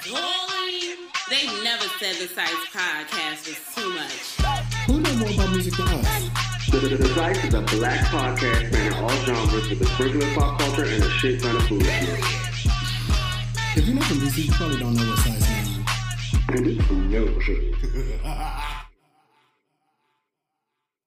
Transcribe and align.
Boy, 0.00 0.96
they 1.30 1.46
never 1.62 1.84
said 2.00 2.16
the 2.16 2.26
Psyce 2.26 2.66
podcast 2.72 3.46
was 3.46 3.60
too 3.74 3.88
much. 3.94 4.36
Who 4.86 5.00
knows 5.00 5.16
more 5.16 5.30
about 5.30 5.50
music 5.50 5.74
than 5.76 5.86
us? 5.88 6.30
The, 6.70 6.78
the, 6.78 6.96
the 6.96 7.08
Psyce 7.14 7.44
is 7.44 7.54
a 7.54 7.60
black 7.62 8.00
podcast 8.06 8.68
spanning 8.68 8.94
all 8.94 9.10
genres 9.10 9.68
with 9.70 9.80
a 9.82 9.84
sprinkle 9.86 10.22
of 10.22 10.34
pop 10.34 10.58
culture 10.58 10.84
and 10.84 11.04
a 11.04 11.10
shit 11.10 11.40
ton 11.40 11.54
of 11.54 11.62
food. 11.68 11.82
If 13.76 13.86
you're 13.86 13.94
not 13.94 14.04
from 14.04 14.18
DC, 14.18 14.46
you 14.46 14.52
probably 14.52 14.78
don't 14.78 14.94
know 14.94 15.06
what 15.08 15.18
size 15.18 15.48
means. 15.48 15.78
And 16.48 16.66
this 16.66 16.78
is 16.78 16.90
no 16.90 17.40
shit. 17.40 17.74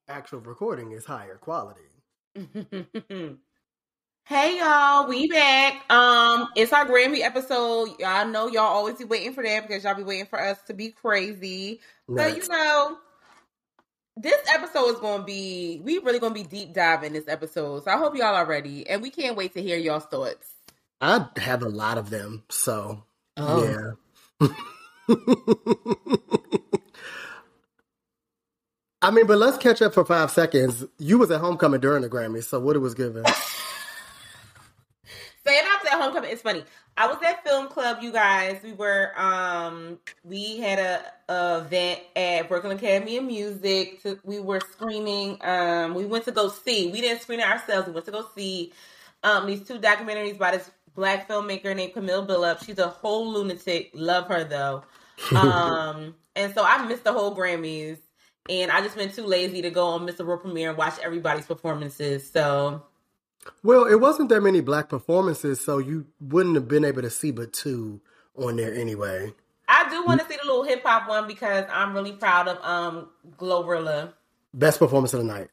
Actual 0.08 0.40
recording 0.40 0.92
is 0.92 1.06
higher 1.06 1.36
quality. 1.36 1.82
hey 4.26 4.58
y'all, 4.60 5.08
we 5.08 5.28
back. 5.28 5.84
Um, 5.92 6.48
it's 6.56 6.74
our 6.74 6.86
Grammy 6.86 7.20
episode. 7.22 7.90
Y'all 8.00 8.28
know 8.28 8.48
y'all 8.48 8.64
always 8.64 8.98
be 8.98 9.06
waiting 9.06 9.34
for 9.34 9.44
that 9.44 9.68
because 9.68 9.84
y'all 9.84 9.96
be 9.96 10.04
waiting 10.04 10.26
for 10.26 10.42
us 10.42 10.58
to 10.68 10.74
be 10.74 10.90
crazy. 10.92 11.80
So 12.08 12.16
Nuts. 12.16 12.36
you 12.36 12.48
know, 12.50 12.98
this 14.18 14.40
episode 14.54 14.90
is 14.94 15.00
gonna 15.00 15.24
be 15.24 15.82
we 15.84 16.00
really 16.00 16.20
gonna 16.20 16.34
be 16.34 16.44
deep 16.44 16.74
diving 16.74 17.14
this 17.14 17.28
episode. 17.28 17.84
So 17.84 17.92
I 17.92 17.98
hope 17.98 18.16
y'all 18.16 18.36
are 18.36 18.46
ready, 18.46 18.88
and 18.90 19.02
we 19.02 19.10
can't 19.10 19.36
wait 19.38 19.54
to 19.54 19.62
hear 19.62 19.78
y'all's 19.78 20.06
thoughts. 20.06 20.50
I 21.02 21.28
have 21.38 21.62
a 21.62 21.70
lot 21.70 21.98
of 21.98 22.10
them, 22.10 22.44
so 22.50 23.04
Oh. 23.38 23.96
yeah. 24.42 24.48
I 29.02 29.12
mean, 29.12 29.28
but 29.28 29.38
let's 29.38 29.58
catch 29.58 29.82
up 29.82 29.94
for 29.94 30.04
five 30.06 30.32
seconds. 30.32 30.84
You 30.98 31.20
was 31.20 31.30
at 31.30 31.42
homecoming 31.42 31.80
during 31.82 32.02
the 32.02 32.10
Grammy, 32.10 32.44
so 32.44 32.60
what 32.60 32.76
it 32.76 32.80
was 32.80 32.96
given. 32.96 33.24
Homecoming, 36.02 36.32
it's 36.32 36.42
funny. 36.42 36.64
I 36.98 37.08
was 37.08 37.18
at 37.26 37.44
film 37.44 37.68
club, 37.68 37.98
you 38.02 38.12
guys. 38.12 38.62
We 38.64 38.74
were 38.74 39.12
um 39.20 40.00
we 40.24 40.58
had 40.58 40.80
a, 40.80 41.34
a 41.34 41.60
event 41.60 42.02
at 42.16 42.48
Brooklyn 42.48 42.78
Academy 42.78 43.18
of 43.18 43.26
Music. 43.26 44.02
To, 44.04 44.20
we 44.24 44.40
were 44.40 44.62
screening. 44.72 45.38
Um, 45.42 45.94
we 45.94 46.06
went 46.06 46.26
to 46.26 46.32
go 46.32 46.50
see. 46.50 46.92
We 46.92 47.02
didn't 47.02 47.22
screen 47.22 47.40
it 47.42 47.48
ourselves. 47.48 47.88
We 47.88 47.94
went 47.94 48.06
to 48.06 48.12
go 48.12 48.26
see 48.36 48.72
um 49.24 49.48
these 49.48 49.68
two 49.68 49.80
documentaries 49.80 50.38
by 50.38 50.52
this 50.52 50.72
black 50.96 51.28
filmmaker 51.28 51.76
named 51.76 51.94
Camille 51.94 52.26
Billops. 52.26 52.66
She's 52.66 52.80
a 52.80 52.88
whole 52.88 53.34
lunatic. 53.34 53.92
Love 53.94 54.28
her 54.28 54.44
though. 54.44 54.84
Um, 55.34 56.16
and 56.36 56.54
so 56.54 56.64
I 56.66 56.86
missed 56.86 57.06
the 57.06 57.14
whole 57.14 57.34
Grammys, 57.34 57.98
and 58.50 58.70
I 58.70 58.82
just 58.82 58.98
been 58.98 59.12
too 59.12 59.26
lazy 59.26 59.62
to 59.62 59.70
go 59.70 59.88
on 59.88 60.06
Mr. 60.06 60.26
World 60.26 60.42
Premiere 60.42 60.70
and 60.70 60.78
watch 60.78 61.00
everybody's 61.02 61.46
performances. 61.46 62.30
So 62.30 62.84
Well, 63.64 63.86
it 63.86 63.96
wasn't 63.96 64.30
that 64.30 64.42
many 64.42 64.62
black 64.62 64.90
performances, 64.90 65.64
so 65.64 65.78
you 65.78 66.08
wouldn't 66.20 66.56
have 66.56 66.68
been 66.68 66.86
able 66.86 67.02
to 67.02 67.10
see 67.10 67.32
but 67.32 67.54
two 67.54 68.02
on 68.36 68.56
there 68.58 68.74
anyway. 68.74 69.34
I 69.68 69.90
do 69.90 70.06
want 70.06 70.22
to 70.22 70.28
see 70.28 70.38
the 70.42 70.46
little 70.46 70.64
hip 70.64 70.84
hop 70.84 71.10
one 71.10 71.28
because 71.28 71.66
I'm 71.72 71.94
really 71.94 72.12
proud 72.14 72.48
of 72.48 72.64
um 72.64 73.10
Glorilla. 73.38 74.14
Best 74.54 74.80
performance 74.80 75.14
of 75.14 75.20
the 75.20 75.26
night. 75.26 75.50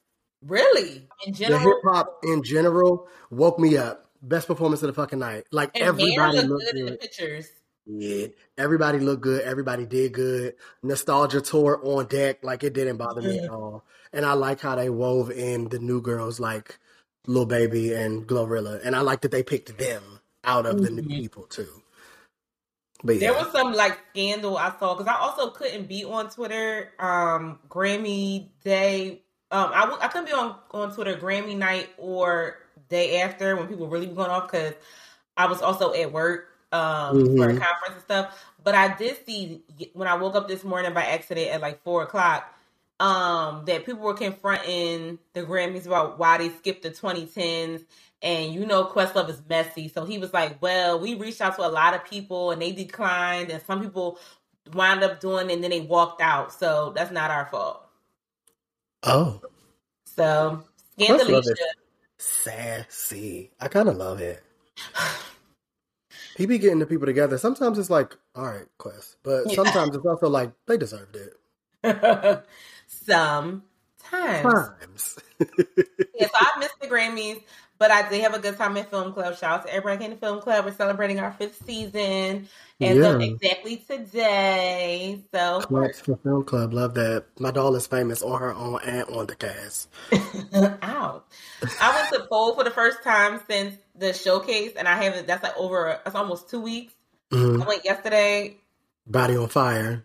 Really, 0.47 1.09
in 1.27 1.33
The 1.33 1.39
general, 1.39 1.61
hip 1.63 1.77
hop 1.85 2.19
in 2.25 2.43
general 2.43 3.09
woke 3.31 3.59
me 3.59 3.77
up. 3.77 4.11
Best 4.23 4.47
performance 4.47 4.83
of 4.83 4.89
the 4.89 4.93
fucking 4.93 5.19
night. 5.19 5.45
Like 5.51 5.71
and 5.75 5.85
everybody 5.85 6.39
looked 6.39 6.49
looked 6.49 6.65
good 6.67 6.81
in 6.81 6.87
the 6.87 6.97
pictures. 6.97 7.49
Yeah, 7.87 8.29
everybody 8.57 9.01
looked 9.01 9.23
good. 9.23 9.43
Everybody 9.43 9.87
did 9.87 10.13
good. 10.13 10.55
Nostalgia 10.83 11.41
tour 11.41 11.81
on 11.83 12.07
deck. 12.07 12.45
Like 12.45 12.63
it 12.63 12.75
didn't 12.75 12.97
bother 12.97 13.23
me 13.23 13.41
at 13.41 13.51
all. 13.51 13.85
And 14.13 14.27
I 14.27 14.35
like 14.35 14.61
how 14.61 14.77
they 14.77 14.91
wove 14.91 15.31
in 15.31 15.69
the 15.69 15.79
new 15.79 16.01
girls 16.01 16.39
like 16.39 16.79
Lil 17.27 17.47
Baby 17.47 17.93
and 17.93 18.27
Glorilla. 18.27 18.81
And 18.85 18.97
I 18.97 19.01
like 19.01 19.21
that 19.23 19.31
they 19.31 19.43
picked 19.43 19.77
them 19.79 20.21
out 20.45 20.67
of 20.67 20.83
the 20.83 20.91
new 20.91 21.03
Mhm. 21.03 21.09
people 21.09 21.45
too. 21.45 21.83
But 23.05 23.19
There 23.21 23.33
was 23.35 23.51
some 23.53 23.73
like 23.73 23.99
scandal 24.11 24.57
I 24.57 24.73
saw 24.79 24.95
because 24.95 25.07
I 25.13 25.19
also 25.19 25.51
couldn't 25.51 25.87
be 25.87 26.05
on 26.05 26.31
Twitter. 26.31 26.93
Um, 26.99 27.59
Grammy 27.69 28.49
day. 28.65 29.23
Um, 29.51 29.71
I 29.75 29.81
w- 29.81 29.99
I 30.01 30.09
couldn't 30.09 30.27
be 30.27 30.33
on 30.33 30.57
on 30.71 30.95
Twitter 30.95 31.17
Grammy 31.17 31.57
night 31.57 31.91
or 31.99 32.59
day 32.89 33.21
after 33.21 33.57
when 33.57 33.67
people 33.69 33.89
really 33.89 34.07
were 34.07 34.15
going 34.15 34.31
off 34.31 34.51
because 34.51 34.75
I 35.37 35.47
was 35.47 35.61
also 35.63 35.93
at 35.95 36.13
work 36.13 36.49
um 36.73 37.37
for 37.37 37.49
a 37.49 37.55
Mhm. 37.55 37.59
conference 37.59 37.95
and 37.95 38.03
stuff. 38.03 38.45
But 38.65 38.75
I 38.75 38.95
did 38.97 39.27
see 39.27 39.63
when 39.93 40.09
I 40.09 40.15
woke 40.15 40.35
up 40.37 40.49
this 40.49 40.65
morning 40.65 40.95
by 40.95 41.05
accident 41.05 41.51
at 41.51 41.61
like 41.61 41.83
four 41.83 42.03
o'clock. 42.05 42.53
Um, 43.03 43.65
that 43.65 43.85
people 43.85 44.03
were 44.03 44.15
confronting 44.15 45.19
the 45.33 45.43
Grammys 45.43 45.87
about 45.87 46.21
why 46.21 46.39
they 46.39 46.51
skipped 46.51 46.85
the 46.85 46.91
2010s 46.91 47.85
and 48.23 48.55
you 48.55 48.65
know 48.65 48.85
Questlove 48.85 49.29
is 49.29 49.43
messy. 49.49 49.89
So 49.89 50.05
he 50.05 50.19
was 50.19 50.33
like, 50.33 50.63
Well, 50.63 51.01
we 51.01 51.15
reached 51.15 51.41
out 51.41 51.57
to 51.57 51.67
a 51.67 51.69
lot 51.69 51.95
of 51.95 52.05
people 52.05 52.53
and 52.53 52.63
they 52.63 52.71
declined 52.71 53.51
and 53.51 53.61
some 53.67 53.83
people 53.83 54.21
wound 54.73 55.03
up 55.03 55.19
doing 55.19 55.51
it 55.51 55.55
and 55.55 55.65
then 55.65 55.71
they 55.73 55.81
walked 55.81 56.21
out. 56.23 56.53
So 56.53 56.93
that's 56.95 57.11
not 57.11 57.33
our 57.33 57.47
fault. 57.47 57.85
oh, 59.03 59.41
So 60.05 60.63
is- 60.97 61.59
sassy. 62.19 63.51
I 63.61 63.67
kind 63.67 63.89
of 63.89 63.97
love 63.97 64.21
it. 64.21 64.45
He 66.37 66.47
be 66.47 66.59
getting 66.59 66.79
the 66.79 66.87
people 66.87 67.07
together. 67.07 67.37
Sometimes 67.37 67.79
it's 67.81 67.91
like, 67.91 68.17
all 68.37 68.45
right, 68.47 68.67
Quest, 68.79 69.17
but 69.25 69.49
Yeah. 69.49 69.57
sometimes 69.57 69.97
it's 69.97 70.07
also 70.07 70.29
like 70.29 70.53
they 70.69 70.77
deserved 70.77 71.17
it. 71.17 71.37
Sometimes. 73.05 73.63
Times. 74.11 75.19
Yeah, 75.39 76.27
so 76.27 76.31
I 76.35 76.59
missed 76.59 76.79
the 76.81 76.87
Grammys, 76.89 77.43
but 77.79 77.91
I 77.91 78.09
did 78.09 78.23
have 78.23 78.35
a 78.35 78.39
good 78.39 78.57
time 78.57 78.77
at 78.77 78.91
Film 78.91 79.13
Club. 79.13 79.37
Shout 79.39 79.61
out 79.61 79.67
to 79.67 79.73
everybody 79.75 80.05
came 80.05 80.13
to 80.13 80.19
Film 80.19 80.41
Club. 80.41 80.65
We're 80.65 80.75
celebrating 80.75 81.19
our 81.21 81.33
fifth 81.33 81.65
season 81.67 82.49
as 82.81 82.99
of 82.99 83.21
Yeah. 83.21 83.27
exactly 83.27 83.77
today. 83.89 85.21
So 85.33 85.61
Claps 85.63 86.01
for 86.01 86.17
Film 86.17 86.45
Club. 86.45 86.73
Love 86.75 86.95
that. 86.95 87.25
My 87.39 87.51
doll 87.51 87.75
is 87.77 87.87
famous 87.87 88.23
on 88.23 88.39
her 88.41 88.53
own 88.55 88.81
and 88.85 89.05
on 89.09 89.27
the 89.27 89.35
cast. 89.37 89.89
Ow. 90.55 91.23
I 91.81 91.95
went 92.11 92.23
to 92.23 92.29
Bowl 92.29 92.55
for 92.55 92.65
the 92.65 92.71
first 92.71 93.03
time 93.03 93.41
since 93.49 93.77
the 93.97 94.13
showcase, 94.13 94.73
and 94.77 94.87
I 94.87 95.03
haven't. 95.03 95.27
That's 95.27 95.43
like 95.43 95.57
over. 95.57 96.01
That's 96.05 96.17
almost 96.17 96.51
two 96.51 96.61
weeks. 96.61 96.93
Mhm. 97.31 97.63
I 97.63 97.67
went 97.67 97.85
yesterday. 97.85 98.59
Body 99.07 99.37
on 99.37 99.49
fire. 99.49 100.05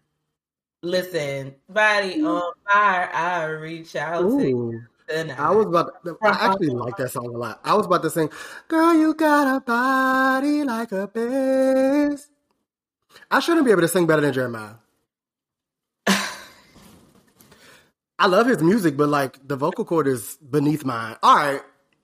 Listen, 0.83 1.55
body 1.67 2.17
mm-hmm. 2.17 2.27
on 2.27 2.53
fire. 2.71 3.09
I 3.11 3.45
reach 3.45 3.95
out 3.95 4.21
to 4.21 4.47
you 4.47 4.83
tonight. 5.09 5.39
I 5.39 5.49
was 5.51 5.65
about 5.65 6.05
to, 6.05 6.15
I 6.21 6.51
actually 6.51 6.67
like 6.67 6.97
that 6.97 7.11
song 7.11 7.33
a 7.33 7.37
lot. 7.37 7.59
I 7.63 7.73
was 7.73 7.87
about 7.87 8.03
to 8.03 8.11
sing, 8.11 8.29
Girl, 8.67 8.93
you 8.93 9.15
got 9.15 9.55
a 9.55 9.59
body 9.59 10.63
like 10.63 10.91
a 10.91 11.07
bass. 11.07 12.29
I 13.31 13.39
shouldn't 13.39 13.65
be 13.65 13.71
able 13.71 13.81
to 13.81 13.87
sing 13.87 14.05
better 14.05 14.21
than 14.21 14.33
Jeremiah. 14.33 14.75
I 16.07 16.27
love 18.27 18.45
his 18.45 18.61
music, 18.61 18.97
but 18.97 19.09
like 19.09 19.47
the 19.47 19.55
vocal 19.55 19.83
cord 19.83 20.07
is 20.07 20.37
beneath 20.37 20.85
mine. 20.85 21.15
All 21.23 21.35
right. 21.35 21.61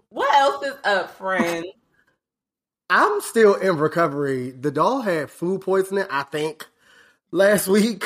What 0.09 0.33
else 0.33 0.65
is 0.65 0.75
up, 0.83 1.15
friend? 1.15 1.63
I'm 2.89 3.21
still 3.21 3.53
in 3.55 3.77
recovery. 3.77 4.51
The 4.51 4.71
doll 4.71 5.01
had 5.01 5.29
food 5.29 5.61
poisoning, 5.61 6.05
I 6.09 6.23
think, 6.23 6.67
last 7.33 7.67
week. 7.67 8.05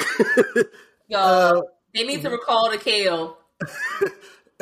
Yo, 1.08 1.20
Uh, 1.20 1.62
they 1.94 2.04
need 2.06 2.22
to 2.24 2.30
recall 2.30 2.72
the 2.72 2.78
kale. 2.78 3.38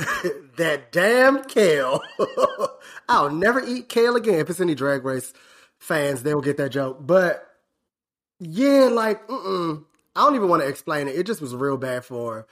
that 0.58 0.92
damn 0.92 1.44
kale. 1.46 2.02
I'll 3.10 3.32
never 3.32 3.62
eat 3.62 3.88
kale 3.88 4.16
again. 4.16 4.40
If 4.40 4.50
it's 4.50 4.60
any 4.60 4.76
drag 4.76 5.06
race 5.06 5.32
fans, 5.80 6.24
they'll 6.24 6.42
get 6.42 6.58
that 6.58 6.72
joke. 6.72 6.98
But 7.06 7.48
yeah, 8.40 8.90
like, 8.92 9.26
mm-mm. 9.28 9.86
I 10.16 10.22
don't 10.26 10.36
even 10.36 10.50
want 10.50 10.62
to 10.64 10.68
explain 10.68 11.08
it. 11.08 11.16
It 11.16 11.26
just 11.26 11.42
was 11.42 11.56
real 11.56 11.78
bad 11.78 12.04
for 12.04 12.48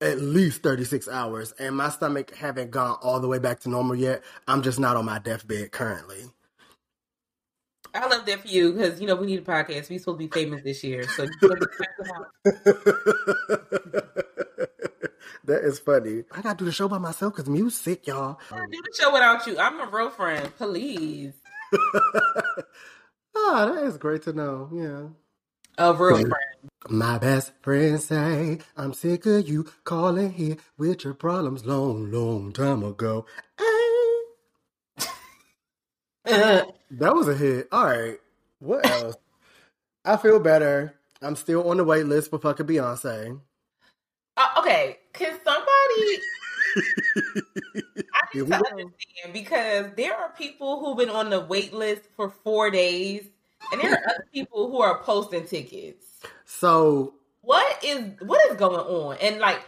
at 0.00 0.20
least 0.20 0.62
36 0.62 1.08
hours. 1.08 1.52
And 1.58 1.76
my 1.76 1.88
stomach 1.90 2.34
haven't 2.34 2.70
gone 2.70 2.98
all 3.02 3.20
the 3.20 3.28
way 3.28 3.38
back 3.38 3.60
to 3.60 3.68
normal 3.68 3.94
yet. 3.94 4.22
I'm 4.48 4.62
just 4.62 4.80
not 4.80 4.96
on 4.96 5.04
my 5.04 5.18
deathbed 5.18 5.72
currently. 5.72 6.24
I 7.94 8.06
love 8.06 8.24
that 8.26 8.40
for 8.40 8.48
you 8.48 8.72
because 8.72 9.00
you 9.00 9.06
know 9.06 9.14
we 9.16 9.26
need 9.26 9.40
a 9.40 9.42
podcast. 9.42 9.88
We 9.90 9.98
supposed 9.98 10.18
to 10.18 10.26
be 10.26 10.28
famous 10.28 10.62
this 10.62 10.82
year, 10.82 11.06
so 11.08 11.24
you 11.24 11.30
better 11.48 11.70
check 11.78 11.96
them 11.98 12.08
out. 12.16 12.26
that 15.44 15.62
is 15.64 15.78
funny. 15.78 16.24
I 16.32 16.40
gotta 16.40 16.56
do 16.58 16.64
the 16.64 16.72
show 16.72 16.88
by 16.88 16.98
myself 16.98 17.34
because 17.34 17.48
music, 17.50 18.06
y'all. 18.06 18.38
I 18.50 18.56
can't 18.58 18.72
do 18.72 18.80
the 18.82 18.96
show 19.02 19.12
without 19.12 19.46
you. 19.46 19.58
I'm 19.58 19.80
a 19.80 19.86
real 19.86 20.10
friend. 20.10 20.50
Please, 20.56 21.34
oh, 23.34 23.72
that 23.74 23.84
is 23.84 23.98
great 23.98 24.22
to 24.22 24.32
know. 24.32 24.70
Yeah. 24.72 25.08
a 25.84 25.92
real 25.92 26.16
friend. 26.16 26.32
My 26.88 27.18
best 27.18 27.52
friend 27.62 28.00
say, 28.00 28.58
I'm 28.76 28.92
sick 28.92 29.24
of 29.26 29.48
you 29.48 29.66
calling 29.84 30.32
here 30.32 30.56
with 30.78 31.04
your 31.04 31.14
problems 31.14 31.64
long, 31.64 32.10
long 32.10 32.52
time 32.52 32.82
ago. 32.82 33.24
That 36.90 37.14
was 37.14 37.28
a 37.28 37.34
hit. 37.34 37.68
All 37.72 37.86
right. 37.86 38.18
What 38.58 38.86
else? 38.86 39.16
I 40.04 40.16
feel 40.16 40.40
better. 40.40 40.94
I'm 41.22 41.36
still 41.36 41.68
on 41.70 41.78
the 41.78 41.84
wait 41.84 42.06
list 42.06 42.30
for 42.30 42.38
fucking 42.38 42.66
Beyonce. 42.66 43.40
Uh, 44.36 44.48
okay, 44.58 44.98
can 45.12 45.38
somebody? 45.44 46.20
I 48.14 48.22
need 48.34 48.46
to 48.48 48.64
understand 48.70 49.32
because 49.32 49.86
there 49.96 50.14
are 50.16 50.30
people 50.30 50.80
who've 50.80 50.96
been 50.96 51.10
on 51.10 51.30
the 51.30 51.40
wait 51.40 51.72
list 51.72 52.02
for 52.16 52.30
four 52.30 52.70
days 52.70 53.24
and 53.70 53.80
there 53.80 53.92
are 53.92 53.98
other 54.10 54.26
people 54.32 54.70
who 54.70 54.80
are 54.80 55.02
posting 55.02 55.46
tickets. 55.46 56.06
So 56.44 57.14
What 57.42 57.82
is 57.84 58.12
what 58.20 58.40
is 58.50 58.56
going 58.56 58.80
on? 58.80 59.16
And 59.20 59.38
like, 59.40 59.60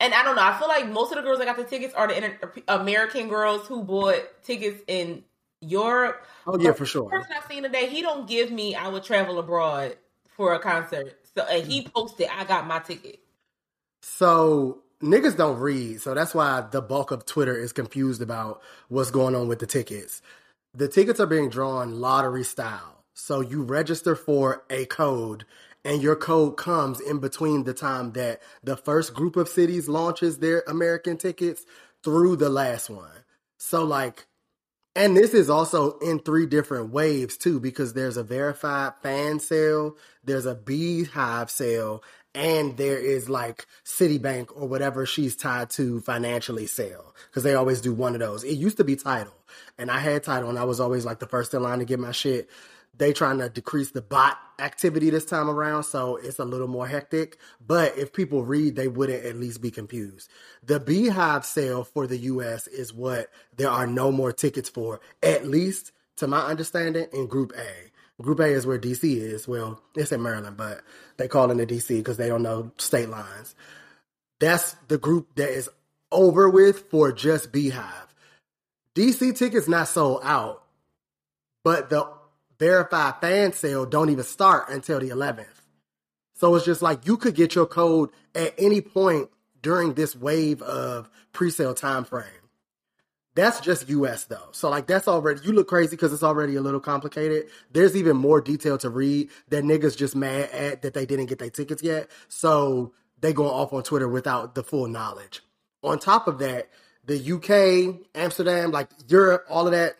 and 0.00 0.14
I 0.14 0.22
don't 0.22 0.36
know. 0.36 0.42
I 0.42 0.58
feel 0.58 0.68
like 0.68 0.88
most 0.88 1.12
of 1.12 1.16
the 1.16 1.22
girls 1.22 1.38
that 1.38 1.46
got 1.46 1.56
the 1.56 1.64
tickets 1.64 1.94
are 1.94 2.08
the 2.08 2.16
inter- 2.16 2.52
American 2.68 3.28
girls 3.28 3.66
who 3.66 3.82
bought 3.84 4.22
tickets 4.44 4.82
in 4.86 5.24
Europe. 5.60 6.24
oh 6.46 6.58
yeah, 6.58 6.72
for 6.72 6.86
sure. 6.86 7.10
person 7.10 7.32
I 7.32 7.48
seen 7.48 7.62
today, 7.64 7.88
he 7.88 8.02
don't 8.02 8.28
give 8.28 8.50
me. 8.50 8.74
I 8.74 8.88
would 8.88 9.04
travel 9.04 9.38
abroad 9.38 9.96
for 10.28 10.54
a 10.54 10.58
concert. 10.58 11.18
So 11.36 11.44
and 11.44 11.66
he 11.66 11.82
Mm. 11.82 11.92
posted, 11.92 12.28
I 12.32 12.44
got 12.44 12.66
my 12.66 12.78
ticket. 12.80 13.20
So 14.02 14.82
niggas 15.02 15.36
don't 15.36 15.58
read, 15.58 16.00
so 16.00 16.14
that's 16.14 16.34
why 16.34 16.62
the 16.70 16.82
bulk 16.82 17.10
of 17.10 17.26
Twitter 17.26 17.56
is 17.58 17.72
confused 17.72 18.22
about 18.22 18.62
what's 18.88 19.10
going 19.10 19.34
on 19.34 19.48
with 19.48 19.58
the 19.58 19.66
tickets. 19.66 20.22
The 20.74 20.88
tickets 20.88 21.20
are 21.20 21.26
being 21.26 21.50
drawn 21.50 22.00
lottery 22.00 22.44
style. 22.44 23.04
So 23.14 23.40
you 23.40 23.64
register 23.64 24.14
for 24.14 24.64
a 24.70 24.86
code 24.86 25.44
and 25.84 26.02
your 26.02 26.16
code 26.16 26.56
comes 26.56 27.00
in 27.00 27.18
between 27.18 27.64
the 27.64 27.74
time 27.74 28.12
that 28.12 28.40
the 28.62 28.76
first 28.76 29.14
group 29.14 29.36
of 29.36 29.48
cities 29.48 29.88
launches 29.88 30.38
their 30.38 30.62
American 30.68 31.16
tickets 31.16 31.66
through 32.04 32.36
the 32.36 32.50
last 32.50 32.90
one. 32.90 33.10
So 33.58 33.84
like 33.84 34.27
and 34.94 35.16
this 35.16 35.34
is 35.34 35.48
also 35.50 35.98
in 35.98 36.18
three 36.18 36.46
different 36.46 36.90
waves 36.90 37.36
too, 37.36 37.60
because 37.60 37.92
there's 37.92 38.16
a 38.16 38.22
verified 38.22 38.94
fan 39.02 39.40
sale, 39.40 39.96
there's 40.24 40.46
a 40.46 40.54
beehive 40.54 41.50
sale, 41.50 42.02
and 42.34 42.76
there 42.76 42.98
is 42.98 43.28
like 43.28 43.66
Citibank 43.84 44.48
or 44.54 44.68
whatever 44.68 45.06
she's 45.06 45.36
tied 45.36 45.70
to 45.70 46.00
financially 46.00 46.66
sale. 46.66 47.14
Because 47.28 47.42
they 47.42 47.54
always 47.54 47.80
do 47.80 47.92
one 47.92 48.14
of 48.14 48.20
those. 48.20 48.44
It 48.44 48.54
used 48.54 48.76
to 48.76 48.84
be 48.84 48.96
Tidal. 48.96 49.32
And 49.76 49.90
I 49.90 49.98
had 49.98 50.22
Tidal 50.22 50.48
and 50.48 50.58
I 50.58 50.64
was 50.64 50.80
always 50.80 51.04
like 51.04 51.18
the 51.18 51.26
first 51.26 51.54
in 51.54 51.62
line 51.62 51.78
to 51.80 51.84
get 51.84 51.98
my 51.98 52.12
shit. 52.12 52.48
They 52.98 53.12
trying 53.12 53.38
to 53.38 53.48
decrease 53.48 53.92
the 53.92 54.02
bot 54.02 54.38
activity 54.58 55.10
this 55.10 55.24
time 55.24 55.48
around, 55.48 55.84
so 55.84 56.16
it's 56.16 56.38
a 56.38 56.44
little 56.44 56.66
more 56.66 56.86
hectic. 56.86 57.38
But 57.64 57.96
if 57.96 58.12
people 58.12 58.44
read, 58.44 58.76
they 58.76 58.88
wouldn't 58.88 59.24
at 59.24 59.36
least 59.36 59.60
be 59.62 59.70
confused. 59.70 60.28
The 60.64 60.80
Beehive 60.80 61.46
sale 61.46 61.84
for 61.84 62.06
the 62.06 62.18
US 62.18 62.66
is 62.66 62.92
what 62.92 63.28
there 63.56 63.70
are 63.70 63.86
no 63.86 64.10
more 64.10 64.32
tickets 64.32 64.68
for, 64.68 65.00
at 65.22 65.46
least 65.46 65.92
to 66.16 66.26
my 66.26 66.40
understanding, 66.40 67.06
in 67.12 67.26
Group 67.28 67.52
A. 67.56 68.22
Group 68.22 68.40
A 68.40 68.46
is 68.46 68.66
where 68.66 68.80
DC 68.80 69.04
is. 69.04 69.46
Well, 69.46 69.80
it's 69.94 70.10
in 70.10 70.22
Maryland, 70.22 70.56
but 70.56 70.80
they 71.18 71.28
call 71.28 71.50
it 71.52 71.54
the 71.56 71.66
DC 71.66 71.98
because 71.98 72.16
they 72.16 72.26
don't 72.26 72.42
know 72.42 72.72
state 72.76 73.08
lines. 73.08 73.54
That's 74.40 74.72
the 74.88 74.98
group 74.98 75.36
that 75.36 75.50
is 75.50 75.70
over 76.10 76.48
with 76.48 76.90
for 76.90 77.12
just 77.12 77.52
Beehive. 77.52 78.14
DC 78.96 79.36
tickets 79.36 79.68
not 79.68 79.86
sold 79.86 80.20
out, 80.24 80.64
but 81.62 81.90
the 81.90 82.17
verified 82.58 83.14
fan 83.20 83.52
sale 83.52 83.86
don't 83.86 84.10
even 84.10 84.24
start 84.24 84.68
until 84.68 85.00
the 85.00 85.10
11th. 85.10 85.46
So 86.34 86.54
it's 86.54 86.64
just 86.64 86.82
like 86.82 87.06
you 87.06 87.16
could 87.16 87.34
get 87.34 87.54
your 87.54 87.66
code 87.66 88.10
at 88.34 88.54
any 88.58 88.80
point 88.80 89.28
during 89.62 89.94
this 89.94 90.14
wave 90.14 90.62
of 90.62 91.10
pre-sale 91.32 91.74
time 91.74 92.04
frame. 92.04 92.26
That's 93.34 93.60
just 93.60 93.88
US 93.88 94.24
though. 94.24 94.48
So 94.52 94.68
like 94.68 94.86
that's 94.86 95.06
already 95.06 95.40
you 95.44 95.52
look 95.52 95.68
crazy 95.68 95.90
because 95.90 96.12
it's 96.12 96.22
already 96.22 96.56
a 96.56 96.60
little 96.60 96.80
complicated. 96.80 97.46
There's 97.70 97.94
even 97.94 98.16
more 98.16 98.40
detail 98.40 98.78
to 98.78 98.90
read 98.90 99.30
that 99.48 99.64
niggas 99.64 99.96
just 99.96 100.16
mad 100.16 100.50
at 100.50 100.82
that 100.82 100.94
they 100.94 101.06
didn't 101.06 101.26
get 101.26 101.38
their 101.38 101.50
tickets 101.50 101.82
yet. 101.82 102.10
So 102.28 102.94
they 103.20 103.32
going 103.32 103.50
off 103.50 103.72
on 103.72 103.82
Twitter 103.82 104.08
without 104.08 104.54
the 104.54 104.64
full 104.64 104.88
knowledge. 104.88 105.42
On 105.82 105.98
top 105.98 106.26
of 106.26 106.38
that, 106.40 106.68
the 107.04 107.32
UK, 107.32 108.06
Amsterdam, 108.14 108.70
like 108.72 108.90
Europe, 109.08 109.44
all 109.48 109.66
of 109.66 109.72
that, 109.72 109.94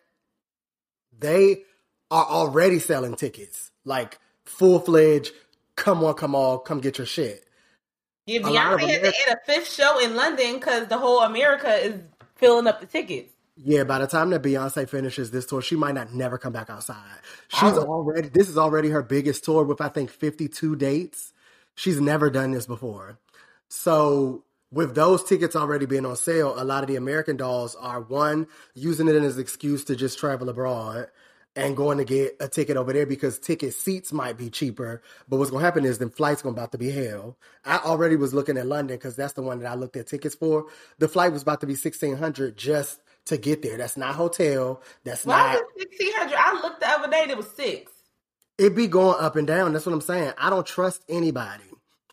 they 1.16 1.62
are 2.10 2.24
already 2.24 2.78
selling 2.78 3.14
tickets. 3.14 3.70
Like 3.84 4.18
full 4.44 4.78
fledged, 4.80 5.32
come 5.76 6.02
on, 6.04 6.14
come 6.14 6.34
on, 6.34 6.58
come 6.60 6.80
get 6.80 6.98
your 6.98 7.06
shit. 7.06 7.44
Yeah, 8.26 8.40
A 8.40 8.50
lot 8.50 8.74
of 8.74 8.80
Beyonce 8.80 8.88
had 8.88 8.88
to 8.88 8.98
America- 9.00 9.18
add 9.30 9.38
a 9.38 9.52
fifth 9.52 9.72
show 9.72 9.98
in 10.00 10.14
London 10.14 10.54
because 10.54 10.86
the 10.88 10.98
whole 10.98 11.20
America 11.20 11.74
is 11.76 11.94
filling 12.36 12.66
up 12.66 12.80
the 12.80 12.86
tickets. 12.86 13.32
Yeah, 13.56 13.84
by 13.84 13.98
the 13.98 14.06
time 14.06 14.30
that 14.30 14.42
Beyonce 14.42 14.88
finishes 14.88 15.30
this 15.30 15.46
tour, 15.46 15.60
she 15.62 15.74
might 15.76 15.94
not 15.94 16.12
never 16.14 16.38
come 16.38 16.52
back 16.52 16.70
outside. 16.70 17.18
She's 17.48 17.72
Oh. 17.72 17.84
already 17.86 18.28
this 18.28 18.48
is 18.48 18.56
already 18.58 18.90
her 18.90 19.02
biggest 19.02 19.44
tour 19.44 19.64
with 19.64 19.80
I 19.80 19.88
think 19.88 20.10
52 20.10 20.76
dates. 20.76 21.32
She's 21.74 22.00
never 22.00 22.28
done 22.30 22.50
this 22.52 22.66
before. 22.66 23.18
So 23.68 24.44
with 24.70 24.94
those 24.94 25.24
tickets 25.24 25.56
already 25.56 25.86
being 25.86 26.04
on 26.06 26.16
sale, 26.16 26.54
a 26.56 26.64
lot 26.64 26.82
of 26.84 26.88
the 26.88 26.96
American 26.96 27.36
dolls 27.36 27.74
are 27.76 28.00
one 28.00 28.46
using 28.74 29.08
it 29.08 29.14
as 29.16 29.36
an 29.36 29.40
excuse 29.42 29.84
to 29.84 29.96
just 29.96 30.18
travel 30.18 30.48
abroad 30.48 31.08
and 31.58 31.76
going 31.76 31.98
to 31.98 32.04
get 32.04 32.36
a 32.40 32.48
ticket 32.48 32.76
over 32.76 32.92
there 32.92 33.06
because 33.06 33.38
ticket 33.38 33.74
seats 33.74 34.12
might 34.12 34.38
be 34.38 34.48
cheaper. 34.48 35.02
But 35.28 35.38
what's 35.38 35.50
gonna 35.50 35.64
happen 35.64 35.84
is 35.84 35.98
then 35.98 36.10
flights 36.10 36.42
gonna 36.42 36.54
about 36.54 36.72
to 36.72 36.78
be 36.78 36.90
hell. 36.90 37.36
I 37.64 37.78
already 37.78 38.16
was 38.16 38.32
looking 38.32 38.56
at 38.56 38.66
London 38.66 38.96
because 38.96 39.16
that's 39.16 39.32
the 39.32 39.42
one 39.42 39.58
that 39.60 39.70
I 39.70 39.74
looked 39.74 39.96
at 39.96 40.06
tickets 40.06 40.34
for. 40.34 40.66
The 40.98 41.08
flight 41.08 41.32
was 41.32 41.42
about 41.42 41.60
to 41.60 41.66
be 41.66 41.74
sixteen 41.74 42.16
hundred 42.16 42.56
just 42.56 43.00
to 43.26 43.36
get 43.36 43.62
there. 43.62 43.76
That's 43.76 43.96
not 43.96 44.14
hotel. 44.14 44.82
That's 45.04 45.26
Why 45.26 45.54
not. 45.54 45.62
sixteen 45.76 46.12
hundred? 46.14 46.36
I 46.38 46.62
looked 46.62 46.80
the 46.80 46.88
other 46.88 47.10
day; 47.10 47.26
it 47.28 47.36
was 47.36 47.50
six. 47.50 47.92
It 48.56 48.74
be 48.74 48.86
going 48.86 49.16
up 49.20 49.36
and 49.36 49.46
down. 49.46 49.72
That's 49.72 49.86
what 49.86 49.92
I'm 49.92 50.00
saying. 50.00 50.32
I 50.38 50.50
don't 50.50 50.66
trust 50.66 51.04
anybody. 51.08 51.64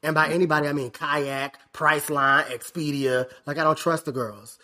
And 0.03 0.13
by 0.13 0.29
anybody, 0.29 0.67
I 0.67 0.73
mean 0.73 0.91
Kayak, 0.91 1.57
Priceline, 1.73 2.43
Expedia. 2.45 3.27
Like 3.45 3.57
I 3.57 3.63
don't 3.63 3.77
trust 3.77 4.05
the 4.05 4.11
girls. 4.11 4.59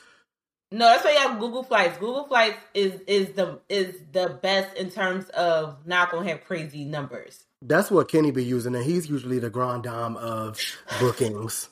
No, 0.73 0.85
that's 0.85 1.03
why 1.03 1.12
you 1.12 1.18
have 1.19 1.38
Google 1.38 1.63
Flights. 1.63 1.97
Google 1.97 2.23
Flights 2.25 2.57
is 2.73 3.01
is 3.06 3.33
the 3.33 3.59
is 3.68 3.94
the 4.13 4.39
best 4.41 4.75
in 4.77 4.89
terms 4.89 5.27
of 5.29 5.85
not 5.85 6.12
gonna 6.12 6.29
have 6.29 6.45
crazy 6.45 6.85
numbers. 6.85 7.44
That's 7.62 7.91
what 7.91 8.07
Kenny 8.07 8.31
be 8.31 8.44
using, 8.45 8.73
and 8.73 8.83
he's 8.85 9.09
usually 9.09 9.38
the 9.39 9.50
grand 9.50 9.83
dame 9.83 10.15
of 10.15 10.57
bookings. 11.00 11.68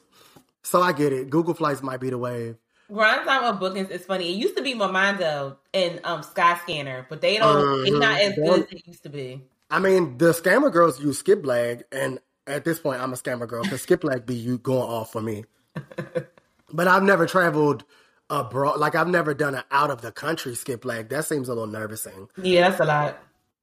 So 0.63 0.81
I 0.81 0.91
get 0.91 1.13
it. 1.13 1.29
Google 1.29 1.53
Flights 1.53 1.81
might 1.81 2.01
be 2.01 2.09
the 2.09 2.17
wave. 2.17 2.57
Grand 2.91 3.25
time 3.25 3.43
of 3.45 3.59
bookings 3.59 3.89
is 3.89 4.05
funny. 4.05 4.33
It 4.33 4.37
used 4.37 4.57
to 4.57 4.63
be 4.63 4.73
Momondo 4.73 5.55
and 5.73 6.01
um 6.03 6.21
Skyscanner, 6.21 7.05
but 7.07 7.21
they 7.21 7.37
don't. 7.37 7.87
It's 7.87 7.97
not 7.97 8.19
as 8.19 8.33
Mhm. 8.33 8.43
good 8.45 8.63
as 8.63 8.71
it 8.71 8.87
used 8.87 9.03
to 9.03 9.09
be. 9.09 9.41
I 9.71 9.79
mean, 9.79 10.17
the 10.17 10.31
scammer 10.31 10.71
girls 10.71 10.99
use 10.99 11.21
Skiplag, 11.23 11.83
and 11.91 12.19
at 12.47 12.65
this 12.65 12.79
point, 12.79 13.01
I'm 13.01 13.13
a 13.13 13.15
scammer 13.15 13.47
girl 13.47 13.63
because 13.63 13.85
Skiplag 13.85 14.25
be 14.25 14.35
you 14.35 14.57
going 14.57 14.89
off 14.89 15.13
for 15.13 15.21
me. 15.21 15.45
but 16.73 16.87
I've 16.87 17.03
never 17.03 17.25
traveled 17.25 17.85
abroad. 18.29 18.79
Like 18.79 18.95
I've 18.95 19.07
never 19.07 19.33
done 19.33 19.55
an 19.55 19.63
out 19.71 19.89
of 19.91 20.01
the 20.01 20.11
country 20.11 20.53
Skiplag. 20.53 21.09
That 21.09 21.25
seems 21.25 21.47
a 21.49 21.51
little 21.53 21.67
nervousing. 21.67 22.29
Yeah, 22.41 22.69
that's 22.69 22.81
a 22.81 22.85
lot. 22.85 23.17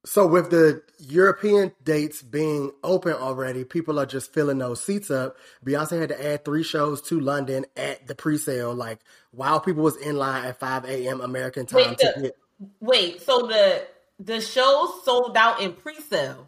So 0.05 0.25
with 0.25 0.51
the 0.51 0.83
European 0.99 1.73
dates 1.83 2.21
being 2.21 2.71
open 2.81 3.11
already, 3.13 3.65
people 3.65 3.99
are 3.99 4.05
just 4.05 4.33
filling 4.33 4.57
those 4.59 4.81
seats 4.81 5.11
up. 5.11 5.35
Beyonce 5.65 5.99
had 5.99 6.09
to 6.09 6.25
add 6.25 6.45
three 6.45 6.63
shows 6.63 7.01
to 7.03 7.19
London 7.19 7.65
at 7.75 8.07
the 8.07 8.15
pre-sale, 8.15 8.73
like 8.73 8.99
while 9.31 9.59
people 9.59 9.83
was 9.83 9.97
in 9.97 10.15
line 10.15 10.45
at 10.45 10.59
5 10.59 10.85
a.m. 10.85 11.19
American 11.19 11.65
time 11.65 11.89
Wait, 11.89 11.97
to 11.97 12.13
the- 12.15 12.21
get. 12.21 12.37
Wait, 12.79 13.21
so 13.21 13.47
the 13.47 13.85
the 14.19 14.41
shows 14.41 15.03
sold 15.03 15.35
out 15.37 15.61
in 15.61 15.73
pre-sale, 15.73 16.47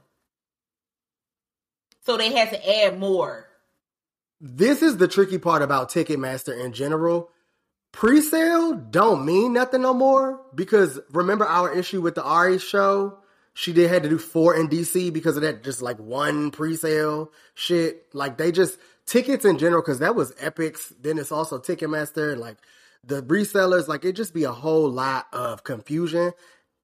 so 2.02 2.18
they 2.18 2.32
had 2.32 2.50
to 2.52 2.84
add 2.84 2.98
more. 2.98 3.46
This 4.42 4.82
is 4.82 4.98
the 4.98 5.08
tricky 5.08 5.38
part 5.38 5.62
about 5.62 5.92
Ticketmaster 5.92 6.58
in 6.64 6.72
general. 6.74 7.30
Pre-sale 7.92 8.74
don't 8.76 9.26
mean 9.26 9.54
nothing 9.54 9.82
no 9.82 9.94
more 9.94 10.42
because 10.54 11.00
remember 11.12 11.46
our 11.46 11.74
issue 11.74 12.02
with 12.02 12.16
the 12.16 12.24
Ari 12.24 12.60
show? 12.60 13.18
She 13.54 13.74
did 13.74 13.90
had 13.90 14.04
to 14.04 14.10
do 14.10 14.18
four 14.18 14.56
in 14.56 14.70
DC 14.70 15.12
because 15.12 15.36
of 15.36 15.42
that 15.42 15.64
just 15.64 15.82
like 15.82 15.98
one 15.98 16.52
pre-sale 16.52 17.32
shit. 17.56 18.06
Like 18.14 18.38
they 18.38 18.52
just 18.52 18.78
tickets 19.06 19.44
in 19.44 19.58
general 19.58 19.82
because 19.82 20.00
that 20.00 20.16
was 20.16 20.34
Epics. 20.40 20.94
Then 21.02 21.18
it's 21.18 21.32
also 21.32 21.58
Ticketmaster 21.58 22.32
and 22.32 22.40
like 22.40 22.58
the 23.04 23.22
resellers. 23.24 23.88
Like 23.88 24.06
it 24.06 24.14
just 24.14 24.34
be 24.34 24.44
a 24.44 24.52
whole 24.52 24.90
lot 24.90 25.28
of 25.34 25.64
confusion. 25.64 26.32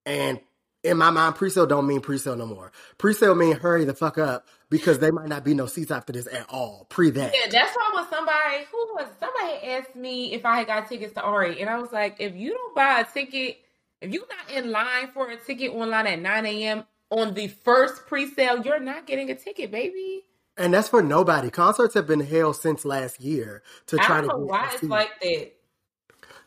And 0.05 0.39
in 0.83 0.97
my 0.97 1.11
mind, 1.11 1.35
pre-sale 1.35 1.65
don't 1.65 1.87
mean 1.87 2.01
pre-sale 2.01 2.35
no 2.35 2.45
more. 2.45 2.71
Pre-sale 2.97 3.35
mean 3.35 3.55
hurry 3.55 3.85
the 3.85 3.93
fuck 3.93 4.17
up 4.17 4.47
because 4.69 4.99
they 4.99 5.11
might 5.11 5.29
not 5.29 5.43
be 5.43 5.53
no 5.53 5.65
seats 5.65 5.91
after 5.91 6.13
this 6.13 6.27
at 6.27 6.45
all. 6.49 6.87
Pre 6.89 7.09
that. 7.11 7.33
Yeah, 7.33 7.49
that's 7.51 7.75
why 7.75 7.91
when 7.93 8.09
somebody 8.09 8.65
who 8.71 8.77
was 8.95 9.07
somebody 9.19 9.67
asked 9.67 9.95
me 9.95 10.33
if 10.33 10.45
I 10.45 10.57
had 10.57 10.67
got 10.67 10.89
tickets 10.89 11.13
to 11.13 11.21
Ari, 11.21 11.61
and 11.61 11.69
I 11.69 11.77
was 11.77 11.91
like, 11.91 12.17
if 12.19 12.35
you 12.35 12.51
don't 12.51 12.75
buy 12.75 12.99
a 13.01 13.05
ticket, 13.05 13.57
if 14.01 14.11
you're 14.11 14.23
not 14.27 14.55
in 14.55 14.71
line 14.71 15.11
for 15.13 15.29
a 15.29 15.37
ticket 15.37 15.71
online 15.71 16.07
at 16.07 16.19
9 16.19 16.45
a.m. 16.45 16.83
on 17.09 17.33
the 17.33 17.47
first 17.47 18.07
pre-sale, 18.07 18.61
you're 18.61 18.79
not 18.79 19.07
getting 19.07 19.29
a 19.29 19.35
ticket, 19.35 19.71
baby. 19.71 20.23
And 20.57 20.73
that's 20.73 20.87
for 20.87 21.01
nobody. 21.01 21.49
Concerts 21.49 21.93
have 21.95 22.07
been 22.07 22.21
held 22.21 22.55
since 22.55 22.85
last 22.85 23.19
year 23.19 23.61
to 23.87 23.99
I 23.99 24.05
try 24.05 24.21
don't 24.21 24.29
to 24.29 24.37
why 24.37 24.71
it's 24.73 24.83
like 24.83 25.19
that. 25.21 25.51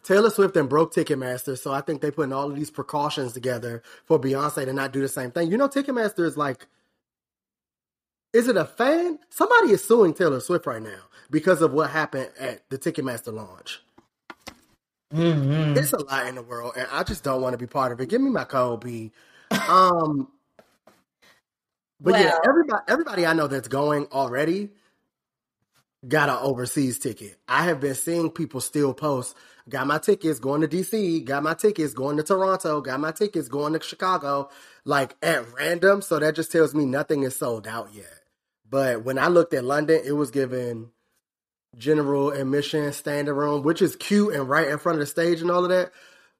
Taylor 0.02 0.30
Swift 0.30 0.56
and 0.56 0.68
broke 0.68 0.94
Ticketmaster, 0.94 1.58
so 1.58 1.72
I 1.72 1.82
think 1.82 2.00
they're 2.00 2.12
putting 2.12 2.32
all 2.32 2.48
of 2.48 2.56
these 2.56 2.70
precautions 2.70 3.34
together 3.34 3.82
for 4.06 4.18
Beyonce 4.18 4.64
to 4.64 4.72
not 4.72 4.92
do 4.92 5.02
the 5.02 5.08
same 5.08 5.30
thing. 5.30 5.50
You 5.50 5.58
know, 5.58 5.68
Ticketmaster 5.68 6.24
is 6.24 6.36
like, 6.36 6.66
is 8.32 8.48
it 8.48 8.56
a 8.56 8.64
fan? 8.66 9.18
Somebody 9.30 9.72
is 9.72 9.84
suing 9.84 10.14
Taylor 10.14 10.40
Swift 10.40 10.66
right 10.66 10.82
now 10.82 11.00
because 11.30 11.62
of 11.62 11.72
what 11.72 11.90
happened 11.90 12.30
at 12.40 12.68
the 12.70 12.78
Ticketmaster 12.78 13.32
launch. 13.32 13.80
Mm-hmm. 15.14 15.78
It's 15.78 15.92
a 15.94 16.04
lot 16.04 16.26
in 16.26 16.36
the 16.36 16.42
world, 16.42 16.74
and 16.76 16.88
I 16.92 17.02
just 17.04 17.24
don't 17.24 17.42
want 17.42 17.54
to 17.54 17.58
be 17.58 17.66
part 17.66 17.92
of 17.92 18.00
it. 18.00 18.08
Give 18.10 18.20
me 18.20 18.30
my 18.30 18.44
code, 18.44 18.80
B. 18.82 19.12
Um, 19.68 20.28
But 22.00 22.20
yeah, 22.20 22.36
everybody 22.46 22.82
everybody 22.88 23.26
I 23.26 23.32
know 23.34 23.48
that's 23.48 23.68
going 23.68 24.06
already 24.12 24.70
got 26.06 26.28
an 26.30 26.38
overseas 26.40 26.98
ticket. 26.98 27.36
I 27.48 27.64
have 27.64 27.80
been 27.80 27.94
seeing 27.96 28.30
people 28.30 28.60
still 28.60 28.94
post, 28.94 29.36
got 29.68 29.86
my 29.86 29.98
tickets 29.98 30.40
going 30.40 30.62
to 30.62 30.68
DC, 30.68 31.24
got 31.24 31.42
my 31.42 31.54
tickets 31.54 31.94
going 31.94 32.18
to 32.18 32.24
Toronto, 32.24 32.80
got 32.82 33.00
my 33.00 33.12
tickets 33.12 33.48
going 33.48 33.74
to 33.74 33.82
Chicago, 33.82 34.50
like 34.84 35.16
at 35.22 35.52
random. 35.54 36.02
So 36.02 36.18
that 36.20 36.36
just 36.36 36.52
tells 36.52 36.74
me 36.74 36.86
nothing 36.86 37.24
is 37.24 37.36
sold 37.36 37.66
out 37.66 37.90
yet. 37.94 38.17
But 38.70 39.04
when 39.04 39.18
I 39.18 39.28
looked 39.28 39.54
at 39.54 39.64
London, 39.64 40.02
it 40.04 40.12
was 40.12 40.30
given 40.30 40.90
general 41.76 42.30
admission, 42.30 42.92
standing 42.92 43.34
room, 43.34 43.62
which 43.62 43.82
is 43.82 43.96
cute 43.96 44.34
and 44.34 44.48
right 44.48 44.68
in 44.68 44.78
front 44.78 44.96
of 44.96 45.00
the 45.00 45.06
stage 45.06 45.40
and 45.40 45.50
all 45.50 45.64
of 45.64 45.70
that. 45.70 45.92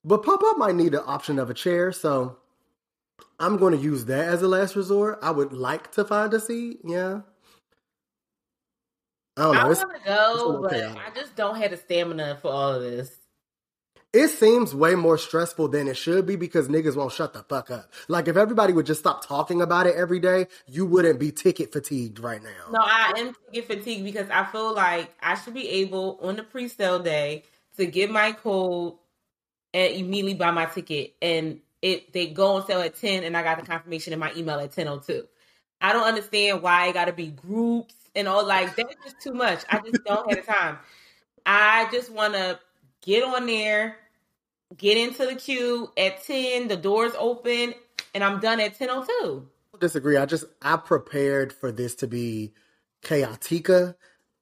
But 0.05 0.23
pop 0.23 0.43
up 0.45 0.59
might 0.59 0.75
need 0.75 0.93
the 0.93 1.05
option 1.05 1.39
of 1.39 1.51
a 1.51 1.55
chair, 1.55 1.93
so 1.93 2.37
I'm 3.39 3.57
going 3.57 3.77
to 3.77 3.83
use 3.83 4.07
that 4.07 4.29
as 4.29 4.43
a 4.43 4.49
last 4.49 4.77
resort. 4.77 5.19
I 5.23 5.31
would 5.31 5.53
like 5.53 5.93
to 5.93 6.05
find 6.05 6.33
a 6.35 6.41
seat. 6.41 6.81
Yeah. 6.85 7.21
I 9.37 9.43
don't 9.43 9.55
know. 9.55 9.61
I 9.61 9.65
want 9.67 9.81
to 9.81 10.05
go, 10.05 10.63
but. 10.63 10.75
I 10.75 11.11
just 11.15 11.37
don't 11.37 11.57
have 11.57 11.71
the 11.71 11.77
stamina 11.77 12.39
for 12.43 12.51
all 12.51 12.75
of 12.75 12.83
this. 12.83 13.11
It 14.19 14.31
seems 14.31 14.75
way 14.75 14.95
more 14.95 15.17
stressful 15.17 15.69
than 15.69 15.89
it 15.89 15.97
should 15.97 16.27
be 16.27 16.37
because 16.37 16.69
niggas 16.69 16.97
won't 16.97 17.13
shut 17.13 17.33
the 17.33 17.43
fuck 17.45 17.71
up. 17.71 17.93
Like 18.09 18.29
if 18.29 18.37
everybody 18.37 18.73
would 18.73 18.87
just 18.87 19.01
stop 19.01 19.27
talking 19.27 19.63
about 19.63 19.87
it 19.87 19.95
every 19.95 20.19
day, 20.19 20.47
you 20.67 20.85
wouldn't 20.87 21.21
be 21.21 21.31
ticket 21.31 21.73
fatigued 21.73 22.19
right 22.19 22.43
now. 22.43 22.71
No, 22.71 22.81
I 22.83 23.13
am 23.17 23.35
ticket 23.53 23.69
fatigued 23.69 24.05
because 24.05 24.29
I 24.31 24.45
feel 24.47 24.75
like 24.75 25.15
I 25.23 25.37
should 25.37 25.55
be 25.55 25.69
able 25.69 26.19
on 26.23 26.37
the 26.37 26.43
pre-sale 26.43 26.99
day 26.99 27.45
to 27.77 27.87
get 27.87 28.11
my 28.11 28.33
code 28.33 28.95
and 29.73 29.95
immediately 29.95 30.35
buy 30.35 30.51
my 30.51 30.67
ticket. 30.67 31.15
And 31.23 31.61
it 31.81 32.13
they 32.13 32.27
go 32.27 32.57
on 32.57 32.67
sale 32.67 32.81
at 32.81 32.97
ten, 32.97 33.23
and 33.23 33.37
I 33.37 33.43
got 33.43 33.61
the 33.61 33.67
confirmation 33.67 34.13
in 34.13 34.19
my 34.19 34.33
email 34.35 34.59
at 34.59 34.73
ten 34.73 34.89
oh 34.89 34.99
two. 34.99 35.29
I 35.81 35.93
don't 35.93 36.07
understand 36.09 36.61
why 36.63 36.89
it 36.89 36.95
got 36.95 37.05
to 37.05 37.13
be 37.13 37.29
groups 37.29 37.95
and 38.17 38.27
all 38.27 38.45
like 38.45 38.75
that's 38.75 38.95
just 39.05 39.21
too 39.21 39.33
much. 39.33 39.65
I 39.71 39.79
just 39.79 40.03
don't 40.05 40.29
have 40.29 40.45
the 40.45 40.53
time. 40.53 40.79
I 41.47 41.89
just 41.93 42.11
want 42.11 42.35
to 42.35 42.59
get 43.03 43.23
on 43.23 43.47
there, 43.47 43.97
get 44.77 44.99
into 44.99 45.27
the 45.27 45.35
queue 45.35 45.91
at 45.97 46.25
ten. 46.25 46.69
The 46.69 46.77
doors 46.77 47.13
open, 47.19 47.75
and 48.15 48.25
I'm 48.25 48.41
done 48.41 48.61
at 48.61 48.79
ten 48.79 48.89
oh 48.91 49.05
two. 49.05 49.49
disagree. 49.81 50.17
I 50.17 50.27
just 50.27 50.45
I 50.63 50.77
prepared 50.77 51.53
for 51.53 51.73
this 51.73 51.95
to 51.97 52.07
be 52.07 52.53
chaotica, 53.03 53.95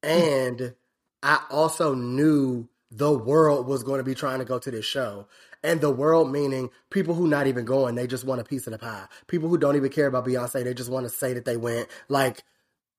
and 0.03 0.75
I 1.23 1.41
also 1.51 1.95
knew 1.95 2.69
the 2.91 3.13
world 3.13 3.67
was 3.67 3.83
going 3.83 3.99
to 3.99 4.05
be 4.05 4.15
trying 4.15 4.39
to 4.39 4.45
go 4.45 4.59
to 4.59 4.71
this 4.71 4.85
show. 4.85 5.29
And 5.63 5.81
the 5.81 5.91
world 5.91 6.31
meaning 6.31 6.71
people 6.91 7.15
who 7.15 7.27
not 7.27 7.47
even 7.49 7.65
going, 7.65 7.95
they 7.97 8.07
just 8.07 8.25
want 8.25 8.41
a 8.41 8.45
piece 8.45 8.67
of 8.67 8.73
the 8.73 8.79
pie. 8.79 9.07
People 9.27 9.49
who 9.49 9.59
don't 9.59 9.77
even 9.77 9.91
care 9.91 10.07
about 10.07 10.27
Beyonce, 10.27 10.65
they 10.65 10.75
just 10.75 10.91
want 10.91 11.05
to 11.05 11.11
say 11.11 11.33
that 11.35 11.45
they 11.45 11.57
went. 11.57 11.89
Like 12.09 12.45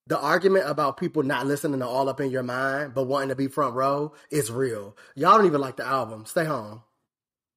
the 0.07 0.19
argument 0.19 0.69
about 0.69 0.98
people 0.98 1.24
not 1.24 1.48
listening 1.48 1.79
to 1.79 1.88
All 1.88 2.10
Up 2.10 2.22
in 2.22 2.31
Your 2.31 2.43
Mind 2.43 2.93
but 2.93 3.05
wanting 3.05 3.29
to 3.29 3.36
be 3.36 3.48
front 3.48 3.75
row 3.75 4.13
is 4.31 4.51
real. 4.51 4.96
Y'all 5.15 5.38
don't 5.38 5.48
even 5.48 5.62
like 5.62 5.77
the 5.77 5.86
album. 5.86 6.25
Stay 6.25 6.46
home. 6.46 6.84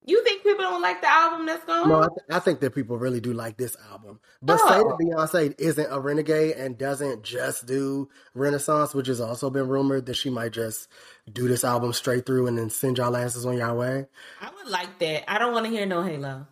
You 0.07 0.25
think 0.25 0.43
people 0.43 0.65
don't 0.65 0.81
like 0.81 1.03
the 1.03 1.09
album 1.09 1.45
that's 1.47 1.65
going? 1.65 1.89
No, 1.89 1.99
I, 2.03 2.09
th- 2.09 2.27
I 2.31 2.39
think 2.39 2.61
that 2.61 2.75
people 2.75 2.97
really 2.97 3.21
do 3.21 3.35
like 3.35 3.59
this 3.59 3.77
album. 3.93 4.19
But 4.41 4.59
oh. 4.63 4.69
say 4.69 4.79
Oh. 4.79 4.89
that 4.89 4.99
Beyonce 4.99 5.55
isn't 5.61 5.93
a 5.93 6.01
renegade 6.01 6.57
and 6.57 6.79
doesn't 6.79 7.23
just 7.23 7.67
do 7.67 8.09
Renaissance, 8.35 8.95
which 8.95 9.09
has 9.09 9.21
also 9.21 9.51
been 9.51 9.69
rumored 9.69 10.07
that 10.07 10.17
she 10.17 10.31
might 10.31 10.53
just 10.53 10.89
do 11.31 11.49
this 11.49 11.65
album 11.65 11.93
straight 11.93 12.25
through 12.25 12.47
and 12.47 12.57
then 12.57 12.71
send 12.71 12.97
y'all 12.97 13.15
asses 13.15 13.45
on 13.45 13.59
y'all 13.59 13.77
way. 13.77 14.07
I 14.41 14.51
would 14.57 14.71
like 14.71 14.99
that. 15.01 15.31
I 15.31 15.39
don't 15.39 15.53
want 15.53 15.67
to 15.67 15.71
hear 15.71 15.85
no 15.85 16.03
Halo. 16.03 16.47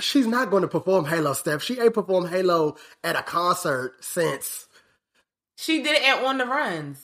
She's 0.00 0.26
not 0.26 0.50
going 0.50 0.62
to 0.62 0.68
perform 0.68 1.04
Halo, 1.04 1.32
Steph. 1.34 1.62
She 1.62 1.78
ain't 1.78 1.94
performed 1.94 2.28
Halo 2.28 2.76
at 3.04 3.14
a 3.14 3.22
concert 3.22 3.94
since. 4.04 4.66
She 5.56 5.80
did 5.80 5.96
it 6.02 6.08
at 6.08 6.24
On 6.24 6.38
the 6.38 6.46
Runs. 6.46 6.98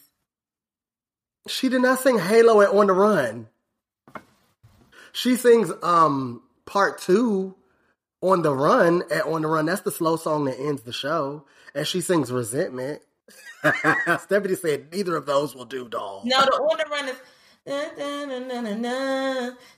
She 1.46 1.68
did 1.68 1.80
not 1.80 2.00
sing 2.00 2.18
Halo 2.18 2.60
at 2.60 2.70
On 2.70 2.88
the 2.88 2.92
Run. 2.92 3.46
She 5.12 5.36
sings 5.36 5.70
um 5.82 6.42
part 6.66 7.00
two 7.00 7.54
on 8.22 8.42
the 8.42 8.54
run 8.54 9.02
at 9.10 9.24
On 9.24 9.42
the 9.42 9.48
Run. 9.48 9.66
That's 9.66 9.80
the 9.82 9.90
slow 9.90 10.16
song 10.16 10.44
that 10.44 10.58
ends 10.58 10.82
the 10.82 10.92
show. 10.92 11.44
And 11.74 11.86
she 11.86 12.00
sings 12.00 12.30
Resentment. 12.30 13.02
Stephanie 14.20 14.56
said 14.56 14.92
neither 14.92 15.16
of 15.16 15.26
those 15.26 15.54
will 15.54 15.64
do, 15.64 15.88
doll. 15.88 16.22
No, 16.24 16.40
the 16.40 16.50
On 16.52 16.78
the 16.78 16.84
Run 16.90 17.08
is. 17.08 17.16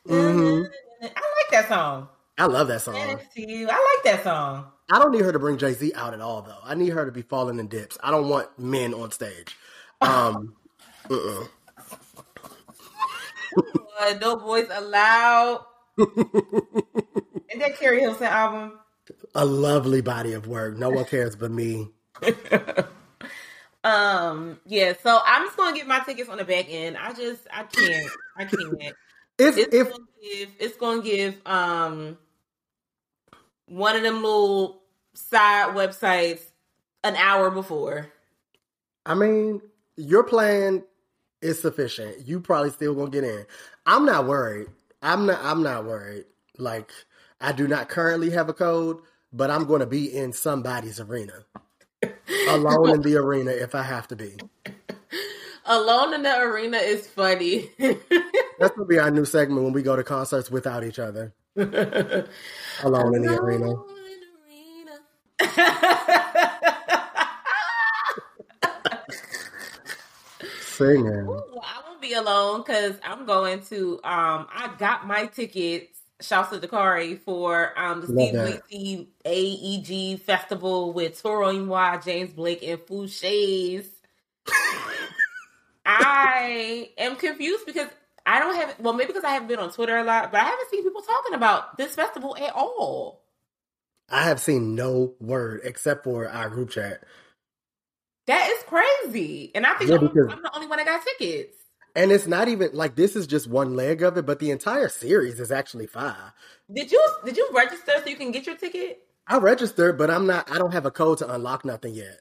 Mhm. 0.09 0.62
dun. 0.62 0.71
I 1.03 1.07
like 1.07 1.51
that 1.51 1.69
song. 1.69 2.09
I 2.39 2.47
love 2.47 2.69
that 2.69 2.81
song. 2.81 2.95
Next 2.95 3.35
to 3.35 3.51
you. 3.51 3.69
I 3.69 3.75
like 3.75 4.05
that 4.05 4.25
song. 4.25 4.67
I 4.91 4.99
don't 4.99 5.12
need 5.12 5.23
her 5.23 5.33
to 5.33 5.39
bring 5.39 5.59
Jay 5.59 5.73
Z 5.75 5.93
out 5.95 6.15
at 6.15 6.21
all, 6.21 6.43
though. 6.43 6.59
I 6.65 6.75
need 6.75 6.91
her 6.91 7.05
to 7.05 7.12
be 7.12 7.23
falling 7.23 7.59
in 7.59 7.69
dips. 7.69 7.99
I 8.03 8.11
don't 8.11 8.29
want 8.29 8.59
men 8.59 8.95
on 8.95 9.11
stage. 9.11 9.57
Um, 10.01 10.55
uh-uh. 11.11 11.45
No 14.21 14.37
boys 14.37 14.68
allowed. 14.71 15.64
Is 15.99 16.06
that 17.59 17.78
Keri 17.78 18.00
Hilson 18.00 18.26
album? 18.26 18.78
a 19.35 19.44
lovely 19.44 20.00
body 20.00 20.32
of 20.32 20.47
work. 20.47 20.76
No 20.76 20.90
one 20.90 21.04
cares 21.04 21.37
but 21.37 21.50
me. 21.50 21.88
Um, 23.85 24.61
yeah. 24.64 24.92
So 25.02 25.21
I'm 25.25 25.47
just 25.47 25.56
gonna 25.56 25.76
get 25.76 25.87
my 25.87 26.00
tickets 26.00 26.28
on 26.28 26.38
the 26.38 26.44
back 26.44 26.66
end. 26.68 26.97
I 26.97 27.12
just, 27.12 27.42
I 27.52 27.64
can't, 27.64 28.11
I 28.37 28.44
can't. 28.44 28.94
If 29.38 29.59
It's 29.59 29.75
if 29.75 29.90
gonna 29.90 30.04
give 30.23 30.49
it's 30.61 30.76
gonna 30.76 31.02
give 31.02 31.40
um 31.47 32.16
one 33.66 33.97
of 33.97 34.02
them 34.02 34.23
little 34.23 34.82
side 35.14 35.75
websites 35.75 36.42
an 37.02 37.16
hour 37.16 37.50
before. 37.50 38.06
I 39.04 39.14
mean 39.14 39.61
your 39.97 40.23
plan 40.23 40.85
is 41.43 41.61
sufficient, 41.61 42.27
you 42.27 42.41
probably 42.41 42.71
still 42.71 42.95
gonna 42.95 43.11
get 43.11 43.25
in. 43.25 43.45
I'm 43.87 44.05
not 44.07 44.27
worried. 44.27 44.69
I'm 45.03 45.27
not. 45.27 45.41
I'm 45.43 45.63
not 45.63 45.85
worried. 45.85 46.25
Like 46.59 46.91
I 47.41 47.53
do 47.53 47.67
not 47.67 47.89
currently 47.89 48.31
have 48.31 48.49
a 48.49 48.55
code, 48.55 48.99
but 49.33 49.51
I'm 49.51 49.65
going 49.65 49.81
to 49.81 49.87
be 49.87 50.17
in 50.17 50.33
somebody's 50.33 51.01
arena, 51.01 51.45
alone 52.49 52.91
in 52.91 53.03
the 53.03 53.17
arena 53.17 53.51
if 53.51 53.75
I 53.75 53.83
have 53.83 54.07
to 54.09 54.17
be. 54.17 54.37
Alone 55.67 56.15
in 56.15 56.23
the 56.23 56.39
arena 56.39 56.77
is 56.79 57.07
funny. 57.07 57.71
That's 57.79 58.77
gonna 58.77 58.85
be 58.87 58.99
our 58.99 59.11
new 59.11 59.25
segment 59.25 59.63
when 59.65 59.73
we 59.73 59.83
go 59.83 59.97
to 59.97 60.05
concerts 60.05 60.51
without 60.51 60.85
each 60.85 60.99
other, 60.99 61.33
alone 61.57 63.15
in 63.17 63.23
the 63.23 63.39
arena. 63.41 63.67
Alone 63.67 63.87
in 64.07 64.21
the 65.39 65.63
arena. 65.63 66.19
Singing. 70.87 71.29
I 71.62 71.83
won't 71.89 72.01
be 72.01 72.12
alone 72.15 72.62
because 72.62 72.97
I'm 73.05 73.27
going 73.27 73.62
to. 73.67 73.95
Um, 74.05 74.47
I 74.53 74.73
got 74.79 75.07
my 75.07 75.27
tickets. 75.27 75.89
Shouts 76.21 76.51
to 76.51 76.59
Dakari 76.59 77.19
for 77.21 77.77
um 77.77 78.01
the 78.01 78.62
Steve 78.67 79.09
AEG 79.25 80.21
festival 80.21 80.93
with 80.93 81.21
Toro 81.21 81.53
y 81.53 81.59
Moi, 81.59 81.99
James 81.99 82.33
Blake, 82.33 82.62
and 82.62 82.79
Fousheé. 82.79 83.85
I 85.85 86.91
am 86.97 87.17
confused 87.17 87.67
because 87.67 87.89
I 88.25 88.39
don't 88.39 88.55
have 88.55 88.77
well 88.79 88.93
maybe 88.93 89.09
because 89.09 89.25
I 89.25 89.31
haven't 89.31 89.49
been 89.49 89.59
on 89.59 89.73
Twitter 89.73 89.97
a 89.97 90.05
lot, 90.05 90.31
but 90.31 90.41
I 90.41 90.45
haven't 90.45 90.71
seen 90.71 90.85
people 90.85 91.03
talking 91.03 91.35
about 91.35 91.77
this 91.77 91.95
festival 91.95 92.37
at 92.37 92.53
all. 92.55 93.23
I 94.09 94.25
have 94.25 94.41
seen 94.41 94.75
no 94.75 95.15
word 95.21 95.62
except 95.65 96.05
for 96.05 96.29
our 96.29 96.49
group 96.51 96.71
chat. 96.71 97.03
That 98.26 98.49
is 98.50 98.62
crazy, 98.64 99.50
and 99.55 99.67
I 99.67 99.75
think 99.75 99.91
Yeah, 99.91 99.97
I'm, 99.97 100.07
because- 100.07 100.33
I'm 100.33 100.43
the 100.43 100.55
only 100.55 100.67
one 100.69 100.79
that 100.79 100.87
got 100.87 101.02
tickets. 101.05 101.57
And 101.95 102.11
it's 102.11 102.26
not 102.26 102.49
even 102.49 102.71
like 102.73 102.97
this 102.97 103.17
is 103.17 103.26
just 103.26 103.47
one 103.49 103.76
leg 103.76 104.02
of 104.02 104.17
it, 104.17 104.25
but 104.25 104.38
the 104.38 104.50
entire 104.50 104.88
series 104.88 105.38
is 105.38 105.52
actually 105.52 105.87
five. 105.87 106.33
Did 106.73 106.91
you 106.91 107.07
did 107.25 107.37
you 107.37 107.47
register 107.52 107.93
so 108.02 108.09
you 108.09 108.17
can 108.17 108.31
get 108.31 108.47
your 108.47 108.57
ticket? 108.57 109.07
I 109.26 109.37
registered, 109.38 109.99
but 109.99 110.11
I'm 110.11 110.26
not 110.26 110.50
I 110.50 110.57
don't 110.57 110.73
have 110.73 110.87
a 110.87 110.91
code 110.91 111.19
to 111.19 111.31
unlock 111.31 111.67
nothing 111.67 111.93
yet. 111.95 112.21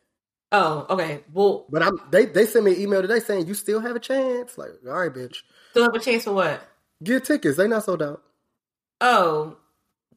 Oh, 0.51 0.85
okay. 0.89 1.23
Well, 1.31 1.67
But 1.69 1.83
I'm 1.83 1.93
they 2.11 2.25
they 2.25 2.45
sent 2.47 2.65
me 2.65 2.73
an 2.75 2.81
email 2.81 3.01
today 3.01 3.21
saying 3.21 3.47
you 3.47 3.53
still 3.53 3.79
have 3.79 3.95
a 3.95 3.99
chance. 3.99 4.57
Like, 4.57 4.71
all 4.85 4.99
right, 4.99 5.13
bitch. 5.13 5.37
still 5.69 5.83
have 5.83 5.95
a 5.95 5.99
chance 5.99 6.25
for 6.25 6.33
what? 6.33 6.61
Get 7.01 7.23
tickets. 7.23 7.55
They 7.55 7.69
not 7.69 7.85
sold 7.85 8.01
out. 8.03 8.21
Oh, 8.99 9.55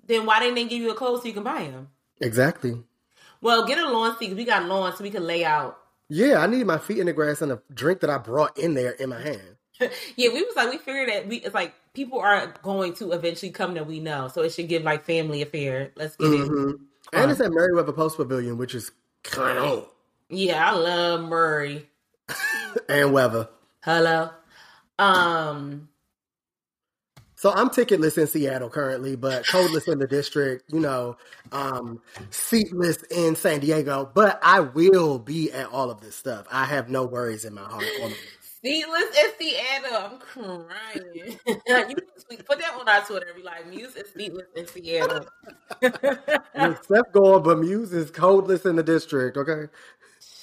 then 0.04 0.26
why 0.26 0.40
didn't 0.40 0.56
they 0.56 0.64
give 0.64 0.82
you 0.82 0.90
a 0.90 0.94
code 0.94 1.20
so 1.20 1.28
you 1.28 1.32
can 1.32 1.44
buy 1.44 1.62
them? 1.68 1.90
Exactly. 2.20 2.82
Well, 3.44 3.66
get 3.66 3.76
a 3.76 3.90
lawn 3.90 4.16
seat 4.16 4.34
we 4.34 4.46
got 4.46 4.64
lawn 4.64 4.96
so 4.96 5.04
we 5.04 5.10
can 5.10 5.26
lay 5.26 5.44
out. 5.44 5.78
Yeah, 6.08 6.38
I 6.38 6.46
need 6.46 6.66
my 6.66 6.78
feet 6.78 6.96
in 6.96 7.04
the 7.04 7.12
grass 7.12 7.42
and 7.42 7.52
a 7.52 7.60
drink 7.74 8.00
that 8.00 8.08
I 8.08 8.16
brought 8.16 8.58
in 8.58 8.72
there 8.72 8.92
in 8.92 9.10
my 9.10 9.20
hand. 9.20 9.56
yeah, 9.80 10.30
we 10.32 10.42
was 10.42 10.56
like 10.56 10.70
we 10.70 10.78
figured 10.78 11.10
that 11.10 11.28
we 11.28 11.36
it's 11.36 11.54
like 11.54 11.74
people 11.92 12.20
are 12.20 12.54
going 12.62 12.94
to 12.94 13.12
eventually 13.12 13.52
come 13.52 13.74
that 13.74 13.86
we 13.86 14.00
know, 14.00 14.28
so 14.28 14.40
it 14.40 14.54
should 14.54 14.68
give 14.68 14.82
like 14.82 15.04
family 15.04 15.42
affair. 15.42 15.92
Let's 15.94 16.16
get 16.16 16.32
it. 16.32 16.40
Mhm. 16.40 16.78
And 17.12 17.30
it's 17.30 17.40
at 17.42 17.52
Merriweather 17.52 17.92
Post 17.92 18.16
Pavilion, 18.16 18.56
which 18.56 18.74
is 18.74 18.92
kind 19.24 19.58
of 19.58 19.90
Yeah, 20.30 20.70
I 20.70 20.74
love 20.74 21.28
Murray. 21.28 21.90
and 22.88 23.12
weather. 23.12 23.50
Hello. 23.82 24.30
Um. 24.98 25.90
So 27.44 27.52
I'm 27.52 27.68
ticketless 27.68 28.16
in 28.16 28.26
Seattle 28.26 28.70
currently, 28.70 29.16
but 29.16 29.44
codeless 29.44 29.86
in 29.86 29.98
the 29.98 30.06
district, 30.06 30.72
you 30.72 30.80
know, 30.80 31.18
um, 31.52 32.00
seatless 32.30 33.02
in 33.10 33.36
San 33.36 33.60
Diego. 33.60 34.10
But 34.14 34.40
I 34.42 34.60
will 34.60 35.18
be 35.18 35.52
at 35.52 35.66
all 35.66 35.90
of 35.90 36.00
this 36.00 36.16
stuff. 36.16 36.46
I 36.50 36.64
have 36.64 36.88
no 36.88 37.04
worries 37.04 37.44
in 37.44 37.52
my 37.52 37.60
heart. 37.60 37.84
Seatless 38.62 39.04
in 39.18 39.30
Seattle. 39.38 39.94
I'm 39.94 40.18
crying. 40.20 41.38
you 41.46 41.96
put 42.48 42.60
that 42.60 42.78
on 42.80 42.88
our 42.88 43.02
Twitter. 43.02 43.26
Be 43.36 43.42
like, 43.42 43.68
Muse 43.68 43.94
is 43.94 44.10
seatless 44.16 44.46
in 44.56 44.66
Seattle. 44.66 45.26
Except 45.82 47.12
going, 47.12 47.42
but 47.42 47.58
Muse 47.58 47.92
is 47.92 48.10
codeless 48.10 48.64
in 48.64 48.76
the 48.76 48.82
district. 48.82 49.36
Okay. 49.36 49.70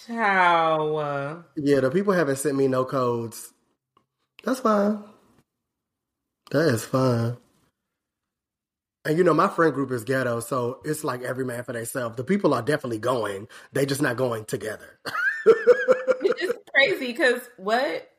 Ciao. 0.06 1.44
Yeah, 1.56 1.80
the 1.80 1.90
people 1.90 2.14
haven't 2.14 2.36
sent 2.36 2.56
me 2.56 2.68
no 2.68 2.86
codes. 2.86 3.54
That's 4.44 4.60
fine. 4.60 5.04
That 6.52 6.68
is 6.68 6.86
fine. 6.86 7.38
And 9.04 9.18
you 9.18 9.24
know, 9.24 9.34
my 9.34 9.48
friend 9.48 9.74
group 9.74 9.92
is 9.92 10.04
ghetto, 10.04 10.42
so 10.42 10.80
it's 10.86 11.04
like 11.04 11.24
every 11.24 11.44
man 11.44 11.64
for 11.64 11.74
themselves. 11.74 12.18
The 12.18 12.24
people 12.24 12.54
are 12.54 12.62
definitely 12.62 13.00
going. 13.00 13.48
They 13.74 13.86
just 13.86 14.02
not 14.02 14.18
going 14.18 14.46
together. 14.46 15.00
It's 16.44 16.58
crazy 16.74 17.08
because 17.08 17.42
what? 17.58 18.10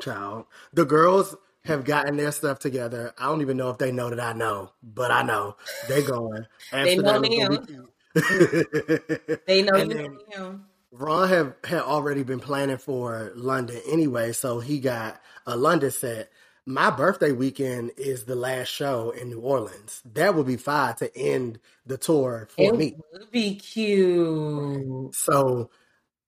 Child. 0.00 0.46
The 0.72 0.84
girls 0.84 1.36
have 1.64 1.84
gotten 1.84 2.16
their 2.16 2.32
stuff 2.32 2.58
together. 2.58 3.12
I 3.18 3.26
don't 3.26 3.40
even 3.40 3.56
know 3.56 3.70
if 3.70 3.78
they 3.78 3.92
know 3.92 4.10
that 4.10 4.20
I 4.20 4.32
know, 4.32 4.72
but 4.82 5.10
I 5.10 5.22
know 5.22 5.56
they 5.88 6.02
going. 6.02 6.46
They 6.72 6.96
know 6.96 7.14
Amsterdam 7.14 7.24
is 7.24 7.30
the 7.30 7.82
weekend. 8.16 9.40
They 9.46 9.62
know 9.62 9.76
you 9.76 10.18
him. 10.30 10.64
Ron 10.92 11.28
have 11.28 11.54
had 11.64 11.82
already 11.82 12.22
been 12.22 12.40
planning 12.40 12.78
for 12.78 13.32
London 13.34 13.80
anyway, 13.88 14.32
so 14.32 14.60
he 14.60 14.78
got 14.78 15.20
a 15.46 15.56
London 15.56 15.90
set. 15.90 16.30
My 16.66 16.90
birthday 16.90 17.32
weekend 17.32 17.92
is 17.98 18.24
the 18.24 18.34
last 18.34 18.68
show 18.68 19.10
in 19.10 19.28
New 19.28 19.40
Orleans. 19.40 20.00
That 20.14 20.34
would 20.34 20.46
be 20.46 20.56
fine 20.56 20.94
to 20.96 21.14
end 21.16 21.58
the 21.84 21.98
tour 21.98 22.48
for 22.50 22.62
It 22.62 22.74
me. 22.76 22.96
would 23.12 23.30
be 23.30 23.56
cute. 23.56 25.14
So 25.14 25.68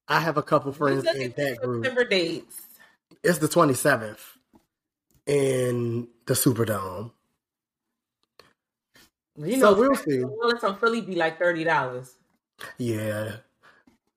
I 0.07 0.19
have 0.19 0.37
a 0.37 0.43
couple 0.43 0.71
friends 0.73 1.05
in 1.07 1.33
that 1.37 1.57
group. 1.61 1.85
September 1.85 2.07
dates. 2.07 2.61
It's 3.23 3.39
the 3.39 3.47
27th 3.47 4.19
in 5.25 6.07
the 6.27 6.33
Superdome. 6.35 7.11
You 9.37 9.59
So 9.59 9.71
know, 9.71 9.79
we'll 9.79 9.95
see. 9.95 10.23
Willis 10.23 10.63
on 10.63 10.77
Philly 10.79 11.01
be 11.01 11.15
like 11.15 11.37
thirty 11.37 11.63
dollars. 11.63 12.13
Yeah. 12.77 13.37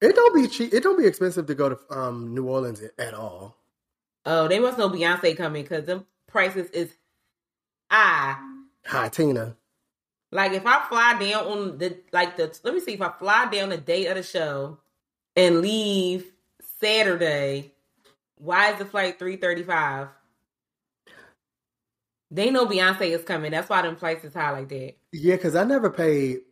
It 0.01 0.15
don't 0.15 0.35
be 0.35 0.49
cheap. 0.49 0.73
It 0.73 0.83
don't 0.83 0.97
be 0.99 1.07
expensive 1.07 1.45
to 1.47 1.55
go 1.55 1.69
to 1.71 1.79
um, 1.91 2.35
New 2.35 2.47
Orleans 2.49 2.83
at 2.99 3.13
all. 3.13 3.57
Oh, 4.27 4.49
they 4.49 4.59
must 4.59 4.79
know 4.79 4.91
Beyonce 4.91 5.37
coming 5.37 5.63
because 5.63 5.87
the 5.87 6.05
prices 6.27 6.71
is 6.71 6.93
high. 7.91 8.37
Hi, 8.87 9.09
Tina. 9.09 9.57
Like 10.33 10.53
if 10.53 10.65
I 10.65 10.87
fly 10.89 11.19
down 11.19 11.47
on 11.47 11.79
the 11.79 11.97
like 12.13 12.37
the 12.37 12.57
let 12.63 12.75
me 12.75 12.81
see 12.81 12.93
if 12.93 13.03
I 13.03 13.11
fly 13.19 13.49
down 13.51 13.71
the 13.71 13.77
day 13.77 14.07
of 14.07 14.17
the 14.17 14.23
show 14.23 14.79
and 15.35 15.61
leave 15.61 16.27
Saturday, 16.81 17.73
why 18.37 18.73
is 18.73 18.79
the 18.79 18.85
flight 18.85 19.19
three 19.19 19.37
thirty 19.37 19.65
five? 19.65 20.09
They 22.31 22.51
know 22.51 22.67
Beyonce 22.67 23.11
is 23.11 23.25
coming. 23.25 23.51
That's 23.51 23.69
why 23.69 23.83
them 23.83 23.97
flights 23.97 24.25
is 24.25 24.35
high 24.35 24.51
like 24.51 24.69
that. 24.69 24.95
Yeah, 25.13 25.35
because 25.35 25.57
I 25.57 25.65
never 25.65 25.91
paid 25.91 26.43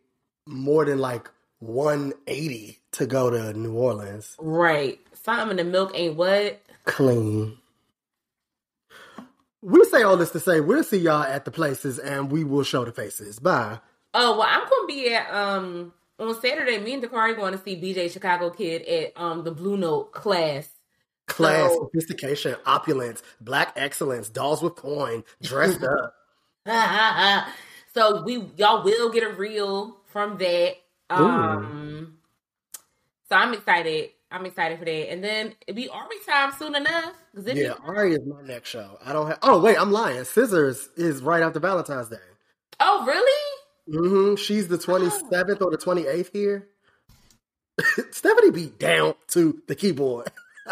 more 0.45 0.83
than 0.83 0.99
like 0.99 1.29
180 1.59 2.79
to 2.93 3.05
go 3.05 3.29
to 3.29 3.53
New 3.53 3.73
Orleans. 3.73 4.35
Right. 4.39 4.99
Something 5.13 5.51
in 5.51 5.65
the 5.65 5.71
milk 5.71 5.91
ain't 5.93 6.15
what? 6.17 6.61
Clean. 6.85 7.57
We 9.61 9.83
say 9.85 10.03
all 10.03 10.15
this 10.17 10.31
to 10.31 10.39
say 10.39 10.61
we'll 10.61 10.83
see 10.83 10.97
y'all 10.99 11.23
at 11.23 11.45
the 11.45 11.51
places 11.51 11.99
and 11.99 12.31
we 12.31 12.43
will 12.43 12.63
show 12.63 12.85
the 12.85 12.91
faces. 12.91 13.39
Bye. 13.39 13.79
Oh 14.13 14.37
well, 14.37 14.47
I'm 14.49 14.67
gonna 14.69 14.87
be 14.87 15.13
at 15.13 15.29
um 15.33 15.93
on 16.17 16.39
Saturday. 16.41 16.79
Me 16.79 16.93
and 16.93 17.03
Dakari 17.03 17.35
going 17.35 17.53
to 17.53 17.61
see 17.63 17.75
BJ 17.75 18.11
Chicago 18.11 18.49
Kid 18.49 18.83
at 18.83 19.11
um 19.21 19.43
the 19.43 19.51
Blue 19.51 19.77
Note 19.77 20.11
class. 20.13 20.67
Class, 21.27 21.71
So- 21.71 21.89
sophistication, 21.93 22.55
opulence, 22.65 23.21
black 23.41 23.73
excellence, 23.75 24.29
dolls 24.29 24.63
with 24.63 24.75
coin, 24.75 25.23
dressed 25.43 25.83
up. 25.83 26.15
so 27.93 28.23
we 28.23 28.49
y'all 28.57 28.83
will 28.83 29.09
get 29.09 29.23
a 29.23 29.29
reel 29.33 29.97
from 30.07 30.37
that. 30.37 30.75
Um 31.09 32.17
so 33.29 33.35
I'm 33.35 33.53
excited. 33.53 34.11
I'm 34.31 34.45
excited 34.45 34.77
for 34.79 34.85
that. 34.85 35.11
And 35.11 35.23
then 35.23 35.55
it'll 35.67 35.75
be 35.75 35.89
Army 35.89 36.15
time 36.27 36.51
soon 36.57 36.75
enough. 36.75 37.13
'cause 37.35 37.47
it 37.47 37.55
be- 37.55 37.61
Yeah, 37.61 37.73
Ari 37.83 38.13
is 38.13 38.25
my 38.27 38.41
next 38.43 38.69
show. 38.69 38.97
I 39.03 39.11
don't 39.13 39.27
have. 39.27 39.39
Oh 39.41 39.59
wait, 39.59 39.77
I'm 39.79 39.91
lying. 39.91 40.23
Scissors 40.23 40.89
is 40.95 41.21
right 41.21 41.41
after 41.41 41.59
Valentine's 41.59 42.09
Day. 42.09 42.17
Oh 42.79 43.03
really? 43.05 43.55
hmm 43.91 44.35
She's 44.35 44.67
the 44.67 44.77
27th 44.77 45.61
or 45.61 45.71
the 45.71 45.77
28th 45.77 46.29
here. 46.31 46.67
Stephanie 48.11 48.51
be 48.51 48.67
down 48.67 49.15
to 49.29 49.61
the 49.67 49.73
keyboard. 49.75 50.27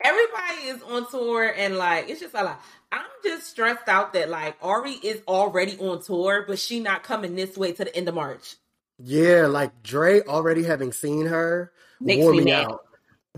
Everybody 0.00 0.68
is 0.68 0.82
on 0.82 1.10
tour 1.10 1.52
and 1.56 1.76
like 1.76 2.08
it's 2.08 2.20
just 2.20 2.34
a 2.34 2.44
lot. 2.44 2.60
I'm 2.92 3.04
just 3.24 3.48
stressed 3.48 3.88
out 3.88 4.12
that 4.12 4.28
like 4.30 4.56
Ari 4.62 4.92
is 4.92 5.20
already 5.26 5.76
on 5.78 6.00
tour, 6.02 6.44
but 6.46 6.58
she 6.58 6.80
not 6.80 7.02
coming 7.02 7.34
this 7.34 7.56
way 7.56 7.72
to 7.72 7.84
the 7.84 7.94
end 7.96 8.08
of 8.08 8.14
March. 8.14 8.56
Yeah, 8.98 9.46
like 9.46 9.82
Dre 9.82 10.22
already 10.22 10.62
having 10.62 10.92
seen 10.92 11.26
her 11.26 11.72
Makes 12.00 12.24
wore 12.24 12.32
me 12.32 12.44
me, 12.44 12.52
out. 12.52 12.86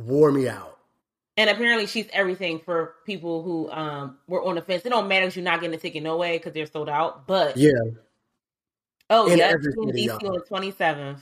Wore 0.05 0.31
me 0.31 0.49
out. 0.49 0.79
And 1.37 1.51
apparently 1.51 1.87
she's 1.87 2.09
everything 2.13 2.61
for 2.65 2.95
people 3.05 3.43
who 3.43 3.71
um 3.71 4.19
were 4.29 4.43
on 4.43 4.55
the 4.57 4.63
fence. 4.63 4.85
It 4.85 4.91
don't 4.91 5.09
matter 5.09 5.27
if 5.27 5.37
you're 5.37 5.45
not 5.45 5.61
getting 5.61 5.75
a 5.75 5.81
ticket 5.81 6.03
no 6.03 6.17
way 6.17 6.39
because 6.39 6.53
they're 6.53 6.67
sold 6.67 6.89
out. 6.89 7.27
But 7.27 7.57
Yeah, 7.57 7.73
oh 9.11 9.29
in 9.31 9.39
yeah, 9.39 9.55
DC 9.55 10.07
y'all. 10.07 10.27
on 10.27 10.35
the 10.35 10.45
27th. 10.51 11.21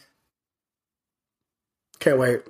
can't 1.98 2.18
wait. 2.18 2.42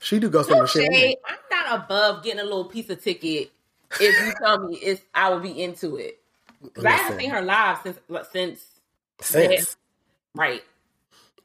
She 0.00 0.18
do 0.18 0.28
go 0.28 0.42
some 0.42 0.58
No 0.58 0.66
shit. 0.66 0.92
shade. 0.92 1.16
I'm 1.26 1.38
not 1.50 1.84
above 1.84 2.24
getting 2.24 2.40
a 2.40 2.44
little 2.44 2.64
piece 2.64 2.90
of 2.90 3.02
ticket 3.02 3.52
if 4.00 4.26
you 4.26 4.32
tell 4.42 4.58
me 4.66 4.76
it's 4.76 5.00
I 5.14 5.30
will 5.30 5.40
be 5.40 5.62
into 5.62 5.96
it. 5.96 6.18
Because 6.62 6.84
I 6.84 6.90
haven't 6.90 7.20
seen 7.20 7.30
her 7.30 7.42
live 7.42 7.78
since 7.82 7.98
since 8.32 8.64
since 9.20 9.76
right. 10.34 10.62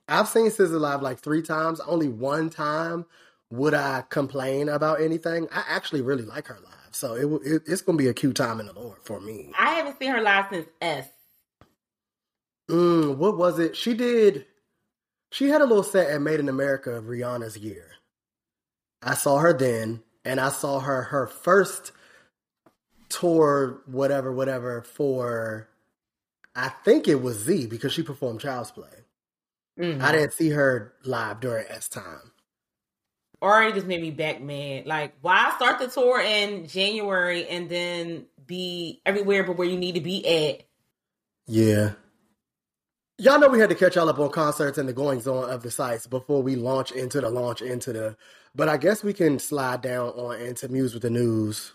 I've 0.07 0.27
seen 0.27 0.47
SZA 0.47 0.79
live 0.79 1.01
like 1.01 1.19
three 1.19 1.41
times. 1.41 1.79
Only 1.81 2.07
one 2.07 2.49
time 2.49 3.05
would 3.49 3.73
I 3.73 4.03
complain 4.09 4.69
about 4.69 5.01
anything. 5.01 5.47
I 5.51 5.63
actually 5.67 6.01
really 6.01 6.23
like 6.23 6.47
her 6.47 6.59
live, 6.63 6.91
so 6.91 7.13
it, 7.15 7.25
it 7.45 7.63
it's 7.65 7.81
gonna 7.81 7.97
be 7.97 8.07
a 8.07 8.13
cute 8.13 8.35
time 8.35 8.59
in 8.59 8.67
the 8.67 8.73
Lord 8.73 8.97
for 9.03 9.19
me. 9.19 9.51
I 9.57 9.71
haven't 9.75 9.99
seen 9.99 10.11
her 10.11 10.21
live 10.21 10.45
since 10.51 10.67
S. 10.81 11.07
Mm, 12.69 13.17
what 13.17 13.37
was 13.37 13.59
it? 13.59 13.75
She 13.75 13.93
did. 13.93 14.45
She 15.31 15.49
had 15.49 15.61
a 15.61 15.65
little 15.65 15.83
set 15.83 16.09
at 16.09 16.21
Made 16.21 16.39
in 16.39 16.49
America 16.49 16.91
of 16.91 17.05
Rihanna's 17.05 17.57
year. 17.57 17.91
I 19.01 19.13
saw 19.13 19.39
her 19.39 19.53
then, 19.53 20.03
and 20.25 20.39
I 20.39 20.49
saw 20.49 20.79
her 20.79 21.03
her 21.03 21.27
first 21.27 21.91
tour, 23.09 23.81
whatever, 23.85 24.31
whatever, 24.31 24.81
for 24.81 25.69
I 26.57 26.69
think 26.69 27.07
it 27.07 27.21
was 27.21 27.37
Z 27.37 27.67
because 27.67 27.93
she 27.93 28.01
performed 28.01 28.41
Child's 28.41 28.71
Play. 28.71 29.05
Mhm. 29.79 30.01
I 30.01 30.11
didn't 30.11 30.33
see 30.33 30.49
her 30.49 30.95
live 31.03 31.39
during 31.39 31.67
S 31.69 31.87
time. 31.87 32.31
Already 33.43 33.73
just 33.73 33.85
made 33.85 34.01
me 34.01 34.09
back 34.09 34.41
mad. 34.41 34.87
Like, 34.87 35.13
why 35.21 35.53
start 35.55 35.77
the 35.77 35.87
tour 35.87 36.19
in 36.19 36.67
January 36.67 37.47
and 37.47 37.69
then 37.69 38.25
be 38.47 39.03
everywhere 39.05 39.43
but 39.43 39.57
where 39.57 39.67
you 39.67 39.77
need 39.77 39.93
to 39.93 40.01
be 40.01 40.25
at? 40.25 40.63
Yeah. 41.45 41.91
Y'all 43.19 43.39
know 43.39 43.49
we 43.49 43.59
had 43.59 43.69
to 43.69 43.75
catch 43.75 43.95
y'all 43.95 44.09
up 44.09 44.17
on 44.17 44.31
concerts 44.31 44.79
and 44.79 44.89
the 44.89 44.93
goings 44.93 45.27
on 45.27 45.49
of 45.51 45.61
the 45.61 45.69
Psyce 45.69 46.07
before 46.07 46.41
we 46.41 46.55
launch 46.55 46.91
into 46.91 47.21
the 47.21 47.29
launch 47.29 47.61
into 47.61 47.93
the. 47.93 48.17
But 48.55 48.67
I 48.67 48.77
guess 48.77 49.03
we 49.03 49.13
can 49.13 49.37
slide 49.37 49.81
down 49.81 50.09
on 50.09 50.39
into 50.41 50.67
Muse 50.69 50.95
with 50.95 51.03
the 51.03 51.11
news. 51.11 51.73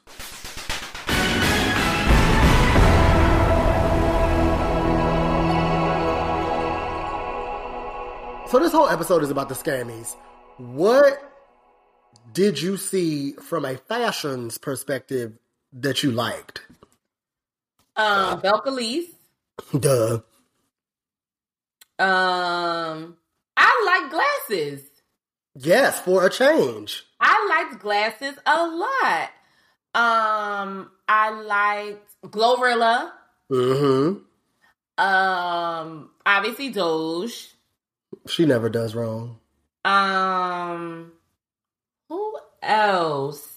So 8.53 8.59
this 8.59 8.73
whole 8.73 8.91
episode 8.91 9.23
is 9.23 9.31
about 9.31 9.49
the 9.49 9.55
scammies. 9.55 10.15
What 10.59 11.23
did 12.35 12.61
you 12.61 12.77
see 12.77 13.33
from 13.33 13.65
a 13.65 13.79
fashions 13.79 14.59
perspective 14.59 15.39
that 15.73 16.03
you 16.03 16.13
liked? 16.13 16.61
Um, 17.97 18.43
Belcalis. 18.43 19.07
Duh. 19.81 20.21
Um, 21.99 23.17
I 23.57 23.83
like 23.87 24.11
glasses. 24.11 24.83
Yes, 25.55 25.99
for 26.01 26.27
a 26.27 26.29
change. 26.29 27.05
I 27.21 27.67
liked 27.71 27.81
glasses 27.81 28.35
a 28.45 28.67
lot. 28.67 29.31
Um, 29.95 30.91
I 31.09 31.31
liked 31.31 32.15
Glorilla. 32.27 33.13
Mm-hmm. 33.51 35.03
Um, 35.03 36.11
obviously 36.27 36.71
Doja. 36.71 37.52
She 38.27 38.47
never 38.47 38.69
does 38.69 38.95
wrong. 38.95 39.39
Um, 39.85 41.13
who 42.09 42.39
else? 42.63 43.49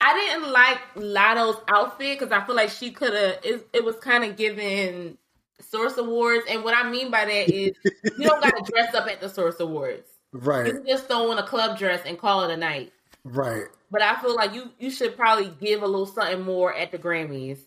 I 0.00 0.12
didn't 0.14 0.52
like 0.52 0.78
Latto's 0.96 1.60
outfit 1.68 2.18
because 2.18 2.32
I 2.32 2.44
feel 2.44 2.56
like 2.56 2.70
she 2.70 2.90
could 2.90 3.14
have. 3.14 3.38
It, 3.42 3.68
it 3.72 3.84
was 3.84 3.96
kind 3.96 4.24
of 4.24 4.36
given 4.36 5.16
Source 5.60 5.96
Awards, 5.96 6.44
and 6.50 6.62
what 6.64 6.76
I 6.76 6.90
mean 6.90 7.10
by 7.10 7.24
that 7.24 7.48
is 7.50 7.72
you 7.84 8.28
don't 8.28 8.42
got 8.42 8.50
to 8.56 8.70
dress 8.70 8.94
up 8.94 9.06
at 9.06 9.20
the 9.20 9.28
Source 9.28 9.60
Awards. 9.60 10.08
Right, 10.32 10.66
You 10.66 10.72
can 10.74 10.86
just 10.86 11.06
throw 11.06 11.30
on 11.30 11.38
a 11.38 11.46
club 11.46 11.78
dress 11.78 12.02
and 12.04 12.18
call 12.18 12.42
it 12.42 12.52
a 12.52 12.56
night. 12.56 12.92
right. 13.24 13.64
But 13.90 14.02
I 14.02 14.20
feel 14.20 14.34
like 14.34 14.52
you 14.52 14.72
you 14.80 14.90
should 14.90 15.16
probably 15.16 15.52
give 15.60 15.82
a 15.82 15.86
little 15.86 16.06
something 16.06 16.42
more 16.42 16.74
at 16.74 16.90
the 16.90 16.98
Grammys. 16.98 17.60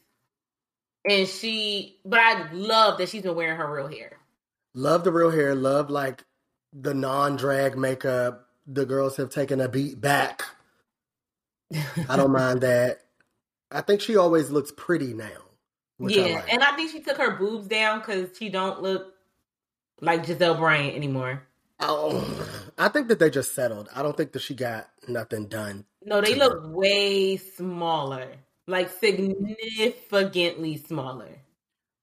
And 1.09 1.25
she, 1.25 1.97
but 2.03 2.19
I 2.19 2.51
love 2.51 2.97
that 2.97 3.07
she's 3.07 3.21
been 3.23 3.35
wearing 3.35 3.55
her 3.55 3.73
real 3.73 3.87
hair. 3.87 4.16
Love 4.77 5.03
the 5.03 5.11
real 5.11 5.31
hair. 5.31 5.55
Love 5.55 5.89
like 5.89 6.23
the 6.71 6.93
non-drag 6.93 7.75
makeup. 7.75 8.47
The 8.67 8.85
girls 8.85 9.17
have 9.17 9.31
taken 9.31 9.59
a 9.59 9.67
beat 9.67 9.99
back. 9.99 10.43
I 12.07 12.15
don't 12.15 12.31
mind 12.31 12.61
that. 12.61 12.99
I 13.71 13.81
think 13.81 14.01
she 14.01 14.17
always 14.17 14.51
looks 14.51 14.71
pretty 14.71 15.15
now. 15.15 15.25
Which 15.97 16.15
I 16.15 16.27
yeah, 16.27 16.35
like. 16.35 16.53
and 16.53 16.63
I 16.63 16.75
think 16.75 16.91
she 16.91 16.99
took 16.99 17.17
her 17.17 17.37
boobs 17.37 17.67
down 17.67 17.99
because 17.99 18.37
she 18.37 18.49
don't 18.49 18.83
look 18.83 19.15
like 19.99 20.27
Gizelle 20.27 20.59
Bryant 20.59 20.95
anymore. 20.95 21.41
Oh, 21.79 22.23
I 22.77 22.89
think 22.89 23.07
that 23.07 23.17
they 23.17 23.31
just 23.31 23.55
settled. 23.55 23.89
I 23.95 24.03
don't 24.03 24.15
think 24.15 24.31
that 24.33 24.43
she 24.43 24.53
got 24.53 24.87
nothing 25.07 25.47
done. 25.47 25.85
No, 26.05 26.21
they 26.21 26.35
look 26.35 26.53
her. 26.53 26.69
way 26.69 27.37
smaller, 27.37 28.27
like 28.67 28.91
significantly 28.91 30.77
smaller. 30.77 31.39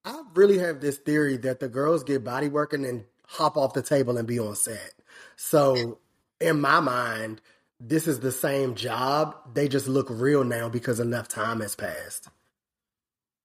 I 0.04 0.22
really 0.34 0.58
have 0.58 0.80
this 0.80 0.98
theory 0.98 1.36
that 1.38 1.60
the 1.60 1.68
girls 1.68 2.04
get 2.04 2.24
body 2.24 2.48
working 2.48 2.84
and 2.84 3.04
hop 3.26 3.56
off 3.56 3.72
the 3.72 3.82
table 3.82 4.18
and 4.18 4.28
be 4.28 4.38
on 4.38 4.54
set. 4.54 4.92
So 5.36 5.98
in 6.40 6.60
my 6.60 6.80
mind, 6.80 7.40
this 7.80 8.06
is 8.06 8.20
the 8.20 8.32
same 8.32 8.74
job. 8.74 9.36
They 9.54 9.68
just 9.68 9.88
look 9.88 10.08
real 10.10 10.44
now 10.44 10.68
because 10.68 11.00
enough 11.00 11.28
time 11.28 11.60
has 11.60 11.74
passed. 11.74 12.28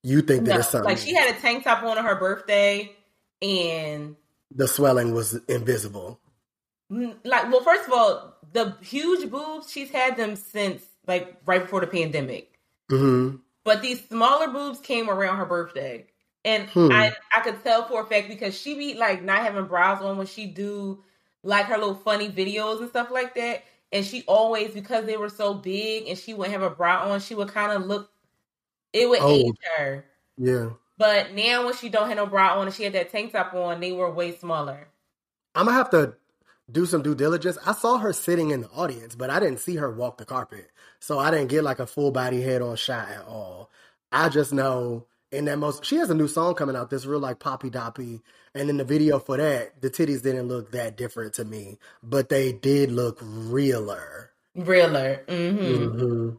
You 0.04 0.22
think 0.22 0.46
that 0.46 0.52
No, 0.52 0.60
it's 0.60 0.70
something 0.70 0.90
like 0.92 0.98
she 0.98 1.14
had 1.14 1.36
a 1.36 1.40
tank 1.40 1.64
top 1.64 1.84
on 1.84 1.98
on 1.98 2.06
her 2.06 2.16
birthday, 2.16 2.96
and 3.42 4.16
the 4.54 4.68
swelling 4.68 5.14
was 5.14 5.36
invisible. 5.48 6.20
like, 6.90 7.52
well, 7.52 7.62
first 7.62 7.88
of 7.88 7.94
all, 7.94 8.38
the 8.54 8.76
huge 8.82 9.30
boobs 9.30 9.72
she's 9.72 9.90
had 9.90 10.16
them 10.16 10.36
since 10.36 10.84
like 11.06 11.36
right 11.46 11.62
before 11.62 11.82
the 11.82 11.88
pandemic. 11.88 12.58
hmm 12.90 13.36
But 13.66 13.82
these 13.82 14.08
smaller 14.08 14.48
boobs 14.48 14.80
came 14.80 15.10
around 15.10 15.38
her 15.38 15.46
birthday. 15.46 16.06
And 16.46 16.70
Hmm. 16.70 16.92
I 16.92 17.14
I 17.36 17.42
could 17.42 17.62
tell 17.64 17.86
for 17.88 18.02
a 18.02 18.06
fact 18.06 18.30
because 18.30 18.58
she 18.60 18.76
be 18.76 18.94
like 18.96 19.24
not 19.24 19.40
having 19.40 19.66
bras 19.66 20.02
on 20.02 20.18
when 20.18 20.28
she 20.28 20.46
do 20.48 21.04
like 21.44 21.66
her 21.68 21.78
little 21.78 21.96
funny 21.96 22.30
videos 22.30 22.80
and 22.80 22.90
stuff 22.90 23.12
like 23.12 23.36
that. 23.36 23.64
And 23.92 24.06
she 24.06 24.24
always 24.28 24.72
because 24.74 25.06
they 25.06 25.18
were 25.18 25.30
so 25.30 25.54
big 25.54 26.08
and 26.08 26.18
she 26.18 26.34
wouldn't 26.34 26.54
have 26.54 26.62
a 26.64 26.70
bra 26.76 27.10
on, 27.12 27.20
she 27.20 27.36
would 27.36 27.50
kind 27.50 27.72
of 27.72 27.86
look 27.88 28.12
it 28.94 29.10
would 29.10 29.22
Old. 29.22 29.56
age 29.56 29.58
her. 29.78 30.06
Yeah. 30.38 30.72
But 30.98 31.34
now 31.34 31.66
when 31.66 31.76
she 31.76 31.90
don't 31.90 32.08
have 32.10 32.18
no 32.18 32.28
bra 32.28 32.60
on 32.60 32.68
and 32.68 32.76
she 32.76 32.84
had 32.84 32.94
that 32.94 33.10
tank 33.12 33.32
top 33.32 33.54
on, 33.54 33.80
they 33.80 33.92
were 33.92 34.12
way 34.12 34.38
smaller. 34.38 34.90
I'm 35.56 35.66
gonna 35.66 35.78
have 35.78 35.90
to 35.92 36.16
do 36.72 36.86
some 36.86 37.02
due 37.02 37.16
diligence. 37.16 37.58
I 37.66 37.74
saw 37.74 37.98
her 37.98 38.14
sitting 38.14 38.52
in 38.52 38.62
the 38.62 38.70
audience, 38.70 39.16
but 39.16 39.30
I 39.30 39.40
didn't 39.40 39.60
see 39.60 39.76
her 39.78 39.92
walk 39.92 40.18
the 40.18 40.26
carpet. 40.26 40.72
So 41.00 41.20
I 41.20 41.32
didn't 41.32 41.50
get 41.50 41.64
like 41.64 41.80
a 41.80 41.88
full 41.88 42.12
body 42.12 42.42
head 42.42 42.62
on 42.62 42.76
shot 42.76 43.10
at 43.10 43.26
all. 43.26 43.72
I 44.12 44.30
just 44.30 44.54
know 44.54 45.08
in 45.32 45.46
that 45.46 45.58
most 45.58 45.86
she 45.86 45.98
has 45.98 46.10
a 46.10 46.16
new 46.16 46.28
song 46.28 46.56
coming 46.56 46.76
out 46.76 46.90
that's 46.90 47.06
real 47.06 47.20
like 47.20 47.40
poppy 47.40 47.70
doppy. 47.70 48.22
And 48.56 48.70
in 48.70 48.78
the 48.78 48.84
video 48.84 49.20
for 49.20 49.38
that, 49.38 49.82
the 49.82 49.90
titties 49.90 50.24
didn't 50.24 50.48
look 50.48 50.72
that 50.72 50.98
different 50.98 51.34
to 51.36 51.46
me. 51.46 51.78
But 52.02 52.30
they 52.30 52.52
did 52.52 52.92
look 52.92 53.20
realer. 53.22 54.32
Realer. 54.56 55.24
Mm-hmm. 55.28 55.98
hmm 55.98 56.30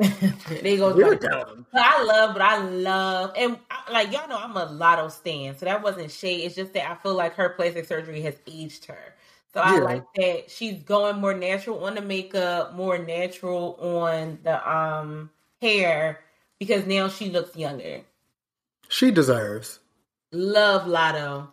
they 0.62 0.76
go 0.76 0.96
You're 0.96 1.14
dumb. 1.14 1.66
I 1.72 2.02
love, 2.02 2.34
but 2.34 2.42
I 2.42 2.58
love, 2.58 3.32
and 3.36 3.56
I, 3.70 3.92
like 3.92 4.12
y'all 4.12 4.28
know, 4.28 4.36
I'm 4.36 4.56
a 4.56 4.66
Latto 4.66 5.08
stan, 5.08 5.56
so 5.56 5.66
that 5.66 5.84
wasn't 5.84 6.10
shade. 6.10 6.40
It's 6.44 6.56
just 6.56 6.72
that 6.72 6.90
I 6.90 6.96
feel 6.96 7.14
like 7.14 7.34
her 7.34 7.50
plastic 7.50 7.86
surgery 7.86 8.20
has 8.22 8.34
aged 8.48 8.86
her. 8.86 9.14
So 9.52 9.60
I 9.60 9.78
like 9.78 10.02
that 10.16 10.50
she's 10.50 10.82
going 10.82 11.20
more 11.20 11.32
natural 11.32 11.84
on 11.84 11.94
the 11.94 12.02
makeup, 12.02 12.74
more 12.74 12.98
natural 12.98 13.76
on 13.80 14.40
the 14.42 14.68
um 14.68 15.30
hair 15.62 16.23
because 16.64 16.86
now 16.86 17.08
she 17.08 17.30
looks 17.30 17.56
younger. 17.56 18.02
She 18.88 19.10
deserves. 19.10 19.80
Love 20.32 20.82
Latto. 20.86 21.48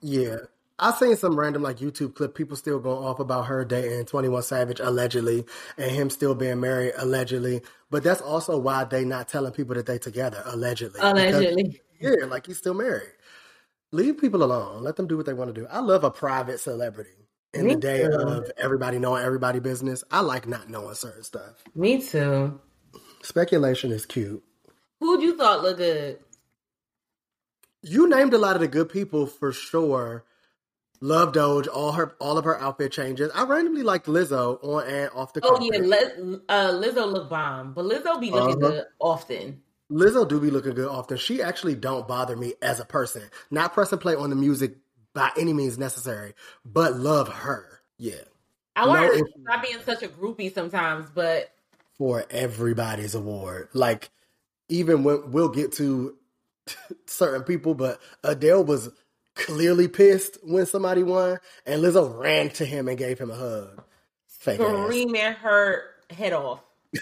Yeah. 0.00 0.36
I 0.78 0.92
seen 0.92 1.16
some 1.16 1.38
random 1.38 1.62
like 1.62 1.78
YouTube 1.78 2.14
clip, 2.16 2.34
people 2.34 2.56
still 2.56 2.80
going 2.80 3.04
off 3.04 3.20
about 3.20 3.46
her 3.46 3.64
dating 3.64 4.06
21 4.06 4.42
Savage 4.42 4.80
allegedly 4.80 5.44
and 5.78 5.90
him 5.90 6.10
still 6.10 6.34
being 6.34 6.60
married 6.60 6.94
allegedly. 6.98 7.62
But 7.90 8.02
that's 8.02 8.20
also 8.20 8.58
why 8.58 8.82
they 8.84 9.04
not 9.04 9.28
telling 9.28 9.52
people 9.52 9.76
that 9.76 9.86
they 9.86 9.98
together 9.98 10.42
allegedly. 10.44 10.98
Because- 11.00 11.12
Allegedly. 11.12 11.80
yeah, 12.00 12.24
like 12.26 12.46
he's 12.46 12.58
still 12.58 12.74
married. 12.74 13.12
Leave 13.92 14.18
people 14.18 14.42
alone. 14.42 14.82
Let 14.82 14.96
them 14.96 15.06
do 15.06 15.16
what 15.16 15.26
they 15.26 15.32
want 15.34 15.54
to 15.54 15.60
do. 15.60 15.66
I 15.70 15.78
love 15.78 16.02
a 16.02 16.10
private 16.10 16.58
celebrity. 16.58 17.10
In 17.52 17.66
Me 17.66 17.74
the 17.74 17.80
day 17.80 18.02
too. 18.02 18.10
of 18.10 18.50
everybody 18.58 18.98
knowing 18.98 19.22
everybody 19.24 19.60
business, 19.60 20.02
I 20.10 20.20
like 20.22 20.48
not 20.48 20.68
knowing 20.68 20.96
certain 20.96 21.22
stuff. 21.22 21.62
Me 21.76 22.02
too. 22.02 22.58
Speculation 23.24 23.90
is 23.90 24.04
cute. 24.06 24.42
Who'd 25.00 25.22
you 25.22 25.36
thought 25.36 25.62
looked 25.62 25.78
good? 25.78 26.18
You 27.82 28.08
named 28.08 28.34
a 28.34 28.38
lot 28.38 28.54
of 28.54 28.60
the 28.60 28.68
good 28.68 28.88
people 28.90 29.26
for 29.26 29.50
sure. 29.52 30.24
Love 31.00 31.32
Doja, 31.32 31.68
all 31.72 31.92
her 31.92 32.14
all 32.20 32.38
of 32.38 32.44
her 32.44 32.58
outfit 32.58 32.92
changes. 32.92 33.30
I 33.34 33.44
randomly 33.44 33.82
liked 33.82 34.06
Lizzo 34.06 34.58
on 34.62 34.86
and 34.86 35.10
off 35.14 35.32
the 35.32 35.40
Oh 35.44 35.56
carpet. 35.56 35.68
yeah, 35.72 35.80
Le- 35.82 36.40
uh, 36.48 36.70
Lizzo 36.72 37.10
look 37.10 37.28
bomb, 37.28 37.72
but 37.74 37.84
Lizzo 37.84 38.20
be 38.20 38.30
looking 38.30 38.62
Uh-huh. 38.62 38.70
good 38.70 38.84
often. 39.00 39.62
Lizzo 39.90 40.26
do 40.26 40.40
be 40.40 40.50
looking 40.50 40.74
good 40.74 40.88
often. 40.88 41.16
She 41.18 41.42
actually 41.42 41.74
don't 41.74 42.08
bother 42.08 42.36
me 42.36 42.54
as 42.62 42.80
a 42.80 42.84
person. 42.86 43.22
Not 43.50 43.74
press 43.74 43.92
and 43.92 44.00
play 44.00 44.14
on 44.14 44.30
the 44.30 44.36
music 44.36 44.76
by 45.14 45.30
any 45.36 45.52
means 45.52 45.76
necessary, 45.78 46.34
but 46.64 46.94
love 46.96 47.28
her. 47.28 47.80
Yeah. 47.98 48.14
I 48.76 48.86
want 48.86 49.02
No 49.02 49.18
to 49.18 49.26
stop 49.42 49.62
being 49.62 49.78
such 49.84 50.02
a 50.02 50.08
groupie 50.08 50.52
sometimes, 50.54 51.08
but 51.14 51.50
For 51.96 52.24
everybody's 52.30 53.14
award. 53.14 53.68
Like 53.72 54.10
even 54.68 55.04
when 55.04 55.30
we'll 55.30 55.48
get 55.48 55.72
to 55.74 56.16
certain 57.06 57.42
people, 57.42 57.74
but 57.74 58.00
Adele 58.22 58.64
was 58.64 58.90
clearly 59.34 59.88
pissed 59.88 60.38
when 60.42 60.66
somebody 60.66 61.02
won, 61.02 61.38
and 61.66 61.82
Lizzo 61.82 62.18
ran 62.18 62.50
to 62.50 62.64
him 62.64 62.88
and 62.88 62.98
gave 62.98 63.18
him 63.18 63.30
a 63.30 63.36
hug. 63.36 63.82
Fake 64.26 64.60
ass. 64.60 64.84
screaming 64.86 65.32
her 65.32 65.84
head 66.10 66.32
off. 66.32 66.60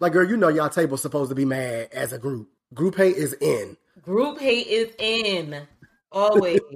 like, 0.00 0.12
girl, 0.12 0.28
you 0.28 0.36
know 0.36 0.48
y'all 0.48 0.68
table's 0.68 1.02
supposed 1.02 1.30
to 1.30 1.34
be 1.34 1.44
mad 1.44 1.88
as 1.92 2.12
a 2.12 2.18
group. 2.18 2.50
Group 2.72 2.96
hate 2.96 3.16
is 3.16 3.32
in. 3.34 3.76
Group 4.02 4.40
hate 4.40 4.66
is 4.66 4.94
in 4.98 5.66
always. 6.10 6.60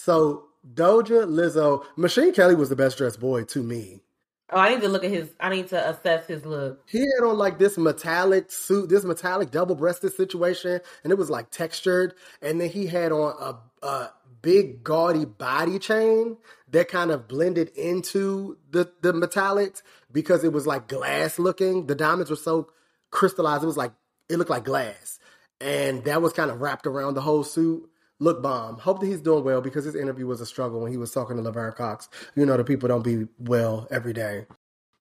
So 0.00 0.44
Doja, 0.74 1.26
Lizzo, 1.26 1.84
Machine 1.96 2.32
Kelly 2.32 2.54
was 2.54 2.68
the 2.68 2.76
best 2.76 2.98
dressed 2.98 3.18
boy 3.18 3.42
to 3.46 3.64
me. 3.64 4.00
Oh, 4.50 4.58
I 4.58 4.70
need 4.70 4.82
to 4.82 4.88
look 4.88 5.04
at 5.04 5.10
his. 5.10 5.30
I 5.40 5.50
need 5.50 5.68
to 5.68 5.88
assess 5.88 6.26
his 6.26 6.44
look. 6.44 6.82
He 6.88 7.00
had 7.00 7.26
on 7.26 7.36
like 7.36 7.58
this 7.58 7.78
metallic 7.78 8.50
suit, 8.50 8.88
this 8.88 9.04
metallic 9.04 9.50
double 9.50 9.74
breasted 9.74 10.14
situation, 10.14 10.80
and 11.02 11.12
it 11.12 11.16
was 11.16 11.30
like 11.30 11.50
textured. 11.50 12.14
And 12.42 12.60
then 12.60 12.70
he 12.70 12.86
had 12.86 13.12
on 13.12 13.34
a, 13.82 13.86
a 13.86 14.12
big 14.42 14.84
gaudy 14.84 15.24
body 15.24 15.78
chain 15.78 16.36
that 16.70 16.88
kind 16.88 17.10
of 17.10 17.28
blended 17.28 17.70
into 17.70 18.56
the, 18.70 18.90
the 19.02 19.12
metallics 19.12 19.82
because 20.12 20.44
it 20.44 20.52
was 20.52 20.66
like 20.66 20.88
glass 20.88 21.38
looking. 21.38 21.86
The 21.86 21.94
diamonds 21.94 22.30
were 22.30 22.36
so 22.36 22.68
crystallized, 23.10 23.62
it 23.62 23.66
was 23.66 23.76
like, 23.76 23.92
it 24.28 24.36
looked 24.36 24.50
like 24.50 24.64
glass. 24.64 25.18
And 25.60 26.04
that 26.04 26.22
was 26.22 26.32
kind 26.32 26.50
of 26.50 26.60
wrapped 26.60 26.86
around 26.86 27.14
the 27.14 27.20
whole 27.20 27.42
suit. 27.42 27.88
Look, 28.20 28.42
bomb. 28.42 28.78
Hope 28.78 29.00
that 29.00 29.06
he's 29.06 29.20
doing 29.20 29.44
well 29.44 29.60
because 29.60 29.84
his 29.84 29.94
interview 29.94 30.26
was 30.26 30.40
a 30.40 30.46
struggle 30.46 30.80
when 30.80 30.90
he 30.90 30.98
was 30.98 31.12
talking 31.12 31.36
to 31.36 31.42
Laverne 31.42 31.72
Cox. 31.72 32.08
You 32.34 32.46
know, 32.46 32.56
the 32.56 32.64
people 32.64 32.88
don't 32.88 33.04
be 33.04 33.28
well 33.38 33.86
every 33.90 34.12
day. 34.12 34.46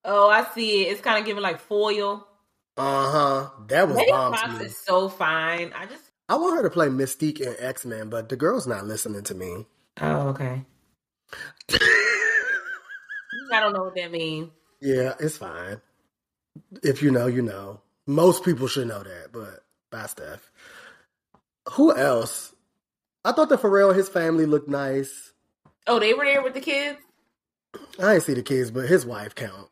Oh, 0.03 0.29
I 0.29 0.45
see 0.53 0.83
it. 0.83 0.91
It's 0.91 1.01
kind 1.01 1.19
of 1.19 1.25
giving 1.25 1.41
like 1.41 1.59
foil. 1.59 2.27
Uh 2.77 3.11
huh. 3.11 3.49
That 3.67 3.87
was 3.87 3.97
Megan 3.97 4.13
bomb 4.13 4.33
to 4.33 4.59
me. 4.59 4.65
is 4.65 4.77
so 4.77 5.09
fine. 5.09 5.73
I 5.75 5.85
just. 5.87 6.03
I 6.29 6.35
want 6.35 6.57
her 6.57 6.63
to 6.63 6.69
play 6.69 6.87
Mystique 6.87 7.39
in 7.39 7.55
X 7.57 7.85
Men, 7.85 8.09
but 8.09 8.29
the 8.29 8.35
girl's 8.35 8.67
not 8.67 8.85
listening 8.85 9.23
to 9.23 9.35
me. 9.35 9.65
Oh, 9.99 10.29
okay. 10.29 10.63
I 11.71 13.59
don't 13.59 13.73
know 13.73 13.83
what 13.83 13.95
that 13.95 14.11
means. 14.11 14.51
Yeah, 14.79 15.13
it's 15.19 15.37
fine. 15.37 15.81
If 16.83 17.01
you 17.01 17.11
know, 17.11 17.27
you 17.27 17.41
know. 17.41 17.81
Most 18.09 18.45
people 18.45 18.69
should 18.69 18.87
know 18.87 19.03
that, 19.03 19.33
but 19.33 19.65
bye, 19.91 20.05
Steph. 20.05 20.49
Who 21.73 21.93
else? 21.93 22.55
I 23.27 23.33
thought 23.33 23.49
that 23.49 23.59
Pharrell 23.61 23.89
and 23.89 23.97
his 23.97 24.07
family 24.07 24.45
looked 24.45 24.69
nice. 24.69 25.33
Oh, 25.85 25.99
they 25.99 26.13
were 26.13 26.23
there 26.23 26.41
with 26.41 26.53
the 26.53 26.61
kids. 26.61 26.97
I 27.99 28.13
didn't 28.13 28.21
see 28.23 28.33
the 28.33 28.41
kids, 28.41 28.71
but 28.71 28.87
his 28.87 29.05
wife 29.05 29.35
count. 29.35 29.67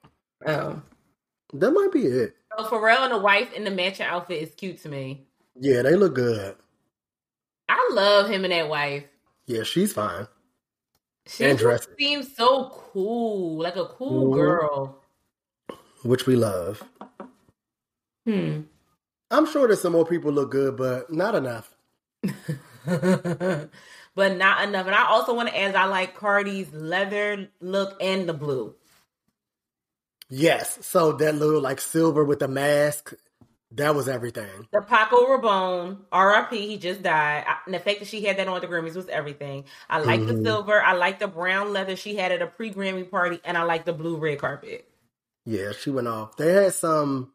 Oh, 0.46 0.82
That 1.54 1.72
might 1.72 1.92
be 1.94 2.06
it. 2.06 2.36
so 2.58 2.66
Pharrell 2.66 3.04
and 3.04 3.14
the 3.14 3.18
wife 3.18 3.54
in 3.54 3.64
the 3.64 3.72
matching 3.72 4.06
outfit 4.06 4.44
is 4.44 4.54
cute 4.56 4.80
to 4.82 4.90
me. 4.90 5.26
Yeah, 5.58 5.84
they 5.84 5.96
look 5.96 6.16
good. 6.16 6.56
I 7.70 7.90
love 7.94 8.30
him 8.30 8.44
and 8.44 8.52
that 8.52 8.68
wife. 8.68 9.06
Yeah, 9.46 9.64
she's 9.64 9.94
fine. 9.94 10.28
She 11.28 11.46
And 11.46 11.58
just 11.58 11.88
seems 11.98 12.36
so 12.36 12.70
cool, 12.92 13.58
like 13.58 13.78
a 13.78 13.86
cool 13.86 14.32
Mhm. 14.32 14.36
girl. 14.36 15.02
which 16.04 16.28
we 16.28 16.36
love. 16.36 16.84
Hmm. 18.28 18.62
I'm 19.32 19.46
sure 19.48 19.68
that 19.70 19.78
some 19.78 19.94
more 19.94 20.06
people 20.06 20.32
look 20.32 20.52
good, 20.52 20.76
but 20.78 21.12
not 21.12 21.34
enough. 21.36 21.74
but 24.16 24.38
not 24.38 24.68
enough. 24.68 24.88
And 24.88 24.96
I 24.96 25.08
also 25.08 25.34
want 25.36 25.50
to 25.50 25.60
add, 25.60 25.76
I 25.76 25.86
like 25.86 26.16
Cardi's 26.18 26.74
leather 26.74 27.50
look 27.62 27.98
and 28.02 28.28
the 28.30 28.34
blue. 28.34 28.76
Yes. 30.30 30.80
So 30.86 31.14
that 31.14 31.36
little 31.36 31.62
like 31.62 31.82
silver 31.82 32.24
with 32.26 32.40
the 32.40 32.48
mask, 32.48 33.14
that 33.72 33.96
was 33.96 34.08
everything. 34.10 34.68
The 34.72 34.82
Paco 34.82 35.18
Rabanne, 35.28 35.98
R.I.P. 36.12 36.68
He 36.68 36.78
just 36.78 37.04
died. 37.04 37.46
I, 37.48 37.58
and 37.66 37.74
the 37.74 37.80
fact 37.80 38.00
that 38.00 38.08
she 38.08 38.24
had 38.24 38.38
that 38.38 38.48
on 38.48 38.56
at 38.58 38.62
the 38.62 38.68
Grammys 38.68 38.96
was 38.96 39.10
everything. 39.10 39.66
I 39.90 40.00
like 40.00 40.26
the 40.28 40.34
Mhm. 40.34 40.44
silver. 40.44 40.82
I 40.82 40.94
like 40.94 41.20
the 41.20 41.28
brown 41.28 41.74
leather 41.74 41.96
she 41.96 42.16
had 42.16 42.32
at 42.32 42.42
a 42.42 42.48
pre-Grammy 42.48 43.10
party, 43.10 43.40
and 43.44 43.58
I 43.58 43.64
like 43.64 43.86
the 43.86 43.94
blue 43.94 44.18
red 44.18 44.40
carpet. 44.40 44.88
Yeah, 45.46 45.72
she 45.74 45.90
went 45.92 46.08
off. 46.08 46.38
They 46.38 46.54
had 46.54 46.74
some. 46.74 47.34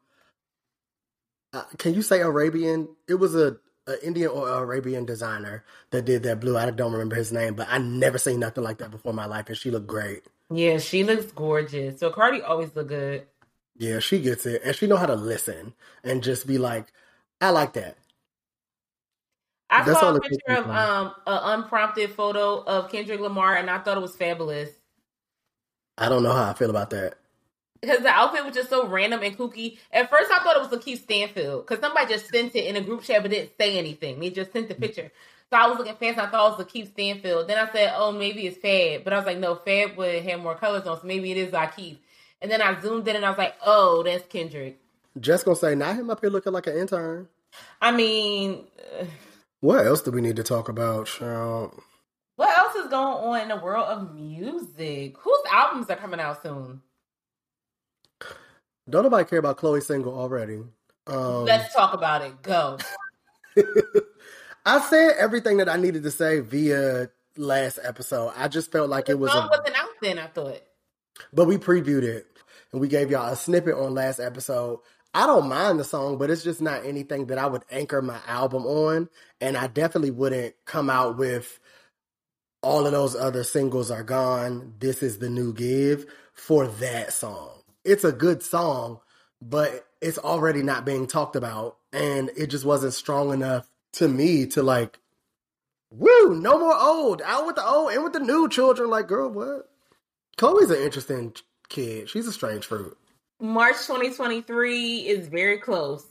Uh, 1.53 1.65
can 1.79 1.95
you 1.95 2.03
say 2.03 2.21
Arabian? 2.21 2.89
It 3.09 3.15
was 3.15 3.35
a, 3.35 3.59
a 3.91 4.07
Indian 4.07 4.31
or 4.31 4.49
Arabian 4.49 5.05
designer 5.05 5.65
that 5.91 6.05
did 6.05 6.23
that 6.23 6.41
blue. 6.41 6.57
I 6.57 6.71
don't 6.71 6.93
remember 6.93 7.17
his 7.17 7.33
name, 7.33 7.55
but 7.55 7.67
I 7.71 7.79
never 7.79 8.19
seen 8.19 8.41
nothing 8.41 8.65
like 8.65 8.79
that 8.79 8.91
before 8.91 9.11
in 9.11 9.17
my 9.17 9.27
life, 9.27 9.49
and 9.49 9.57
she 9.57 9.71
looked 9.71 9.87
great. 9.87 10.23
Yeah, 10.51 10.79
she 10.79 11.05
looks 11.05 11.31
gorgeous. 11.33 12.01
So 12.01 12.11
Cardi 12.11 12.43
always 12.43 12.75
look 12.75 12.89
good. 12.89 13.27
Yeah, 13.77 13.99
she 13.99 14.21
gets 14.21 14.47
it, 14.47 14.63
and 14.65 14.75
she 14.75 14.87
know 14.87 14.97
how 14.97 15.07
to 15.07 15.15
listen 15.15 15.75
and 16.05 16.23
just 16.23 16.47
be 16.47 16.59
like, 16.59 16.93
"I 17.41 17.51
like 17.51 17.75
that." 17.75 17.97
I 19.71 19.85
That's 19.85 20.01
saw 20.01 20.15
a 20.15 20.21
picture 20.21 20.53
of 20.53 20.67
um 20.69 21.15
an 21.27 21.63
unprompted 21.63 22.11
photo 22.11 22.63
of 22.65 22.91
Kendrick 22.91 23.21
Lamar, 23.21 23.57
and 23.57 23.71
I 23.71 23.79
thought 23.79 23.97
it 23.97 24.01
was 24.01 24.17
fabulous 24.17 24.71
I 26.01 26.09
don't 26.09 26.23
know 26.23 26.33
how 26.33 26.51
I 26.51 26.55
feel 26.55 26.71
about 26.71 26.91
that. 26.91 27.19
Because 27.81 28.01
the 28.01 28.09
outfit 28.09 28.45
was 28.45 28.55
just 28.55 28.69
so 28.71 28.87
random 28.87 29.23
and 29.23 29.37
kooky. 29.37 29.79
At 29.93 30.11
first, 30.11 30.31
I 30.31 30.43
thought 30.43 30.57
it 30.57 30.61
was 30.61 30.69
Lakeith 30.69 31.03
Stanfield 31.03 31.67
because 31.67 31.81
somebody 31.81 32.13
just 32.13 32.29
sent 32.29 32.55
it 32.55 32.67
in 32.67 32.77
a 32.77 32.81
group 32.81 33.03
chat 33.03 33.23
but 33.23 33.31
didn't 33.31 33.53
say 33.59 33.79
anything. 33.79 34.21
They 34.21 34.31
just 34.31 34.53
sent 34.53 34.69
the 34.69 34.75
picture. 34.75 35.11
So 35.51 35.57
I 35.57 35.67
was 35.67 35.79
looking 35.79 35.97
fancy. 35.97 36.21
I 36.21 36.27
thought 36.29 36.53
it 36.53 36.59
was 36.59 36.67
Lakeith 36.67 36.93
Stanfield. 36.93 37.49
Then 37.49 37.59
I 37.59 37.73
said, 37.73 37.93
"Oh, 37.97 38.13
maybe 38.13 38.47
it's 38.47 38.57
Fab," 38.59 39.03
but 39.05 39.13
I 39.13 39.17
was 39.17 39.27
like, 39.27 39.39
"No, 39.39 39.55
Fab 39.57 39.97
would 39.97 40.23
have 40.23 40.41
more 40.41 40.55
colors 40.55 40.87
on, 40.87 41.01
so 41.01 41.07
maybe 41.07 41.31
it 41.33 41.37
is 41.37 41.53
Lakeith." 41.53 41.99
And 42.43 42.51
then 42.51 42.63
I 42.63 42.81
zoomed 42.81 43.09
in 43.09 43.17
and 43.17 43.25
I 43.27 43.31
was 43.31 43.39
like, 43.39 43.55
"Oh, 43.65 44.03
that's 44.03 44.25
Kendrick." 44.29 44.79
Just 45.19 45.45
gonna 45.45 45.57
say, 45.57 45.75
not 45.75 45.97
him 45.97 46.09
up 46.09 46.21
here 46.21 46.31
looking 46.31 46.53
like 46.53 46.69
an 46.69 46.77
intern. 46.79 47.29
I 47.83 47.91
mean, 47.91 48.65
uh, 49.01 49.07
What 49.59 49.85
else 49.85 50.03
do 50.03 50.13
we 50.13 50.21
need 50.21 50.37
to 50.37 50.45
talk 50.45 50.69
about, 50.69 51.07
child? 51.09 51.75
what 52.37 52.57
else 52.57 52.75
is 52.77 52.87
going 52.89 53.19
on 53.25 53.41
in 53.41 53.49
the 53.49 53.57
world 53.57 53.87
of 53.89 54.15
music? 54.15 55.17
Whose 55.19 55.41
albums 55.51 55.91
are 55.91 55.97
coming 55.97 56.21
out 56.21 56.43
soon? 56.43 56.81
Don't 58.91 59.05
nobody 59.05 59.29
care 59.29 59.39
about 59.39 59.57
Chloe 59.57 59.81
single 59.81 60.19
already. 60.19 60.63
Um, 61.07 61.45
Let's 61.45 61.73
talk 61.75 61.95
about 61.95 62.23
it. 62.23 62.43
Go. 62.43 62.79
I 64.67 64.81
said 64.81 65.15
everything 65.19 65.57
that 65.59 65.69
I 65.69 65.77
needed 65.77 66.03
to 66.05 66.11
say 66.11 66.41
via 66.41 67.09
last 67.37 67.79
episode. 67.83 68.33
I 68.37 68.49
just 68.49 68.71
felt 68.71 68.91
like 68.91 69.07
The 69.07 69.13
it 69.13 69.19
was 69.19 69.33
song 69.33 69.49
a, 69.53 69.59
wasn't 69.59 69.79
out 69.81 69.89
then. 70.03 70.19
I 70.19 70.27
thought. 70.27 70.61
but 71.33 71.47
we 71.47 71.57
previewed 71.57 72.03
it 72.03 72.27
and 72.73 72.81
we 72.81 72.89
gave 72.89 73.11
y'all 73.11 73.33
a 73.33 73.37
snippet 73.37 73.75
on 73.75 73.95
last 73.95 74.21
episode. 74.21 74.81
I 75.13 75.27
don't 75.27 75.49
mind 75.49 75.81
the 75.81 75.85
song, 75.85 76.19
but 76.19 76.31
it's 76.31 76.45
just 76.45 76.61
not 76.61 76.85
anything 76.87 77.27
that 77.27 77.39
I 77.39 77.47
would 77.47 77.65
anchor 77.71 78.01
my 78.01 78.19
album 78.29 78.65
on, 78.65 79.09
and 79.41 79.57
I 79.57 79.67
definitely 79.67 80.13
wouldn't 80.13 80.55
come 80.67 80.89
out 80.89 81.19
with 81.19 81.59
all 82.63 82.87
of 82.87 82.93
those 82.93 83.17
other 83.17 83.43
singles 83.43 83.91
are 83.91 84.05
gone. 84.05 84.75
This 84.79 85.03
is 85.03 85.19
the 85.19 85.29
new 85.29 85.53
give 85.53 86.07
for 86.33 86.69
that 86.69 87.13
song. 87.13 87.60
It's 87.85 88.05
a 88.05 88.13
good 88.13 88.43
song, 88.43 89.01
but 89.41 89.87
it's 90.01 90.19
already 90.19 90.63
not 90.63 90.85
being 90.85 91.07
talked 91.07 91.37
about, 91.37 91.77
and 91.93 92.31
it 92.37 92.49
just 92.49 92.65
wasn't 92.65 92.95
strong 92.95 93.33
enough 93.33 93.71
to 93.93 94.09
me 94.09 94.47
to 94.47 94.63
like, 94.63 94.99
woo, 95.91 96.35
no 96.35 96.59
more 96.59 96.77
old, 96.77 97.23
out 97.25 97.47
with 97.47 97.57
the 97.57 97.67
old, 97.67 97.93
and 97.93 98.05
with 98.05 98.13
the 98.13 98.21
new 98.21 98.49
children. 98.49 98.91
Like, 98.91 99.09
girl, 99.09 99.31
what? 99.31 99.71
Chloe's 100.37 100.71
an 100.71 100.83
interesting 100.83 101.35
kid. 101.69 102.09
She's 102.09 102.27
a 102.27 102.33
strange 102.33 102.67
fruit. 102.67 102.97
March 103.41 103.77
2023 103.87 104.99
is 104.99 105.29
very 105.29 105.59
close. 105.59 106.07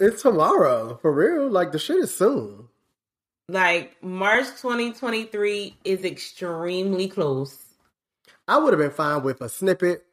It's 0.00 0.22
tomorrow, 0.22 0.98
for 1.00 1.12
real. 1.12 1.48
Like 1.48 1.72
the 1.72 1.78
shit 1.78 1.98
is 1.98 2.14
soon. 2.14 2.68
Like 3.48 4.02
March 4.02 4.46
2023 4.46 5.76
is 5.84 6.04
extremely 6.04 7.08
close. 7.08 7.58
I 8.48 8.58
would 8.58 8.72
have 8.72 8.80
been 8.80 8.90
fine 8.90 9.22
with 9.22 9.40
a 9.40 9.48
snippet 9.48 10.04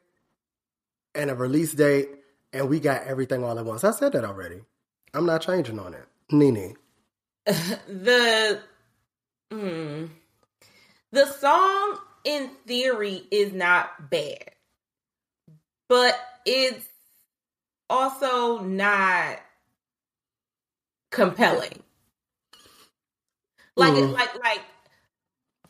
and 1.18 1.30
a 1.30 1.36
release 1.36 1.74
date, 1.74 2.10
and 2.54 2.70
we 2.70 2.80
got 2.80 3.04
everything 3.04 3.44
all 3.44 3.58
at 3.58 3.66
once. 3.66 3.84
I 3.84 3.92
said 3.92 4.14
that 4.14 4.24
already. 4.24 4.62
I'm 5.14 5.26
not 5.26 5.42
changing 5.42 5.80
on 5.80 5.94
it. 5.94 6.06
Nene. 6.32 6.76
the 7.46 8.60
mm, 9.52 10.08
the 11.12 11.26
song 11.26 11.98
in 12.24 12.50
theory 12.66 13.22
is 13.30 13.52
not 13.52 14.10
bad, 14.10 14.52
but 15.88 16.18
it's 16.46 16.86
also 17.90 18.60
not 18.60 19.40
compelling. 21.10 21.82
Like 23.76 23.94
Mm. 23.94 24.12
like 24.12 24.34
like 24.42 24.62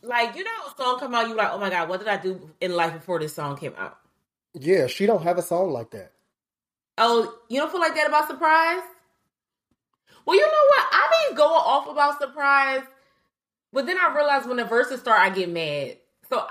like 0.02 0.37
you 0.37 0.44
know, 0.44 0.50
a 0.66 0.74
song 0.76 0.98
come 1.00 1.14
out, 1.14 1.28
you 1.28 1.34
like, 1.37 1.50
oh 1.52 1.58
my 1.58 1.70
god, 1.70 1.88
what 1.88 2.00
did 2.00 2.08
I 2.08 2.16
do 2.18 2.50
in 2.61 2.74
life 2.74 2.94
before 2.94 3.20
this 3.20 3.34
song 3.34 3.56
came 3.56 3.74
out? 3.78 3.98
Yeah, 4.54 4.87
she 4.87 5.06
don't 5.06 5.22
have 5.22 5.38
a 5.38 5.42
song 5.42 5.70
like 5.70 5.90
that. 5.90 6.12
Oh, 6.96 7.32
you 7.48 7.61
don't 7.61 7.70
feel 7.70 7.80
like 7.80 7.94
that 7.94 8.08
about 8.08 8.26
Surprise? 8.28 8.82
Well, 10.26 10.37
you 10.37 10.42
know 10.42 10.48
what? 10.48 10.87
I 10.92 11.08
be 11.30 11.37
going 11.37 11.50
off 11.50 11.88
about 11.88 12.20
Surprise, 12.20 12.82
but 13.72 13.87
then 13.87 13.96
I 13.98 14.14
realize 14.14 14.46
when 14.46 14.56
the 14.56 14.64
verses 14.64 15.00
start, 15.00 15.20
I 15.20 15.30
get 15.30 15.48
mad. 15.50 15.98
So 16.28 16.44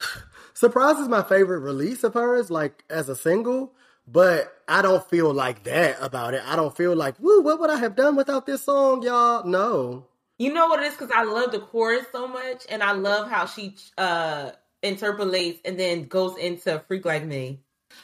Surprise 0.54 0.98
is 0.98 1.08
my 1.08 1.22
favorite 1.22 1.60
release 1.60 2.04
of 2.04 2.14
hers, 2.14 2.50
like 2.50 2.84
as 2.88 3.08
a 3.08 3.16
single, 3.16 3.72
but 4.06 4.52
I 4.68 4.82
don't 4.82 5.04
feel 5.08 5.32
like 5.32 5.64
that 5.64 5.96
about 6.00 6.34
it. 6.34 6.42
I 6.46 6.56
don't 6.56 6.76
feel 6.76 6.96
like, 6.96 7.16
woo, 7.20 7.42
what 7.42 7.60
would 7.60 7.70
I 7.70 7.76
have 7.78 7.96
done 7.96 8.16
without 8.16 8.46
this 8.46 8.62
song, 8.62 9.02
y'all? 9.02 9.44
No. 9.44 10.06
you 10.38 10.52
know 10.52 10.68
what 10.68 10.80
it 10.82 10.86
is 10.86 10.94
because 10.94 11.10
I 11.14 11.24
love 11.24 11.52
the 11.52 11.60
chorus 11.60 12.06
so 12.12 12.26
much, 12.28 12.64
and 12.68 12.82
I 12.82 12.92
love 12.92 13.30
how 13.30 13.46
she 13.46 13.76
uh 13.98 14.52
interpolates 14.84 15.60
and 15.64 15.78
then 15.78 16.06
goes 16.06 16.36
into 16.36 16.82
"Freak 16.86 17.04
Like 17.04 17.24
Me." 17.24 17.60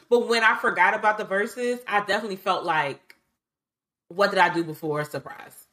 But 0.08 0.28
when 0.28 0.42
I 0.44 0.56
forgot 0.56 0.94
about 0.94 1.18
the 1.18 1.24
verses, 1.24 1.80
I 1.86 2.00
definitely 2.00 2.36
felt 2.36 2.64
like, 2.64 3.16
what 4.08 4.30
did 4.30 4.38
I 4.38 4.52
do 4.52 4.64
before 4.64 5.04
Surprise? 5.04 5.66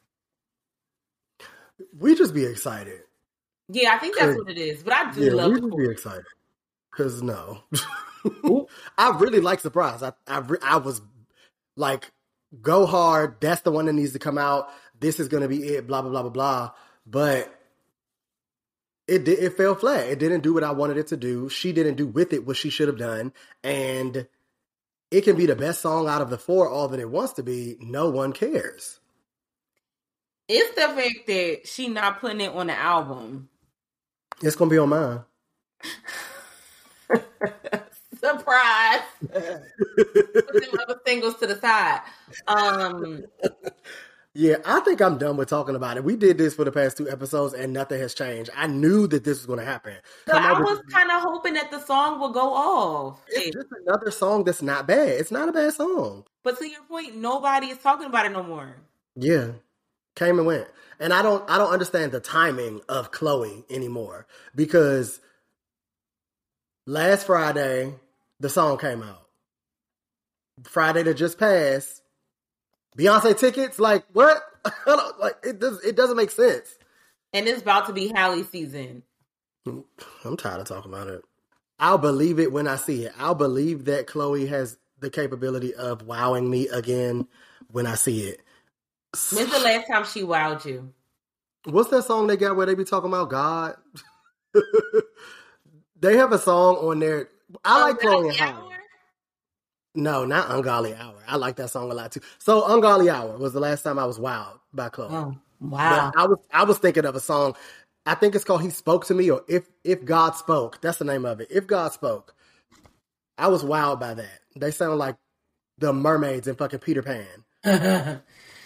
We 1.98 2.14
just 2.14 2.34
be 2.34 2.44
excited. 2.44 3.00
Yeah, 3.68 3.92
I 3.94 3.98
think 3.98 4.16
that's 4.16 4.36
what 4.36 4.50
it 4.50 4.58
is. 4.58 4.82
But 4.82 4.94
I 4.94 5.12
do 5.12 5.20
Yeah, 5.20 5.34
love 5.34 5.52
we 5.52 5.60
the 5.60 5.66
just 5.66 5.76
be 5.76 5.88
excited. 5.88 6.24
Cause 6.96 7.22
no, 7.22 7.62
I 8.98 9.10
really 9.18 9.40
like 9.40 9.60
Surprise. 9.60 10.02
I 10.02 10.12
I, 10.26 10.38
re- 10.38 10.58
I 10.62 10.78
was 10.78 11.00
like, 11.76 12.10
go 12.60 12.86
hard. 12.86 13.40
That's 13.40 13.60
the 13.60 13.70
one 13.70 13.86
that 13.86 13.92
needs 13.92 14.14
to 14.14 14.18
come 14.18 14.38
out. 14.38 14.68
This 14.98 15.20
is 15.20 15.28
gonna 15.28 15.48
be 15.48 15.62
it. 15.62 15.86
Blah 15.86 16.02
blah 16.02 16.10
blah 16.10 16.22
blah 16.22 16.30
blah. 16.30 16.70
But 17.06 17.57
it 19.08 19.24
did. 19.24 19.38
It 19.38 19.56
fell 19.56 19.74
flat. 19.74 20.06
It 20.06 20.18
didn't 20.18 20.42
do 20.42 20.54
what 20.54 20.64
I 20.64 20.72
wanted 20.72 20.98
it 20.98 21.08
to 21.08 21.16
do. 21.16 21.48
She 21.48 21.72
didn't 21.72 21.96
do 21.96 22.06
with 22.06 22.32
it 22.32 22.46
what 22.46 22.56
she 22.56 22.70
should 22.70 22.88
have 22.88 22.98
done. 22.98 23.32
And 23.64 24.28
it 25.10 25.22
can 25.22 25.36
be 25.36 25.46
the 25.46 25.56
best 25.56 25.80
song 25.80 26.06
out 26.06 26.20
of 26.20 26.30
the 26.30 26.38
four, 26.38 26.68
all 26.68 26.88
that 26.88 27.00
it 27.00 27.10
wants 27.10 27.32
to 27.34 27.42
be. 27.42 27.76
No 27.80 28.10
one 28.10 28.32
cares. 28.32 29.00
It's 30.46 30.74
the 30.74 30.88
fact 30.88 31.26
that 31.26 31.60
she 31.64 31.88
not 31.88 32.20
putting 32.20 32.40
it 32.40 32.54
on 32.54 32.68
the 32.68 32.78
album. 32.78 33.48
It's 34.42 34.56
gonna 34.56 34.70
be 34.70 34.78
on 34.78 34.88
mine. 34.90 35.20
Surprise! 38.20 39.00
Put 39.20 39.34
them 39.34 40.80
other 40.82 41.00
singles 41.06 41.36
to 41.36 41.46
the 41.46 41.58
side. 41.60 42.00
Um, 42.46 43.24
Yeah, 44.34 44.56
I 44.64 44.80
think 44.80 45.00
I'm 45.00 45.18
done 45.18 45.36
with 45.36 45.48
talking 45.48 45.74
about 45.74 45.96
it. 45.96 46.04
We 46.04 46.14
did 46.14 46.38
this 46.38 46.54
for 46.54 46.64
the 46.64 46.70
past 46.70 46.96
two 46.96 47.10
episodes 47.10 47.54
and 47.54 47.72
nothing 47.72 48.00
has 48.00 48.14
changed. 48.14 48.50
I 48.54 48.66
knew 48.66 49.06
that 49.08 49.24
this 49.24 49.38
was 49.38 49.46
going 49.46 49.58
to 49.58 49.64
happen. 49.64 49.94
so 50.26 50.32
Come 50.32 50.44
I 50.44 50.60
was 50.60 50.80
kind 50.92 51.10
of 51.10 51.22
hoping 51.22 51.54
that 51.54 51.70
the 51.70 51.80
song 51.80 52.20
would 52.20 52.34
go 52.34 52.54
off. 52.54 53.20
It's 53.28 53.56
just 53.56 53.66
another 53.84 54.10
song 54.10 54.44
that's 54.44 54.62
not 54.62 54.86
bad. 54.86 55.08
It's 55.08 55.32
not 55.32 55.48
a 55.48 55.52
bad 55.52 55.72
song. 55.72 56.24
But 56.44 56.58
to 56.58 56.68
your 56.68 56.82
point, 56.82 57.16
nobody 57.16 57.68
is 57.68 57.78
talking 57.78 58.06
about 58.06 58.26
it 58.26 58.32
no 58.32 58.42
more. 58.42 58.76
Yeah. 59.16 59.52
Came 60.14 60.38
and 60.38 60.46
went. 60.46 60.68
And 61.00 61.12
I 61.12 61.22
don't 61.22 61.48
I 61.48 61.58
don't 61.58 61.72
understand 61.72 62.12
the 62.12 62.20
timing 62.20 62.80
of 62.88 63.10
Chloe 63.12 63.64
anymore 63.70 64.26
because 64.54 65.20
last 66.86 67.26
Friday 67.26 67.94
the 68.40 68.48
song 68.48 68.78
came 68.78 69.02
out. 69.02 69.26
Friday 70.64 71.04
that 71.04 71.14
just 71.14 71.38
passed, 71.38 72.02
Beyonce 72.98 73.38
tickets 73.38 73.78
like 73.78 74.04
what? 74.12 74.42
Like 75.18 75.36
it 75.42 75.58
does 75.58 75.82
it 75.82 75.96
doesn't 75.96 76.16
make 76.16 76.30
sense. 76.30 76.76
And 77.32 77.46
it's 77.46 77.62
about 77.62 77.86
to 77.86 77.92
be 77.92 78.08
Halle 78.08 78.42
season. 78.44 79.02
I'm 79.66 80.36
tired 80.36 80.60
of 80.60 80.66
talking 80.66 80.92
about 80.92 81.08
it. 81.08 81.22
I'll 81.78 81.98
believe 81.98 82.38
it 82.38 82.52
when 82.52 82.66
I 82.66 82.76
see 82.76 83.04
it. 83.04 83.12
I'll 83.18 83.34
believe 83.34 83.84
that 83.86 84.06
Chloe 84.06 84.46
has 84.46 84.78
the 84.98 85.10
capability 85.10 85.74
of 85.74 86.02
wowing 86.02 86.50
me 86.50 86.68
again 86.68 87.28
when 87.70 87.86
I 87.86 87.94
see 87.94 88.24
it. 88.28 88.40
When's 89.32 89.50
the 89.50 89.60
last 89.60 89.86
time 89.86 90.04
she 90.04 90.22
wowed 90.22 90.64
you? 90.64 90.92
What's 91.64 91.90
that 91.90 92.04
song 92.04 92.26
they 92.26 92.36
got 92.36 92.56
where 92.56 92.66
they 92.66 92.74
be 92.74 92.84
talking 92.84 93.08
about 93.08 93.30
God? 93.30 93.76
they 96.00 96.16
have 96.16 96.32
a 96.32 96.38
song 96.38 96.76
on 96.76 96.98
there. 96.98 97.28
I 97.64 97.78
oh, 97.78 97.82
like 97.82 97.98
Chloe 97.98 98.28
and 98.28 98.36
Halle. 98.36 98.70
No, 99.98 100.24
not 100.24 100.48
Ungodly 100.52 100.94
Hour. 100.94 101.16
I 101.26 101.36
like 101.36 101.56
that 101.56 101.70
song 101.70 101.90
a 101.90 101.94
lot 101.94 102.12
too. 102.12 102.20
So 102.38 102.72
Ungodly 102.72 103.10
Hour 103.10 103.36
was 103.36 103.52
the 103.52 103.58
last 103.58 103.82
time 103.82 103.98
I 103.98 104.06
was 104.06 104.16
wowed 104.16 104.60
by 104.72 104.90
Chloe. 104.90 105.08
Oh, 105.10 105.36
wow. 105.60 106.12
But 106.12 106.20
I 106.20 106.26
was 106.26 106.38
I 106.52 106.64
was 106.64 106.78
thinking 106.78 107.04
of 107.04 107.16
a 107.16 107.20
song. 107.20 107.56
I 108.06 108.14
think 108.14 108.36
it's 108.36 108.44
called 108.44 108.62
"He 108.62 108.70
Spoke 108.70 109.06
to 109.06 109.14
Me" 109.14 109.28
or 109.28 109.42
"If 109.48 109.64
If 109.82 110.04
God 110.04 110.36
Spoke." 110.36 110.80
That's 110.80 110.98
the 110.98 111.04
name 111.04 111.24
of 111.24 111.40
it. 111.40 111.48
If 111.50 111.66
God 111.66 111.92
spoke, 111.92 112.32
I 113.36 113.48
was 113.48 113.64
wowed 113.64 113.98
by 113.98 114.14
that. 114.14 114.40
They 114.54 114.70
sound 114.70 114.98
like 114.98 115.16
the 115.78 115.92
mermaids 115.92 116.46
in 116.46 116.54
fucking 116.54 116.78
Peter 116.78 117.02
Pan. 117.02 117.26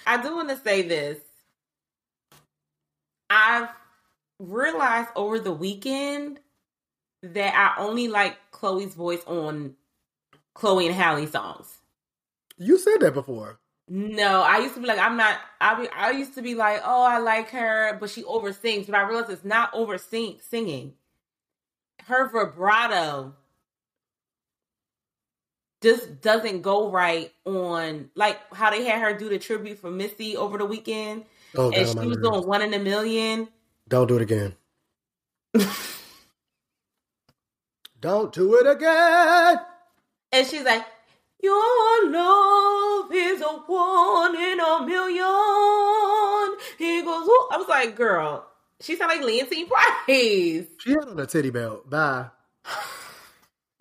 I 0.06 0.22
do 0.22 0.36
want 0.36 0.50
to 0.50 0.58
say 0.58 0.82
this. 0.82 1.18
I've 3.30 3.70
realized 4.38 5.08
over 5.16 5.38
the 5.38 5.52
weekend 5.52 6.40
that 7.22 7.54
I 7.54 7.82
only 7.82 8.08
like 8.08 8.36
Chloe's 8.50 8.94
voice 8.94 9.22
on 9.26 9.76
Chloe 10.54 10.86
and 10.86 10.94
Halle 10.94 11.26
songs. 11.26 11.78
You 12.58 12.78
said 12.78 13.00
that 13.00 13.14
before. 13.14 13.58
No, 13.88 14.42
I 14.42 14.58
used 14.58 14.74
to 14.74 14.80
be 14.80 14.86
like, 14.86 14.98
I'm 14.98 15.16
not. 15.16 15.38
I 15.60 15.74
be, 15.80 15.88
I 15.88 16.10
used 16.12 16.34
to 16.36 16.42
be 16.42 16.54
like, 16.54 16.80
oh, 16.84 17.02
I 17.02 17.18
like 17.18 17.50
her, 17.50 17.96
but 17.98 18.10
she 18.10 18.22
oversings. 18.22 18.86
But 18.86 18.94
I 18.94 19.02
realized 19.02 19.30
it's 19.30 19.44
not 19.44 19.74
over 19.74 19.98
singing. 19.98 20.94
Her 22.06 22.28
vibrato 22.28 23.34
just 25.82 26.20
doesn't 26.20 26.62
go 26.62 26.90
right 26.90 27.32
on 27.44 28.10
like 28.14 28.38
how 28.54 28.70
they 28.70 28.84
had 28.84 29.02
her 29.02 29.18
do 29.18 29.28
the 29.28 29.38
tribute 29.38 29.78
for 29.78 29.90
Missy 29.90 30.36
over 30.36 30.56
the 30.58 30.64
weekend, 30.64 31.24
Oh, 31.56 31.70
and 31.70 31.88
she 31.88 32.06
was 32.06 32.18
doing 32.18 32.46
one 32.46 32.62
in 32.62 32.72
a 32.72 32.78
million. 32.78 33.48
Don't 33.88 34.06
do 34.06 34.16
it 34.16 34.22
again. 34.22 34.54
Don't 38.00 38.32
do 38.32 38.54
it 38.56 38.66
again. 38.66 39.58
And 40.32 40.46
she's 40.46 40.64
like, 40.64 40.84
Your 41.42 42.10
love 42.10 43.10
is 43.12 43.40
a 43.42 43.52
one 43.66 44.34
in 44.34 44.60
a 44.60 44.86
million. 44.86 46.58
He 46.78 47.02
goes, 47.02 47.28
"Ooh." 47.28 47.48
I 47.52 47.56
was 47.58 47.68
like, 47.68 47.94
Girl, 47.96 48.46
she 48.80 48.96
sounded 48.96 49.16
like 49.16 49.26
Lancey 49.26 49.64
Price. 50.06 50.66
She 50.78 50.90
had 50.90 51.08
on 51.08 51.20
a 51.20 51.26
titty 51.26 51.50
belt. 51.50 51.88
Bye. 51.88 52.30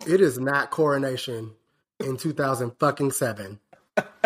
It 0.06 0.20
is 0.20 0.38
not 0.38 0.70
coronation 0.70 1.52
in 2.00 2.16
2000 2.16 2.72
fucking 2.78 3.12
seven 3.12 3.60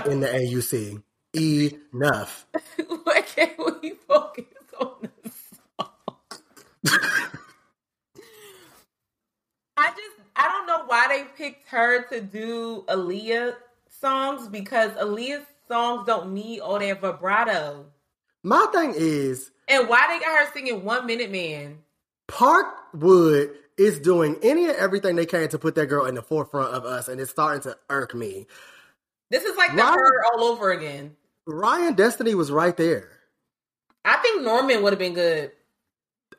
in 0.06 0.20
the 0.20 0.26
AUC. 0.28 1.02
Enough. 1.34 2.46
Why 3.04 3.20
can't 3.20 3.82
we 3.82 3.90
focus 4.08 4.44
on 4.80 5.08
this 5.22 5.34
song? 5.78 5.90
I 10.36 10.48
don't 10.48 10.66
know 10.66 10.84
why 10.86 11.08
they 11.08 11.24
picked 11.36 11.68
her 11.68 12.06
to 12.08 12.20
do 12.20 12.84
Aaliyah 12.88 13.54
songs 14.00 14.48
because 14.48 14.92
Aaliyah's 14.92 15.46
songs 15.66 16.06
don't 16.06 16.34
need 16.34 16.60
all 16.60 16.78
that 16.78 17.00
vibrato. 17.00 17.86
My 18.42 18.66
thing 18.72 18.94
is, 18.96 19.50
And 19.66 19.88
why 19.88 20.06
they 20.08 20.24
got 20.24 20.46
her 20.46 20.52
singing 20.52 20.84
One 20.84 21.06
Minute 21.06 21.32
Man? 21.32 21.78
Parkwood 22.28 23.54
is 23.76 23.98
doing 23.98 24.36
any 24.42 24.66
and 24.66 24.76
everything 24.76 25.16
they 25.16 25.26
can 25.26 25.48
to 25.48 25.58
put 25.58 25.74
that 25.74 25.86
girl 25.86 26.06
in 26.06 26.14
the 26.14 26.22
forefront 26.22 26.74
of 26.74 26.84
us, 26.84 27.08
and 27.08 27.20
it's 27.20 27.30
starting 27.30 27.62
to 27.62 27.76
irk 27.90 28.14
me. 28.14 28.46
This 29.30 29.44
is 29.44 29.56
like 29.56 29.74
the 29.74 29.82
her 29.82 30.24
all 30.26 30.44
over 30.44 30.70
again. 30.70 31.16
Ryan 31.46 31.94
Destiny 31.94 32.34
was 32.34 32.50
right 32.50 32.76
there. 32.76 33.10
I 34.04 34.16
think 34.18 34.42
Normani 34.42 34.80
would 34.80 34.92
have 34.92 34.98
been 34.98 35.14
good. 35.14 35.52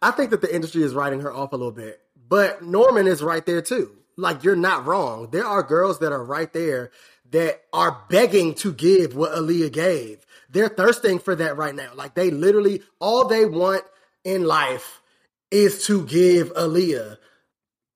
I 0.02 0.12
think 0.12 0.32
that 0.32 0.42
the 0.42 0.54
industry 0.54 0.84
is 0.84 0.94
writing 0.94 1.22
her 1.22 1.34
off 1.34 1.54
a 1.54 1.58
little 1.58 1.72
bit, 1.72 2.00
but 2.28 2.62
Normani 2.62 3.08
is 3.08 3.24
right 3.24 3.46
there 3.46 3.62
too. 3.62 3.92
Like 4.18 4.44
you're 4.44 4.56
not 4.56 4.86
wrong. 4.86 5.30
There 5.32 5.46
are 5.46 5.64
girls 5.64 6.00
that 6.00 6.12
are 6.12 6.24
right 6.24 6.52
there 6.52 6.92
that 7.32 7.62
are 7.74 8.04
begging 8.10 8.54
to 8.56 8.74
give 8.74 9.16
what 9.16 9.34
Aaliyah 9.34 9.72
gave. 9.72 10.26
They're 10.50 10.70
thirsting 10.70 11.20
for 11.20 11.36
that 11.36 11.58
right 11.58 11.76
now. 11.76 11.92
Like 11.94 12.16
they 12.16 12.32
literally 12.32 12.82
all 13.00 13.28
they 13.28 13.46
want 13.46 13.84
in 14.24 14.46
life 14.46 15.02
is 15.52 15.86
to 15.86 16.06
give 16.06 16.54
Aaliyah. 16.54 17.18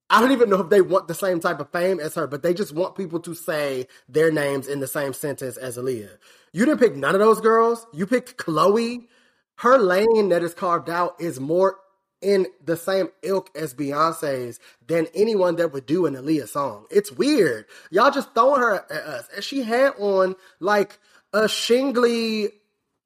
I 0.09 0.19
don't 0.19 0.33
even 0.33 0.49
know 0.49 0.59
if 0.59 0.69
they 0.69 0.81
want 0.81 1.07
the 1.07 1.13
same 1.13 1.39
type 1.39 1.61
of 1.61 1.71
fame 1.71 1.99
as 1.99 2.15
her, 2.15 2.27
but 2.27 2.43
they 2.43 2.53
just 2.53 2.73
want 2.73 2.95
people 2.95 3.21
to 3.21 3.33
say 3.33 3.87
their 4.09 4.29
names 4.29 4.67
in 4.67 4.81
the 4.81 4.87
same 4.87 5.13
sentence 5.13 5.55
as 5.55 5.77
Aaliyah. 5.77 6.17
You 6.51 6.65
didn't 6.65 6.79
pick 6.79 6.95
none 6.95 7.15
of 7.15 7.21
those 7.21 7.39
girls. 7.39 7.87
You 7.93 8.05
picked 8.05 8.37
Chloe. 8.37 9.07
Her 9.55 9.77
lane 9.77 10.29
that 10.29 10.43
is 10.43 10.53
carved 10.53 10.89
out 10.89 11.15
is 11.21 11.39
more 11.39 11.77
in 12.21 12.47
the 12.63 12.77
same 12.77 13.09
ilk 13.23 13.49
as 13.55 13.73
Beyonce's 13.73 14.59
than 14.87 15.07
anyone 15.13 15.55
that 15.57 15.73
would 15.73 15.85
do 15.85 16.05
an 16.05 16.15
Aaliyah 16.15 16.47
song. 16.47 16.85
It's 16.89 17.11
weird. 17.11 17.65
Y'all 17.89 18.11
just 18.11 18.33
throwing 18.33 18.61
her 18.61 18.75
at 18.75 18.91
us. 18.91 19.29
And 19.35 19.43
she 19.43 19.63
had 19.63 19.93
on 19.97 20.35
like 20.59 20.99
a 21.33 21.47
shingly 21.47 22.49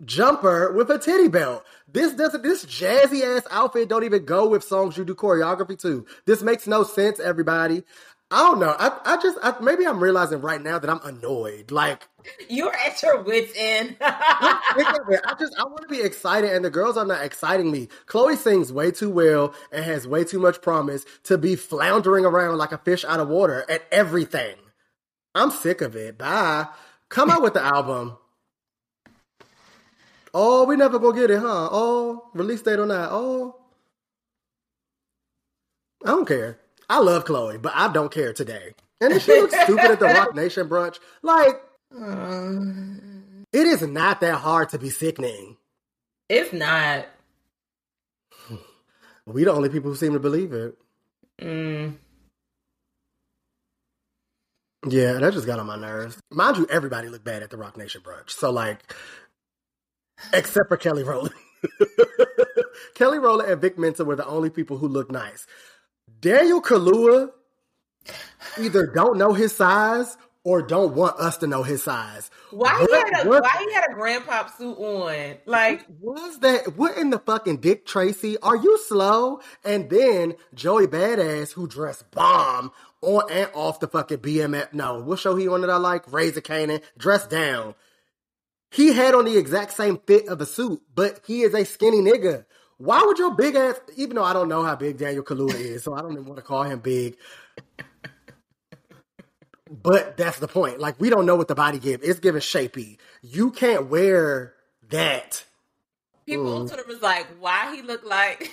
jumper 0.04 0.74
with 0.74 0.90
a 0.90 1.00
titty 1.00 1.30
belt. 1.30 1.64
This 1.88 2.14
doesn't 2.14 2.44
this 2.44 2.66
jazzy 2.66 3.22
ass 3.22 3.48
outfit 3.50 3.88
don't 3.88 4.04
even 4.04 4.26
go 4.26 4.50
with 4.50 4.64
songs 4.64 4.98
you 4.98 5.06
do 5.06 5.16
choreography 5.16 5.80
to. 5.82 6.06
This 6.26 6.42
makes 6.42 6.68
no 6.68 6.84
sense, 6.84 7.20
everybody. 7.20 7.84
I 8.36 8.40
don't 8.40 8.60
know. 8.60 8.76
I, 8.78 9.00
I 9.06 9.22
just 9.22 9.38
I, 9.42 9.56
maybe 9.62 9.88
I'm 9.88 10.04
realizing 10.04 10.42
right 10.42 10.62
now 10.62 10.78
that 10.78 10.90
I'm 10.90 11.00
annoyed. 11.06 11.72
Like 11.72 12.10
You're 12.50 12.76
at 12.76 13.02
your 13.02 13.22
wits' 13.22 13.54
end. 13.56 13.96
I 14.02 15.36
just 15.40 15.58
I 15.58 15.64
want 15.64 15.84
to 15.84 15.88
be 15.88 16.02
excited, 16.02 16.52
and 16.52 16.66
the 16.66 16.70
girls 16.70 16.98
are 16.98 17.06
not 17.06 17.24
exciting 17.24 17.72
me. 17.72 17.88
Chloe 18.08 18.36
sings 18.36 18.74
way 18.74 18.92
too 18.92 19.10
well 19.10 19.56
and 19.72 19.86
has 19.86 20.06
way 20.06 20.26
too 20.26 20.40
much 20.40 20.62
promise 20.62 21.06
to 21.24 21.38
be 21.38 21.56
floundering 21.56 22.26
around 22.26 22.58
like 22.58 22.74
a 22.74 22.78
fish 22.78 23.06
out 23.06 23.22
of 23.22 23.30
water 23.30 23.64
at 23.70 23.84
everything. 23.90 24.58
I'm 25.34 25.50
sick 25.50 25.80
of 25.80 25.96
it. 25.96 26.18
Bye. 26.18 26.68
Come 27.08 27.30
out 27.30 27.42
with 27.42 27.54
the 27.54 27.64
album. 27.64 28.18
Oh, 30.34 30.66
we 30.66 30.76
never 30.76 31.00
gonna 31.00 31.18
get 31.18 31.32
it, 31.32 31.40
huh? 31.40 31.70
Oh, 31.72 32.30
release 32.34 32.62
date 32.64 32.80
on 32.80 32.90
that. 32.90 33.08
Oh, 33.14 33.56
I 36.04 36.10
don't 36.10 36.28
care. 36.28 36.60
I 36.90 37.00
love 37.00 37.26
Chloe, 37.26 37.58
but 37.58 37.74
I 37.76 37.92
don't 37.92 38.12
care 38.12 38.34
today. 38.34 38.74
And 39.02 39.14
if 39.14 39.24
she 39.24 39.32
looks 39.42 39.60
stupid 39.64 39.92
at 39.92 40.00
the 40.00 40.06
Roc 40.06 40.36
Nation 40.36 40.70
brunch, 40.70 41.00
like 41.22 41.62
it 43.54 43.68
is 43.68 43.82
not 43.82 44.22
that 44.22 44.36
hard 44.36 44.70
to 44.70 44.80
be 44.80 44.90
sickening. 44.90 45.58
it's 46.30 46.54
not. 46.54 47.08
We 49.28 49.44
the 49.44 49.52
only 49.54 49.70
people 49.70 49.90
who 49.90 49.96
seem 49.98 50.14
to 50.14 50.20
believe 50.20 50.54
it. 50.54 50.78
Mm. 51.42 51.96
Yeah, 54.88 55.14
that 55.14 55.34
just 55.34 55.48
got 55.48 55.60
on 55.60 55.66
my 55.66 55.78
nerves. 55.78 56.20
Mind 56.32 56.58
you, 56.58 56.68
everybody 56.70 57.10
looked 57.10 57.26
bad 57.26 57.42
at 57.42 57.50
the 57.50 57.58
Roc 57.58 57.76
Nation 57.76 58.02
brunch. 58.02 58.30
So 58.30 58.52
like, 58.52 58.94
except 60.32 60.70
for 60.70 60.78
Kelly 60.78 61.04
Rowland. 61.04 61.34
Kelly 62.94 63.18
Rowland 63.18 63.50
and 63.50 63.60
Vic 63.62 63.80
Mensa 63.80 64.06
were 64.06 64.16
the 64.16 64.28
only 64.28 64.52
people 64.52 64.78
who 64.78 64.88
looked 64.88 65.12
nice. 65.12 65.48
Daniel 66.20 66.62
Kaluuya 66.62 67.32
either 68.60 68.86
don't 68.88 69.18
know 69.18 69.34
his 69.34 69.56
size 69.56 70.18
or 70.44 70.62
don't 70.62 70.94
want 70.94 71.20
us 71.20 71.38
to 71.38 71.48
know 71.48 71.64
his 71.64 71.82
size. 71.84 72.30
Why 72.52 72.86
he 72.88 72.96
had 72.96 73.26
a 73.26 73.30
what- 73.30 73.44
why 73.44 73.66
he 73.68 73.74
had 73.74 73.86
a 73.90 73.94
grandpa 73.94 74.48
suit 74.48 74.78
on? 74.78 75.38
Like 75.46 75.86
was 76.00 76.40
that 76.40 76.78
what 76.78 76.98
in 76.98 77.10
the 77.10 77.20
fucking 77.20 77.58
Dick 77.58 77.86
Tracy? 77.86 78.38
Are 78.40 78.56
you 78.56 78.78
slow? 78.88 79.42
And 79.64 79.90
then 79.90 80.36
Joey 80.54 80.88
Badass, 80.88 81.52
who 81.54 81.68
dressed 81.68 82.12
bomb 82.12 82.72
on 83.02 83.24
and 83.32 83.50
off 83.54 83.80
the 83.80 83.88
fucking 83.88 84.20
BMF. 84.20 84.72
No, 84.74 85.02
what 85.02 85.20
show 85.20 85.36
he 85.36 85.48
on 85.48 85.62
that 85.62 85.70
I 85.70 85.78
like? 85.78 86.12
Raising 86.12 86.44
Kanan, 86.44 86.82
dressed 86.98 87.30
down. 87.32 87.74
He 88.72 88.94
had 88.94 89.16
on 89.16 89.26
the 89.26 89.38
exact 89.38 89.74
same 89.74 89.98
fit 90.06 90.28
of 90.28 90.42
a 90.42 90.46
suit, 90.46 90.82
but 90.94 91.22
he 91.26 91.42
is 91.42 91.54
a 91.54 91.64
skinny 91.66 92.02
nigga. 92.02 92.46
Why 92.78 93.04
would 93.06 93.20
your 93.20 93.36
big 93.36 93.56
ass, 93.56 93.76
even 93.98 94.16
though 94.18 94.24
I 94.24 94.34
don't 94.34 94.50
know 94.50 94.64
how 94.64 94.76
big 94.76 94.98
Daniel 94.98 95.24
Kaluuya 95.24 95.56
is, 95.56 95.84
so 95.84 95.94
I 95.96 96.02
don't 96.02 96.14
even 96.14 96.26
want 96.26 96.38
to 96.38 96.44
call 96.44 96.64
him 96.64 96.80
big. 96.80 97.18
But 99.70 100.18
that's 100.18 100.40
the 100.40 100.48
point. 100.48 100.80
Like 100.80 101.00
we 101.00 101.10
don't 101.10 101.26
know 101.26 101.36
what 101.36 101.48
the 101.50 101.56
body 101.56 101.80
give. 101.80 102.04
It's 102.04 102.20
giving 102.20 102.42
shapey. 102.42 102.98
You 103.24 103.52
can't 103.52 103.88
wear 103.90 104.56
that. 104.90 105.46
people 106.28 106.52
Mm. 106.52 106.62
on 106.62 106.68
Twitter 106.68 106.86
was 106.88 107.02
like, 107.02 107.28
why 107.40 107.76
he 107.76 107.82
look 107.84 108.06
like 108.06 108.52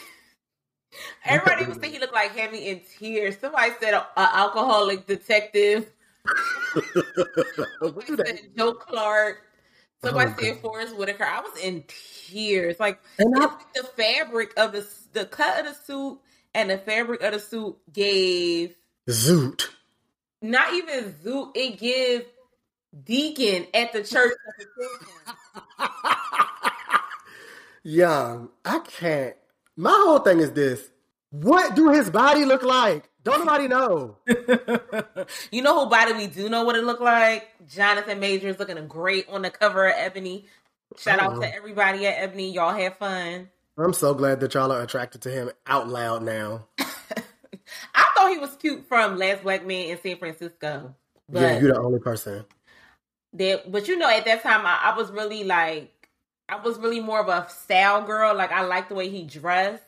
everybody 1.24 1.66
was 1.66 1.78
saying 1.80 1.94
he 1.94 2.00
looked 2.00 2.14
like 2.14 2.32
Hemi 2.36 2.68
in 2.68 2.82
tears. 2.98 3.38
Somebody 3.40 3.72
said 3.80 3.94
a, 3.94 4.06
a 4.16 4.36
alcoholic 4.38 5.06
detective. 5.06 5.92
What 7.94 8.06
do 8.06 8.16
Somebody 8.16 8.22
said 8.24 8.40
Joe 8.56 8.74
Clark. 8.74 9.42
Somebody 10.04 10.32
Oh, 10.36 10.40
said. 10.42 10.58
Forest 10.60 10.96
Whitaker. 10.96 11.24
I 11.24 11.40
was 11.40 11.56
in 11.62 11.84
tears. 12.28 12.78
Like 12.80 13.00
I- 13.20 13.56
the 13.74 13.84
fabric 13.96 14.52
of 14.56 14.72
the 14.72 14.86
the 15.12 15.26
cut 15.26 15.60
of 15.60 15.66
the 15.66 15.74
suit 15.84 16.18
and 16.54 16.70
the 16.70 16.78
fabric 16.78 17.22
of 17.22 17.32
the 17.34 17.38
suit 17.40 17.76
gave 17.92 18.74
Zoot. 19.08 19.68
not 20.40 20.72
even 20.74 21.12
Zoot, 21.24 21.52
it 21.54 21.78
gives 21.78 22.24
Deacon 23.04 23.66
at 23.74 23.92
the 23.92 24.02
church. 24.02 24.32
Young, 27.84 28.48
I 28.64 28.78
can't. 28.80 29.34
My 29.76 29.90
whole 30.04 30.20
thing 30.20 30.38
is 30.38 30.52
this. 30.52 30.88
What 31.32 31.74
do 31.74 31.90
his 31.90 32.10
body 32.10 32.44
look 32.44 32.62
like? 32.62 33.08
Don't 33.24 33.40
nobody 33.44 33.66
know. 33.68 34.16
you 35.50 35.62
know 35.62 35.82
who 35.84 35.90
body 35.90 36.12
we 36.12 36.26
do 36.26 36.48
know 36.48 36.64
what 36.64 36.76
it 36.76 36.84
looked 36.84 37.00
like? 37.02 37.48
Jonathan 37.66 38.20
Majors 38.20 38.58
looking 38.58 38.86
great 38.86 39.28
on 39.28 39.42
the 39.42 39.50
cover 39.50 39.86
of 39.88 39.94
Ebony. 39.96 40.46
Shout 40.98 41.20
out 41.20 41.36
Oh. 41.36 41.40
to 41.40 41.54
everybody 41.54 42.06
at 42.06 42.22
Ebony. 42.22 42.52
Y'all 42.52 42.74
have 42.74 42.98
fun. 42.98 43.48
I'm 43.78 43.94
so 43.94 44.12
glad 44.12 44.40
that 44.40 44.52
y'all 44.54 44.70
are 44.70 44.82
attracted 44.82 45.22
to 45.22 45.30
him 45.30 45.50
out 45.66 45.88
loud 45.88 46.22
now. 46.22 46.66
I 46.78 48.04
thought 48.14 48.30
he 48.30 48.38
was 48.38 48.54
cute 48.56 48.86
from 48.86 49.16
Last 49.16 49.42
Black 49.42 49.64
Man 49.66 49.86
in 49.88 50.00
San 50.02 50.18
Francisco. 50.18 50.94
Yeah, 51.32 51.58
you're 51.58 51.72
the 51.72 51.80
only 51.80 51.98
person. 52.00 52.44
that 53.32 53.72
but 53.72 53.88
you 53.88 53.96
know 53.96 54.10
at 54.10 54.26
that 54.26 54.42
time 54.42 54.66
I, 54.66 54.92
I 54.92 54.96
was 54.98 55.10
really 55.10 55.44
like 55.44 55.90
I 56.48 56.56
was 56.60 56.78
really 56.78 57.00
more 57.00 57.20
of 57.20 57.28
a 57.28 57.48
style 57.48 58.02
girl. 58.04 58.34
Like 58.34 58.52
I 58.52 58.62
liked 58.64 58.90
the 58.90 58.94
way 58.94 59.08
he 59.08 59.22
dressed. 59.22 59.82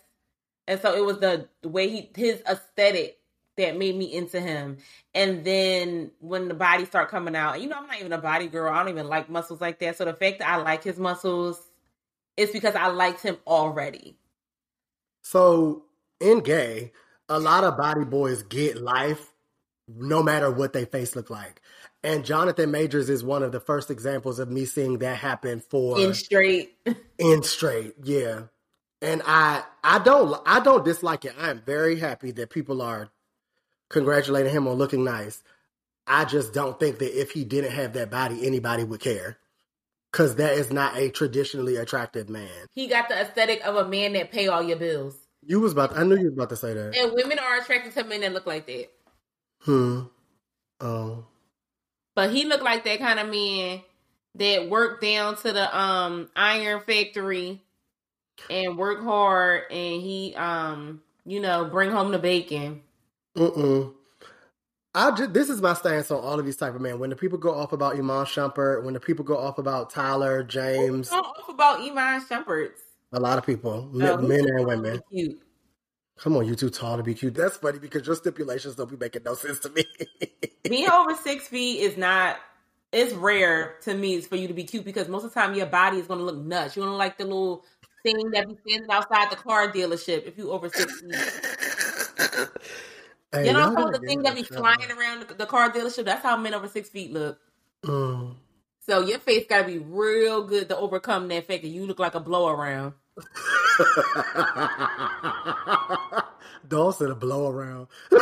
And 0.67 0.81
so 0.81 0.95
it 0.95 1.05
was 1.05 1.19
the, 1.19 1.49
the 1.63 1.69
way 1.69 1.89
he 1.89 2.11
his 2.17 2.43
aesthetic 2.49 3.19
that 3.57 3.77
made 3.77 3.97
me 3.97 4.13
into 4.13 4.41
him. 4.41 4.79
And 5.15 5.45
then 5.45 6.11
when 6.21 6.49
the 6.49 6.55
body 6.55 6.85
start 6.85 7.09
coming 7.09 7.37
out, 7.37 7.61
you 7.61 7.69
know, 7.69 7.77
I'm 7.77 7.87
not 7.87 8.01
even 8.01 8.13
a 8.13 8.19
body 8.19 8.49
girl. 8.49 8.73
I 8.73 8.79
don't 8.79 8.89
even 8.89 9.09
like 9.09 9.29
muscles 9.29 9.61
like 9.61 9.79
that. 9.81 9.97
So 9.97 10.05
the 10.05 10.15
fact 10.15 10.41
that 10.41 10.49
I 10.49 10.57
like 10.57 10.83
his 10.83 10.99
muscles 10.99 11.61
is 12.37 12.51
because 12.51 12.75
I 12.75 12.89
liked 12.89 13.23
him 13.23 13.37
already. 13.47 14.17
So 15.23 15.85
in 16.21 16.41
gay, 16.41 16.93
a 17.29 17.39
lot 17.39 17.65
of 17.65 17.77
body 17.77 18.05
boys 18.05 18.43
get 18.43 18.81
life 18.81 19.33
no 19.87 20.23
matter 20.23 20.51
what 20.51 20.73
they 20.73 20.85
face 20.85 21.15
look 21.15 21.31
like. 21.31 21.61
And 22.03 22.25
Jonathan 22.25 22.71
Majors 22.71 23.09
is 23.09 23.25
one 23.25 23.43
of 23.43 23.53
the 23.53 23.61
first 23.61 23.91
examples 23.91 24.39
of 24.39 24.51
me 24.51 24.67
seeing 24.67 24.99
that 24.99 25.17
happen 25.17 25.61
for 25.61 25.99
In 25.99 26.15
straight. 26.15 26.77
in 27.19 27.43
straight 27.43 27.95
yeah 28.03 28.43
and 29.03 29.23
i 29.27 29.63
i 29.83 29.99
don't 29.99 30.41
i 30.47 30.61
don't 30.61 30.85
dislike 30.85 31.25
it. 31.25 31.35
I'm 31.39 31.63
very 31.63 31.99
happy 31.99 32.31
that 32.33 32.51
people 32.51 32.83
are 32.83 33.11
congratulating 33.91 34.53
him 34.53 34.67
on 34.67 34.75
looking 34.77 35.05
nice. 35.05 35.43
I 36.07 36.25
just 36.25 36.53
don't 36.53 36.79
think 36.79 36.99
that 36.99 37.19
if 37.19 37.31
he 37.31 37.45
didn't 37.45 37.73
have 37.73 37.93
that 37.95 38.11
body 38.11 38.47
anybody 38.47 38.85
would 38.85 39.01
care. 39.01 39.39
Because 40.13 40.37
that 40.37 40.53
is 40.53 40.73
not 40.73 40.97
a 40.97 41.11
traditionally 41.11 41.75
attractive 41.75 42.29
man. 42.29 42.49
He 42.73 42.87
got 42.87 43.09
the 43.09 43.21
aesthetic 43.21 43.67
of 43.67 43.75
a 43.75 43.89
man 43.89 44.13
that 44.13 44.31
pay 44.31 44.47
all 44.47 44.63
your 44.63 44.77
bills. 44.77 45.17
you 45.43 45.59
was 45.59 45.73
about 45.73 45.97
i 45.99 46.05
knew 46.05 46.17
you 46.17 46.27
was 46.27 46.35
about 46.35 46.51
to 46.51 46.57
say 46.57 46.73
that. 46.73 46.97
And 46.97 47.13
women 47.15 47.39
are 47.41 47.59
attracted 47.59 47.95
to 47.95 48.05
men 48.05 48.21
that 48.21 48.33
look 48.33 48.47
like 48.47 48.67
that. 48.67 48.89
hmm. 49.63 50.03
Oh. 50.81 51.25
But 52.15 52.31
he 52.31 52.45
looked 52.45 52.63
like 52.63 52.85
that 52.85 53.01
kind 53.01 53.19
of 53.19 53.29
man 53.29 53.83
that 54.37 54.71
worked 54.71 55.03
down 55.03 55.37
to 55.39 55.53
the 55.53 55.77
um 55.77 56.29
iron 56.37 56.81
factory 56.81 57.61
and 58.51 58.77
work 58.77 59.03
hard 59.03 59.63
and 59.71 60.03
he 60.03 60.35
um 60.37 61.03
you 61.25 61.41
know 61.41 61.65
bring 61.65 61.91
home 61.91 62.13
the 62.13 62.19
bacon. 62.19 62.83
Mm-mm. 63.37 63.93
I 64.95 65.11
just 65.11 65.33
this 65.33 65.51
is 65.51 65.61
my 65.61 65.75
stance 65.75 66.11
on 66.11 66.21
all 66.21 66.39
of 66.39 66.47
these 66.47 66.57
type 66.57 66.75
of 66.75 66.81
men. 66.81 66.99
When 66.99 67.11
the 67.11 67.17
people 67.17 67.39
go 67.39 67.55
off 67.55 67.73
about 67.73 67.95
Iman 67.97 68.27
Shumpert, 68.27 68.85
when 68.85 68.95
the 68.95 69.01
people 69.01 69.25
go 69.25 69.37
off 69.37 69.59
about 69.59 69.91
Tyler 69.91 70.45
James, 70.45 71.11
Don't 71.11 71.25
off 71.25 71.49
about 71.49 71.81
Iman 71.81 72.25
Shumperts. 72.25 72.79
a 73.13 73.19
lot 73.19 73.39
of 73.39 73.45
people, 73.45 73.91
Oh, 73.93 73.97
men, 73.97 74.19
he's 74.21 74.29
men 74.29 74.45
too 74.45 74.55
and 74.57 74.67
women. 74.67 75.01
Cute. 75.11 75.41
Come 76.17 76.37
on, 76.37 76.47
you 76.47 76.55
too 76.55 76.71
tall 76.71 76.97
to 76.97 77.03
be 77.03 77.13
cute. 77.13 77.35
That's 77.35 77.57
funny 77.57 77.81
because 77.81 78.07
your 78.07 78.15
stipulations 78.15 78.77
don't 78.77 78.89
be 78.89 78.97
making 78.97 79.25
no 79.25 79.35
sense 79.35 79.59
to 79.61 79.71
me. 79.71 79.85
Being 80.63 80.89
over 80.89 81.15
six 81.17 81.49
feet 81.49 81.81
is 81.81 81.97
not. 81.97 82.37
It's 82.93 83.13
rare 83.15 83.75
to 83.83 83.95
me 83.95 84.21
for 84.21 84.37
you 84.37 84.47
to 84.47 84.55
be 84.55 84.63
cute 84.63 84.85
because 84.85 85.09
most 85.09 85.25
of 85.25 85.35
the 85.35 85.41
time 85.41 85.55
your 85.55 85.67
body 85.67 85.99
is 85.99 86.07
going 86.07 86.21
to 86.21 86.25
look 86.25 86.37
nuts. 86.37 86.77
You're 86.77 86.85
going 86.87 86.95
to 86.95 86.97
like 86.97 87.19
the 87.19 87.25
little 87.25 87.65
thing 88.05 88.31
that 88.31 88.49
be 88.49 88.57
standing 88.67 88.91
outside 88.91 89.31
the 89.31 89.37
car 89.37 89.71
dealership 89.73 90.27
if 90.27 90.39
you 90.39 90.53
over 90.53 90.69
six 90.69 91.01
feet. 91.01 92.49
Hey, 93.33 93.49
You 93.49 93.53
know, 93.53 93.73
y'all 93.73 93.91
the 93.91 93.99
thing 93.99 94.23
that 94.23 94.37
be 94.37 94.45
flying 94.45 94.89
around 94.93 95.27
the, 95.27 95.35
the 95.35 95.47
car 95.47 95.69
dealership. 95.69 96.05
That's 96.05 96.23
how 96.23 96.37
men 96.37 96.55
over 96.55 96.69
six 96.69 96.89
feet 96.89 97.13
look. 97.13 97.41
Mm. 97.85 98.37
So 98.87 99.01
your 99.01 99.19
face 99.19 99.45
got 99.49 99.63
to 99.63 99.67
be 99.67 99.79
real 99.79 100.45
good 100.45 100.69
to 100.69 100.77
overcome 100.77 101.27
that 101.29 101.49
fact 101.49 101.63
that 101.63 101.69
you 101.69 101.85
look 101.85 101.99
like 101.99 102.15
a 102.15 102.21
blow 102.21 102.47
around. 102.49 102.93
Dawson 106.69 107.11
a 107.11 107.17
blow 107.17 107.49
around. 107.49 107.89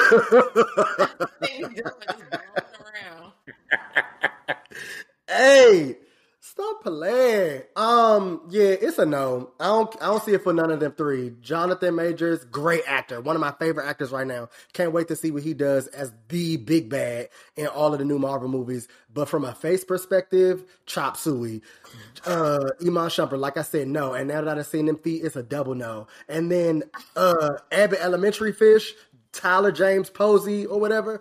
hey, 5.28 5.96
stop 6.52 6.82
playing. 6.82 7.62
Um, 7.76 8.42
yeah, 8.50 8.64
it's 8.80 8.98
a 8.98 9.06
no. 9.06 9.50
I 9.58 9.66
don't. 9.66 9.96
I 10.02 10.06
don't 10.06 10.22
see 10.22 10.32
it 10.34 10.42
for 10.42 10.52
none 10.52 10.70
of 10.70 10.80
them 10.80 10.92
three. 10.92 11.32
Jonathan 11.40 11.94
Majors, 11.94 12.44
great 12.44 12.82
actor, 12.86 13.20
one 13.20 13.34
of 13.36 13.40
my 13.40 13.52
favorite 13.58 13.86
actors 13.86 14.12
right 14.12 14.26
now. 14.26 14.48
Can't 14.72 14.92
wait 14.92 15.08
to 15.08 15.16
see 15.16 15.30
what 15.30 15.42
he 15.42 15.54
does 15.54 15.86
as 15.88 16.12
the 16.28 16.58
big 16.58 16.88
bad 16.88 17.28
in 17.56 17.66
all 17.68 17.92
of 17.92 17.98
the 17.98 18.04
new 18.04 18.18
Marvel 18.18 18.48
movies. 18.48 18.86
But 19.12 19.28
from 19.28 19.44
a 19.44 19.54
face 19.54 19.84
perspective, 19.84 20.64
chop 20.86 21.16
suey. 21.16 21.62
Uh, 22.26 22.68
Iman 22.80 23.08
Shumpert, 23.08 23.38
like 23.38 23.56
I 23.56 23.62
said, 23.62 23.88
no. 23.88 24.12
And 24.14 24.28
now 24.28 24.42
that 24.42 24.58
I've 24.58 24.66
seen 24.66 24.86
them 24.86 24.98
feet, 24.98 25.24
it's 25.24 25.36
a 25.36 25.42
double 25.42 25.74
no. 25.74 26.06
And 26.28 26.50
then 26.50 26.82
uh, 27.16 27.48
Abbott 27.70 27.98
Elementary 28.00 28.52
Fish, 28.52 28.92
Tyler 29.32 29.72
James 29.72 30.10
Posey 30.10 30.66
or 30.66 30.78
whatever. 30.78 31.20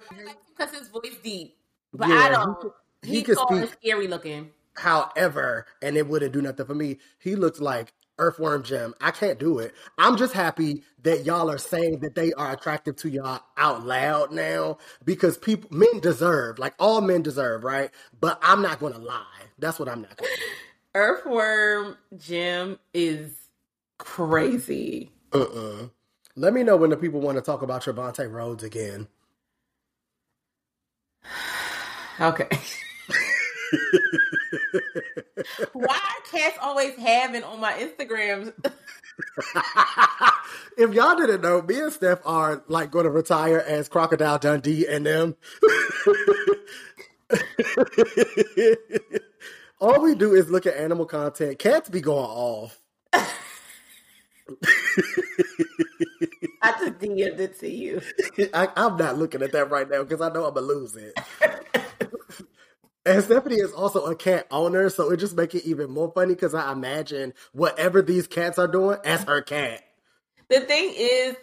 Because 0.58 0.76
his 0.78 0.90
voice 0.90 1.16
deep, 1.24 1.56
but 1.94 2.08
Yeah, 2.10 2.16
I 2.16 2.24
he 2.24 2.30
don't. 2.30 2.60
could- 2.60 2.72
He, 3.04 3.12
he 3.16 3.24
could 3.24 3.38
speak- 3.40 3.70
scary 3.82 4.08
looking. 4.08 4.52
However, 4.76 5.66
and 5.82 5.98
it 5.98 6.08
wouldn't 6.08 6.34
do 6.34 6.42
nothing 6.42 6.66
for 6.66 6.76
me. 6.76 6.98
He 7.20 7.36
looks 7.36 7.60
like 7.60 7.94
Earthworm 8.18 8.64
Jim. 8.64 8.94
I 9.02 9.12
can't 9.12 9.40
do 9.40 9.60
it. 9.60 9.74
I'm 9.98 10.16
just 10.16 10.34
happy 10.34 10.84
that 11.04 11.26
y'all 11.26 11.50
are 11.50 11.58
saying 11.58 12.00
that 12.00 12.16
they 12.16 12.32
are 12.34 12.54
attractive 12.54 12.96
to 12.98 13.10
y'all 13.10 13.42
out 13.58 13.86
loud 13.86 14.32
now 14.32 14.78
because 15.04 15.38
people, 15.38 15.70
men 15.76 16.00
deserve, 16.00 16.60
like 16.60 16.74
all 16.80 17.02
men 17.02 17.22
deserve, 17.24 17.64
right? 17.64 17.90
But 18.20 18.40
I'm 18.42 18.62
not 18.62 18.80
going 18.80 18.94
to 18.94 19.00
lie. 19.00 19.26
That's 19.60 19.80
what 19.80 19.90
I'm 19.90 20.02
not 20.02 20.16
going 20.18 20.32
to 20.32 20.38
do. 20.38 20.46
Earthworm 20.94 21.98
Jim 22.18 22.80
is 22.94 23.32
crazy. 23.98 25.12
Uh-uh. 25.34 25.88
Let 26.36 26.54
me 26.54 26.64
know 26.64 26.78
when 26.78 26.90
the 26.92 26.98
people 26.98 27.22
want 27.22 27.38
to 27.38 27.42
talk 27.42 27.62
about 27.62 27.84
Trevante 27.84 28.32
Rhodes 28.32 28.64
again. 28.64 29.08
Okay. 32.20 32.48
Why 35.74 35.96
are 35.96 36.32
cats 36.32 36.58
always 36.62 36.96
having 36.96 37.44
on 37.44 37.60
my 37.60 37.74
Instagram? 37.74 38.54
if 40.78 40.94
y'all 40.94 41.16
didn't 41.16 41.42
know, 41.42 41.62
me 41.62 41.80
and 41.80 41.92
Steph 41.92 42.20
are 42.26 42.64
like 42.68 42.92
going 42.92 43.06
to 43.06 43.12
retire 43.12 43.60
as 43.60 43.90
Crocodile 43.90 44.40
Dundee 44.40 44.88
and 44.88 45.06
them. 45.06 45.36
All 49.80 50.02
we 50.02 50.16
do 50.16 50.34
is 50.36 50.50
look 50.50 50.66
at 50.66 50.76
animal 50.76 51.06
content. 51.06 51.60
Cats 51.60 51.90
be 51.90 52.02
going 52.02 52.26
off. 52.26 52.80
I 56.62 56.72
just 56.74 57.00
DM'd 57.00 57.40
it 57.40 57.58
to 57.60 57.70
you. 57.70 58.02
I, 58.54 58.68
I'm 58.76 58.98
not 58.98 59.18
looking 59.18 59.42
at 59.42 59.52
that 59.54 59.72
right 59.72 59.90
now 59.90 60.04
because 60.04 60.22
I 60.22 60.30
know 60.30 60.46
I'm 60.46 60.54
gonna 60.54 60.68
lose 60.68 60.96
it. 60.96 61.18
And 63.06 63.24
Stephanie 63.24 63.56
is 63.56 63.72
also 63.72 64.06
a 64.06 64.16
cat 64.16 64.46
owner, 64.52 64.90
so 64.90 65.12
it 65.12 65.18
just 65.18 65.36
makes 65.36 65.56
it 65.56 65.66
even 65.66 65.90
more 65.90 66.12
funny 66.14 66.36
because 66.36 66.54
I 66.54 66.72
imagine 66.72 67.34
whatever 67.52 68.02
these 68.02 68.28
cats 68.28 68.60
are 68.60 68.68
doing 68.68 69.00
as 69.04 69.24
her 69.24 69.42
cat. 69.42 69.82
The 70.50 70.60
thing 70.60 70.94
is, 70.96 71.36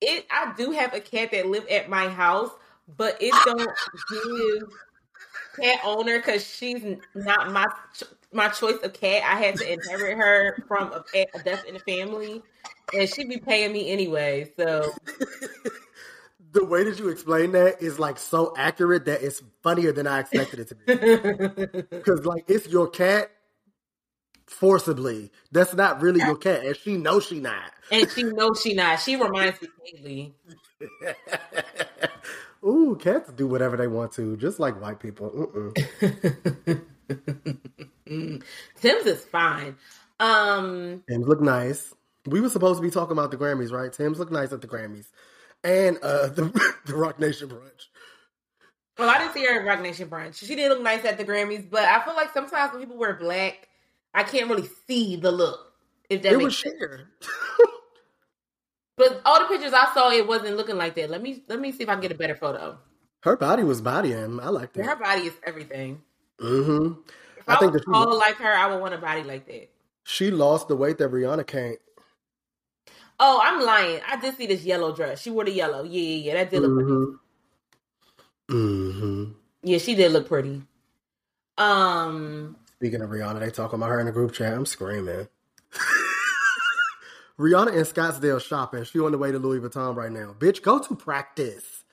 it. 0.00 0.26
I 0.30 0.52
do 0.56 0.70
have 0.70 0.94
a 0.94 1.00
cat 1.00 1.32
that 1.32 1.46
live 1.46 1.66
at 1.68 1.88
my 1.88 2.08
house, 2.08 2.50
but 2.96 3.16
it 3.20 3.32
don't 3.44 3.70
give 4.10 4.68
cat 5.60 5.80
owner 5.84 6.18
because 6.18 6.46
she's 6.46 6.84
not 7.14 7.50
my 7.50 7.66
my 8.32 8.48
choice 8.48 8.80
of 8.82 8.92
cat. 8.92 9.22
I 9.24 9.42
had 9.42 9.56
to 9.56 9.72
inherit 9.72 10.16
her 10.18 10.64
from 10.68 10.92
a, 10.92 11.00
pet- 11.00 11.30
a 11.34 11.40
death 11.40 11.64
in 11.66 11.74
the 11.74 11.80
family, 11.80 12.42
and 12.94 13.08
she'd 13.08 13.28
be 13.28 13.38
paying 13.38 13.72
me 13.72 13.90
anyway. 13.90 14.52
So 14.56 14.92
The 16.56 16.64
way 16.64 16.84
that 16.84 16.98
you 16.98 17.10
explain 17.10 17.52
that 17.52 17.82
is 17.82 17.98
like 17.98 18.18
so 18.18 18.54
accurate 18.56 19.04
that 19.04 19.22
it's 19.22 19.42
funnier 19.62 19.92
than 19.92 20.06
I 20.06 20.20
expected 20.20 20.60
it 20.60 20.68
to 20.68 20.74
be. 20.74 21.82
Because 21.90 22.24
like 22.24 22.44
it's 22.48 22.66
your 22.66 22.88
cat 22.88 23.30
forcibly. 24.46 25.30
That's 25.52 25.74
not 25.74 26.00
really 26.00 26.20
your 26.20 26.36
cat, 26.36 26.64
and 26.64 26.74
she 26.74 26.96
knows 26.96 27.26
she 27.26 27.40
not. 27.40 27.72
and 27.92 28.10
she 28.10 28.22
knows 28.22 28.60
she 28.62 28.72
not. 28.72 29.00
She 29.00 29.16
reminds 29.16 29.60
me 29.60 29.68
daily. 30.02 30.34
Ooh, 32.64 32.96
cats 32.98 33.30
do 33.32 33.46
whatever 33.46 33.76
they 33.76 33.86
want 33.86 34.12
to, 34.12 34.36
just 34.38 34.58
like 34.58 34.80
white 34.80 34.98
people. 34.98 35.30
Mm-mm. 35.30 36.82
Tim's 38.80 39.06
is 39.06 39.24
fine. 39.26 39.76
Um, 40.18 41.02
And 41.08 41.26
look 41.28 41.40
nice. 41.42 41.92
we 42.26 42.40
were 42.40 42.48
supposed 42.48 42.78
to 42.78 42.82
be 42.82 42.90
talking 42.90 43.12
about 43.12 43.30
the 43.30 43.36
Grammys, 43.36 43.72
right? 43.72 43.92
Tim's 43.92 44.18
look 44.18 44.30
nice 44.32 44.52
at 44.52 44.62
the 44.62 44.66
Grammys, 44.66 45.06
and 45.66 45.98
uh, 46.02 46.28
the 46.34 46.74
the 46.86 46.94
Roc 46.94 47.18
Nation 47.18 47.48
brunch. 47.48 47.88
Well, 48.98 49.10
I 49.10 49.18
didn't 49.18 49.34
see 49.34 49.44
her 49.44 49.60
at 49.60 49.66
Roc 49.66 49.82
Nation 49.82 50.08
brunch. 50.08 50.46
She 50.46 50.54
did 50.54 50.70
look 50.70 50.82
nice 50.82 51.04
at 51.04 51.18
the 51.18 51.24
Grammys, 51.24 51.68
but 51.68 51.82
I 51.82 52.02
feel 52.04 52.14
like 52.14 52.32
sometimes 52.32 52.72
when 52.72 52.80
people 52.80 52.96
wear 52.96 53.14
black, 53.14 53.68
I 54.14 54.22
can't 54.22 54.48
really 54.48 54.68
see 54.86 55.16
the 55.16 55.30
look. 55.30 55.60
If 56.08 56.22
that 56.22 56.32
it 56.32 56.38
was 56.38 56.56
sense. 56.56 56.74
But 58.96 59.20
all 59.26 59.40
the 59.40 59.46
pictures 59.46 59.74
I 59.74 59.92
saw, 59.92 60.10
it 60.10 60.26
wasn't 60.26 60.56
looking 60.56 60.76
like 60.76 60.94
that. 60.94 61.10
Let 61.10 61.20
me 61.20 61.42
let 61.48 61.60
me 61.60 61.72
see 61.72 61.82
if 61.82 61.88
I 61.88 61.92
can 61.92 62.00
get 62.00 62.12
a 62.12 62.14
better 62.14 62.36
photo. 62.36 62.78
Her 63.22 63.36
body 63.36 63.62
was 63.62 63.82
bodying. 63.82 64.40
I 64.40 64.48
like 64.48 64.76
it. 64.76 64.86
Her 64.86 64.96
body 64.96 65.22
is 65.22 65.34
everything. 65.44 66.00
Mm-hmm. 66.40 67.00
If 67.38 67.48
I 67.48 67.56
I, 67.56 67.58
think 67.58 67.72
was 67.72 67.82
that 67.82 68.10
she- 68.12 68.16
like 68.18 68.36
her, 68.36 68.52
I 68.52 68.66
would 68.68 68.80
want 68.80 68.94
a 68.94 68.98
body 68.98 69.22
like 69.22 69.46
that. 69.48 69.68
She 70.04 70.30
lost 70.30 70.68
the 70.68 70.76
weight 70.76 70.98
that 70.98 71.10
Rihanna 71.10 71.46
can't. 71.46 71.78
Oh, 73.20 73.40
I'm 73.42 73.62
lying. 73.64 74.00
I 74.08 74.16
did 74.16 74.36
see 74.36 74.46
this 74.46 74.64
yellow 74.64 74.94
dress. 74.94 75.22
She 75.22 75.30
wore 75.30 75.44
the 75.44 75.52
yellow. 75.52 75.84
Yeah, 75.84 76.00
yeah, 76.02 76.16
yeah. 76.26 76.34
That 76.34 76.50
did 76.50 76.62
look 76.62 76.74
pretty. 76.74 76.90
hmm 76.90 77.14
hmm 78.50 79.24
Yeah, 79.62 79.78
she 79.78 79.94
did 79.94 80.12
look 80.12 80.28
pretty. 80.28 80.62
Um, 81.58 82.56
Speaking 82.76 83.02
of 83.02 83.10
Rihanna, 83.10 83.40
they 83.40 83.50
talking 83.50 83.78
about 83.78 83.90
her 83.90 84.00
in 84.00 84.06
the 84.06 84.12
group 84.12 84.32
chat. 84.32 84.54
I'm 84.54 84.66
screaming. 84.66 85.28
Rihanna 87.38 87.74
in 87.74 87.84
Scottsdale 87.84 88.40
shopping. 88.40 88.84
She 88.84 89.00
on 89.00 89.12
the 89.12 89.18
way 89.18 89.32
to 89.32 89.38
Louis 89.38 89.60
Vuitton 89.60 89.96
right 89.96 90.12
now. 90.12 90.34
Bitch, 90.38 90.62
go 90.62 90.78
to 90.80 90.96
practice. 90.96 91.84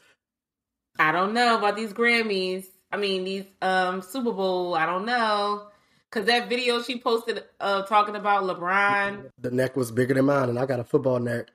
I 0.99 1.11
don't 1.11 1.33
know 1.33 1.57
about 1.57 1.75
these 1.75 1.93
Grammys. 1.93 2.65
I 2.91 2.97
mean, 2.97 3.23
these 3.25 3.45
um 3.61 4.01
Super 4.01 4.31
Bowl. 4.33 4.75
I 4.75 4.85
don't 4.85 5.05
know. 5.05 5.67
Cause 6.13 6.25
that 6.25 6.47
video 6.47 6.79
she 6.83 6.99
posted 6.99 7.43
uh 7.59 7.81
talking 7.83 8.15
about 8.15 8.43
LeBron. 8.43 9.31
The 9.39 9.49
neck 9.49 9.75
was 9.75 9.91
bigger 9.91 10.13
than 10.13 10.25
mine, 10.25 10.47
and 10.47 10.59
I 10.59 10.67
got 10.67 10.79
a 10.79 10.83
football 10.83 11.17
neck. 11.19 11.47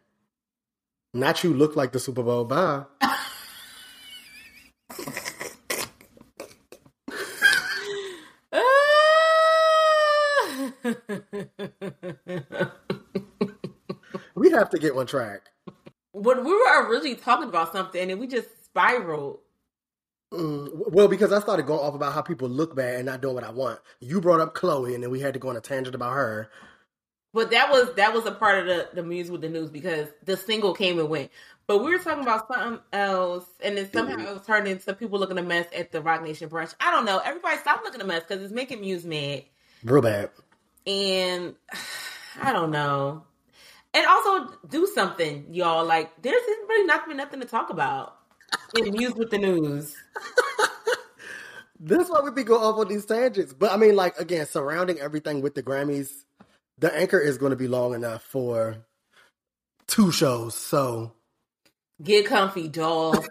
Not 1.14 1.44
you 1.44 1.54
look 1.54 1.76
like 1.76 1.92
the 1.92 2.00
Super 2.00 2.24
Bowl. 2.24 2.44
Bye. 2.44 2.84
We 14.34 14.50
have 14.50 14.70
to 14.70 14.78
get 14.78 14.94
one 14.94 15.06
track. 15.06 15.42
But 16.14 16.44
we 16.44 16.52
were 16.52 16.88
originally 16.88 17.16
talking 17.16 17.48
about 17.48 17.72
something 17.72 18.10
and 18.10 18.20
we 18.20 18.26
just 18.26 18.48
spiraled. 18.64 19.40
Mm, 20.32 20.90
well, 20.92 21.08
because 21.08 21.32
I 21.32 21.40
started 21.40 21.66
going 21.66 21.80
off 21.80 21.94
about 21.94 22.12
how 22.12 22.20
people 22.20 22.48
look 22.48 22.76
bad 22.76 22.96
and 22.96 23.06
not 23.06 23.22
doing 23.22 23.34
what 23.34 23.44
I 23.44 23.50
want. 23.50 23.80
You 24.00 24.20
brought 24.20 24.40
up 24.40 24.54
Chloe, 24.54 24.94
and 24.94 25.02
then 25.02 25.10
we 25.10 25.20
had 25.20 25.34
to 25.34 25.40
go 25.40 25.48
on 25.48 25.56
a 25.56 25.60
tangent 25.60 25.94
about 25.94 26.12
her. 26.12 26.50
But 27.32 27.50
that 27.50 27.70
was 27.70 27.94
that 27.96 28.12
was 28.14 28.26
a 28.26 28.32
part 28.32 28.58
of 28.58 28.66
the 28.66 28.88
the 28.94 29.02
news 29.02 29.30
with 29.30 29.40
the 29.40 29.48
news 29.48 29.70
because 29.70 30.08
the 30.24 30.36
single 30.36 30.74
came 30.74 30.98
and 30.98 31.08
went. 31.08 31.30
But 31.66 31.84
we 31.84 31.92
were 31.92 31.98
talking 31.98 32.22
about 32.22 32.48
something 32.48 32.80
else, 32.92 33.44
and 33.62 33.76
then 33.76 33.90
somehow 33.92 34.18
it 34.18 34.34
was 34.34 34.46
turned 34.46 34.66
into 34.66 34.92
people 34.94 35.18
looking 35.18 35.36
a 35.38 35.42
mess 35.42 35.66
at 35.76 35.92
the 35.92 36.00
Roc 36.00 36.22
Nation 36.22 36.48
brunch. 36.48 36.74
I 36.80 36.90
don't 36.90 37.04
know. 37.04 37.18
Everybody 37.22 37.58
stop 37.58 37.82
looking 37.84 38.00
a 38.00 38.04
mess 38.04 38.22
because 38.26 38.42
it's 38.42 38.52
making 38.52 38.80
Muse 38.80 39.04
mad, 39.04 39.44
Real 39.84 40.02
bad. 40.02 40.30
and 40.86 41.54
I 42.42 42.52
don't 42.52 42.70
know. 42.70 43.24
And 43.94 44.06
also 44.06 44.54
do 44.68 44.86
something, 44.86 45.46
y'all. 45.52 45.84
Like 45.86 46.22
there's 46.22 46.34
really 46.68 46.86
not 46.86 47.06
been 47.06 47.16
nothing 47.18 47.40
to 47.40 47.46
talk 47.46 47.70
about 47.70 48.16
in 48.76 48.90
Muse 48.92 49.14
with 49.14 49.30
the 49.30 49.38
news. 49.38 49.94
That's 51.80 52.10
why 52.10 52.20
we 52.22 52.32
be 52.32 52.42
going 52.44 52.62
off 52.62 52.78
on 52.78 52.88
these 52.88 53.06
tangents. 53.06 53.52
But 53.52 53.70
I 53.72 53.76
mean, 53.76 53.94
like 53.94 54.18
again, 54.18 54.46
surrounding 54.46 54.98
everything 54.98 55.42
with 55.42 55.54
the 55.54 55.62
Grammys, 55.62 56.10
the 56.78 56.94
anchor 56.94 57.20
is 57.20 57.38
going 57.38 57.50
to 57.50 57.56
be 57.56 57.68
long 57.68 57.94
enough 57.94 58.22
for 58.22 58.78
two 59.86 60.10
shows. 60.10 60.54
So 60.54 61.12
Get 62.02 62.26
comfy, 62.26 62.68
doll. 62.68 63.14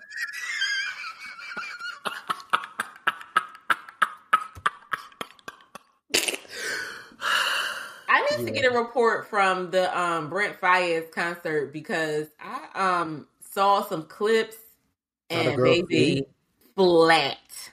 I 8.09 8.37
need 8.37 8.45
to 8.45 8.51
get 8.51 8.65
a 8.65 8.77
report 8.77 9.29
from 9.29 9.71
the 9.71 9.97
um 9.97 10.29
Brent 10.29 10.59
Faiyaz 10.59 11.11
concert 11.11 11.71
because 11.71 12.27
I 12.39 12.99
um 12.99 13.27
saw 13.51 13.83
some 13.83 14.03
clips 14.03 14.57
and 15.29 15.61
baby 15.61 16.25
flat. 16.77 17.71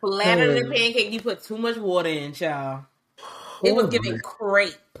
Flatter 0.00 0.54
than 0.54 0.66
a 0.66 0.70
pancake. 0.70 1.12
You 1.12 1.20
put 1.20 1.42
too 1.42 1.58
much 1.58 1.76
water 1.76 2.08
in, 2.08 2.32
child. 2.32 2.84
It 3.62 3.74
was 3.74 3.88
giving 3.88 4.12
Brent. 4.12 4.22
crepe. 4.22 4.98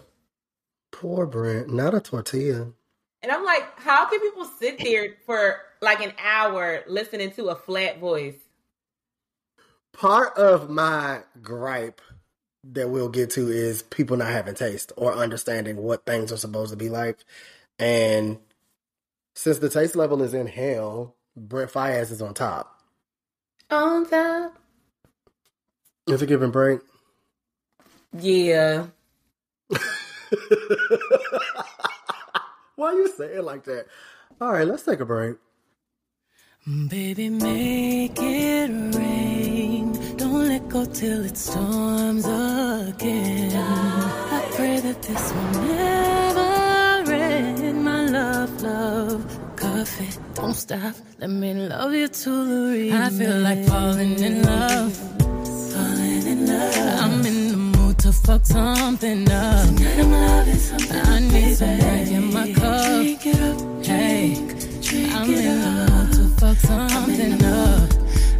Poor 0.92 1.26
Brent, 1.26 1.68
not 1.72 1.94
a 1.94 2.00
tortilla. 2.00 2.72
And 3.22 3.32
I'm 3.32 3.44
like, 3.44 3.78
how 3.78 4.06
can 4.06 4.20
people 4.20 4.46
sit 4.46 4.82
there 4.82 5.16
for 5.26 5.60
like 5.82 6.02
an 6.02 6.12
hour 6.22 6.82
listening 6.86 7.32
to 7.32 7.48
a 7.48 7.56
flat 7.56 7.98
voice? 7.98 8.36
Part 9.92 10.36
of 10.36 10.70
my 10.70 11.22
gripe 11.42 12.00
that 12.64 12.90
we'll 12.90 13.08
get 13.08 13.30
to 13.30 13.48
is 13.50 13.82
people 13.82 14.16
not 14.16 14.28
having 14.28 14.54
taste 14.54 14.92
or 14.96 15.14
understanding 15.14 15.76
what 15.76 16.06
things 16.06 16.32
are 16.32 16.36
supposed 16.36 16.70
to 16.72 16.76
be 16.76 16.88
like. 16.88 17.18
And 17.78 18.38
since 19.34 19.58
the 19.58 19.68
taste 19.68 19.96
level 19.96 20.22
is 20.22 20.34
in 20.34 20.46
hell, 20.46 21.16
Brent 21.36 21.70
Faiyaz 21.72 22.10
is 22.10 22.22
on 22.22 22.34
top. 22.34 22.80
On 23.70 24.08
top. 24.08 24.56
Is 26.06 26.22
it 26.22 26.26
giving 26.26 26.50
break? 26.50 26.80
Yeah. 28.18 28.86
Why 32.76 32.88
are 32.88 32.94
you 32.94 33.08
saying 33.16 33.42
like 33.44 33.64
that? 33.64 33.86
All 34.40 34.52
right, 34.52 34.66
let's 34.66 34.82
take 34.82 35.00
a 35.00 35.04
break. 35.04 35.36
Baby, 36.88 37.28
make 37.28 38.18
it 38.18 38.70
rain. 38.96 39.92
Don't 40.16 40.48
let 40.48 40.68
go 40.68 40.84
till 40.86 41.24
it 41.24 41.36
storms 41.36 42.24
again. 42.24 43.52
I 43.56 44.48
pray 44.54 44.80
that 44.80 45.02
this 45.02 45.32
will 45.32 45.62
never 45.62 46.13
coffee. 49.84 50.08
Don't 50.34 50.54
stop. 50.54 50.94
Let 51.18 51.30
me 51.30 51.54
love 51.54 51.92
you 51.92 52.08
to 52.08 52.30
the 52.70 52.90
end. 52.90 53.04
I 53.04 53.10
feel 53.10 53.38
like 53.40 53.64
falling 53.66 54.18
in 54.28 54.42
love. 54.42 54.92
Falling 55.72 56.26
in 56.32 56.46
love. 56.46 57.00
I'm 57.02 57.26
in 57.26 57.48
the 57.52 57.56
mood 57.56 57.98
to 57.98 58.12
fuck 58.12 58.46
something 58.46 59.30
up. 59.30 59.66
Tonight 59.66 59.98
I'm 59.98 60.10
loving 60.10 60.62
something. 60.68 61.02
I 61.14 61.18
need 61.20 61.54
some 61.56 61.78
drink 61.78 62.10
in 62.18 62.32
my 62.32 62.52
cup. 62.52 62.94
Drink 62.94 63.26
it 63.26 63.40
up. 63.40 63.84
Hey. 63.84 64.36
I'm 65.16 65.30
in 65.34 65.58
the 65.64 65.70
mood 65.90 66.12
to 66.16 66.24
fuck 66.40 66.56
something 66.70 67.34
up. 67.44 67.88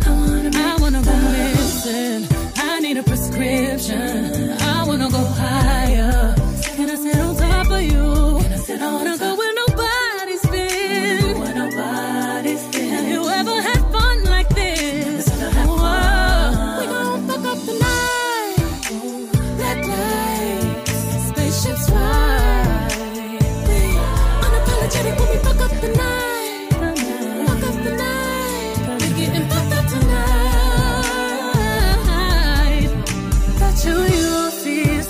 I 0.06 0.10
wanna, 0.20 0.50
I 0.54 0.76
wanna 0.80 1.02
go 1.02 1.14
missing. 1.34 2.22
I 2.56 2.80
need 2.80 2.96
a 2.96 3.02
prescription. 3.02 4.50
I 4.60 4.84
wanna 4.86 5.10
go 5.10 5.22
higher. 5.42 6.34
Can 6.76 6.88
I 6.90 6.94
sit 6.94 7.18
on 7.18 7.36
top 7.36 7.70
of 7.70 7.82
you? 7.82 8.06
Can 8.42 8.52
I, 8.52 8.56
sit 8.56 8.80
I 8.80 8.92
wanna 8.94 9.18
go 9.18 9.43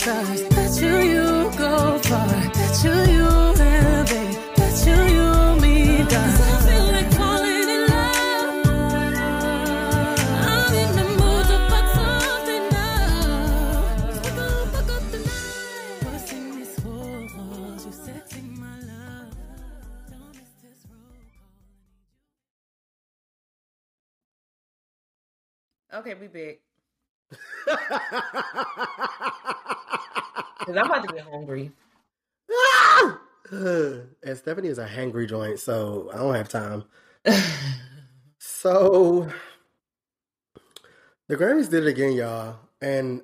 stars. 0.05 0.43
Bet 0.55 0.73
you 0.83 0.97
you 1.15 1.27
go 1.59 1.73
far. 2.09 2.29
Bet 2.59 2.77
you 2.85 2.97
you 3.17 3.29
elevate. 3.73 4.37
Bet 4.59 4.77
you 4.89 4.99
you 5.17 5.29
meet 5.63 6.07
God. 6.13 6.31
'Cause 6.37 6.53
I 6.53 6.57
feel 6.69 6.87
like 6.97 7.11
falling 7.19 7.69
in 7.77 7.83
love. 7.95 8.67
I'm 10.51 10.73
in 10.83 10.91
the 11.01 11.07
mood 11.21 11.45
to 11.53 11.59
fuck 11.71 11.87
something 11.99 12.67
up. 12.89 14.25
We 14.25 14.31
gon' 14.39 14.67
fuck 14.75 14.89
up 14.97 15.05
the 15.15 15.21
night. 15.31 15.99
Busting 16.05 16.47
these 16.57 16.77
holes. 16.85 17.81
You 17.87 17.93
sexy, 18.07 18.43
my 18.65 18.77
love. 18.93 19.33
Don't 20.11 20.33
miss 20.39 20.53
this 20.65 20.81
roll. 20.93 21.23
Okay, 26.01 26.15
we 26.21 26.29
big. 26.29 26.59
Cause 30.65 30.77
I'm 30.77 30.87
about 30.87 31.07
to 31.07 31.15
get 31.15 31.27
hungry. 31.27 31.71
Ah! 32.51 33.21
and 33.51 34.37
Stephanie 34.37 34.69
is 34.69 34.79
a 34.79 34.87
hangry 34.87 35.29
joint, 35.29 35.59
so 35.59 36.11
I 36.13 36.17
don't 36.17 36.35
have 36.35 36.49
time. 36.49 36.85
so 38.39 39.29
the 41.29 41.37
Grammys 41.37 41.71
did 41.71 41.85
it 41.85 41.89
again, 41.89 42.13
y'all. 42.13 42.57
And 42.81 43.23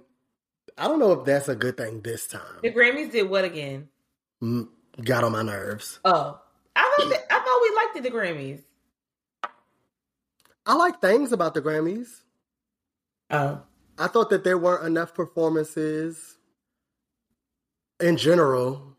I 0.77 0.85
don't 0.85 0.99
know 0.99 1.13
if 1.13 1.25
that's 1.25 1.49
a 1.49 1.57
good 1.57 1.79
thing 1.79 2.03
this 2.03 2.27
time. 2.27 2.61
The. 2.63 2.71
Grammys 2.71 3.11
did 3.11 3.31
what 3.31 3.45
again? 3.45 3.89
Got 5.03 5.25
on 5.25 5.33
my 5.33 5.43
nerves. 5.43 5.99
Oh, 6.05 6.41
I 6.77 6.95
thought 6.99 7.11
that, 7.11 7.25
I 7.31 7.39
thought 7.39 7.63
we 7.63 7.77
liked 7.77 8.03
the 8.03 8.19
Grammys. 8.19 8.63
I 10.67 10.75
like 10.75 11.01
things 11.01 11.33
about 11.33 11.55
the 11.55 11.63
Grammys. 11.63 12.21
Oh, 13.31 13.63
I 13.99 14.07
thought 14.09 14.29
that 14.31 14.45
there 14.45 14.59
weren't 14.59 14.87
enough 14.87 15.15
performances 15.15 16.37
in 18.01 18.17
general, 18.17 18.97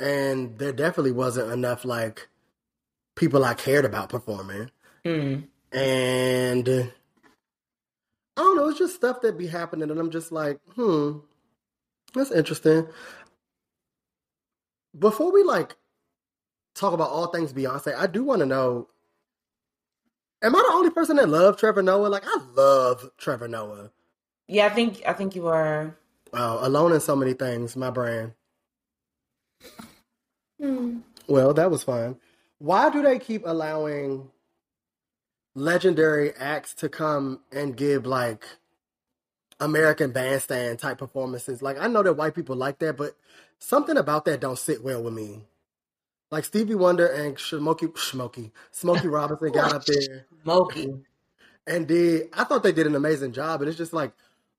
and 0.00 0.58
there 0.58 0.72
definitely 0.72 1.12
wasn't 1.12 1.52
enough 1.52 1.84
like 1.84 2.28
people 3.16 3.44
I 3.44 3.54
cared 3.54 3.84
about 3.84 4.08
performing. 4.08 4.70
mm. 5.04 5.44
And 5.72 6.68
I 6.68 8.40
don't 8.42 8.56
know, 8.56 8.68
it's 8.68 8.78
just 8.78 8.96
stuff 8.96 9.20
that 9.22 9.38
be 9.38 9.46
happening, 9.48 9.90
and 9.90 10.00
I'm 10.00 10.10
just 10.10 10.32
like, 10.32 10.60
hmm, 10.74 11.18
that's 12.14 12.30
interesting. 12.32 12.86
Before 14.98 15.32
we 15.32 15.42
like 15.44 15.76
talk 16.74 16.92
about 16.92 17.10
all 17.10 17.28
things 17.28 17.52
Beyonce, 17.52 17.94
I 17.94 18.06
do 18.06 18.24
want 18.24 18.40
to 18.40 18.46
know. 18.46 18.88
Am 20.42 20.56
I 20.56 20.64
the 20.68 20.74
only 20.74 20.90
person 20.90 21.16
that 21.16 21.28
love 21.28 21.56
Trevor 21.58 21.82
Noah? 21.82 22.08
Like 22.08 22.24
I 22.26 22.38
love 22.54 23.10
Trevor 23.18 23.48
Noah. 23.48 23.90
yeah. 24.48 24.66
I 24.66 24.70
think 24.70 25.02
I 25.06 25.12
think 25.12 25.36
you 25.36 25.46
are. 25.48 25.96
Oh, 26.32 26.66
alone 26.66 26.92
in 26.92 27.00
so 27.00 27.16
many 27.16 27.34
things, 27.34 27.76
my 27.76 27.90
brand. 27.90 28.32
Hmm. 30.60 30.98
Well, 31.26 31.54
that 31.54 31.70
was 31.70 31.82
fun. 31.82 32.16
Why 32.58 32.90
do 32.90 33.02
they 33.02 33.18
keep 33.18 33.46
allowing 33.46 34.30
legendary 35.54 36.32
acts 36.34 36.74
to 36.74 36.88
come 36.88 37.40
and 37.50 37.76
give 37.76 38.06
like 38.06 38.44
American 39.58 40.12
bandstand 40.12 40.78
type 40.78 40.98
performances? 40.98 41.62
Like 41.62 41.78
I 41.80 41.86
know 41.86 42.02
that 42.02 42.14
white 42.14 42.34
people 42.34 42.56
like 42.56 42.78
that, 42.80 42.96
but 42.96 43.16
something 43.58 43.96
about 43.96 44.24
that 44.26 44.40
don't 44.40 44.58
sit 44.58 44.82
well 44.84 45.02
with 45.02 45.14
me. 45.14 45.42
Like 46.30 46.44
Stevie 46.44 46.74
Wonder 46.74 47.06
and 47.06 47.38
Smokey 47.38 47.88
Smokey 47.96 48.52
Smokey 48.70 49.08
Robinson 49.10 49.52
got 49.52 49.72
up 49.72 49.84
there 49.84 50.26
Smokey. 50.42 50.94
and 51.66 51.88
did 51.88 52.28
I 52.32 52.44
thought 52.44 52.62
they 52.62 52.72
did 52.72 52.86
an 52.86 52.94
amazing 52.94 53.32
job, 53.32 53.60
but 53.60 53.68
it's 53.68 53.78
just 53.78 53.92
like 53.92 54.12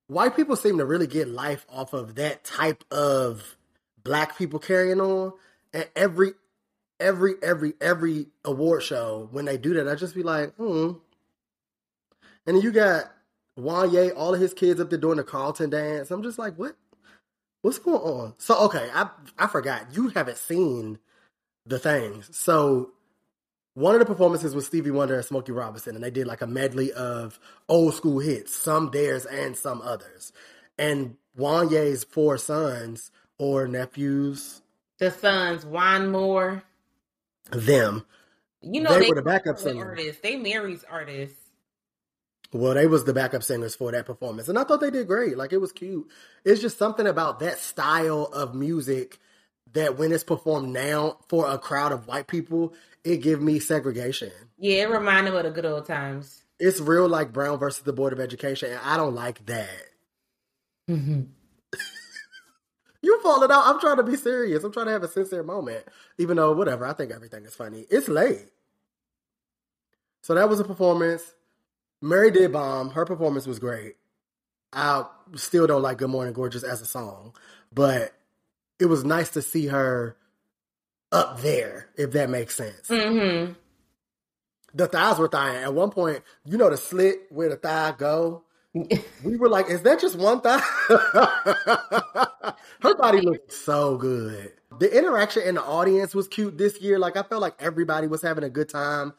white 0.08 0.36
people 0.36 0.56
seem 0.56 0.78
to 0.80 0.86
really 0.86 1.08
get 1.08 1.28
life 1.28 1.66
off 1.70 1.94
of 1.94 2.16
that 2.16 2.44
type 2.44 2.84
of 2.92 3.58
black 4.04 4.38
people 4.38 4.60
carrying 4.60 5.00
on. 5.00 5.34
And 5.74 5.88
every 5.96 6.34
every 7.00 7.36
every 7.42 7.74
every 7.82 8.28
award 8.46 8.84
show 8.84 9.30
when 9.32 9.46
they 9.46 9.58
do 9.58 9.74
that, 9.76 9.88
I 9.88 9.96
just 9.96 10.16
be 10.16 10.24
like, 10.24 10.54
hmm. 10.56 10.92
And 12.46 12.58
then 12.58 12.62
you 12.62 12.72
got 12.72 13.12
Wanya, 13.58 14.14
all 14.16 14.34
of 14.34 14.42
his 14.42 14.54
kids 14.54 14.80
up 14.80 14.90
there 14.90 15.00
doing 15.00 15.18
the 15.18 15.24
Carlton 15.24 15.70
dance. 15.70 16.12
I'm 16.12 16.24
just 16.24 16.40
like, 16.40 16.56
what? 16.56 16.76
What's 17.62 17.80
going 17.80 18.02
on? 18.02 18.34
So 18.38 18.58
okay, 18.66 18.90
I 18.94 19.10
I 19.38 19.48
forgot. 19.48 19.96
You 19.96 20.10
haven't 20.10 20.38
seen 20.38 21.00
the 21.66 21.80
things. 21.80 22.36
So 22.36 22.92
one 23.74 23.94
of 23.94 24.00
the 24.00 24.06
performances 24.06 24.54
was 24.54 24.66
Stevie 24.66 24.92
Wonder 24.92 25.16
and 25.16 25.26
Smokey 25.26 25.52
Robinson, 25.52 25.96
and 25.96 26.04
they 26.04 26.12
did 26.12 26.28
like 26.28 26.42
a 26.42 26.48
medley 26.48 26.92
of 26.92 27.40
old 27.70 27.94
school 27.94 28.20
hits, 28.20 28.54
some 28.54 28.92
theirs 28.92 29.26
and 29.26 29.56
some 29.56 29.82
others. 29.82 30.34
And 30.78 31.16
Wanya's 31.38 32.04
four 32.04 32.38
sons 32.38 33.12
or 33.42 33.68
nephews, 33.68 34.62
The 35.00 35.10
Sons, 35.10 35.66
WanMor. 35.66 36.62
them, 37.52 38.06
You 38.62 38.82
know 38.82 38.94
They 38.94 39.00
they, 39.02 39.10
were 39.10 39.16
the 39.16 39.24
backup 39.24 39.58
singers. 39.58 39.84
artists. 39.84 40.22
They 40.22 40.36
marries 40.36 40.84
artists. 40.90 41.40
well, 42.54 42.76
they 42.76 42.86
was 42.86 43.04
the 43.04 43.14
backup 43.14 43.42
singers 43.42 43.74
for 43.76 43.92
that 43.92 44.06
performance, 44.06 44.48
and 44.48 44.60
I 44.60 44.64
thought 44.64 44.80
they 44.80 44.92
did 44.92 45.08
great. 45.08 45.38
Like 45.38 45.54
it 45.54 45.58
was 45.58 45.72
cute. 45.72 46.08
It's 46.46 46.62
just 46.62 46.78
something 46.78 47.08
about 47.08 47.40
that 47.40 47.58
style 47.58 48.26
of 48.32 48.54
music 48.54 49.18
that 49.74 49.98
when 49.98 50.12
it's 50.12 50.24
performed 50.24 50.70
now 50.70 51.18
for 51.28 51.50
a 51.50 51.58
crowd 51.58 51.92
of 51.94 52.06
white 52.08 52.28
people, 52.28 52.74
it 53.04 53.18
give 53.24 53.42
me 53.42 53.58
segregation. 53.58 54.32
Yeah, 54.60 54.84
it 54.84 54.90
reminded 54.92 55.32
me 55.34 55.38
of 55.40 55.46
the 55.46 55.50
good 55.52 55.66
old 55.66 55.88
times. 55.88 56.44
It's 56.60 56.80
real 56.80 57.10
like 57.10 57.34
Brown 57.34 57.58
versus 57.58 57.82
the 57.84 57.94
Board 57.94 58.14
of 58.14 58.20
Education, 58.20 58.70
and 58.70 58.80
I 58.84 58.98
don't 58.98 59.16
like 59.16 59.44
that. 59.48 59.88
Mm-hmm. 60.90 61.22
You 63.02 63.20
falling 63.22 63.52
out. 63.52 63.66
I'm 63.66 63.80
trying 63.80 63.98
to 63.98 64.04
be 64.04 64.16
serious. 64.16 64.64
I'm 64.64 64.72
trying 64.72 64.86
to 64.88 64.92
have 64.92 65.04
a 65.04 65.08
sincere 65.08 65.44
moment. 65.44 65.86
Even 66.18 66.38
though, 66.38 66.54
whatever, 66.54 66.86
I 66.86 66.94
think 66.94 67.12
everything 67.12 67.46
is 67.46 67.56
funny. 67.56 67.86
It's 67.90 68.08
late. 68.08 68.52
So 70.22 70.36
that 70.36 70.50
was 70.50 70.60
a 70.60 70.64
performance. 70.64 71.34
Mary 72.02 72.32
did 72.32 72.54
bomb. 72.54 72.92
Her 72.92 73.06
performance 73.06 73.48
was 73.48 73.60
great. 73.60 73.96
I 74.74 75.06
still 75.36 75.68
don't 75.68 75.82
like 75.82 75.98
Good 75.98 76.10
Morning 76.10 76.34
Gorgeous 76.34 76.64
as 76.64 76.82
a 76.82 76.86
song, 76.86 77.36
but 77.74 78.14
it 78.80 78.86
was 78.86 79.04
nice 79.04 79.30
to 79.32 79.42
see 79.42 79.68
her 79.68 80.16
up 81.12 81.42
there, 81.42 81.90
if 81.98 82.12
that 82.12 82.30
makes 82.30 82.56
sense. 82.56 82.88
Mm-hmm. 82.88 83.54
The 84.74 84.88
thighs 84.88 85.20
were 85.20 85.28
thigh. 85.28 85.62
At 85.62 85.74
one 85.74 85.90
point, 85.90 86.24
you 86.46 86.58
know 86.58 86.70
the 86.70 86.78
slit 86.78 87.24
where 87.30 87.50
the 87.50 87.58
thigh 87.58 87.94
go? 87.98 88.44
We 89.24 89.38
were 89.38 89.50
like, 89.50 89.70
is 89.70 89.82
that 89.84 90.00
just 90.00 90.16
one 90.18 90.42
thigh? 90.42 90.62
Her 92.82 92.96
body 92.96 93.22
looked 93.22 93.52
so 93.52 93.98
good. 93.98 94.54
The 94.80 94.98
interaction 94.98 95.44
in 95.44 95.56
the 95.56 95.64
audience 95.64 96.16
was 96.16 96.28
cute 96.28 96.58
this 96.58 96.80
year. 96.82 96.98
Like 96.98 97.18
I 97.18 97.24
felt 97.24 97.42
like 97.42 97.56
everybody 97.60 98.08
was 98.08 98.22
having 98.22 98.44
a 98.44 98.50
good 98.50 98.70
time 98.70 99.14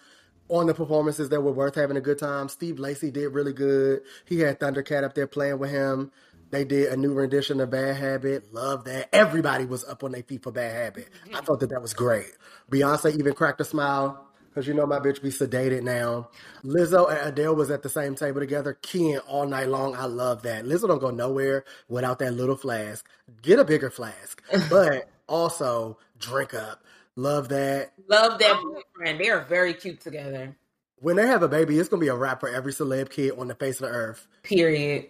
on 0.49 0.67
the 0.67 0.75
performances 0.75 1.29
that 1.29 1.41
were 1.41 1.53
worth 1.53 1.75
having 1.75 1.97
a 1.97 2.01
good 2.01 2.19
time. 2.19 2.49
Steve 2.49 2.79
Lacy 2.79 3.11
did 3.11 3.29
really 3.29 3.53
good. 3.53 4.01
He 4.25 4.41
had 4.41 4.59
Thundercat 4.59 5.05
up 5.05 5.15
there 5.15 5.27
playing 5.27 5.59
with 5.59 5.71
him. 5.71 6.11
They 6.51 6.65
did 6.65 6.93
a 6.93 6.97
new 6.97 7.15
rendition 7.15 7.61
of 7.61 7.71
Bad 7.71 7.97
Habit. 7.97 8.53
Love 8.53 8.85
that. 8.85 9.09
Everybody 9.15 9.65
was 9.65 9.85
up 9.85 10.03
on 10.05 10.13
their 10.13 10.23
feet 10.23 10.43
for 10.43 10.53
Bad 10.53 10.75
Habit. 10.75 11.09
I 11.33 11.41
thought 11.41 11.61
that 11.61 11.71
that 11.71 11.81
was 11.81 11.95
great. 11.95 12.31
Beyonce 12.71 13.19
even 13.19 13.33
cracked 13.35 13.61
a 13.61 13.65
smile 13.65 14.32
because 14.53 14.69
you 14.69 14.75
know 14.75 14.87
my 14.87 14.99
bitch 14.99 15.23
be 15.23 15.31
sedated 15.31 15.83
now. 15.83 16.29
Lizzo 16.63 17.11
and 17.11 17.29
Adele 17.29 17.55
was 17.55 17.71
at 17.71 17.83
the 17.83 17.89
same 17.89 18.15
table 18.15 18.41
together, 18.41 18.79
keying 18.83 19.19
all 19.21 19.47
night 19.47 19.69
long. 19.69 19.97
I 19.97 20.05
love 20.05 20.43
that. 20.43 20.65
Lizzo 20.65 20.89
don't 20.89 21.01
go 21.01 21.11
nowhere 21.11 21.65
without 21.89 22.19
that 22.19 22.35
little 22.35 22.57
flask. 22.57 23.09
Get 23.41 23.59
a 23.59 23.65
bigger 23.65 23.91
flask, 23.91 24.43
but 24.71 25.09
also 25.27 25.99
drink 26.19 26.53
up. 26.53 26.85
Love 27.17 27.49
that. 27.49 27.93
Love 28.09 28.39
that 28.39 28.61
boyfriend. 28.63 29.21
They 29.21 29.31
are 29.31 29.45
very 29.45 29.73
cute 29.73 30.01
together. 30.01 30.57
When 31.01 31.17
they 31.17 31.27
have 31.27 31.43
a 31.43 31.49
baby, 31.49 31.79
it's 31.79 31.89
gonna 31.89 32.01
be 32.01 32.09
a 32.09 32.15
wrap 32.15 32.41
for 32.41 32.49
every 32.49 32.73
celeb 32.73 33.11
kid 33.11 33.33
on 33.39 33.49
the 33.49 33.55
face 33.55 33.81
of 33.81 33.89
the 33.89 33.95
earth. 33.95 34.27
Period. 34.43 35.07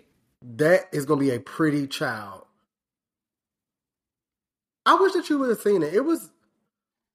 That 0.57 0.87
is 0.93 1.05
gonna 1.05 1.21
be 1.21 1.31
a 1.31 1.41
pretty 1.41 1.87
child. 1.87 2.47
I 4.87 4.95
wish 4.95 5.13
that 5.13 5.29
you 5.29 5.39
would 5.39 5.51
have 5.51 5.61
seen 5.61 5.83
it. 5.83 5.95
It 5.95 6.05
was, 6.05 6.31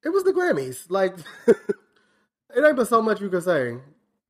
it 0.03 0.09
was 0.09 0.23
the 0.23 0.31
Grammys. 0.31 0.85
Like, 0.89 1.15
it 2.57 2.65
ain't 2.65 2.75
but 2.75 2.87
so 2.87 3.01
much 3.01 3.21
you 3.21 3.29
can 3.29 3.41
say. 3.41 3.77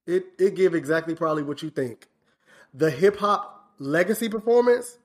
It 0.05 0.25
it 0.37 0.55
give 0.55 0.75
exactly 0.75 1.15
probably 1.15 1.43
what 1.43 1.63
you 1.63 1.69
think. 1.69 2.07
The 2.73 2.91
hip 2.91 3.17
hop 3.17 3.71
legacy 3.79 4.27
performance, 4.29 4.97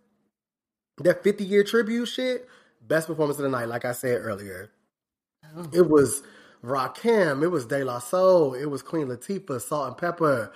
that 0.99 1.23
fifty 1.23 1.45
year 1.45 1.63
tribute 1.63 2.07
shit, 2.07 2.49
best 2.87 3.07
performance 3.07 3.39
of 3.39 3.45
the 3.45 3.49
night. 3.51 3.69
Like 3.69 3.85
I 3.85 3.93
said 3.93 4.21
earlier, 4.23 4.71
oh. 5.57 5.71
it 5.73 5.89
was 5.89 6.23
Rakim, 6.65 7.43
it 7.43 7.49
was 7.49 7.67
De 7.67 7.85
La 7.85 8.01
Soul, 8.01 8.55
it 8.55 8.67
was 8.67 8.83
Queen 8.83 9.07
Latifah, 9.07 9.61
Salt-N-Pepa. 9.61 10.51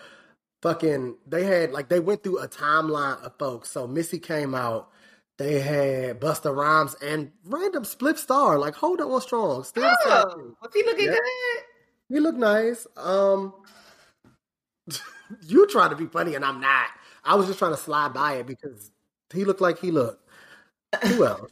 Fucking, 0.62 1.16
they 1.26 1.44
had 1.44 1.70
like 1.72 1.88
they 1.88 2.00
went 2.00 2.24
through 2.24 2.38
a 2.40 2.48
timeline 2.48 3.22
of 3.22 3.36
folks. 3.38 3.70
So 3.70 3.86
Missy 3.86 4.18
came 4.18 4.54
out. 4.54 4.90
They 5.38 5.60
had 5.60 6.18
Busta 6.20 6.54
Rhymes 6.54 6.94
and 7.02 7.30
random 7.44 7.84
Spliff 7.84 8.18
Star. 8.18 8.58
Like 8.58 8.74
hold 8.74 9.00
on 9.00 9.20
strong. 9.20 9.62
Still 9.64 9.84
Oh, 10.06 10.54
was 10.62 10.72
he 10.74 10.82
looking 10.82 11.06
Yeah. 11.06 11.12
good? 11.12 11.62
You 12.08 12.20
look 12.20 12.36
nice. 12.36 12.86
Um, 12.96 13.52
you 15.46 15.66
trying 15.66 15.90
to 15.90 15.96
be 15.96 16.06
funny 16.06 16.34
and 16.34 16.44
I'm 16.44 16.60
not. 16.60 16.88
I 17.24 17.34
was 17.34 17.46
just 17.46 17.58
trying 17.58 17.72
to 17.72 17.76
slide 17.76 18.14
by 18.14 18.34
it 18.34 18.46
because 18.46 18.90
he 19.32 19.44
looked 19.44 19.60
like 19.60 19.78
he 19.78 19.90
looked. 19.90 20.28
Who 21.02 21.24
else? 21.26 21.50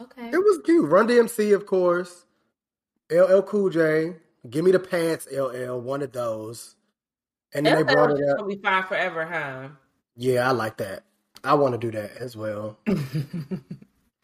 Okay. 0.00 0.28
It 0.28 0.38
was 0.38 0.60
cute. 0.64 0.88
Run 0.90 1.06
DMC, 1.06 1.54
of 1.54 1.66
course. 1.66 2.24
LL 3.10 3.42
Cool 3.42 3.70
J. 3.70 4.16
Give 4.48 4.64
me 4.64 4.72
the 4.72 4.80
pants, 4.80 5.28
LL. 5.30 5.78
One 5.80 6.02
of 6.02 6.12
those. 6.12 6.74
And 7.54 7.64
then 7.64 7.76
they 7.76 7.92
brought 7.92 8.10
it 8.10 8.28
up. 8.28 8.38
gonna 8.38 8.48
be 8.48 8.60
fine 8.60 8.82
forever, 8.84 9.24
huh? 9.24 9.68
Yeah, 10.16 10.48
I 10.48 10.52
like 10.52 10.78
that. 10.78 11.04
I 11.44 11.54
want 11.54 11.72
to 11.72 11.78
do 11.78 11.90
that 11.92 12.16
as 12.16 12.36
well. 12.36 12.78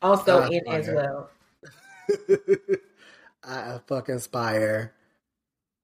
Also 0.02 0.48
in 0.48 0.66
as 0.66 0.88
well. 0.88 1.28
I 3.51 3.80
fucking 3.86 4.14
inspire. 4.14 4.94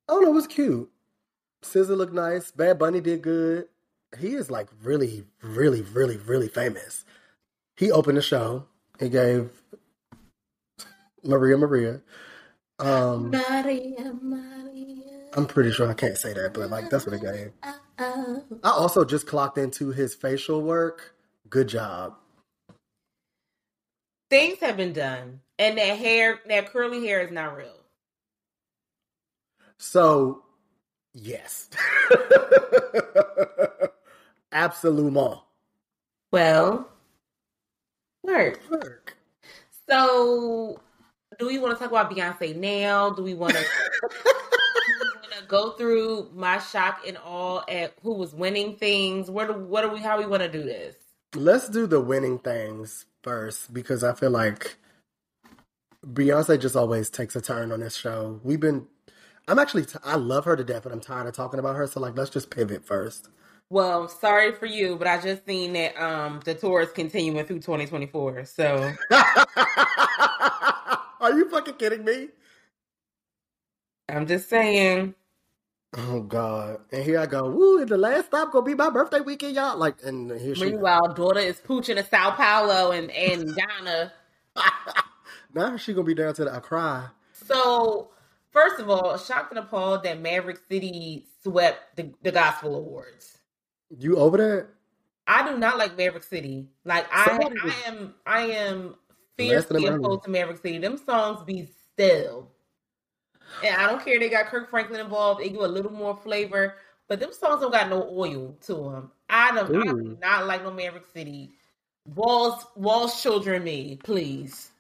Oh 0.09 0.21
no, 0.21 0.31
it 0.31 0.35
was 0.35 0.47
cute. 0.47 0.91
SZA 1.63 1.97
looked 1.97 2.13
nice. 2.13 2.51
Bad 2.51 2.79
Bunny 2.79 3.01
did 3.01 3.23
good. 3.23 3.67
He 4.19 4.35
is 4.35 4.51
like 4.51 4.69
really, 4.83 5.25
really, 5.43 5.83
really, 5.83 6.17
really 6.17 6.49
famous. 6.49 7.05
He 7.77 7.91
opened 7.91 8.19
the 8.19 8.23
show. 8.23 8.67
He 9.01 9.09
gave 9.09 9.51
Maria 11.25 11.57
Maria. 11.57 12.01
Um, 12.79 13.31
Maria, 13.31 14.15
Maria. 14.23 15.03
I'm 15.35 15.47
pretty 15.47 15.73
sure 15.73 15.91
I 15.91 15.95
can't 15.95 16.17
say 16.17 16.33
that, 16.33 16.55
but 16.55 16.71
like 16.71 16.89
that's 16.89 17.05
what 17.05 17.15
it 17.15 17.23
gave. 17.23 17.53
I 17.99 18.71
also 18.71 19.05
just 19.05 19.27
clocked 19.27 19.59
into 19.59 19.91
his 19.91 20.15
facial 20.15 20.63
work. 20.63 21.15
Good 21.51 21.69
job. 21.69 22.15
Things 24.31 24.59
have 24.61 24.77
been 24.77 24.93
done, 24.93 25.41
and 25.59 25.79
that 25.79 25.99
hair, 25.99 26.41
that 26.49 26.73
curly 26.73 27.07
hair, 27.07 27.21
is 27.21 27.31
not 27.31 27.57
real. 27.57 27.69
So, 29.79 30.43
yes. 31.13 31.69
Absolument. 34.53 35.41
Well, 36.33 36.89
work. 38.23 38.61
Work. 38.71 39.17
So, 39.89 40.81
do 41.39 41.47
we 41.47 41.59
want 41.59 41.77
to 41.77 41.79
talk 41.79 41.91
about 41.91 42.11
Beyonce 42.11 42.57
now? 42.57 43.11
Do 43.11 43.23
we 43.23 43.35
want 43.35 43.55
to? 43.55 43.65
go 45.49 45.73
through 45.73 46.31
my 46.35 46.59
shock 46.59 47.03
and 47.07 47.17
all 47.19 47.65
at 47.69 47.95
who 48.03 48.15
was 48.15 48.35
winning 48.35 48.77
things? 48.77 49.31
What 49.31 49.49
do, 49.49 49.55
what 49.55 49.85
are 49.85 49.93
we? 49.93 50.01
How 50.01 50.19
we 50.19 50.27
want 50.27 50.43
to 50.43 50.49
do 50.49 50.63
this? 50.63 50.97
Let's 51.35 51.69
do 51.69 51.87
the 51.87 52.01
winning 52.01 52.39
things 52.39 53.07
first 53.23 53.73
because 53.73 54.03
I 54.03 54.15
feel 54.15 54.31
like 54.31 54.77
Beyonce 56.05 56.61
just 56.61 56.77
always 56.77 57.11
takes 57.11 57.37
a 57.37 57.41
turn 57.41 57.73
on 57.73 57.81
this 57.81 57.97
show. 57.97 58.41
We've 58.43 58.61
been, 58.61 58.87
I'm 59.49 59.59
actually, 59.59 59.85
t- 59.85 59.99
I 60.05 60.17
love 60.17 60.45
her 60.45 60.57
to 60.57 60.65
death, 60.65 60.83
but 60.85 60.93
I'm 60.93 61.01
tired 61.01 61.27
of 61.27 61.35
talking 61.35 61.61
about 61.61 61.77
her. 61.77 61.87
So 61.87 62.01
like, 62.01 62.17
let's 62.17 62.31
just 62.31 62.51
pivot 62.51 62.85
first. 62.85 63.29
Well, 63.69 64.09
sorry 64.09 64.53
for 64.53 64.67
you, 64.67 64.97
but 64.97 65.09
I 65.09 65.21
just 65.21 65.45
seen 65.45 65.73
that 65.73 66.01
um 66.01 66.41
the 66.45 66.55
tour 66.55 66.83
is 66.83 66.93
continuing 66.93 67.45
through 67.45 67.59
2024. 67.61 68.45
So 68.45 68.93
Are 71.21 71.33
you 71.33 71.49
fucking 71.51 71.75
kidding 71.75 72.05
me? 72.05 72.29
I'm 74.09 74.27
just 74.27 74.49
saying. 74.49 75.15
Oh 75.97 76.21
God! 76.21 76.81
And 76.93 77.03
here 77.03 77.19
I 77.19 77.27
go. 77.27 77.51
Woo! 77.51 77.81
And 77.81 77.89
the 77.89 77.97
last 77.97 78.27
stop 78.27 78.53
gonna 78.53 78.65
be 78.65 78.75
my 78.75 78.91
birthday 78.91 79.21
weekend, 79.21 79.57
y'all. 79.57 79.77
Like, 79.77 79.97
and 80.05 80.31
here 80.41 80.55
she. 80.55 80.67
Meanwhile, 80.67 81.15
daughter 81.15 81.41
is 81.41 81.57
pooching 81.57 81.97
to 81.97 82.05
Sao 82.05 82.33
Paulo 82.33 82.93
and 82.93 83.11
and 83.11 83.57
Ghana. 83.57 84.13
now 85.57 85.77
she 85.77 85.93
gonna 85.93 86.05
be 86.05 86.15
down 86.15 86.35
to 86.35 86.45
the 86.45 86.55
I 86.55 86.61
cry. 86.61 87.09
So, 87.33 88.11
first 88.51 88.79
of 88.79 88.89
all, 88.89 89.17
shocked 89.19 89.51
and 89.51 89.59
appalled 89.59 90.05
that 90.05 90.21
Maverick 90.21 90.59
City 90.71 91.27
swept 91.43 91.97
the, 91.97 92.13
the 92.23 92.31
Gospel 92.31 92.77
Awards. 92.77 93.39
You 93.99 94.19
over 94.19 94.37
that? 94.37 94.67
I 95.27 95.51
do 95.51 95.59
not 95.59 95.79
like 95.79 95.97
Maverick 95.97 96.23
City. 96.23 96.69
Like 96.85 97.07
I, 97.13 97.25
Somebody 97.25 97.57
I 97.65 97.89
am, 97.89 98.15
I 98.27 98.41
am 98.43 98.95
fiercely 99.37 99.87
opposed 99.87 100.25
to 100.25 100.31
Maverick 100.31 100.59
City. 100.59 100.79
Them 100.79 100.99
songs 100.99 101.43
be 101.45 101.69
still, 101.93 102.51
and 103.65 103.75
I 103.75 103.89
don't 103.89 104.05
care. 104.05 104.21
They 104.21 104.29
got 104.29 104.47
Kirk 104.47 104.71
Franklin 104.71 105.01
involved. 105.01 105.41
It 105.41 105.51
give 105.51 105.63
a 105.63 105.69
little 105.69 105.93
more 105.93 106.17
flavor, 106.17 106.75
but 107.09 107.19
them 107.19 107.33
songs 107.33 107.61
don't 107.61 107.73
got 107.73 107.89
no 107.89 108.09
oil 108.11 108.57
to 108.67 108.75
them. 108.75 109.11
I 109.29 109.53
don't, 109.53 109.77
I 109.77 109.83
do 109.83 110.19
not 110.21 110.47
like 110.47 110.63
no 110.63 110.71
Maverick 110.71 111.07
City. 111.13 111.53
Walls, 112.15 112.65
Walls, 112.77 113.21
children, 113.21 113.65
me, 113.65 113.99
please. 114.03 114.71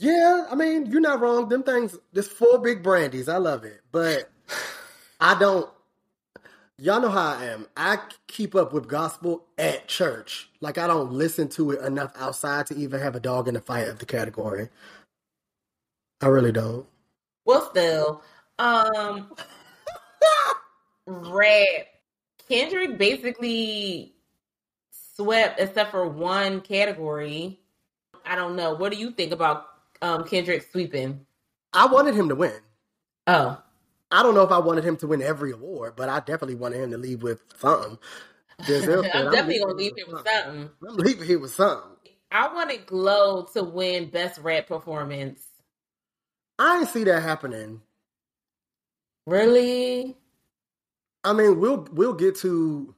Yeah, 0.00 0.46
I 0.50 0.54
mean, 0.54 0.86
you're 0.86 1.02
not 1.02 1.20
wrong. 1.20 1.50
Them 1.50 1.62
things, 1.62 1.94
there's 2.14 2.26
four 2.26 2.58
big 2.58 2.82
brandies. 2.82 3.28
I 3.28 3.36
love 3.36 3.64
it. 3.64 3.82
But 3.92 4.30
I 5.20 5.38
don't, 5.38 5.68
y'all 6.78 7.02
know 7.02 7.10
how 7.10 7.34
I 7.34 7.44
am. 7.44 7.66
I 7.76 7.98
keep 8.26 8.54
up 8.54 8.72
with 8.72 8.88
gospel 8.88 9.44
at 9.58 9.88
church. 9.88 10.48
Like, 10.62 10.78
I 10.78 10.86
don't 10.86 11.12
listen 11.12 11.48
to 11.50 11.72
it 11.72 11.84
enough 11.84 12.12
outside 12.18 12.66
to 12.68 12.76
even 12.76 12.98
have 12.98 13.14
a 13.14 13.20
dog 13.20 13.46
in 13.46 13.52
the 13.52 13.60
fight 13.60 13.88
of 13.88 13.98
the 13.98 14.06
category. 14.06 14.70
I 16.22 16.28
really 16.28 16.52
don't. 16.52 16.86
Well, 17.44 17.68
still, 17.68 18.22
um, 18.58 19.34
rap. 21.06 21.66
Kendrick 22.48 22.96
basically 22.96 24.14
swept 25.14 25.60
except 25.60 25.90
for 25.90 26.08
one 26.08 26.62
category. 26.62 27.60
I 28.24 28.34
don't 28.34 28.56
know. 28.56 28.72
What 28.74 28.92
do 28.92 28.98
you 28.98 29.10
think 29.10 29.32
about 29.32 29.69
um 30.02 30.24
Kendrick 30.24 30.68
sweeping? 30.70 31.26
I 31.72 31.86
wanted 31.86 32.14
him 32.14 32.28
to 32.28 32.34
win. 32.34 32.60
Oh, 33.26 33.62
I 34.10 34.22
don't 34.22 34.34
know 34.34 34.42
if 34.42 34.50
I 34.50 34.58
wanted 34.58 34.84
him 34.84 34.96
to 34.98 35.06
win 35.06 35.22
every 35.22 35.52
award, 35.52 35.94
but 35.96 36.08
I 36.08 36.18
definitely 36.18 36.56
wanted 36.56 36.80
him 36.80 36.90
to 36.90 36.98
leave 36.98 37.22
with 37.22 37.42
something. 37.58 37.96
Denzel 38.62 39.02
said, 39.12 39.14
I'm 39.14 39.32
definitely 39.32 39.60
gonna 39.60 39.74
leave 39.74 39.96
him 39.96 40.08
with 40.08 40.26
something. 40.26 40.70
something. 40.80 40.88
I'm 40.88 40.96
leaving 40.96 41.26
here 41.26 41.38
with 41.38 41.54
something. 41.54 41.90
I 42.32 42.52
wanted 42.52 42.86
Glow 42.86 43.46
to 43.54 43.62
win 43.62 44.10
best 44.10 44.40
rap 44.40 44.66
performance. 44.66 45.44
I 46.58 46.78
didn't 46.78 46.90
see 46.90 47.04
that 47.04 47.22
happening. 47.22 47.80
Really? 49.26 50.16
I 51.22 51.32
mean, 51.32 51.60
we'll 51.60 51.86
we'll 51.92 52.14
get 52.14 52.36
to 52.38 52.94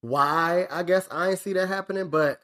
why 0.00 0.66
I 0.70 0.82
guess 0.82 1.08
I 1.10 1.28
didn't 1.28 1.40
see 1.40 1.52
that 1.54 1.68
happening, 1.68 2.08
but 2.08 2.40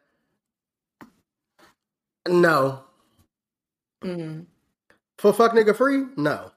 no. 2.28 2.84
Mhm. 4.02 4.46
For 5.18 5.32
fuck 5.32 5.52
nigga 5.52 5.76
free? 5.76 6.04
No. 6.16 6.50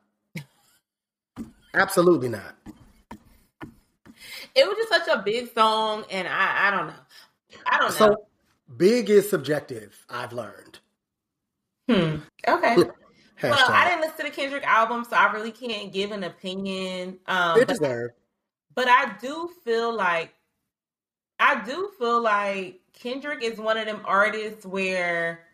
Absolutely 1.73 2.29
not. 2.29 2.55
It 4.55 4.65
was 4.65 4.77
just 4.77 4.89
such 4.89 5.07
a 5.13 5.21
big 5.21 5.53
song, 5.53 6.05
and 6.09 6.27
I 6.27 6.67
I 6.67 6.71
don't 6.71 6.87
know. 6.87 6.93
I 7.65 7.77
don't 7.77 7.89
know. 7.89 7.95
So 7.95 8.25
big 8.77 9.09
is 9.09 9.29
subjective, 9.29 10.05
I've 10.09 10.31
learned. 10.33 10.79
hmm. 11.89 12.17
Okay. 12.47 12.75
Well, 13.43 13.59
I 13.67 13.89
didn't 13.89 14.01
listen 14.01 14.17
to 14.17 14.23
the 14.23 14.29
Kendrick 14.29 14.63
album, 14.65 15.03
so 15.07 15.15
I 15.17 15.31
really 15.33 15.51
can't 15.51 15.91
give 15.91 16.11
an 16.11 16.23
opinion. 16.23 17.19
Um, 17.27 17.59
it 17.59 17.67
deserved. 17.67 18.13
but 18.73 18.87
I 18.87 19.15
do 19.21 19.49
feel 19.65 19.93
like 19.93 20.33
I 21.37 21.61
do 21.65 21.91
feel 21.99 22.21
like 22.21 22.79
Kendrick 22.93 23.43
is 23.43 23.59
one 23.59 23.77
of 23.77 23.85
them 23.85 24.01
artists 24.05 24.65
where 24.65 25.44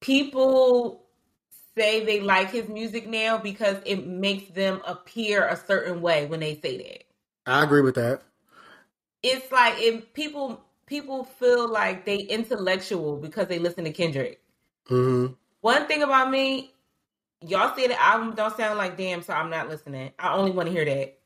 people 0.00 1.04
say 1.76 2.04
they 2.04 2.20
like 2.20 2.50
his 2.50 2.68
music 2.68 3.06
now 3.08 3.38
because 3.38 3.76
it 3.84 4.06
makes 4.06 4.50
them 4.50 4.80
appear 4.86 5.46
a 5.46 5.56
certain 5.56 6.00
way 6.00 6.26
when 6.26 6.40
they 6.40 6.58
say 6.60 6.76
that. 6.78 7.04
I 7.50 7.62
agree 7.64 7.82
with 7.82 7.94
that. 7.94 8.22
It's 9.22 9.50
like 9.50 9.74
if 9.78 10.12
people 10.12 10.60
people 10.86 11.24
feel 11.24 11.68
like 11.70 12.04
they 12.04 12.18
intellectual 12.18 13.16
because 13.16 13.48
they 13.48 13.58
listen 13.58 13.84
to 13.84 13.92
Kendrick. 13.92 14.40
hmm 14.86 15.26
One 15.60 15.86
thing 15.86 16.02
about 16.02 16.30
me, 16.30 16.72
y'all 17.46 17.74
say 17.76 17.88
the 17.88 18.00
album 18.00 18.34
don't 18.34 18.56
sound 18.56 18.78
like 18.78 18.96
damn, 18.96 19.22
so 19.22 19.32
I'm 19.32 19.50
not 19.50 19.68
listening. 19.68 20.12
I 20.18 20.34
only 20.34 20.50
want 20.50 20.66
to 20.66 20.72
hear 20.72 20.84
that. 20.84 21.18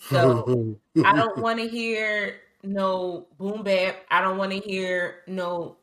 So 0.00 0.76
I 1.04 1.12
don't 1.16 1.38
want 1.38 1.58
to 1.60 1.68
hear 1.68 2.40
no 2.62 3.26
boom 3.38 3.62
bap. 3.62 3.96
I 4.10 4.20
don't 4.20 4.38
want 4.38 4.52
to 4.52 4.58
hear 4.58 5.22
no 5.26 5.76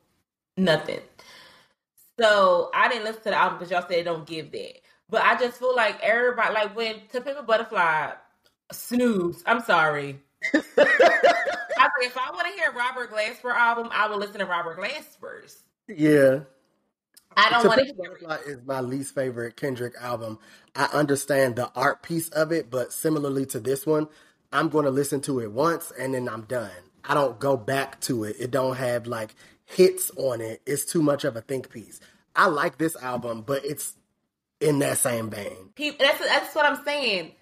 nothing. 0.58 1.02
So 2.20 2.72
I 2.74 2.90
didn't 2.90 3.06
listen 3.06 3.24
to 3.24 3.30
the 3.32 3.36
album 3.36 3.60
because 3.60 3.72
y'all 3.72 3.84
said 3.88 4.00
it 4.00 4.04
don't 4.06 4.26
give 4.26 4.52
that. 4.52 4.82
But 5.10 5.24
I 5.24 5.38
just 5.40 5.60
feel 5.60 5.76
like 5.76 6.00
everybody, 6.02 6.54
like 6.54 6.76
when 6.76 6.96
To 7.14 7.22
Pimp 7.22 7.40
a 7.40 7.44
Butterfly, 7.44 8.14
snooze. 8.72 9.44
I'm 9.46 9.62
sorry. 9.62 10.20
I 10.54 11.90
if 12.02 12.18
I 12.18 12.32
want 12.32 12.48
to 12.48 12.54
hear 12.54 12.72
Robert 12.74 13.12
Glasper 13.12 13.54
album, 13.54 13.90
I 13.92 14.08
will 14.08 14.18
listen 14.18 14.40
to 14.40 14.46
Robert 14.46 14.80
Glasper's. 14.80 15.58
yeah. 15.88 16.42
I 17.38 17.50
don't 17.52 17.68
want 17.68 17.80
to 17.80 17.86
hear 17.86 17.94
it. 17.96 17.98
Butterfly 17.98 18.38
is 18.52 18.60
my 18.66 18.82
least 18.82 19.16
favorite 19.16 19.58
Kendrick 19.58 19.94
album. 20.02 20.40
I 20.76 20.86
understand 20.94 21.56
the 21.56 21.72
art 21.76 22.04
piece 22.04 22.30
of 22.30 22.52
it, 22.52 22.70
but 22.72 22.94
similarly 22.94 23.46
to 23.48 23.60
this 23.60 23.86
one, 23.86 24.08
I'm 24.52 24.70
going 24.70 24.86
to 24.86 24.92
listen 24.92 25.22
to 25.22 25.40
it 25.42 25.52
once 25.52 25.92
and 26.00 26.14
then 26.14 26.30
I'm 26.30 26.44
done. 26.44 26.72
I 27.06 27.14
don't 27.14 27.40
go 27.40 27.58
back 27.58 28.02
to 28.02 28.24
it. 28.26 28.38
It 28.40 28.52
don't 28.52 28.76
have 28.78 29.08
like 29.08 29.36
hits 29.68 30.12
on 30.16 30.42
it. 30.42 30.62
It's 30.66 30.86
too 30.86 31.02
much 31.02 31.24
of 31.24 31.36
a 31.36 31.42
think 31.42 31.70
piece. 31.70 32.00
I 32.36 32.48
like 32.48 32.78
this 32.78 32.96
album, 32.96 33.44
but 33.46 33.64
it's 33.66 33.96
in 34.60 34.80
that 34.80 34.98
same 34.98 35.30
vein. 35.30 35.70
people 35.76 36.06
that's 36.06 36.20
that's 36.20 36.56
what 36.56 36.66
I'm 36.66 36.84
saying. 36.84 37.34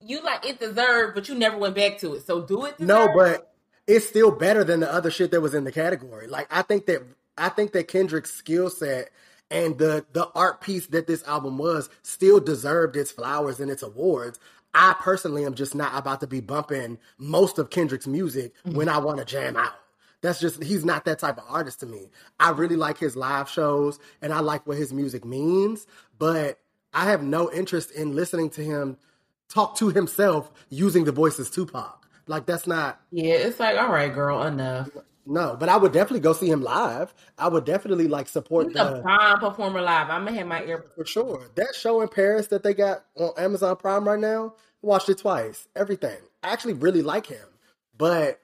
You 0.00 0.22
like 0.22 0.46
it 0.46 0.58
deserved, 0.58 1.14
but 1.14 1.28
you 1.28 1.34
never 1.34 1.56
went 1.58 1.74
back 1.74 1.98
to 1.98 2.14
it. 2.14 2.26
So 2.26 2.42
do 2.42 2.64
it. 2.64 2.80
No, 2.80 3.08
but 3.14 3.54
it's 3.86 4.08
still 4.08 4.30
better 4.30 4.64
than 4.64 4.80
the 4.80 4.92
other 4.92 5.10
shit 5.10 5.30
that 5.30 5.40
was 5.40 5.54
in 5.54 5.64
the 5.64 5.72
category. 5.72 6.26
Like 6.26 6.46
I 6.50 6.62
think 6.62 6.86
that 6.86 7.02
I 7.36 7.48
think 7.48 7.72
that 7.72 7.88
Kendrick's 7.88 8.32
skill 8.32 8.70
set 8.70 9.10
and 9.50 9.78
the 9.78 10.04
the 10.12 10.28
art 10.34 10.60
piece 10.60 10.86
that 10.88 11.06
this 11.06 11.26
album 11.26 11.58
was 11.58 11.88
still 12.02 12.40
deserved 12.40 12.96
its 12.96 13.10
flowers 13.10 13.60
and 13.60 13.70
its 13.70 13.82
awards. 13.82 14.38
I 14.74 14.94
personally 14.98 15.44
am 15.44 15.54
just 15.54 15.74
not 15.74 15.92
about 15.94 16.20
to 16.20 16.26
be 16.26 16.40
bumping 16.40 16.98
most 17.18 17.58
of 17.58 17.68
Kendrick's 17.68 18.06
music 18.06 18.54
when 18.64 18.86
mm-hmm. 18.86 18.96
I 18.96 19.00
want 19.00 19.18
to 19.18 19.24
jam 19.24 19.56
out. 19.56 19.74
That's 20.22 20.40
just 20.40 20.62
he's 20.62 20.84
not 20.84 21.04
that 21.04 21.18
type 21.18 21.38
of 21.38 21.44
artist 21.48 21.80
to 21.80 21.86
me. 21.86 22.10
I 22.40 22.50
really 22.50 22.76
like 22.76 22.96
his 22.96 23.16
live 23.16 23.48
shows 23.50 23.98
and 24.22 24.32
I 24.32 24.40
like 24.40 24.66
what 24.66 24.78
his 24.78 24.92
music 24.92 25.24
means, 25.24 25.86
but 26.18 26.58
I 26.94 27.06
have 27.06 27.22
no 27.22 27.50
interest 27.52 27.90
in 27.90 28.14
listening 28.14 28.50
to 28.50 28.62
him 28.62 28.96
talk 29.48 29.76
to 29.76 29.90
himself 29.90 30.50
using 30.70 31.04
the 31.04 31.12
voices 31.12 31.50
Tupac. 31.50 32.06
Like 32.28 32.46
that's 32.46 32.66
not 32.66 33.00
yeah, 33.10 33.34
it's 33.34 33.58
like 33.58 33.76
all 33.76 33.92
right, 33.92 34.14
girl, 34.14 34.42
enough. 34.44 34.88
No, 35.24 35.56
but 35.58 35.68
I 35.68 35.76
would 35.76 35.92
definitely 35.92 36.20
go 36.20 36.32
see 36.32 36.50
him 36.50 36.62
live. 36.62 37.14
I 37.38 37.48
would 37.48 37.64
definitely 37.64 38.08
like 38.08 38.28
support 38.28 38.68
He's 38.68 38.76
a 38.76 38.94
the 38.96 39.02
bomb 39.02 39.38
performer 39.40 39.80
live. 39.80 40.08
I'm 40.10 40.24
gonna 40.24 40.36
have 40.38 40.46
my 40.46 40.64
ear. 40.64 40.84
for 40.96 41.04
sure. 41.04 41.48
That 41.56 41.74
show 41.74 42.00
in 42.00 42.08
Paris 42.08 42.48
that 42.48 42.62
they 42.62 42.74
got 42.74 43.04
on 43.16 43.32
Amazon 43.38 43.76
Prime 43.76 44.06
right 44.06 44.18
now, 44.18 44.54
watched 44.82 45.08
it 45.08 45.18
twice. 45.18 45.68
Everything. 45.76 46.18
I 46.42 46.52
actually 46.52 46.74
really 46.74 47.02
like 47.02 47.26
him, 47.26 47.46
but 47.96 48.40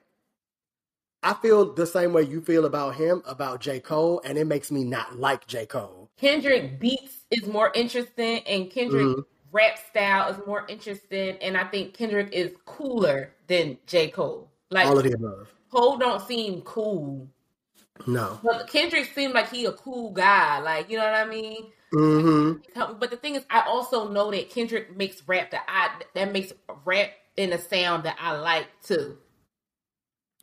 I 1.22 1.34
feel 1.34 1.74
the 1.74 1.86
same 1.86 2.12
way 2.12 2.22
you 2.22 2.40
feel 2.40 2.64
about 2.64 2.94
him 2.94 3.22
about 3.26 3.60
J 3.60 3.80
Cole, 3.80 4.20
and 4.24 4.38
it 4.38 4.46
makes 4.46 4.70
me 4.70 4.84
not 4.84 5.18
like 5.18 5.46
J 5.46 5.66
Cole. 5.66 6.10
Kendrick 6.16 6.78
beats 6.78 7.24
is 7.30 7.46
more 7.46 7.72
interesting, 7.74 8.38
and 8.46 8.70
Kendrick 8.70 9.04
Mhm. 9.06 9.24
rap 9.52 9.78
style 9.78 10.30
is 10.32 10.46
more 10.46 10.64
interesting, 10.68 11.36
and 11.38 11.56
I 11.56 11.64
think 11.64 11.94
Kendrick 11.94 12.32
is 12.32 12.52
cooler 12.66 13.34
than 13.48 13.78
J 13.86 14.08
Cole. 14.10 14.50
Like 14.70 14.86
All 14.86 14.98
of 14.98 15.04
the 15.04 15.12
above. 15.12 15.48
Cole 15.72 15.96
don't 15.96 16.22
seem 16.26 16.62
cool, 16.62 17.28
No. 18.06 18.38
but 18.44 18.68
Kendrick 18.68 19.06
seemed 19.06 19.34
like 19.34 19.50
he 19.50 19.64
a 19.64 19.72
cool 19.72 20.10
guy. 20.12 20.60
Like 20.60 20.88
you 20.88 20.98
know 20.98 21.04
what 21.04 21.14
I 21.14 21.24
mean? 21.24 21.72
Mm-hmm. 21.92 22.92
But 22.98 23.10
the 23.10 23.16
thing 23.16 23.34
is, 23.34 23.44
I 23.50 23.60
also 23.66 24.08
know 24.08 24.30
that 24.30 24.50
Kendrick 24.50 24.96
makes 24.96 25.26
rap 25.26 25.50
that 25.50 25.64
I 25.68 26.02
that 26.14 26.32
makes 26.32 26.52
rap 26.84 27.10
in 27.36 27.52
a 27.52 27.58
sound 27.58 28.04
that 28.04 28.16
I 28.20 28.36
like 28.38 28.66
too. 28.82 29.18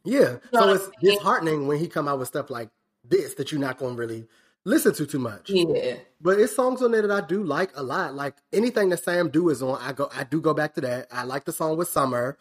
Yeah. 0.05 0.37
know 0.53 0.61
So 0.61 0.73
it's 0.73 0.89
disheartening 1.01 1.67
when 1.67 1.79
he 1.79 1.87
come 1.87 2.07
out 2.07 2.19
with 2.19 2.27
stuff 2.27 2.49
like 2.49 2.69
this 3.03 3.33
that 3.35 3.51
you're 3.51 3.61
not 3.61 3.77
going 3.77 3.95
to 3.95 3.99
really 3.99 4.27
listen 4.63 4.93
to 4.95 5.05
too 5.05 5.19
much. 5.19 5.49
Yeah. 5.49 5.97
But 6.21 6.39
it's 6.39 6.55
songs 6.55 6.81
on 6.81 6.91
there 6.91 7.01
that 7.01 7.11
I 7.11 7.25
do 7.25 7.43
like 7.43 7.71
a 7.75 7.83
lot. 7.83 8.15
Like 8.15 8.35
anything 8.53 8.89
that 8.89 9.03
Sam 9.03 9.29
do 9.29 9.49
is 9.49 9.61
on, 9.61 9.79
I 9.81 9.93
go 9.93 10.09
I 10.15 10.23
do 10.23 10.41
go 10.41 10.53
back 10.53 10.75
to 10.75 10.81
that. 10.81 11.07
I 11.11 11.23
like 11.23 11.45
the 11.45 11.53
song 11.53 11.77
with 11.77 11.87
Summer. 11.87 12.37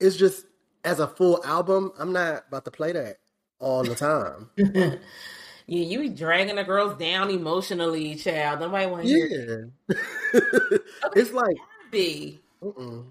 It's 0.00 0.16
just 0.16 0.46
as 0.84 0.98
a 0.98 1.06
full 1.06 1.44
album, 1.44 1.92
I'm 1.98 2.12
not 2.12 2.44
about 2.48 2.64
to 2.64 2.70
play 2.70 2.92
that 2.92 3.18
all 3.60 3.84
the 3.84 3.94
time. 3.94 4.50
Yeah, 5.66 5.84
you 5.84 6.00
be 6.00 6.08
dragging 6.08 6.56
the 6.56 6.64
girls 6.64 6.98
down 6.98 7.30
emotionally, 7.30 8.16
child. 8.16 8.60
Nobody 8.60 8.86
want 8.86 9.02
to 9.04 9.08
hear 9.08 9.72
yeah. 9.88 9.96
it's 11.14 11.32
like 11.32 11.56
be. 11.90 12.40
mm-mm. 12.62 13.04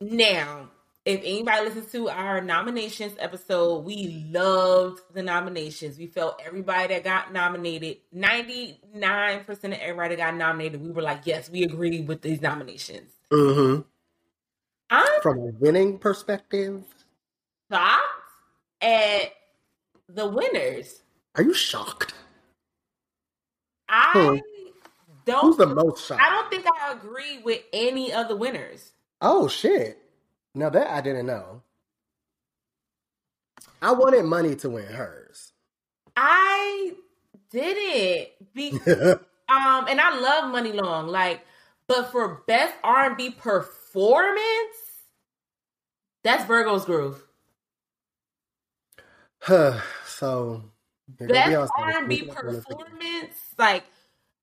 Now, 0.00 0.70
if 1.08 1.20
anybody 1.24 1.64
listens 1.64 1.90
to 1.92 2.10
our 2.10 2.42
nominations 2.42 3.14
episode, 3.18 3.78
we 3.86 4.26
loved 4.30 5.00
the 5.14 5.22
nominations. 5.22 5.96
We 5.96 6.06
felt 6.06 6.38
everybody 6.44 6.92
that 6.92 7.02
got 7.02 7.32
nominated, 7.32 7.96
99% 8.14 9.64
of 9.64 9.72
everybody 9.72 10.16
that 10.16 10.22
got 10.22 10.36
nominated, 10.36 10.82
we 10.82 10.90
were 10.90 11.00
like, 11.00 11.22
yes, 11.24 11.48
we 11.48 11.62
agree 11.62 12.02
with 12.02 12.20
these 12.20 12.42
nominations. 12.42 13.10
Mhm. 13.32 13.86
I'm 14.90 15.22
from 15.22 15.38
a 15.38 15.46
winning 15.58 15.98
perspective. 15.98 16.84
shocked 17.72 18.04
at 18.82 19.32
the 20.10 20.26
winners. 20.28 21.00
Are 21.36 21.42
you 21.42 21.54
shocked? 21.54 22.12
I 23.88 24.10
Who? 24.12 24.40
don't 25.24 25.40
Who's 25.40 25.56
the 25.56 25.66
most 25.66 26.06
shocked? 26.06 26.20
I 26.22 26.28
don't 26.28 26.50
think 26.50 26.66
I 26.66 26.92
agree 26.92 27.38
with 27.38 27.62
any 27.72 28.12
of 28.12 28.28
the 28.28 28.36
winners. 28.36 28.92
Oh 29.22 29.48
shit! 29.48 29.98
Now 30.58 30.70
that 30.70 30.90
I 30.90 31.00
didn't 31.00 31.26
know. 31.26 31.62
I 33.80 33.92
wanted 33.92 34.24
Muni 34.24 34.56
to 34.56 34.70
win 34.70 34.86
hers. 34.86 35.52
I 36.16 36.94
didn't 37.52 38.30
be 38.54 38.72
um 38.88 39.20
and 39.88 40.00
I 40.00 40.18
love 40.18 40.50
Muni 40.50 40.72
Long 40.72 41.06
like 41.06 41.46
but 41.86 42.10
for 42.10 42.42
best 42.48 42.74
R&B 42.82 43.30
performance 43.30 44.76
that's 46.24 46.44
Virgo's 46.44 46.84
Groove. 46.84 47.22
Huh. 49.40 49.80
so 50.06 50.64
Best 51.06 51.30
Beyonce. 51.30 51.68
R&B 51.78 52.22
performance 52.22 53.36
like 53.56 53.84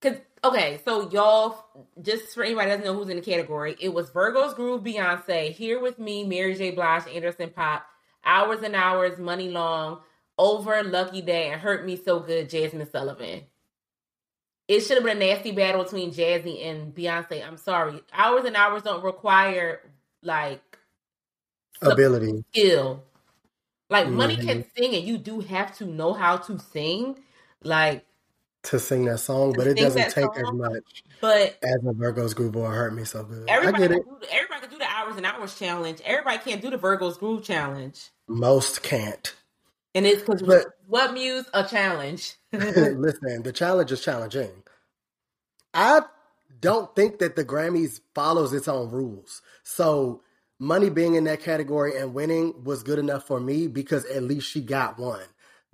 cuz 0.05 0.17
okay, 0.43 0.79
so 0.85 1.09
y'all 1.09 1.65
just 2.01 2.33
for 2.35 2.43
anybody 2.43 2.69
that 2.69 2.77
doesn't 2.77 2.91
know 2.93 2.97
who's 2.99 3.09
in 3.09 3.17
the 3.17 3.21
category, 3.23 3.75
it 3.79 3.93
was 3.93 4.09
Virgo's 4.11 4.53
Groove, 4.53 4.83
Beyonce, 4.83 5.51
Here 5.51 5.79
with 5.79 5.99
Me, 5.99 6.23
Mary 6.23 6.55
J. 6.55 6.71
Blige, 6.71 7.07
Anderson 7.07 7.49
.Paak, 7.49 7.81
Hours 8.23 8.61
and 8.63 8.75
Hours, 8.75 9.17
Muni 9.19 9.49
Long, 9.49 10.01
Over, 10.37 10.83
Lucky 10.83 11.21
Daye, 11.21 11.51
and 11.51 11.61
Hurt 11.61 11.85
Me 11.85 11.95
So 11.95 12.19
Good, 12.19 12.49
Jazmine 12.49 12.89
Sullivan. 12.91 13.43
It 14.67 14.81
should 14.81 14.97
have 14.97 15.03
been 15.03 15.17
a 15.17 15.19
nasty 15.19 15.51
battle 15.51 15.83
between 15.83 16.11
Jazzy 16.11 16.65
and 16.65 16.93
Beyonce. 16.95 17.45
I'm 17.45 17.57
sorry. 17.57 18.01
Hours 18.13 18.45
and 18.45 18.55
Hours 18.55 18.81
don't 18.83 19.03
require 19.03 19.81
like 20.23 20.61
Ability. 21.81 22.43
skill. 22.53 23.03
Like 23.89 24.07
Muni 24.09 24.37
Mhm. 24.37 24.41
can 24.41 24.65
sing, 24.75 24.95
and 24.95 25.05
you 25.05 25.17
do 25.19 25.39
have 25.41 25.77
to 25.77 25.85
know 25.85 26.13
how 26.13 26.37
to 26.37 26.57
sing. 26.59 27.23
Like, 27.63 28.05
to 28.66 28.80
sing 28.80 29.05
that 29.05 29.20
song, 29.20 29.53
but 29.55 29.68
it 29.68 29.80
doesn't 29.80 30.09
take 30.09 30.38
as 30.38 30.51
much 30.51 31.03
but 31.22 31.57
as 31.63 31.78
a 31.86 31.93
Virgo's 31.93 32.34
Groove 32.34 32.55
or 32.57 32.72
Hurt 32.72 32.93
Me 32.95 33.05
So 33.05 33.24
Good. 33.24 33.57
I 33.61 33.72
everybody 33.72 33.74
get 33.74 33.91
can, 33.91 33.99
it. 33.99 34.05
do, 34.05 34.18
the- 34.22 34.34
everybody 34.34 34.61
can 34.61 34.70
do 34.72 34.78
the 34.80 34.86
Hours 34.88 35.18
and 35.18 35.26
Hours 35.26 35.57
challenge. 35.59 36.01
Everybody 36.05 36.38
can't 36.39 36.61
do 36.61 36.70
the 36.70 36.78
Virgo's 36.78 37.18
Groove 37.18 37.43
challenge. 37.43 38.09
Most 38.28 38.84
can't. 38.84 39.36
And 39.95 40.05
it's 40.05 40.22
because 40.22 40.43
what 40.88 41.13
muse 41.13 41.45
a 41.53 41.63
challenge? 41.66 42.36
Listen, 42.53 43.43
the 43.43 43.53
challenge 43.53 43.91
is 43.91 44.01
challenging. 44.03 44.51
I 45.74 46.01
don't 46.61 46.95
think 46.95 47.20
that 47.20 47.36
the 47.36 47.45
Grammys 47.45 48.01
follows 48.13 48.53
its 48.53 48.68
own 48.68 48.91
rules. 48.91 49.41
So 49.63 50.22
Muni 50.59 50.89
being 50.89 51.16
in 51.16 51.26
that 51.26 51.41
category 51.41 51.97
and 51.97 52.13
winning 52.13 52.63
was 52.63 52.84
good 52.84 52.99
enough 52.99 53.26
for 53.26 53.39
me 53.39 53.68
because 53.68 54.05
at 54.05 54.24
least 54.24 54.49
she 54.49 54.61
got 54.61 54.99
one. 54.99 55.24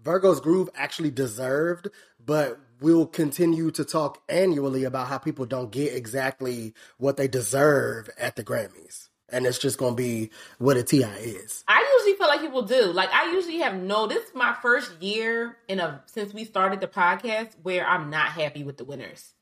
Virgo's 0.01 0.39
Groove 0.41 0.69
actually 0.75 1.11
deserved, 1.11 1.89
but 2.23 2.59
we'll 2.81 3.05
continue 3.05 3.71
to 3.71 3.85
talk 3.85 4.21
annually 4.27 4.83
about 4.83 5.07
how 5.07 5.17
people 5.17 5.45
don't 5.45 5.71
get 5.71 5.93
exactly 5.93 6.73
what 6.97 7.15
they 7.15 7.27
deserve 7.27 8.09
at 8.17 8.35
the 8.35 8.43
Grammys. 8.43 9.07
And 9.29 9.45
it's 9.45 9.59
just 9.59 9.77
going 9.77 9.93
to 9.93 10.01
be 10.01 10.29
what 10.57 10.75
a 10.75 10.83
TI 10.83 11.03
is. 11.03 11.63
I 11.67 11.89
usually 11.95 12.17
feel 12.17 12.27
like 12.27 12.41
people 12.41 12.63
do. 12.63 12.91
Like 12.91 13.13
I 13.13 13.31
usually 13.31 13.59
have 13.59 13.75
no. 13.75 14.05
This 14.05 14.25
is 14.25 14.35
my 14.35 14.53
first 14.61 15.01
year 15.01 15.57
in 15.69 15.79
a 15.79 16.03
since 16.07 16.33
we 16.33 16.43
started 16.43 16.81
the 16.81 16.87
podcast 16.87 17.51
where 17.63 17.85
I'm 17.85 18.09
not 18.09 18.29
happy 18.29 18.63
with 18.65 18.75
the 18.75 18.83
winners. 18.83 19.33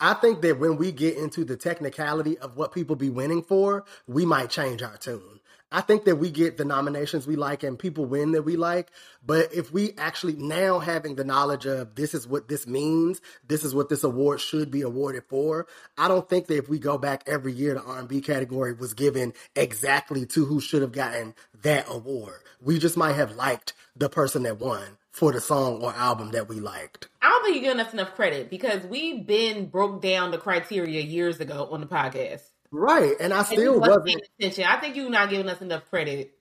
I 0.00 0.14
think 0.14 0.40
that 0.42 0.58
when 0.58 0.76
we 0.76 0.92
get 0.92 1.16
into 1.16 1.44
the 1.44 1.56
technicality 1.56 2.38
of 2.38 2.56
what 2.56 2.72
people 2.72 2.96
be 2.96 3.10
winning 3.10 3.42
for, 3.42 3.84
we 4.06 4.24
might 4.24 4.50
change 4.50 4.82
our 4.82 4.96
tune. 4.96 5.40
I 5.74 5.80
think 5.80 6.04
that 6.04 6.16
we 6.16 6.30
get 6.30 6.56
the 6.56 6.64
nominations 6.64 7.26
we 7.26 7.34
like 7.34 7.64
and 7.64 7.76
people 7.76 8.04
win 8.04 8.30
that 8.30 8.42
we 8.42 8.54
like, 8.54 8.92
but 9.26 9.52
if 9.52 9.72
we 9.72 9.92
actually 9.98 10.34
now 10.34 10.78
having 10.78 11.16
the 11.16 11.24
knowledge 11.24 11.66
of 11.66 11.96
this 11.96 12.14
is 12.14 12.28
what 12.28 12.46
this 12.46 12.64
means, 12.64 13.20
this 13.48 13.64
is 13.64 13.74
what 13.74 13.88
this 13.88 14.04
award 14.04 14.40
should 14.40 14.70
be 14.70 14.82
awarded 14.82 15.24
for, 15.28 15.66
I 15.98 16.06
don't 16.06 16.28
think 16.28 16.46
that 16.46 16.58
if 16.58 16.68
we 16.68 16.78
go 16.78 16.96
back 16.96 17.24
every 17.26 17.52
year 17.52 17.74
the 17.74 17.82
R&B 17.82 18.20
category 18.20 18.72
was 18.72 18.94
given 18.94 19.32
exactly 19.56 20.24
to 20.26 20.44
who 20.44 20.60
should 20.60 20.82
have 20.82 20.92
gotten 20.92 21.34
that 21.62 21.86
award. 21.88 22.38
We 22.62 22.78
just 22.78 22.96
might 22.96 23.14
have 23.14 23.34
liked 23.34 23.72
the 23.96 24.08
person 24.08 24.44
that 24.44 24.60
won 24.60 24.96
for 25.10 25.32
the 25.32 25.40
song 25.40 25.82
or 25.82 25.92
album 25.92 26.30
that 26.30 26.48
we 26.48 26.60
liked. 26.60 27.08
I 27.20 27.30
don't 27.30 27.42
think 27.42 27.56
you're 27.56 27.72
giving 27.72 27.84
us 27.84 27.92
enough 27.92 28.14
credit 28.14 28.48
because 28.48 28.86
we've 28.86 29.26
been 29.26 29.66
broke 29.66 30.00
down 30.00 30.30
the 30.30 30.38
criteria 30.38 31.00
years 31.00 31.40
ago 31.40 31.66
on 31.72 31.80
the 31.80 31.88
podcast. 31.88 32.42
Right, 32.76 33.14
and 33.20 33.32
I 33.32 33.38
And 33.38 33.46
still 33.46 33.78
wasn't 33.80 34.22
attention. 34.38 34.64
I 34.64 34.80
think 34.80 34.96
you're 34.96 35.08
not 35.08 35.30
giving 35.30 35.48
us 35.48 35.60
enough 35.62 35.88
credit. 35.90 36.32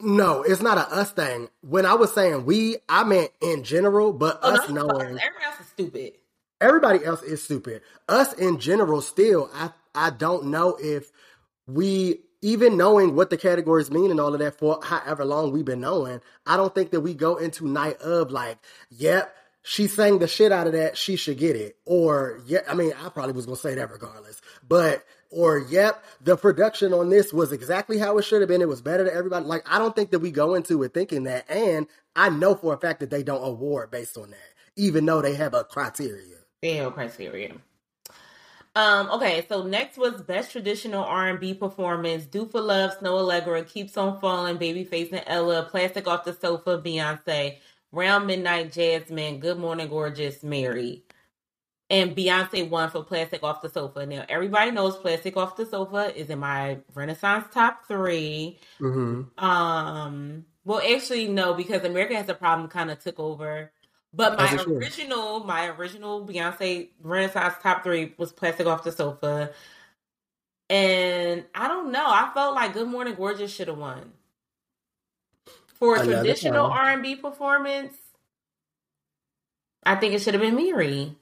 No, 0.00 0.42
it's 0.42 0.60
not 0.62 0.78
a 0.78 0.82
us 0.82 1.10
thing. 1.10 1.48
When 1.62 1.86
I 1.86 1.94
was 1.94 2.12
saying 2.12 2.44
we, 2.44 2.76
I 2.88 3.04
meant 3.04 3.30
in 3.40 3.64
general, 3.64 4.12
but 4.12 4.38
Oh, 4.42 4.54
us 4.54 4.68
no, 4.68 4.86
knowing 4.86 5.18
everybody 5.18 5.44
else 5.44 5.60
is 5.60 5.66
stupid. 5.68 6.12
everybody 6.60 7.04
else 7.04 7.22
is 7.22 7.42
stupid. 7.42 7.82
Us 8.08 8.32
in 8.34 8.58
general, 8.60 9.00
still, 9.00 9.50
I 9.54 9.70
I 9.94 10.10
don't 10.10 10.46
know 10.46 10.76
if 10.80 11.10
we 11.66 12.20
even 12.42 12.76
knowing 12.76 13.16
what 13.16 13.30
the 13.30 13.36
categories 13.36 13.90
mean 13.90 14.10
and 14.12 14.20
all 14.20 14.32
of 14.32 14.38
that 14.40 14.56
for 14.58 14.78
however 14.84 15.24
long 15.24 15.50
we've 15.52 15.64
been 15.64 15.80
knowing. 15.80 16.20
I 16.46 16.56
don't 16.56 16.72
think 16.74 16.90
that 16.92 17.00
we 17.00 17.14
go 17.14 17.36
into 17.36 17.66
night 17.66 18.00
of 18.02 18.30
like, 18.30 18.58
yep. 18.90 19.34
She 19.62 19.86
sang 19.86 20.18
the 20.18 20.28
shit 20.28 20.50
out 20.50 20.66
of 20.66 20.72
that. 20.72 20.96
She 20.96 21.16
should 21.16 21.36
get 21.36 21.54
it. 21.54 21.76
Or, 21.84 22.40
yeah, 22.46 22.60
I 22.66 22.74
mean, 22.74 22.92
I 23.04 23.10
probably 23.10 23.32
was 23.34 23.44
going 23.44 23.56
to 23.56 23.60
say 23.60 23.74
that 23.74 23.90
regardless. 23.90 24.40
But, 24.66 25.04
or, 25.30 25.58
yep, 25.58 26.02
the 26.20 26.36
production 26.36 26.92
on 26.92 27.10
this 27.10 27.32
was 27.32 27.52
exactly 27.52 27.98
how 27.98 28.18
it 28.18 28.22
should 28.24 28.40
have 28.40 28.48
been. 28.48 28.62
It 28.62 28.68
was 28.68 28.80
better 28.80 29.04
to 29.04 29.12
everybody. 29.12 29.44
Like, 29.44 29.62
I 29.70 29.78
don't 29.78 29.94
think 29.94 30.10
that 30.10 30.20
we 30.20 30.30
go 30.30 30.54
into 30.54 30.82
it 30.82 30.94
thinking 30.94 31.24
that. 31.24 31.48
And 31.50 31.86
I 32.16 32.30
know 32.30 32.54
for 32.54 32.74
a 32.74 32.78
fact 32.78 33.00
that 33.00 33.10
they 33.10 33.22
don't 33.22 33.44
award 33.44 33.90
based 33.90 34.16
on 34.16 34.30
that, 34.30 34.54
even 34.76 35.04
though 35.04 35.20
they 35.20 35.34
have 35.34 35.54
a 35.54 35.64
criteria. 35.64 36.36
Fail 36.62 36.90
criteria. 36.90 37.54
Um, 38.74 39.10
okay, 39.10 39.44
so 39.48 39.64
next 39.64 39.98
was 39.98 40.22
best 40.22 40.52
traditional 40.52 41.02
R 41.02 41.28
and 41.28 41.40
B 41.40 41.52
performance. 41.52 42.26
Do 42.26 42.46
for 42.46 42.60
Love, 42.60 42.98
Snoh 42.98 43.22
Aalegra, 43.22 43.66
Keeps 43.66 43.96
on 43.96 44.20
Falling, 44.20 44.56
Babyface 44.56 45.10
and 45.12 45.24
Ella, 45.26 45.66
Plastic 45.68 46.06
Off 46.06 46.24
the 46.24 46.32
Sofa, 46.32 46.78
Beyonce, 46.78 47.58
Round 47.90 48.26
Midnight, 48.26 48.72
Jazmine, 48.72 49.40
Good 49.40 49.58
Morning 49.58 49.88
Gorgeous, 49.88 50.42
Mary. 50.42 51.02
And 51.90 52.14
Beyonce 52.14 52.68
won 52.68 52.90
for 52.90 53.02
Plastic 53.02 53.42
Off 53.42 53.62
the 53.62 53.70
Sofa. 53.70 54.04
Now 54.04 54.24
everybody 54.28 54.70
knows 54.70 54.96
Plastic 54.96 55.36
Off 55.38 55.56
the 55.56 55.64
Sofa 55.64 56.14
is 56.14 56.28
in 56.28 56.38
my 56.38 56.78
Renaissance 56.94 57.46
top 57.52 57.86
three. 57.88 58.58
Mm-hmm. 58.78 59.42
Um, 59.42 60.44
Well, 60.64 60.82
actually, 60.86 61.28
no, 61.28 61.54
because 61.54 61.82
America 61.84 62.14
Has 62.14 62.28
a 62.28 62.34
Problem 62.34 62.68
kind 62.68 62.90
of 62.90 62.98
took 62.98 63.18
over. 63.18 63.72
But 64.12 64.36
my 64.36 64.54
original, 64.66 65.44
my 65.44 65.68
original 65.68 66.26
Beyonce 66.26 66.88
Renaissance 67.02 67.54
top 67.62 67.82
three 67.82 68.14
was 68.18 68.32
Plastic 68.32 68.66
Off 68.66 68.84
the 68.84 68.92
Sofa. 68.92 69.50
And 70.68 71.44
I 71.54 71.68
don't 71.68 71.90
know. 71.90 72.04
I 72.04 72.30
felt 72.34 72.54
like 72.54 72.74
Good 72.74 72.88
Morning 72.88 73.14
Gorgeous 73.14 73.50
should 73.50 73.68
have 73.68 73.78
won. 73.78 74.12
For 75.74 75.96
a 75.96 76.00
Another 76.00 76.16
traditional. 76.18 76.66
R 76.66 76.90
and 76.90 77.02
B 77.02 77.16
performance, 77.16 77.94
I 79.84 79.94
think 79.94 80.12
it 80.12 80.20
should 80.20 80.34
have 80.34 80.42
been 80.42 80.56
Mary. 80.56 81.16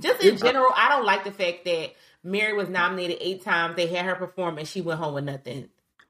Just 0.00 0.22
in 0.22 0.34
uh, 0.34 0.38
general, 0.38 0.70
I 0.74 0.88
don't 0.88 1.04
like 1.04 1.24
the 1.24 1.32
fact 1.32 1.64
that 1.64 1.94
Mary 2.22 2.52
was 2.52 2.68
nominated 2.68 3.18
eight 3.20 3.42
times. 3.42 3.76
They 3.76 3.86
had 3.86 4.04
her 4.04 4.14
perform 4.14 4.58
and 4.58 4.68
she 4.68 4.80
went 4.80 5.00
home 5.00 5.14
with 5.14 5.24
nothing. 5.24 5.68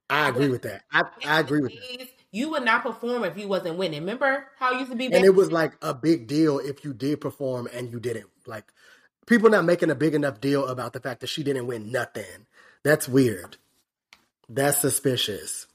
I 0.09 0.29
agree 0.29 0.49
with 0.49 0.63
that. 0.63 0.83
I, 0.93 1.03
I 1.25 1.41
agree 1.41 1.61
with 1.61 1.73
that. 1.73 2.09
You 2.31 2.51
would 2.51 2.65
not 2.65 2.83
perform 2.83 3.25
if 3.25 3.37
you 3.39 3.49
wasn't 3.49 3.79
winning. 3.79 4.01
Remember 4.01 4.47
how 4.59 4.75
it 4.75 4.79
used 4.79 4.91
to 4.91 4.97
be? 4.97 5.07
And 5.07 5.25
it 5.25 5.35
was 5.35 5.51
like 5.51 5.77
a 5.83 5.95
big 5.95 6.27
deal 6.27 6.59
if 6.59 6.85
you 6.85 6.93
did 6.93 7.21
perform 7.21 7.69
and 7.73 7.91
you 7.91 7.99
didn't. 7.99 8.27
Like 8.47 8.73
people 9.27 9.51
not 9.51 9.65
making 9.65 9.91
a 9.91 9.95
big 9.95 10.15
enough 10.15 10.41
deal 10.41 10.67
about 10.67 10.93
the 10.93 11.01
fact 11.01 11.21
that 11.21 11.29
she 11.29 11.43
didn't 11.43 11.67
win 11.67 11.91
nothing. 11.91 12.47
That's 12.83 13.09
weird. 13.09 13.57
That's 14.49 14.79
suspicious. 14.79 15.67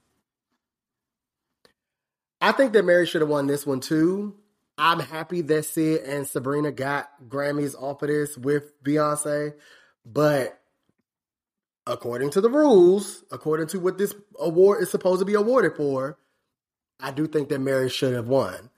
I 2.39 2.51
think 2.53 2.73
that 2.73 2.85
Mary 2.85 3.05
should 3.05 3.21
have 3.21 3.29
won 3.29 3.47
this 3.47 3.65
one 3.65 3.81
too. 3.81 4.35
I'm 4.77 4.99
happy 4.99 5.41
that 5.41 5.65
Syd 5.65 6.01
and 6.01 6.27
Sabrina 6.27 6.71
got 6.71 7.09
Grammys 7.27 7.75
off 7.75 8.01
of 8.01 8.09
this 8.09 8.37
with 8.37 8.81
Beyonce, 8.83 9.53
but 10.05 10.59
according 11.85 12.31
to 12.31 12.41
the 12.41 12.49
rules, 12.49 13.23
according 13.31 13.67
to 13.67 13.79
what 13.79 13.97
this 13.97 14.13
award 14.39 14.81
is 14.81 14.89
supposed 14.89 15.19
to 15.19 15.25
be 15.25 15.33
awarded 15.33 15.75
for, 15.75 16.17
I 16.99 17.11
do 17.11 17.27
think 17.27 17.49
that 17.49 17.59
Mary 17.59 17.89
should 17.89 18.13
have 18.13 18.27
won. 18.27 18.69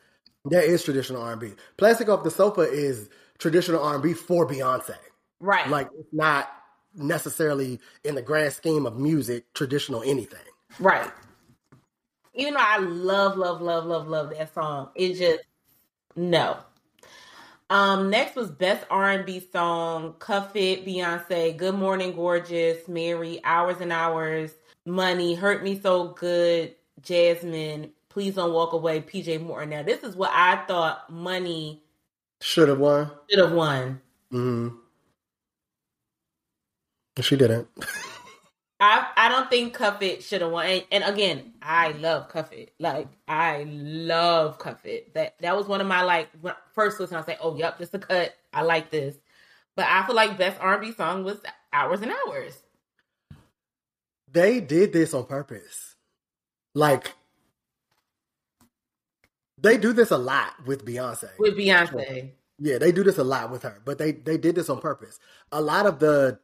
That 0.46 0.66
is 0.66 0.84
traditional 0.84 1.22
R&B. 1.22 1.54
Plastic 1.78 2.10
Off 2.10 2.24
the 2.24 2.32
Sofa 2.32 2.62
is 2.62 3.10
traditional 3.38 3.84
R&B 3.84 4.14
for 4.14 4.48
Beyonce. 4.48 4.96
right. 5.39 5.70
Like 5.70 5.89
it's 5.98 6.14
not 6.14 6.50
necessarily 6.96 7.80
in 8.04 8.16
the 8.16 8.22
grand 8.22 8.54
scheme 8.54 8.86
of 8.86 8.98
music 8.98 9.52
traditional 9.54 10.04
anything. 10.04 10.39
Right. 10.80 11.10
Even 12.34 12.56
though 12.56 12.60
I 12.62 12.78
love, 12.78 13.38
love, 13.38 13.62
love, 13.62 13.86
love, 13.86 14.08
love 14.08 14.32
that 14.32 14.54
song, 14.54 14.89
it 14.96 15.14
just 15.14 15.44
no. 16.16 16.57
Um, 17.70 18.09
next 18.09 18.36
was 18.36 18.51
best 18.51 18.86
R 18.91 19.09
and 19.09 19.26
B 19.26 19.39
song, 19.51 20.14
Cuff 20.20 20.55
It, 20.55 20.86
Beyonce, 20.86 21.57
Good 21.57 21.76
Morning 21.76 22.14
Gorgeous, 22.14 22.88
Mary, 22.88 23.39
Hours 23.43 23.78
and 23.82 23.91
Hours, 23.91 24.51
Muni, 24.86 25.34
Hurt 25.34 25.64
Me 25.64 25.80
So 25.80 26.09
Good, 26.09 26.76
Jazmine, 27.01 27.89
Please 28.09 28.36
Don't 28.36 28.53
Walk 28.53 28.74
Away, 28.74 29.01
PJ 29.01 29.41
Morton. 29.41 29.70
Now 29.72 29.82
this 29.82 30.03
is 30.03 30.16
what 30.16 30.30
I 30.34 30.64
thought 30.68 31.11
Muni 31.11 31.82
Should 32.41 32.70
have 32.70 32.80
won. 32.80 33.09
should 33.30 33.39
have 33.39 33.53
won. 33.53 34.01
hmm 34.30 34.68
She 37.22 37.36
didn't. 37.36 37.68
I 38.84 39.07
I 39.15 39.29
don't 39.29 39.49
think 39.49 39.73
Cuff 39.73 40.01
It 40.01 40.23
should 40.23 40.41
have 40.41 40.51
won. 40.51 40.65
And, 40.65 40.84
and 40.91 41.03
again, 41.05 41.53
I 41.61 41.91
love 41.93 42.27
Cuff 42.27 42.51
It. 42.51 42.73
Like 42.79 43.07
I 43.29 43.65
love 43.69 44.59
Cuff 44.59 44.86
It. 44.86 45.13
That 45.13 45.36
that 45.39 45.55
was 45.55 45.67
one 45.67 45.79
of 45.79 45.88
my 45.88 46.01
like 46.01 46.29
first 46.73 46.99
listen. 46.99 47.15
I 47.15 47.19
was 47.19 47.27
like, 47.27 47.39
oh 47.41 47.55
yep, 47.55 47.77
this 47.77 47.88
is 47.89 47.95
a 47.95 47.99
cut. 47.99 48.36
I 48.53 48.61
like 48.63 48.91
this. 48.91 49.15
But 49.77 49.86
I 49.88 50.05
feel 50.05 50.15
like 50.15 50.38
best 50.38 50.59
R 50.59 50.73
and 50.73 50.81
B 50.81 50.91
song 50.91 51.23
was 51.23 51.39
Hours 51.71 52.01
and 52.01 52.11
Hours. 52.11 52.61
They 54.29 54.59
did 54.59 54.91
this 54.91 55.13
on 55.13 55.27
purpose. 55.27 55.95
Like 56.75 57.13
they 59.57 59.77
do 59.77 59.93
this 59.93 60.11
a 60.11 60.17
lot 60.17 60.55
with 60.65 60.86
Beyonce. 60.86 61.29
with 61.39 61.57
Beyonce. 61.57 62.31
Yeah, 62.59 62.79
they 62.79 62.91
do 62.91 63.03
this 63.03 63.17
a 63.17 63.23
lot 63.23 63.49
with 63.49 63.63
her, 63.63 63.81
but 63.86 63.97
they 63.97 64.11
they 64.11 64.38
did 64.38 64.55
this 64.55 64.69
on 64.69 64.81
purpose. 64.81 65.19
A 65.53 65.61
lot 65.61 65.86
of 65.86 65.99
the 65.99 66.39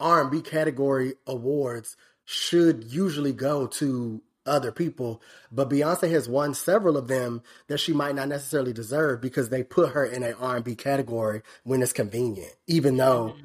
R 0.00 0.22
and 0.22 0.30
B 0.30 0.40
category 0.40 1.14
awards 1.26 1.96
should 2.24 2.84
usually 2.84 3.32
go 3.32 3.66
to 3.66 4.22
other 4.46 4.72
people, 4.72 5.22
but 5.52 5.68
Beyonce 5.68 6.10
has 6.10 6.28
won 6.28 6.54
several 6.54 6.96
of 6.96 7.08
them 7.08 7.42
that 7.68 7.78
she 7.78 7.92
might 7.92 8.14
not 8.14 8.28
necessarily 8.28 8.72
deserve 8.72 9.20
because 9.20 9.50
they 9.50 9.62
put 9.62 9.92
her 9.92 10.04
in 10.04 10.22
an 10.22 10.34
R 10.40 10.56
and 10.56 10.64
B 10.64 10.74
category 10.74 11.42
when 11.64 11.82
it's 11.82 11.92
convenient, 11.92 12.52
even 12.66 12.96
though 12.96 13.36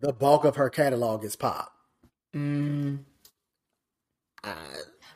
the 0.00 0.12
bulk 0.12 0.44
of 0.44 0.56
her 0.56 0.70
catalog 0.70 1.24
is 1.24 1.36
pop. 1.36 1.72
Mm. 2.34 3.00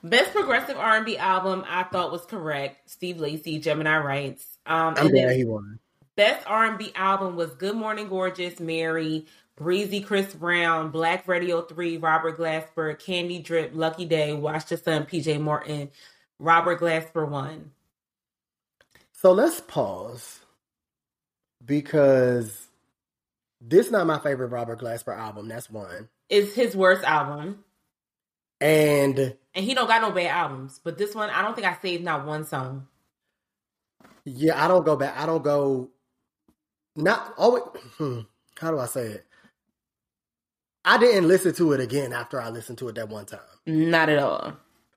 Best 0.03 0.33
progressive 0.33 0.77
R 0.77 0.97
and 0.97 1.07
B 1.07 1.17
album 1.17 1.65
I 1.69 1.85
thought 1.85 2.13
was 2.13 2.25
correct. 2.25 2.91
Steve 2.91 3.19
Lacy, 3.19 3.59
Gemini 3.59 3.99
Rights. 3.99 4.59
Um, 4.67 4.95
I'm 4.97 5.07
and 5.07 5.17
then 5.17 5.25
glad 5.25 5.37
he 5.37 5.45
won. 5.45 5.79
Best 6.17 6.47
R&B 6.47 6.93
album 6.97 7.35
was 7.35 7.55
Good 7.55 7.77
Morning 7.77 8.09
Gorgeous, 8.09 8.61
Mary, 8.61 9.25
Breezy, 9.61 10.01
Chris 10.01 10.33
Brown, 10.33 10.91
Black 10.91 11.29
Radio 11.29 11.61
3, 11.61 11.99
Robert 11.99 12.39
Glasper, 12.39 12.99
Candy 12.99 13.41
Drip, 13.41 13.73
Lucky 13.75 14.07
Daye, 14.07 14.33
Watch 14.33 14.65
the 14.65 14.79
Sun, 14.79 15.05
PJ 15.05 15.39
Morton, 15.39 15.91
Robert 16.39 16.81
Glasper 16.81 17.29
won. 17.29 17.71
So 19.13 19.33
let's 19.33 19.61
pause 19.61 20.41
because 21.63 22.69
this 23.61 23.85
is 23.87 23.93
not 23.93 24.07
my 24.07 24.19
favorite 24.19 24.49
Robert 24.49 24.81
Glasper 24.81 25.15
album. 25.15 25.49
That's 25.49 25.69
one. 25.69 26.09
It's 26.31 26.55
his 26.55 26.75
worst 26.75 27.05
album. 27.05 27.63
And 28.63 29.37
And 29.55 29.65
he 29.65 29.75
don't 29.75 29.87
got 29.89 30.01
no 30.01 30.11
bad 30.11 30.29
albums. 30.29 30.81
But 30.83 30.97
this 30.97 31.15
one, 31.15 31.29
I 31.29 31.43
don't 31.43 31.55
think 31.55 31.67
I 31.67 31.77
saved 31.83 32.03
not 32.03 32.27
one 32.27 32.47
song. 32.47 32.87
yeah, 34.25 34.65
I 34.65 34.69
don't 34.69 34.87
go 34.87 34.97
back. 34.97 35.19
I 35.19 35.27
don't 35.27 35.45
go. 35.45 35.91
Not 36.97 37.35
always. 37.37 37.65
Hmm, 37.99 38.21
how 38.59 38.71
do 38.71 38.79
I 38.79 38.87
say 38.87 39.07
it? 39.07 39.27
I 40.85 40.99
didn't 40.99 41.29
listen 41.29 41.55
to 41.55 41.73
it 41.73 41.81
again 41.81 42.13
after 42.13 42.41
I 42.41 42.49
listened 42.49 42.79
to 42.79 42.89
it 42.89 42.95
that 42.95 43.09
one 43.09 43.27
time. 43.27 43.41
Not 43.67 44.09
at 44.09 44.19
all. 44.19 44.55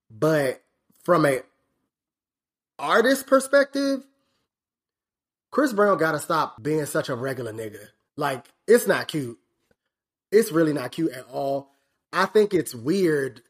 But 0.10 0.62
from 1.04 1.26
a 1.26 1.42
artist 2.80 3.28
perspective, 3.28 4.04
Chris 5.52 5.74
Brown 5.74 5.98
got 5.98 6.14
to 6.14 6.20
stop 6.20 6.62
being 6.64 6.86
such 6.86 7.10
a 7.10 7.16
regular 7.16 7.54
nigga. 7.54 7.88
Like 8.16 8.46
it's 8.68 8.88
not 8.88 9.08
cute. 9.08 9.38
It's 10.32 10.52
really 10.52 10.74
not 10.74 10.92
cute 10.92 11.12
at 11.12 11.26
all. 11.32 11.70
I 12.12 12.26
think 12.26 12.54
it's 12.54 12.74
weird 12.74 13.42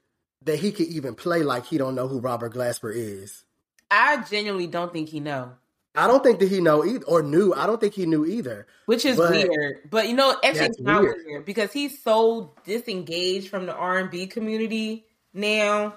that 0.43 0.59
he 0.59 0.71
could 0.71 0.87
even 0.87 1.15
play 1.15 1.43
like 1.43 1.65
he 1.65 1.77
don't 1.77 1.95
know 1.95 2.07
who 2.07 2.19
Robert 2.19 2.53
Glasper 2.53 2.93
is. 2.93 3.43
I 3.89 4.23
genuinely 4.23 4.67
don't 4.67 4.91
think 4.91 5.09
he 5.09 5.19
know. 5.19 5.53
I 5.95 6.07
don't 6.07 6.23
think 6.23 6.39
that 6.39 6.49
he 6.49 6.59
know 6.59 6.83
either 6.83 7.05
or 7.05 7.21
knew. 7.21 7.53
I 7.53 7.67
don't 7.67 7.79
think 7.79 7.93
he 7.93 8.05
knew 8.05 8.25
either. 8.25 8.65
Which 8.87 9.05
is 9.05 9.17
But- 9.17 9.31
weird. 9.31 9.89
But 9.89 10.07
you 10.09 10.15
know, 10.15 10.35
actually 10.43 10.65
it's 10.67 10.79
not 10.79 11.01
weird. 11.01 11.17
weird. 11.25 11.45
because 11.45 11.71
he's 11.71 12.01
so 12.01 12.53
disengaged 12.65 13.49
from 13.49 13.65
the 13.67 13.73
R 13.75 13.97
and 13.99 14.09
B 14.09 14.25
community 14.27 15.05
now. 15.33 15.95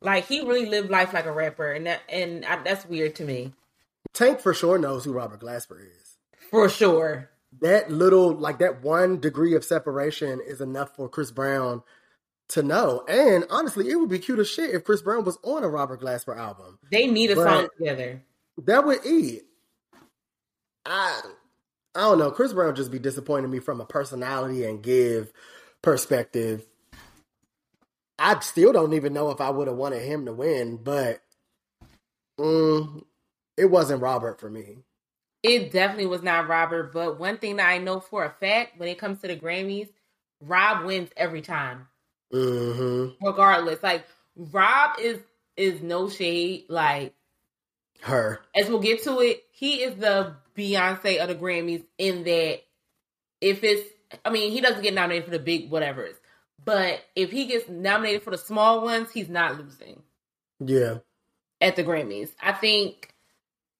Like 0.00 0.26
he 0.26 0.40
really 0.40 0.66
lived 0.66 0.90
life 0.90 1.12
like 1.12 1.26
a 1.26 1.32
rapper, 1.32 1.70
and 1.72 1.86
that 1.86 2.00
and 2.08 2.44
I, 2.46 2.62
that's 2.62 2.86
weird 2.86 3.16
to 3.16 3.24
me 3.24 3.52
Tank 4.14 4.40
for 4.40 4.54
sure 4.54 4.78
knows 4.78 5.04
who 5.04 5.12
Robert 5.12 5.40
Glasper 5.40 5.78
is. 5.80 6.16
for 6.50 6.68
sure. 6.68 7.28
That 7.60 7.90
little, 7.90 8.32
like 8.32 8.60
that 8.60 8.80
one 8.82 9.18
degree 9.20 9.54
of 9.56 9.64
separation 9.64 10.40
is 10.46 10.60
enough 10.60 10.94
for 10.94 11.08
Chris 11.08 11.32
Brown 11.32 11.82
to 12.48 12.62
know. 12.62 13.04
And 13.08 13.44
honestly, 13.50 13.90
it 13.90 13.96
would 13.96 14.08
be 14.08 14.20
cute 14.20 14.38
as 14.38 14.48
shit 14.48 14.70
if 14.72 14.84
Chris 14.84 15.02
Brown 15.02 15.24
was 15.24 15.36
on 15.42 15.64
a 15.64 15.68
Robert 15.68 16.00
Glasper 16.00 16.36
album. 16.36 16.78
They 16.92 17.06
need 17.08 17.32
a 17.32 17.34
But- 17.34 17.44
song 17.48 17.68
together. 17.76 18.22
That 18.58 18.84
would 18.84 19.04
eat. 19.06 19.42
I 20.86 21.20
I 21.94 22.00
don't 22.00 22.18
know. 22.18 22.30
Chris 22.30 22.52
Brown 22.52 22.74
just 22.74 22.90
be 22.92 22.98
disappointing 22.98 23.50
me 23.50 23.58
from 23.58 23.80
a 23.80 23.86
personality 23.86 24.64
and 24.64 24.82
give 24.82 25.32
perspective. 25.82 26.66
I 28.18 28.38
still 28.40 28.72
don't 28.72 28.92
even 28.94 29.12
know 29.12 29.30
if 29.30 29.40
I 29.40 29.50
would 29.50 29.68
have 29.68 29.76
wanted 29.76 30.02
him 30.02 30.26
to 30.26 30.32
win, 30.32 30.76
but 30.76 31.22
mm, 32.38 33.04
it 33.56 33.66
wasn't 33.66 34.02
Robert 34.02 34.40
for 34.40 34.50
me. 34.50 34.78
It 35.42 35.72
definitely 35.72 36.06
was 36.06 36.22
not 36.22 36.48
Robert, 36.48 36.92
but 36.92 37.18
one 37.18 37.38
thing 37.38 37.56
that 37.56 37.68
I 37.68 37.78
know 37.78 38.00
for 38.00 38.24
a 38.24 38.30
fact 38.30 38.78
when 38.78 38.88
it 38.88 38.98
comes 38.98 39.20
to 39.20 39.28
the 39.28 39.36
Grammys, 39.36 39.88
Rob 40.40 40.84
wins 40.84 41.10
every 41.16 41.42
time, 41.42 41.88
hmm 42.32 43.08
regardless. 43.22 43.82
Like 43.82 44.06
Rob 44.36 44.98
is 45.00 45.18
is 45.56 45.82
no 45.82 46.08
shade. 46.10 46.66
Like 46.68 47.14
Her. 48.02 48.40
as 48.54 48.68
we'll 48.68 48.80
get 48.80 49.02
to 49.04 49.20
it, 49.20 49.44
he 49.52 49.82
is 49.82 49.94
the 49.96 50.34
Beyonce 50.56 51.18
of 51.18 51.28
the 51.28 51.34
Grammys 51.34 51.84
in 51.98 52.24
that 52.24 52.60
if 53.40 53.62
it's, 53.64 53.88
I 54.24 54.30
mean, 54.30 54.52
he 54.52 54.60
doesn't 54.60 54.82
get 54.82 54.94
nominated 54.94 55.24
for 55.24 55.30
the 55.30 55.38
big 55.38 55.70
whatevers, 55.70 56.14
but 56.64 57.00
if 57.14 57.30
he 57.30 57.46
gets 57.46 57.68
nominated 57.68 58.22
for 58.22 58.30
the 58.30 58.38
small 58.38 58.82
ones, 58.82 59.10
he's 59.12 59.28
not 59.28 59.58
losing 59.58 60.02
Yeah. 60.64 60.98
at 61.60 61.76
the 61.76 61.84
Grammys. 61.84 62.30
I 62.42 62.52
think 62.52 63.14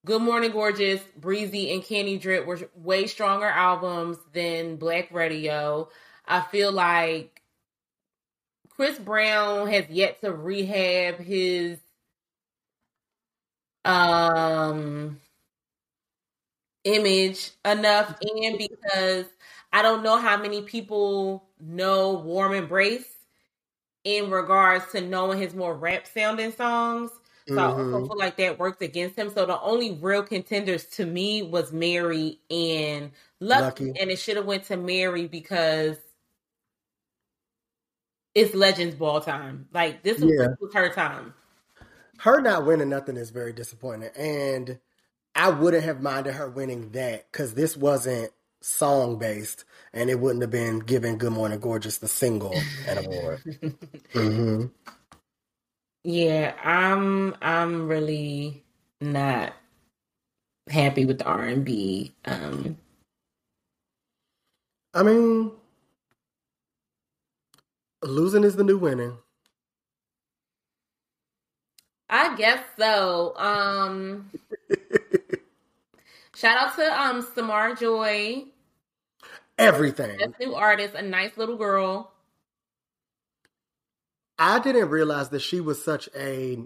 Good 0.06 0.22
Morning 0.22 0.50
Gorgeous, 0.50 1.02
Breezy, 1.16 1.72
and 1.74 1.82
Candy 1.84 2.16
Drip 2.16 2.46
were 2.46 2.58
way 2.74 3.06
stronger 3.06 3.46
albums 3.48 4.16
than 4.32 4.76
Black 4.76 5.10
Radio. 5.12 5.88
I 6.26 6.40
feel 6.40 6.72
like 6.72 7.42
Chris 8.70 8.98
Brown 8.98 9.68
has 9.68 9.88
yet 9.90 10.20
to 10.22 10.32
rehab 10.32 11.18
his 11.18 11.78
um 13.84 15.20
image 16.84 17.50
enough 17.64 18.16
and 18.22 18.58
because 18.58 19.26
I 19.72 19.82
don't 19.82 20.02
know 20.02 20.18
how 20.18 20.36
many 20.36 20.62
people 20.62 21.44
know 21.60 22.12
Warm 22.14 22.54
Embrace 22.54 23.06
in 24.04 24.30
regards 24.30 24.90
to 24.92 25.00
knowing 25.00 25.38
his 25.38 25.54
more 25.54 25.74
rap 25.76 26.06
sounding 26.06 26.52
songs. 26.52 27.10
So 27.48 27.62
I 27.62 27.66
also 27.66 28.00
Mhm. 28.00 28.08
feel 28.08 28.18
like 28.18 28.36
that 28.38 28.58
worked 28.58 28.82
against 28.82 29.16
him. 29.18 29.30
So 29.30 29.46
the 29.46 29.60
only 29.60 29.92
real 29.92 30.22
contenders 30.22 30.84
to 30.92 31.06
me 31.06 31.42
was 31.42 31.72
Mary 31.72 32.40
and 32.50 33.12
Lucky, 33.40 33.72
Lucky. 33.80 33.92
and 34.00 34.10
it 34.10 34.18
should 34.18 34.36
have 34.36 34.46
went 34.46 34.64
to 34.66 34.76
Mary 34.76 35.26
because 35.26 35.98
it's 38.34 38.54
Legends 38.54 38.94
Ball 38.96 39.20
time. 39.20 39.68
Like 39.72 40.02
this 40.02 40.20
was, 40.20 40.32
Yeah. 40.32 40.36
this 40.36 40.50
was 40.60 40.72
her 40.74 40.90
time. 40.92 41.34
Her 42.20 42.40
not 42.40 42.66
winning 42.66 42.90
nothing 42.90 43.16
is 43.16 43.30
very 43.30 43.52
disappointing. 43.52 44.10
And 44.16 44.78
I 45.34 45.50
wouldn't 45.50 45.84
have 45.84 46.02
minded 46.02 46.34
her 46.34 46.50
winning 46.50 46.90
that 46.92 47.30
because 47.30 47.54
this 47.54 47.76
wasn't 47.76 48.30
song 48.60 49.18
based 49.18 49.64
and 49.94 50.10
it 50.10 50.20
wouldn't 50.20 50.42
have 50.42 50.50
been 50.50 50.80
giving 50.80 51.16
Good 51.16 51.32
Morning 51.32 51.60
Gorgeous 51.60 51.98
the 51.98 52.08
single 52.08 52.54
an 52.86 52.98
award. 52.98 53.40
hmm 54.12 54.66
Yeah, 56.04 56.54
I'm 56.62 57.34
I'm 57.40 57.88
really 57.88 58.64
not 59.00 59.54
happy 60.68 61.06
with 61.06 61.18
the 61.20 61.24
R 61.24 61.42
and 61.42 61.64
B. 61.64 62.14
Um, 62.26 62.76
I 64.92 65.02
mean, 65.02 65.52
losing 68.02 68.44
is 68.44 68.56
the 68.56 68.64
new 68.64 68.76
winning. 68.76 69.16
I 72.10 72.34
guess 72.36 72.62
so. 72.76 73.34
Um, 73.36 74.30
shout 76.34 76.58
out 76.58 76.74
to 76.76 77.00
um 77.00 77.26
Samara 77.34 77.76
Joy, 77.76 78.44
Everything. 79.58 80.18
this 80.18 80.32
new 80.40 80.54
artist, 80.54 80.94
a 80.94 81.02
nice 81.02 81.36
little 81.36 81.56
girl. 81.56 82.12
I 84.38 84.58
didn't 84.58 84.88
realize 84.88 85.28
that 85.30 85.40
she 85.40 85.60
was 85.60 85.82
such 85.84 86.08
a 86.16 86.58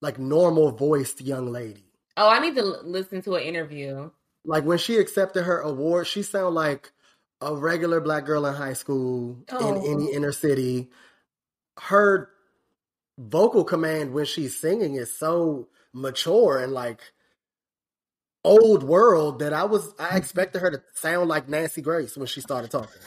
like 0.00 0.18
normal 0.18 0.72
voiced 0.72 1.20
young 1.20 1.50
lady. 1.50 1.84
Oh, 2.16 2.28
I 2.28 2.40
need 2.40 2.56
to 2.56 2.62
l- 2.62 2.80
listen 2.84 3.22
to 3.22 3.36
an 3.36 3.42
interview. 3.44 4.10
Like 4.44 4.64
when 4.64 4.78
she 4.78 4.96
accepted 4.98 5.44
her 5.44 5.60
award, 5.60 6.06
she 6.08 6.22
sounded 6.22 6.50
like 6.50 6.90
a 7.40 7.54
regular 7.54 8.00
black 8.00 8.24
girl 8.26 8.44
in 8.46 8.54
high 8.54 8.72
school 8.72 9.38
Oh. 9.52 9.82
in 9.84 9.90
any 10.02 10.12
inner 10.12 10.32
city. 10.32 10.90
Her 11.78 12.30
vocal 13.18 13.64
command 13.64 14.12
when 14.12 14.24
she's 14.24 14.58
singing 14.58 14.94
is 14.94 15.12
so 15.12 15.68
mature 15.92 16.58
and 16.62 16.72
like 16.72 17.00
old 18.44 18.82
world 18.82 19.40
that 19.40 19.52
I 19.52 19.64
was 19.64 19.92
I 19.98 20.16
expected 20.16 20.60
her 20.60 20.70
to 20.70 20.82
sound 20.94 21.28
like 21.28 21.48
Nancy 21.48 21.82
Grace 21.82 22.16
when 22.16 22.26
she 22.26 22.40
started 22.40 22.70
talking. 22.70 23.00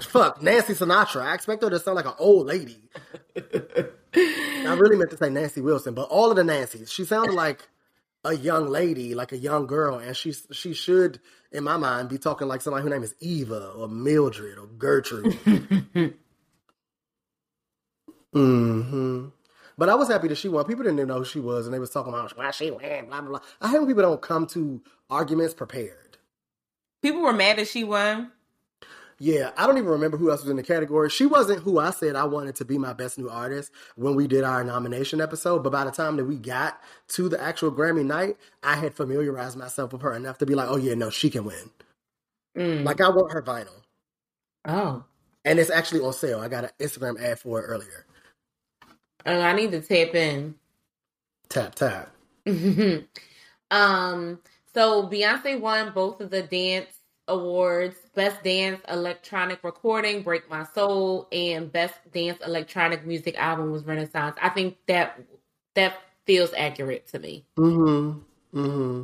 Fuck, 0.00 0.42
Nancy 0.42 0.74
Sinatra. 0.74 1.22
I 1.22 1.34
expect 1.34 1.62
her 1.62 1.70
to 1.70 1.78
sound 1.78 1.96
like 1.96 2.06
an 2.06 2.14
old 2.18 2.46
lady. 2.46 2.82
I 3.36 4.74
really 4.74 4.96
meant 4.96 5.10
to 5.10 5.16
say 5.16 5.30
Nancy 5.30 5.60
Wilson, 5.60 5.94
but 5.94 6.08
all 6.08 6.30
of 6.30 6.36
the 6.36 6.42
Nancys, 6.42 6.90
she 6.90 7.04
sounded 7.04 7.34
like 7.34 7.68
a 8.24 8.34
young 8.34 8.68
lady, 8.68 9.14
like 9.14 9.32
a 9.32 9.38
young 9.38 9.66
girl, 9.66 9.98
and 9.98 10.16
she 10.16 10.34
she 10.50 10.74
should, 10.74 11.20
in 11.52 11.64
my 11.64 11.76
mind, 11.76 12.08
be 12.08 12.18
talking 12.18 12.48
like 12.48 12.60
somebody 12.60 12.82
whose 12.82 12.92
name 12.92 13.02
is 13.02 13.14
Eva 13.20 13.68
or 13.70 13.88
Mildred 13.88 14.58
or 14.58 14.66
Gertrude. 14.66 15.38
hmm 18.32 19.26
But 19.76 19.88
I 19.88 19.94
was 19.94 20.08
happy 20.08 20.28
that 20.28 20.38
she 20.38 20.48
won. 20.48 20.64
People 20.64 20.84
didn't 20.84 20.98
even 20.98 21.08
know 21.08 21.18
who 21.18 21.24
she 21.24 21.40
was, 21.40 21.66
and 21.66 21.74
they 21.74 21.78
was 21.78 21.90
talking 21.90 22.12
about 22.12 22.36
why 22.36 22.50
she 22.50 22.70
won, 22.70 23.06
blah 23.06 23.20
blah 23.20 23.30
blah. 23.30 23.40
I 23.60 23.70
hate 23.70 23.78
when 23.78 23.88
people 23.88 24.02
don't 24.02 24.22
come 24.22 24.46
to 24.48 24.82
arguments 25.10 25.54
prepared. 25.54 26.18
People 27.02 27.22
were 27.22 27.32
mad 27.32 27.58
that 27.58 27.68
she 27.68 27.84
won. 27.84 28.32
Yeah, 29.20 29.50
I 29.56 29.66
don't 29.66 29.78
even 29.78 29.90
remember 29.90 30.16
who 30.16 30.30
else 30.30 30.42
was 30.42 30.50
in 30.50 30.56
the 30.56 30.62
category. 30.62 31.10
She 31.10 31.26
wasn't 31.26 31.62
who 31.62 31.80
I 31.80 31.90
said 31.90 32.14
I 32.14 32.24
wanted 32.24 32.54
to 32.56 32.64
be 32.64 32.78
my 32.78 32.92
best 32.92 33.18
new 33.18 33.28
artist 33.28 33.72
when 33.96 34.14
we 34.14 34.28
did 34.28 34.44
our 34.44 34.62
nomination 34.62 35.20
episode. 35.20 35.64
But 35.64 35.72
by 35.72 35.84
the 35.84 35.90
time 35.90 36.16
that 36.16 36.24
we 36.24 36.36
got 36.36 36.80
to 37.08 37.28
the 37.28 37.40
actual 37.42 37.72
Grammy 37.72 38.04
night, 38.04 38.36
I 38.62 38.76
had 38.76 38.94
familiarized 38.94 39.56
myself 39.56 39.92
with 39.92 40.02
her 40.02 40.14
enough 40.14 40.38
to 40.38 40.46
be 40.46 40.54
like, 40.54 40.68
oh, 40.68 40.76
yeah, 40.76 40.94
no, 40.94 41.10
she 41.10 41.30
can 41.30 41.44
win. 41.44 41.70
Mm. 42.56 42.84
Like, 42.84 43.00
I 43.00 43.08
want 43.08 43.32
her 43.32 43.42
vinyl. 43.42 43.82
Oh, 44.64 45.04
And 45.44 45.58
it's 45.58 45.70
actually 45.70 46.00
on 46.00 46.12
sale. 46.12 46.40
I 46.40 46.48
got 46.48 46.64
an 46.64 46.70
Instagram 46.78 47.20
ad 47.20 47.40
for 47.40 47.60
it 47.60 47.64
earlier. 47.64 48.06
Oh, 49.28 49.40
I 49.42 49.52
need 49.52 49.72
to 49.72 49.82
tap 49.82 50.14
in. 50.14 50.54
Tap, 51.50 51.74
tap. 51.74 52.14
um, 53.70 54.40
so 54.72 55.06
Beyonce 55.06 55.60
won 55.60 55.92
both 55.92 56.22
of 56.22 56.30
the 56.30 56.42
dance 56.42 56.88
awards: 57.28 57.96
Best 58.14 58.42
Dance 58.42 58.80
Electronic 58.88 59.62
Recording, 59.62 60.22
"Break 60.22 60.48
My 60.48 60.64
Soul," 60.74 61.28
and 61.30 61.70
Best 61.70 61.96
Dance 62.10 62.38
Electronic 62.46 63.04
Music 63.04 63.38
Album 63.38 63.70
was 63.70 63.84
Renaissance. 63.84 64.34
I 64.40 64.48
think 64.48 64.78
that 64.86 65.20
that 65.74 65.98
feels 66.24 66.54
accurate 66.56 67.06
to 67.08 67.18
me. 67.18 67.44
Mm 67.58 68.22
hmm. 68.54 68.58
Mm 68.58 68.72
hmm. 68.72 69.02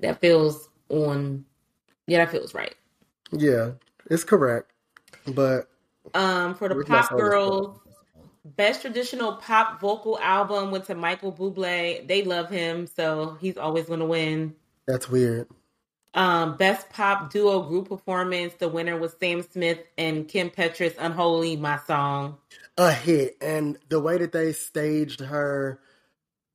That 0.00 0.20
feels 0.20 0.68
on. 0.90 1.46
Yeah, 2.06 2.18
that 2.18 2.30
feels 2.30 2.52
right. 2.52 2.74
Yeah, 3.32 3.70
it's 4.10 4.24
correct. 4.24 4.70
But 5.26 5.70
Um, 6.12 6.54
for 6.56 6.68
the 6.68 6.84
pop 6.84 7.08
girls, 7.16 7.80
best 8.44 8.82
traditional 8.82 9.34
pop 9.34 9.80
vocal 9.80 10.18
album 10.20 10.70
went 10.70 10.84
to 10.86 10.94
Michael 10.94 11.32
Bublé. 11.32 12.06
They 12.06 12.22
love 12.22 12.50
him, 12.50 12.86
so 12.86 13.36
he's 13.40 13.56
always 13.56 13.86
going 13.86 14.00
to 14.00 14.06
win. 14.06 14.54
that's 14.86 15.08
weird. 15.08 15.48
Um, 16.14 16.56
best 16.56 16.90
pop 16.90 17.32
duo 17.32 17.62
group 17.62 17.88
performance. 17.88 18.54
The 18.54 18.68
winner 18.68 18.96
was 18.96 19.14
Sam 19.18 19.42
Smith 19.42 19.80
and 19.98 20.28
Kim 20.28 20.48
Petras. 20.50 20.94
"Unholy," 20.98 21.56
my 21.56 21.78
song. 21.86 22.38
a 22.78 22.92
hit 22.92 23.36
and 23.40 23.78
the 23.88 24.00
way 24.00 24.18
that 24.18 24.32
they 24.32 24.52
staged 24.52 25.20
her 25.20 25.80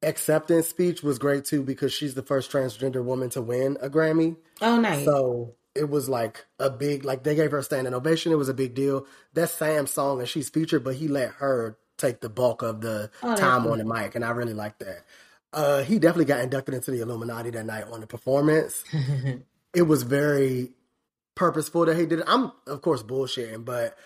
acceptance 0.01 0.67
speech 0.67 1.03
was 1.03 1.19
great 1.19 1.45
too 1.45 1.61
because 1.63 1.93
she's 1.93 2.13
the 2.13 2.21
first 2.21 2.51
transgender 2.51 3.03
woman 3.03 3.29
to 3.31 3.41
win 3.41 3.77
a 3.81 3.89
Grammy. 3.89 4.37
Oh, 4.61 4.79
nice. 4.79 5.03
So 5.05 5.55
it 5.76 5.89
was 5.89 6.09
like 6.09 6.45
a 6.59 6.70
big 6.70 7.05
like 7.05 7.24
they 7.24 7.36
gave 7.36 7.51
her 7.51 7.59
a 7.59 7.63
standing 7.63 7.93
ovation. 7.93 8.32
It 8.32 8.36
was 8.38 8.49
a 8.49 8.53
big 8.53 8.74
deal. 8.76 9.05
That's 9.34 9.53
Sam's 9.53 9.91
song 9.91 10.20
and 10.20 10.28
she's 10.28 10.49
featured, 10.49 10.84
but 10.84 10.95
he 10.95 11.07
let 11.07 11.32
her 11.34 11.78
take 11.97 12.22
the 12.22 12.30
bulk 12.30 12.61
of 12.61 12.82
the 12.82 13.11
Oh, 13.22 13.36
time 13.36 13.67
on 13.67 13.78
the 13.78 13.86
mic, 13.86 14.15
and 14.15 14.24
I 14.26 14.32
really 14.32 14.53
like 14.53 14.80
that. 14.80 15.05
Uh, 15.51 15.84
he 15.84 15.99
definitely 15.99 16.26
got 16.26 16.41
inducted 16.41 16.76
into 16.76 16.91
the 16.91 17.01
Illuminati 17.01 17.49
that 17.51 17.65
night 17.65 17.86
on 17.91 18.01
the 18.01 18.07
performance. 18.07 18.84
it 19.74 19.82
was 19.84 20.03
very 20.03 20.72
purposeful 21.36 21.86
that 21.86 21.97
he 21.97 22.05
did 22.05 22.20
it. 22.20 22.26
I'm 22.28 22.51
of 22.67 22.82
course 22.82 23.03
bullshitting, 23.03 23.65
but 23.65 23.97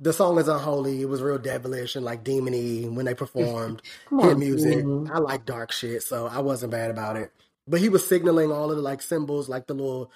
the 0.00 0.12
song 0.12 0.38
is 0.38 0.48
unholy. 0.48 1.00
It 1.00 1.08
was 1.08 1.22
real 1.22 1.38
devilish 1.38 1.94
and 1.96 2.04
like 2.04 2.24
demony 2.24 2.90
when 2.92 3.06
they 3.06 3.14
performed 3.14 3.82
hit 4.20 4.38
music. 4.38 4.84
Demony. 4.84 5.10
I 5.10 5.18
like 5.18 5.44
dark 5.46 5.72
shit, 5.72 6.02
so 6.02 6.26
I 6.26 6.40
wasn't 6.40 6.72
bad 6.72 6.90
about 6.90 7.16
it. 7.16 7.32
But 7.68 7.80
he 7.80 7.88
was 7.88 8.06
signaling 8.06 8.50
all 8.50 8.70
of 8.70 8.76
the 8.76 8.82
like 8.82 9.02
symbols, 9.02 9.48
like 9.48 9.66
the 9.68 9.74
little 9.74 10.10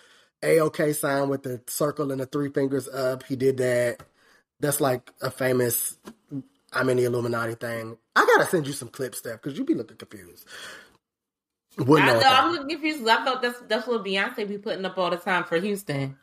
AOK 0.47 0.95
sign 0.95 1.29
with 1.29 1.43
the 1.43 1.61
circle 1.67 2.11
and 2.11 2.21
the 2.21 2.27
three 2.27 2.51
fingers 2.51 2.89
up. 2.89 3.25
He 3.25 3.37
did 3.37 3.59
that. 3.59 3.99
That's 4.61 4.81
like 4.81 5.11
a 5.21 5.31
famous 5.31 5.99
I'm 6.73 6.89
in 6.89 6.97
the 6.99 7.05
Illuminati 7.05 7.55
thing. 7.55 7.97
I 8.15 8.27
gotta 8.27 8.49
send 8.49 8.67
you 8.67 8.73
some 8.73 8.89
clips, 8.89 9.19
Steph, 9.19 9.41
because 9.43 9.59
you 9.59 9.65
be 9.65 9.75
looking 9.75 9.97
confused. 9.97 10.47
Wouldn't 11.79 12.09
I 12.09 12.21
know. 12.21 12.29
I'm 12.29 12.53
looking 12.53 12.69
confused. 12.69 13.09
I 13.09 13.25
thought 13.25 13.43
that's 13.43 13.61
that's 13.69 13.87
what 13.87 14.05
Beyonce 14.05 14.47
be 14.47 14.59
putting 14.59 14.85
up 14.85 14.99
all 14.99 15.11
the 15.11 15.17
time 15.17 15.45
for 15.45 15.59
Houston. 15.59 16.17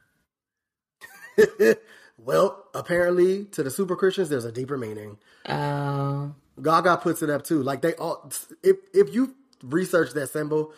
well, 2.17 2.65
apparently 2.73 3.45
to 3.45 3.63
the 3.63 3.71
super 3.71 3.95
Christians, 3.95 4.29
there's 4.29 4.45
a 4.45 4.51
deeper 4.51 4.77
meaning. 4.77 5.17
Oh, 5.47 6.33
Gaga 6.61 6.97
puts 6.97 7.21
it 7.21 7.29
up 7.29 7.43
too. 7.43 7.63
Like 7.63 7.81
they 7.81 7.93
all, 7.95 8.31
if 8.63 8.77
if 8.93 9.13
you 9.13 9.35
research 9.63 10.13
that 10.13 10.29
symbol, 10.29 10.73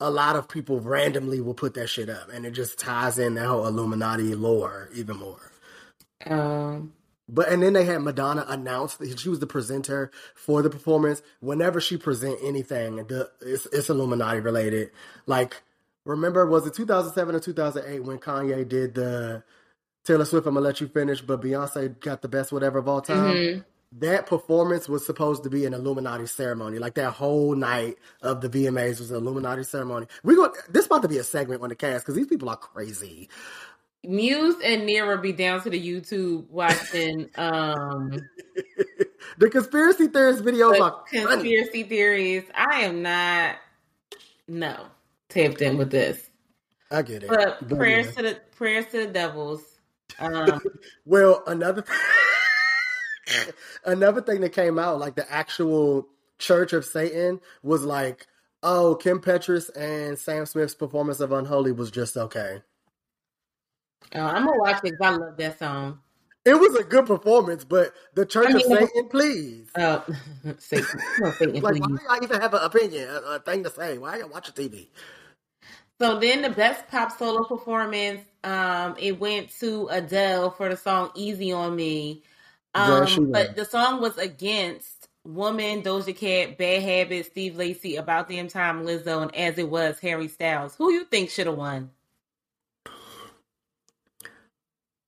a 0.00 0.10
lot 0.10 0.36
of 0.36 0.48
people 0.48 0.80
randomly 0.80 1.40
will 1.40 1.54
put 1.54 1.74
that 1.74 1.88
shit 1.88 2.10
up, 2.10 2.28
and 2.32 2.46
it 2.46 2.52
just 2.52 2.78
ties 2.78 3.18
in 3.18 3.34
that 3.34 3.46
whole 3.46 3.66
Illuminati 3.66 4.34
lore 4.34 4.90
even 4.94 5.18
more. 5.18 5.40
um, 6.26 6.92
But 7.28 7.50
and 7.50 7.62
then 7.62 7.74
they 7.74 7.84
had 7.86 8.02
Madonna 8.02 8.46
announce 8.48 8.96
that 8.96 9.18
she 9.20 9.30
was 9.30 9.40
the 9.40 9.48
presenter 9.48 10.12
for 10.34 10.62
the 10.62 10.70
performance. 10.70 11.22
Whenever 11.40 11.80
she 11.80 11.98
present 11.98 12.38
anything, 12.44 12.96
the 12.98 13.30
it's, 13.42 13.66
it's 13.66 13.90
Illuminati 13.90 14.40
related. 14.40 14.92
Like 15.26 15.62
remember, 16.06 16.46
was 16.46 16.66
it 16.66 16.74
2007 16.74 17.34
or 17.34 17.40
2008 17.40 18.00
when 18.04 18.18
Kanye 18.18 18.68
did 18.68 18.94
the 18.94 19.44
Taylor 20.04 20.24
Swift? 20.26 20.46
I'm 20.46 20.54
gonna 20.54 20.66
let 20.66 20.80
you 20.80 20.88
finish, 20.88 21.22
but 21.22 21.42
Beyonce 21.42 22.00
got 22.00 22.22
the 22.22 22.28
best 22.28 22.52
whatever 22.52 22.78
of 22.78 22.88
all 22.88 23.02
time. 23.02 23.40
mhm. 23.40 23.64
That 23.92 24.26
performance 24.26 24.88
was 24.88 25.04
supposed 25.04 25.42
to 25.42 25.50
be 25.50 25.64
an 25.66 25.74
Illuminati 25.74 26.26
ceremony. 26.26 26.78
Like 26.78 26.94
that 26.94 27.10
whole 27.10 27.56
night 27.56 27.98
of 28.22 28.40
the 28.40 28.48
VMAs 28.48 29.00
was 29.00 29.10
an 29.10 29.16
Illuminati 29.16 29.64
ceremony. 29.64 30.06
We 30.22 30.36
going 30.36 30.52
this 30.68 30.86
about 30.86 31.02
to 31.02 31.08
be 31.08 31.18
a 31.18 31.24
segment 31.24 31.60
on 31.62 31.70
the 31.70 31.74
cast 31.74 32.04
because 32.04 32.14
these 32.14 32.28
people 32.28 32.48
are 32.48 32.56
crazy. 32.56 33.28
Muse 34.04 34.54
and 34.64 34.82
Nira 34.88 35.20
be 35.20 35.32
down 35.32 35.60
to 35.62 35.70
the 35.70 35.80
YouTube 35.80 36.48
watching 36.48 37.28
um 37.36 38.12
the 39.38 39.50
conspiracy 39.50 40.06
theorist 40.06 40.44
videos 40.44 40.78
But 40.78 40.82
are 40.82 41.04
funny. 41.12 41.26
conspiracy 41.26 41.82
theories. 41.82 42.44
I 42.54 42.82
am 42.82 43.02
not 43.02 43.56
no 44.46 44.86
tapped 45.28 45.60
in 45.62 45.76
with 45.78 45.90
this. 45.90 46.30
I 46.92 47.02
get 47.02 47.24
it. 47.24 47.28
But 47.28 47.68
But, 47.68 47.76
prayers 47.76 48.06
yeah. 48.06 48.12
to 48.12 48.22
the 48.22 48.40
prayers 48.56 48.86
to 48.92 49.06
the 49.06 49.12
devils. 49.12 49.62
Um, 50.20 50.60
Well, 51.04 51.42
another 51.48 51.84
another 53.84 54.20
thing 54.22 54.40
that 54.40 54.52
came 54.52 54.78
out, 54.78 54.98
like 54.98 55.16
the 55.16 55.30
actual 55.30 56.08
Church 56.38 56.72
of 56.72 56.84
Satan, 56.84 57.40
was 57.62 57.84
like, 57.84 58.26
oh, 58.62 58.94
Kim 58.94 59.20
Petras 59.20 59.70
and 59.76 60.18
Sam 60.18 60.46
Smith's 60.46 60.74
performance 60.74 61.20
of 61.20 61.32
Unholy 61.32 61.72
was 61.72 61.90
just 61.90 62.16
okay. 62.16 62.62
oh, 64.14 64.20
I'm 64.20 64.44
gonna 64.46 64.58
watch 64.58 64.82
it 64.84 64.98
'cause 64.98 65.00
I 65.00 65.10
love 65.10 65.36
that 65.36 65.58
song. 65.58 66.00
It 66.44 66.54
was 66.58 66.74
a 66.74 66.82
good 66.82 67.04
performance, 67.04 67.64
but 67.64 67.92
the 68.14 68.24
Church 68.24 68.48
I 68.48 68.52
mean, 68.54 68.72
of 68.72 68.78
Satan, 68.78 69.08
please. 69.08 69.70
Oh, 69.76 70.04
Satan, 70.58 70.86
no, 71.20 71.30
Satan, 71.32 71.60
Like, 71.60 71.74
why 71.80 71.86
do 71.86 71.98
y'all 72.02 72.22
even 72.22 72.40
have 72.40 72.54
an 72.54 72.62
opinion, 72.62 73.08
a, 73.10 73.34
a 73.34 73.38
thing 73.40 73.62
to 73.64 73.70
say? 73.70 73.98
Why 73.98 74.18
y'all 74.18 74.30
watching 74.30 74.54
TV? 74.54 74.88
So 76.00 76.18
then 76.18 76.40
the 76.40 76.48
best 76.48 76.88
pop 76.88 77.16
solo 77.18 77.44
performance, 77.44 78.22
um, 78.42 78.96
it 78.98 79.20
went 79.20 79.50
to 79.60 79.86
Adele 79.88 80.50
for 80.50 80.70
the 80.70 80.76
song 80.76 81.10
Easy 81.14 81.52
on 81.52 81.76
Me. 81.76 82.22
Um, 82.74 83.00
won. 83.00 83.32
but 83.32 83.56
the 83.56 83.64
song 83.64 84.00
was 84.00 84.16
against 84.18 85.08
Woman, 85.24 85.82
Doja 85.82 86.16
Cat, 86.16 86.56
Bad 86.56 86.82
Habits, 86.82 87.28
Steve 87.28 87.56
Lacy, 87.56 87.96
About 87.96 88.28
Damn 88.28 88.48
Time, 88.48 88.84
Lizzo, 88.84 89.22
and 89.22 89.34
As 89.34 89.58
It 89.58 89.68
Was, 89.68 89.98
Harry 90.00 90.28
Styles. 90.28 90.74
Who 90.76 90.92
you 90.92 91.04
think 91.04 91.30
should 91.30 91.46
have 91.46 91.56
won? 91.56 91.90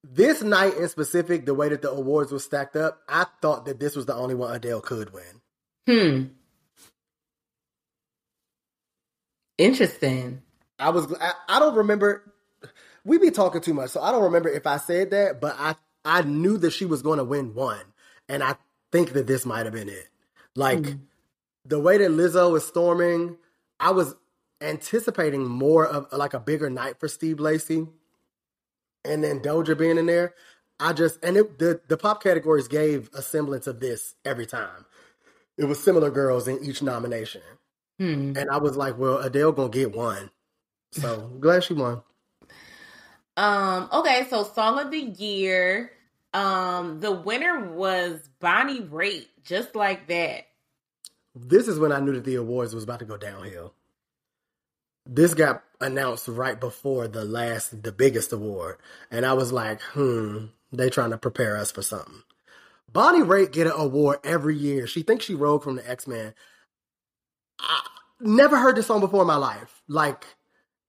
This 0.03 0.43
night 0.43 0.75
in 0.77 0.89
specific, 0.89 1.45
the 1.45 1.53
way 1.53 1.69
that 1.69 1.81
the 1.81 1.89
awards 1.89 2.31
were 2.31 2.39
stacked 2.39 2.75
up, 2.75 3.01
I 3.07 3.25
thought 3.41 3.65
that 3.65 3.79
this 3.79 3.95
was 3.95 4.05
the 4.05 4.13
only 4.13 4.35
one 4.35 4.53
Adele 4.53 4.81
could 4.81 5.11
win. 5.11 5.41
Hmm. 5.87 6.23
Interesting. 9.57 10.41
I 10.77 10.89
was 10.89 11.13
I, 11.19 11.33
I 11.47 11.59
don't 11.59 11.75
remember 11.75 12.33
we 13.05 13.17
be 13.17 13.31
talking 13.31 13.61
too 13.61 13.73
much, 13.73 13.91
so 13.91 14.01
I 14.01 14.11
don't 14.11 14.23
remember 14.23 14.49
if 14.49 14.65
I 14.67 14.77
said 14.77 15.11
that, 15.11 15.41
but 15.41 15.55
I 15.57 15.75
I 16.05 16.21
knew 16.21 16.57
that 16.57 16.71
she 16.71 16.85
was 16.85 17.01
going 17.01 17.17
to 17.17 17.23
win 17.23 17.53
one, 17.53 17.93
and 18.27 18.43
I 18.43 18.55
think 18.91 19.13
that 19.13 19.27
this 19.27 19.45
might 19.45 19.65
have 19.65 19.73
been 19.73 19.89
it. 19.89 20.09
Like 20.55 20.79
Mhm. 20.79 20.99
the 21.65 21.79
way 21.79 21.97
that 21.97 22.11
Lizzo 22.11 22.55
is 22.57 22.65
storming, 22.65 23.37
I 23.79 23.91
was 23.91 24.15
anticipating 24.61 25.45
more 25.45 25.85
of 25.85 26.11
like 26.11 26.33
a 26.33 26.39
bigger 26.39 26.69
night 26.69 26.99
for 26.99 27.07
Steve 27.07 27.39
Lacy, 27.39 27.87
and 29.05 29.23
then 29.23 29.39
Doja 29.41 29.77
being 29.77 29.97
in 29.97 30.05
there. 30.05 30.33
I 30.79 30.93
just 30.93 31.23
and 31.23 31.37
it, 31.37 31.59
the 31.59 31.81
the 31.87 31.97
pop 31.97 32.21
categories 32.23 32.67
gave 32.67 33.09
a 33.13 33.21
semblance 33.21 33.67
of 33.67 33.79
this 33.79 34.15
every 34.25 34.45
time. 34.45 34.85
It 35.57 35.65
was 35.65 35.81
similar 35.81 36.09
girls 36.09 36.47
in 36.47 36.63
each 36.63 36.81
nomination, 36.81 37.41
Hmm. 37.99 38.33
and 38.35 38.49
I 38.49 38.57
was 38.57 38.75
like, 38.75 38.97
"Well, 38.97 39.17
Adele 39.19 39.51
gonna 39.51 39.69
get 39.69 39.95
one." 39.95 40.31
So 40.91 41.27
glad 41.39 41.63
she 41.63 41.73
won. 41.73 42.03
Um, 43.35 43.89
okay, 43.91 44.27
so 44.29 44.43
song 44.43 44.79
of 44.79 44.91
the 44.91 44.99
year. 44.99 45.91
Um, 46.33 46.99
the 46.99 47.11
winner 47.11 47.71
was 47.71 48.27
Bonnie 48.39 48.81
Raitt, 48.81 49.27
just 49.43 49.75
like 49.75 50.07
that. 50.07 50.47
This 51.35 51.67
is 51.67 51.79
when 51.79 51.91
I 51.91 51.99
knew 51.99 52.13
that 52.13 52.25
the 52.25 52.35
awards 52.35 52.75
was 52.75 52.83
about 52.83 52.99
to 52.99 53.05
go 53.05 53.17
downhill. 53.17 53.73
This 55.05 55.33
got 55.33 55.63
announced 55.81 56.27
right 56.27 56.59
before 56.59 57.07
the 57.07 57.25
last, 57.25 57.83
the 57.83 57.91
biggest 57.91 58.31
award, 58.31 58.77
and 59.11 59.25
I 59.25 59.33
was 59.33 59.51
like, 59.51 59.81
"Hmm, 59.81 60.45
they 60.71 60.89
trying 60.89 61.09
to 61.11 61.17
prepare 61.17 61.57
us 61.57 61.71
for 61.71 61.81
something." 61.81 62.23
Bonnie 62.91 63.19
Raitt 63.25 63.51
get 63.51 63.67
an 63.67 63.73
award 63.75 64.19
every 64.23 64.55
year. 64.55 64.85
She 64.87 65.01
thinks 65.01 65.25
she 65.25 65.33
Rogue 65.33 65.63
from 65.63 65.75
the 65.75 65.89
X 65.89 66.07
Men. 66.07 66.33
I 67.59 67.81
never 68.19 68.57
heard 68.57 68.75
this 68.75 68.87
song 68.87 68.99
before 69.01 69.21
in 69.21 69.27
my 69.27 69.35
life. 69.35 69.81
Like, 69.87 70.25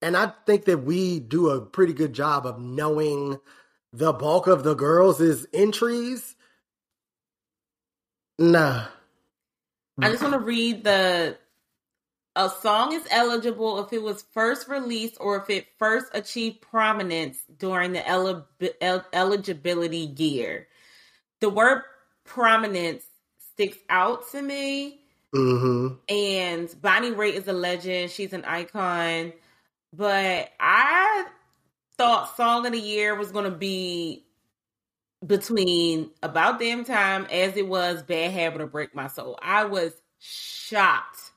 and 0.05 0.19
I 0.19 0.33
think 0.45 0.67
that 0.67 0.85
we 0.85 1.19
do 1.19 1.49
a 1.49 1.63
pretty 1.63 1.95
good 1.95 2.13
job 2.13 2.47
of 2.47 2.61
knowing 2.61 3.41
the 3.91 4.13
bulk 4.13 4.47
of 4.47 4.63
the 4.63 4.75
girls' 4.75 5.47
entries. 5.55 6.37
Nah. 8.39 8.85
I 9.99 10.11
just 10.11 10.23
want 10.23 10.35
to 10.35 10.41
read 10.41 10.85
the 10.85 11.39
a 12.37 12.51
song 12.51 12.93
is 12.93 13.07
eligible 13.11 13.83
if 13.83 13.95
it 13.95 14.03
was 14.03 14.27
first 14.33 14.69
released 14.69 15.17
or 15.21 15.39
if 15.39 15.49
it 15.49 15.69
first 15.79 16.07
achieved 16.13 16.61
prominence 16.61 17.39
during 17.59 17.93
the 17.93 18.03
eli- 18.07 18.43
el- 18.83 19.07
eligibility 19.13 20.13
year. 20.19 20.67
The 21.41 21.49
word 21.49 21.83
prominence 22.25 23.05
sticks 23.53 23.79
out 23.89 24.31
to 24.33 24.43
me 24.43 25.01
Mm-hmm. 25.35 25.95
and 26.09 26.75
Bonnie 26.81 27.11
Raitt 27.11 27.35
is 27.35 27.49
a 27.49 27.53
legend. 27.53 28.13
She's 28.13 28.33
an 28.33 28.45
icon. 28.45 29.33
But 29.97 30.51
I 30.59 31.27
thought 31.97 32.37
Song 32.37 32.67
of 32.67 32.73
the 32.73 32.81
Year 32.81 33.15
was 33.15 33.31
going 33.31 33.45
to 33.45 33.57
be 33.57 34.25
between 35.25 36.11
About 36.23 36.59
Damn 36.59 36.85
Time, 36.85 37.27
As 37.31 37.57
It 37.57 37.69
Was, 37.69 38.03
Bad 38.03 38.33
Habit, 38.33 38.61
or 38.61 38.67
Break 38.67 38.95
My 38.95 39.07
Soul. 39.07 39.39
I 39.41 39.65
was 39.65 39.93
shocked 40.19 41.31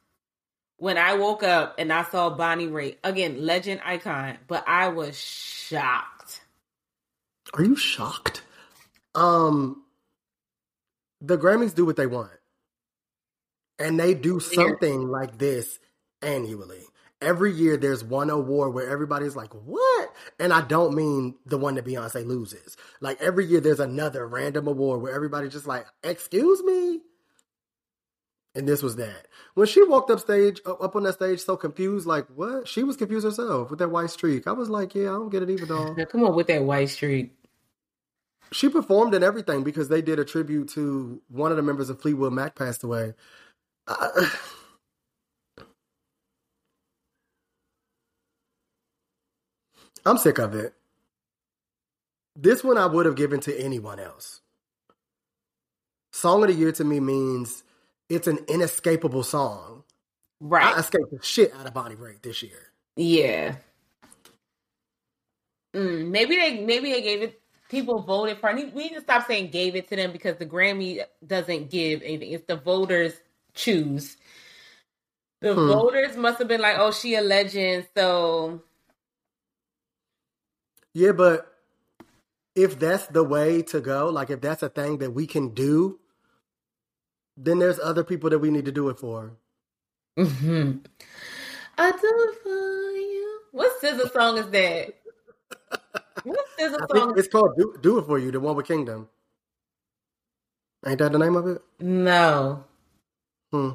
when 0.78 0.98
I 0.98 1.14
woke 1.16 1.44
up 1.44 1.76
and 1.78 1.94
I 1.94 2.04
saw 2.04 2.32
Bonnie 2.32 2.68
Raitt. 2.68 2.98
Again, 3.04 3.46
legend, 3.46 3.82
icon. 3.86 4.38
But 4.48 4.64
I 4.68 4.88
was 4.88 5.20
shocked. 5.20 6.42
Are 7.54 7.64
you 7.64 7.76
shocked? 7.76 8.42
Um, 9.14 9.84
the 11.22 11.38
Grammys 11.38 11.76
do 11.76 11.86
what 11.86 11.96
they 11.96 12.08
want, 12.08 12.32
and 13.78 14.00
they 14.00 14.16
do 14.16 14.40
something 14.40 15.08
like 15.08 15.38
this 15.38 15.80
annually. 16.22 16.87
Every 17.20 17.52
year, 17.52 17.78
there's 17.78 18.04
one 18.04 18.30
award 18.30 18.74
where 18.74 18.90
everybody's 18.90 19.36
like, 19.36 19.52
"What?" 19.54 20.14
And 20.40 20.54
I 20.54 20.62
don't 20.62 20.96
mean 20.96 21.36
the 21.46 21.58
one 21.58 21.76
that 21.76 21.86
Beyonce 21.86 22.26
loses. 22.26 22.78
Like 23.02 23.20
every 23.22 23.46
year, 23.46 23.60
there's 23.60 23.80
another 23.80 24.28
random 24.28 24.68
award 24.68 25.02
where 25.02 25.14
everybody's 25.14 25.54
just 25.54 25.68
like, 25.68 25.88
"Excuse 26.04 26.64
me." 26.64 27.02
And 28.58 28.68
this 28.68 28.82
was 28.82 28.96
that. 28.96 29.28
When 29.54 29.68
she 29.68 29.84
walked 29.84 30.10
up 30.10 30.20
stage, 30.20 30.60
up 30.66 30.96
on 30.96 31.04
that 31.04 31.14
stage, 31.14 31.40
so 31.40 31.56
confused, 31.56 32.08
like 32.08 32.26
what? 32.36 32.68
She 32.68 32.84
was 32.84 32.98
confused 32.98 33.24
herself 33.24 33.70
with 33.70 33.78
that 33.80 33.90
white 33.90 34.10
streak. 34.10 34.48
I 34.48 34.52
was 34.52 34.68
like, 34.68 34.96
yeah, 34.96 35.10
I 35.10 35.14
don't 35.14 35.30
get 35.30 35.44
it 35.44 35.50
either, 35.52 35.68
dog. 35.68 35.96
Now, 35.96 36.06
come 36.06 36.24
on 36.24 36.36
with 36.36 36.48
that 36.48 36.64
white 36.64 36.90
streak. 36.90 37.34
She 38.52 38.68
performed 38.68 39.14
in 39.14 39.22
everything 39.22 39.64
because 39.64 39.90
they 39.90 40.02
did 40.02 40.18
a 40.18 40.26
tribute 40.26 40.70
to 40.70 41.22
one 41.28 41.52
of 41.52 41.58
the 41.58 41.64
members 41.64 41.92
of 41.92 42.02
Fleetwood 42.02 42.34
Mac 42.34 42.56
passed 42.56 42.84
away. 42.84 43.14
Uh, 43.88 44.28
I'm 50.08 50.18
sick 50.18 50.40
of 50.40 50.56
it. 50.56 50.74
This 52.36 52.64
one 52.64 52.78
I 52.78 52.86
would 52.86 53.06
have 53.06 53.16
given 53.16 53.40
to 53.42 53.60
anyone 53.60 54.00
else. 54.00 54.42
Song 56.14 56.44
of 56.44 56.48
the 56.50 56.54
year 56.54 56.72
to 56.72 56.84
me 56.84 57.00
means 57.00 57.64
it's 58.10 58.28
an 58.28 58.40
inescapable 58.48 59.24
song. 59.24 59.84
Right. 60.40 60.76
I 60.76 60.80
escaped 60.80 61.12
the 61.12 61.20
shit 61.24 61.54
out 61.54 61.66
of 61.68 61.74
Bonnie 61.74 61.96
Raitt 61.96 62.22
this 62.22 62.42
year. 62.44 62.72
Yeah. 62.96 63.56
Mm, 65.76 66.08
maybe 66.10 66.36
they 66.38 66.62
maybe 66.64 66.92
they 66.92 67.02
gave 67.02 67.22
it. 67.22 67.42
People 67.70 68.02
voted 68.02 68.38
for. 68.40 68.50
it. 68.52 68.74
We 68.74 68.84
need 68.84 68.96
to 68.96 69.02
stop 69.02 69.28
saying 69.28 69.50
gave 69.52 69.76
it 69.76 69.90
to 69.90 69.96
them 69.98 70.12
because 70.14 70.38
the 70.38 70.46
Grammy 70.46 71.04
doesn't 71.26 71.70
give 71.70 72.02
anything. 72.02 72.32
It's 72.32 72.46
the 72.48 72.56
voters 72.56 73.14
choose. 73.54 74.16
The 75.42 75.54
Hmm. 75.54 75.68
voters 75.68 76.16
must 76.16 76.40
have 76.40 76.48
been 76.48 76.62
like, 76.62 76.78
"Oh, 76.80 76.92
she 76.92 77.16
a 77.16 77.22
legend." 77.22 77.88
So 77.96 78.62
Yeah, 80.98 81.12
but 81.12 81.54
if 82.56 82.80
that's 82.80 83.06
the 83.06 83.24
way 83.24 83.62
to 83.62 83.80
go, 83.82 84.10
like 84.10 84.32
if 84.32 84.42
that's 84.42 84.64
a 84.64 84.70
thing 84.70 84.98
that 84.98 85.12
we 85.12 85.28
can 85.28 85.50
do, 85.54 86.00
then 87.38 87.60
there's 87.60 87.80
other 87.80 88.04
people 88.04 88.32
that 88.32 88.40
we 88.40 88.50
need 88.50 88.66
to 88.66 88.72
do 88.72 88.90
it 88.90 88.98
for. 88.98 89.34
Mhm. 90.18 90.84
I 91.78 91.92
do 91.92 92.00
it 92.02 92.42
for 92.42 92.50
you. 92.98 93.42
What 93.52 93.80
scissor 93.80 94.10
song 94.10 94.40
is 94.40 94.50
that? 94.50 94.96
What 96.24 96.46
scissor 96.58 96.80
I 96.92 96.98
song? 96.98 97.14
it's 97.16 97.28
called 97.28 97.56
Do, 97.60 97.78
do 97.80 98.00
It 98.00 98.08
For 98.08 98.18
You, 98.18 98.32
the 98.32 98.40
one 98.40 98.56
with 98.56 98.66
Kingdom. 98.66 99.08
Ain't 100.88 100.98
that 100.98 101.12
the 101.12 101.20
name 101.20 101.36
of 101.36 101.46
it? 101.46 101.62
No. 101.80 102.64
Hmm. 103.52 103.70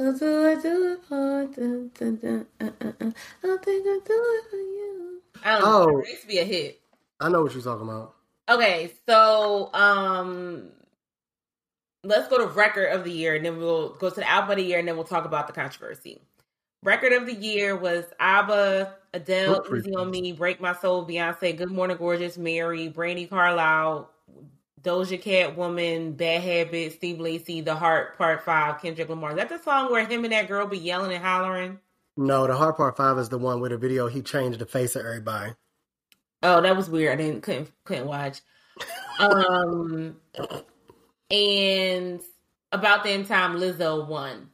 I 0.00 0.12
do 0.18 0.46
I 0.48 0.54
do 0.62 0.92
it 0.94 1.04
for 1.04 1.42
uh, 1.42 2.64
uh, 2.64 2.92
uh. 3.04 3.10
I 3.44 3.56
think 3.62 3.86
I 3.86 4.00
do 4.06 4.18
it 4.38 4.44
for 4.50 4.56
you. 4.56 4.93
I 5.44 5.52
don't 5.52 5.62
know. 5.62 5.96
Oh. 5.96 6.00
It 6.00 6.08
used 6.08 6.22
to 6.22 6.28
be 6.28 6.38
a 6.38 6.44
hit. 6.44 6.80
I 7.20 7.28
know 7.28 7.42
what 7.42 7.52
you're 7.52 7.62
talking 7.62 7.86
about. 7.86 8.14
Okay, 8.48 8.92
so 9.06 9.70
um 9.72 10.70
let's 12.02 12.28
go 12.28 12.38
to 12.38 12.46
record 12.46 12.92
of 12.92 13.04
the 13.04 13.10
year 13.10 13.34
and 13.34 13.44
then 13.44 13.58
we'll 13.58 13.90
go 13.94 14.10
to 14.10 14.16
the 14.16 14.28
album 14.28 14.50
of 14.50 14.56
the 14.56 14.64
year 14.64 14.78
and 14.78 14.86
then 14.86 14.96
we'll 14.96 15.04
talk 15.04 15.24
about 15.24 15.46
the 15.46 15.52
controversy. 15.52 16.20
Record 16.82 17.12
of 17.14 17.24
the 17.24 17.34
year 17.34 17.74
was 17.74 18.04
ABBA, 18.20 18.94
Adele, 19.14 19.64
Easy 19.74 19.94
on 19.94 20.10
Me, 20.10 20.32
Break 20.32 20.60
My 20.60 20.74
Soul, 20.74 21.06
Beyonce, 21.06 21.56
Good 21.56 21.70
Morning 21.70 21.96
Gorgeous, 21.96 22.36
Mary, 22.36 22.92
Brandi 22.94 23.28
Carlile, 23.28 24.10
Doja 24.82 25.20
Cat 25.20 25.56
Woman, 25.56 26.12
Bad 26.12 26.42
Habits, 26.42 26.96
Steve 26.96 27.20
Lacy, 27.20 27.62
The 27.62 27.74
Heart 27.74 28.18
Part 28.18 28.44
5, 28.44 28.82
Kendrick 28.82 29.08
Lamar. 29.08 29.30
Is 29.30 29.36
that 29.36 29.48
the 29.48 29.58
song 29.62 29.90
where 29.90 30.04
him 30.04 30.24
and 30.24 30.32
that 30.34 30.46
girl 30.46 30.66
be 30.66 30.76
yelling 30.76 31.12
and 31.12 31.24
hollering? 31.24 31.80
No, 32.16 32.46
the 32.46 32.54
heart 32.56 32.76
part 32.76 32.96
five 32.96 33.18
is 33.18 33.28
the 33.28 33.38
one 33.38 33.60
with 33.60 33.72
the 33.72 33.78
video 33.78 34.06
he 34.06 34.22
changed 34.22 34.58
the 34.60 34.66
face 34.66 34.94
of 34.96 35.04
everybody. 35.04 35.52
Oh, 36.42 36.60
that 36.60 36.76
was 36.76 36.88
weird. 36.88 37.12
I 37.18 37.22
didn't 37.22 37.40
couldn't 37.42 37.70
couldn't 37.84 38.06
watch. 38.06 38.40
Um 39.18 40.16
and 41.30 42.20
about 42.72 43.04
that 43.04 43.26
time 43.26 43.56
Lizzo 43.56 44.06
won. 44.06 44.50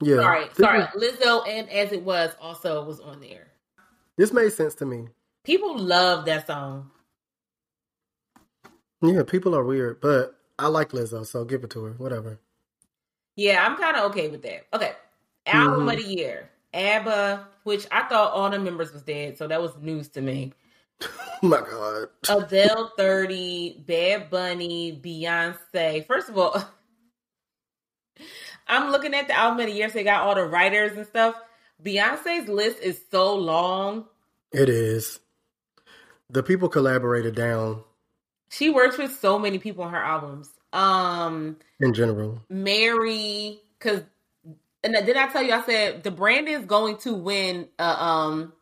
Yeah. 0.00 0.16
Sorry, 0.16 0.44
This 0.48 0.56
sorry. 0.58 0.78
was- 0.94 1.02
Lizzo 1.18 1.48
and 1.48 1.68
As 1.70 1.92
It 1.92 2.02
Was 2.02 2.34
also 2.40 2.84
was 2.84 3.00
on 3.00 3.20
there. 3.20 3.48
This 4.16 4.32
made 4.32 4.52
sense 4.52 4.74
to 4.76 4.86
me. 4.86 5.08
People 5.44 5.78
love 5.78 6.24
that 6.26 6.46
song. 6.46 6.90
Yeah, 9.00 9.22
people 9.22 9.54
are 9.56 9.64
weird, 9.64 10.00
but 10.00 10.36
I 10.58 10.66
like 10.68 10.90
Lizzo, 10.90 11.24
so 11.26 11.44
give 11.44 11.62
it 11.64 11.70
to 11.70 11.84
her. 11.84 11.92
Whatever. 11.92 12.38
Yeah, 13.36 13.64
I'm 13.64 13.76
kind 13.76 13.96
of 13.96 14.10
okay 14.10 14.28
with 14.28 14.42
that. 14.42 14.66
Okay. 14.74 14.92
Album 15.46 15.86
Mhm. 15.86 15.92
of 15.92 15.98
the 16.04 16.12
year. 16.12 16.50
ABBA, 16.78 17.46
which 17.64 17.86
I 17.90 18.04
thought 18.04 18.32
all 18.32 18.50
the 18.50 18.58
members 18.58 18.92
was 18.92 19.02
dead, 19.02 19.38
so 19.38 19.48
that 19.48 19.60
was 19.60 19.72
news 19.80 20.08
to 20.10 20.20
me. 20.20 20.52
Oh 21.02 21.08
my 21.42 21.60
god. 21.60 22.08
Adele 22.28 22.92
30, 22.96 23.84
Bad 23.86 24.30
Bunny, 24.30 25.00
Beyonce. 25.02 26.06
First 26.06 26.28
of 26.28 26.38
all, 26.38 26.56
I'm 28.68 28.90
looking 28.90 29.14
at 29.14 29.28
the 29.28 29.38
album 29.38 29.60
of 29.60 29.66
the 29.66 29.72
year, 29.72 29.88
so 29.88 29.94
they 29.94 30.04
got 30.04 30.26
all 30.26 30.34
the 30.34 30.44
writers 30.44 30.96
and 30.96 31.06
stuff. 31.06 31.34
Beyonce's 31.82 32.48
list 32.48 32.80
is 32.80 33.00
so 33.10 33.34
long. 33.34 34.06
It 34.52 34.68
is. 34.68 35.20
The 36.30 36.42
people 36.42 36.68
collaborated 36.68 37.34
down 37.34 37.82
She 38.50 38.70
works 38.70 38.98
with 38.98 39.18
so 39.18 39.38
many 39.38 39.58
people 39.58 39.84
on 39.84 39.92
her 39.92 40.02
albums. 40.02 40.50
Um, 40.72 41.56
in 41.80 41.94
general. 41.94 42.42
Mary, 42.50 43.60
because 43.78 44.02
and 44.84 44.94
then 44.94 45.16
I 45.16 45.28
tell 45.28 45.42
you, 45.42 45.52
I 45.52 45.62
said 45.62 46.02
the 46.02 46.10
brand 46.10 46.48
is 46.48 46.64
going 46.64 46.98
to 46.98 47.14
win. 47.14 47.68
Uh, 47.78 47.82
um, 47.98 48.52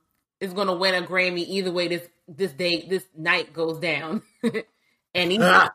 is 0.41 0.53
going 0.53 0.67
to 0.69 0.75
win 0.75 0.95
a 0.95 1.07
Grammy 1.07 1.47
either 1.47 1.73
way. 1.73 1.89
This 1.89 2.07
this 2.29 2.53
day 2.53 2.87
this 2.89 3.05
night 3.17 3.53
goes 3.53 3.79
down, 3.79 4.23
and 5.15 5.33
he, 5.33 5.39
Ah! 5.41 5.71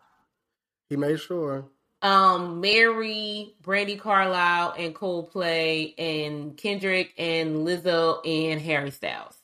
He 0.90 0.98
made 0.98 1.20
sure. 1.20 1.66
um, 2.02 2.60
Mary, 2.62 3.56
Brandi 3.64 4.00
Carlile, 4.00 4.74
and 4.78 4.94
Coldplay, 4.94 5.94
and 5.98 6.56
Kendrick, 6.58 7.14
and 7.18 7.66
Lizzo, 7.66 8.20
and 8.28 8.60
Harry 8.62 8.92
Styles. 8.92 9.36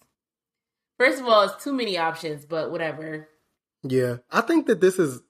First 0.99 1.19
of 1.19 1.27
all, 1.27 1.43
it's 1.43 1.63
too 1.63 1.73
many 1.73 1.97
options, 1.97 2.45
but 2.45 2.71
whatever. 2.71 3.27
Yeah. 3.83 4.17
I 4.31 4.41
think 4.41 4.65
that 4.67 4.81
this 4.81 4.97
is 4.99 5.21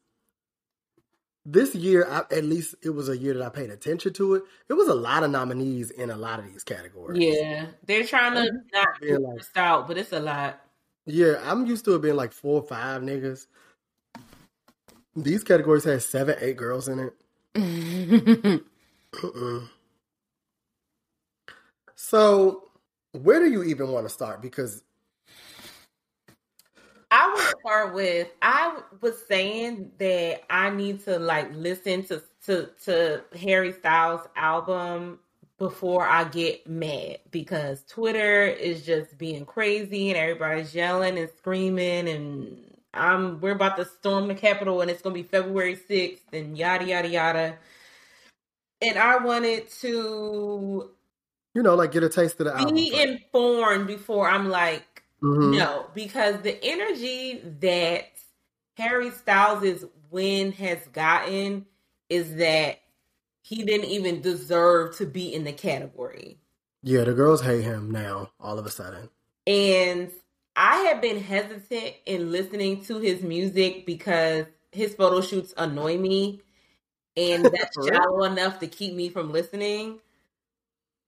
this 1.49 1.73
year 1.73 2.05
I, 2.09 2.19
at 2.35 2.43
least 2.43 2.75
it 2.83 2.89
was 2.89 3.07
a 3.07 3.17
year 3.17 3.33
that 3.33 3.41
I 3.41 3.49
paid 3.49 3.69
attention 3.69 4.11
to 4.13 4.35
it. 4.35 4.43
It 4.67 4.73
was 4.73 4.89
a 4.89 4.93
lot 4.93 5.23
of 5.23 5.31
nominees 5.31 5.91
in 5.91 6.09
a 6.11 6.15
lot 6.17 6.39
of 6.39 6.45
these 6.45 6.63
categories. 6.63 7.23
Yeah, 7.23 7.67
they're 7.85 8.03
trying 8.03 8.35
to 8.35 8.51
not 8.73 9.01
get 9.01 9.21
like- 9.21 9.41
out, 9.55 9.87
but 9.87 9.97
it's 9.97 10.11
a 10.11 10.19
lot. 10.19 10.59
Yeah, 11.05 11.41
I'm 11.45 11.65
used 11.65 11.85
to 11.85 11.95
it 11.95 12.01
being 12.01 12.17
like 12.17 12.33
four 12.33 12.61
or 12.61 12.67
five 12.67 13.01
niggas. 13.01 13.47
These 15.15 15.45
categories 15.45 15.85
had 15.85 16.03
seven, 16.03 16.35
eight 16.41 16.57
girls 16.57 16.89
in 16.89 17.09
it. 17.55 18.61
So, 21.99 22.69
where 23.11 23.39
do 23.39 23.49
you 23.49 23.63
even 23.63 23.89
want 23.89 24.05
to 24.05 24.09
start? 24.13 24.41
Because 24.41 24.83
start 27.67 27.93
with 27.93 28.29
I 28.41 28.79
was 29.01 29.15
saying 29.27 29.91
that 29.97 30.41
I 30.49 30.69
need 30.69 31.03
to 31.03 31.19
like 31.19 31.53
listen 31.53 32.03
to 32.05 32.23
to 32.45 32.69
to 32.85 33.21
Harry 33.37 33.73
Styles 33.73 34.21
album 34.37 35.19
before 35.57 36.07
I 36.07 36.23
get 36.25 36.67
mad 36.67 37.17
because 37.29 37.83
Twitter 37.83 38.43
is 38.43 38.85
just 38.85 39.17
being 39.17 39.45
crazy 39.45 40.09
and 40.09 40.17
everybody's 40.17 40.73
yelling 40.73 41.17
and 41.17 41.29
screaming 41.37 42.07
and 42.07 42.57
I'm 42.93 43.41
we're 43.41 43.51
about 43.51 43.75
to 43.77 43.85
storm 43.85 44.29
the 44.29 44.35
Capitol 44.35 44.79
and 44.79 44.89
it's 44.89 45.01
gonna 45.01 45.15
be 45.15 45.23
February 45.23 45.75
sixth 45.75 46.23
and 46.31 46.57
yada 46.57 46.85
yada 46.85 47.09
yada. 47.09 47.57
And 48.81 48.97
I 48.97 49.17
wanted 49.17 49.69
to 49.81 50.91
you 51.57 51.63
know, 51.63 51.73
like 51.73 51.91
get 51.91 52.03
a 52.03 52.09
taste 52.09 52.39
of 52.39 52.45
the 52.45 52.55
album. 52.55 52.75
be 52.75 52.93
informed 52.93 53.87
before 53.87 54.29
I'm 54.29 54.47
like 54.47 54.86
Mhm. 55.23 55.51
no, 55.57 55.87
because 55.93 56.41
the 56.41 56.63
energy 56.63 57.41
that 57.61 58.05
Harry 58.77 59.11
Styles' 59.11 59.85
win 60.11 60.51
has 60.53 60.87
gotten 60.89 61.65
is 62.09 62.35
that 62.37 62.79
he 63.41 63.63
didn't 63.63 63.89
even 63.89 64.21
deserve 64.21 64.97
to 64.97 65.05
be 65.05 65.33
in 65.33 65.43
the 65.45 65.53
category. 65.53 66.39
Yeah, 66.83 67.03
the 67.03 67.13
girls 67.13 67.41
hate 67.41 67.63
him 67.63 67.91
now. 67.91 68.31
All 68.39 68.59
of 68.59 68.65
a 68.65 68.71
sudden, 68.71 69.09
And 69.45 70.11
I 70.55 70.77
have 70.89 71.01
been 71.01 71.21
hesitant 71.21 71.95
in 72.05 72.31
listening 72.31 72.83
to 72.85 72.99
his 72.99 73.21
music 73.21 73.85
because 73.85 74.45
his 74.71 74.95
photo 74.95 75.21
shoots 75.21 75.53
annoy 75.57 75.97
me. 75.97 76.41
And 77.17 77.51
that's 77.53 77.77
shallow 77.87 78.23
enough 78.25 78.59
to 78.59 78.67
keep 78.67 78.95
me 78.95 79.09
from 79.09 79.31
listening. 79.31 79.99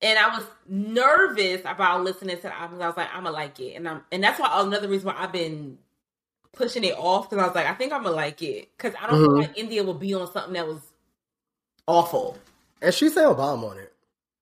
And 0.01 0.17
I 0.19 0.37
was 0.37 0.45
nervous 0.67 1.61
about 1.65 2.03
listening 2.03 2.37
to 2.37 2.43
the 2.43 2.57
album. 2.57 2.81
I 2.81 2.87
was 2.87 2.97
like, 2.97 3.09
I'm 3.13 3.23
gonna 3.23 3.31
like 3.35 3.59
it, 3.59 3.75
and 3.75 3.87
I'm, 3.87 4.01
and 4.11 4.23
that's 4.23 4.39
why 4.39 4.49
another 4.61 4.87
reason 4.87 5.07
why 5.07 5.15
I've 5.17 5.31
been 5.33 5.77
pushing 6.53 6.83
it 6.83 6.95
off 6.97 7.29
because 7.29 7.43
I 7.43 7.47
was 7.47 7.55
like, 7.55 7.67
I 7.67 7.73
think 7.75 7.93
I'm 7.93 8.03
gonna 8.03 8.15
like 8.15 8.41
it 8.41 8.69
because 8.77 8.93
I 9.01 9.07
don't 9.07 9.19
feel 9.19 9.29
Mhm. 9.29 9.37
like 9.41 9.57
India 9.57 9.83
will 9.83 9.93
be 9.93 10.13
on 10.13 10.31
something 10.31 10.53
that 10.53 10.67
was 10.67 10.81
awful. 11.87 12.37
and 12.81 12.93
she 12.93 13.09
sound 13.09 13.37
bomb 13.37 13.63
on 13.65 13.77
it. 13.77 13.93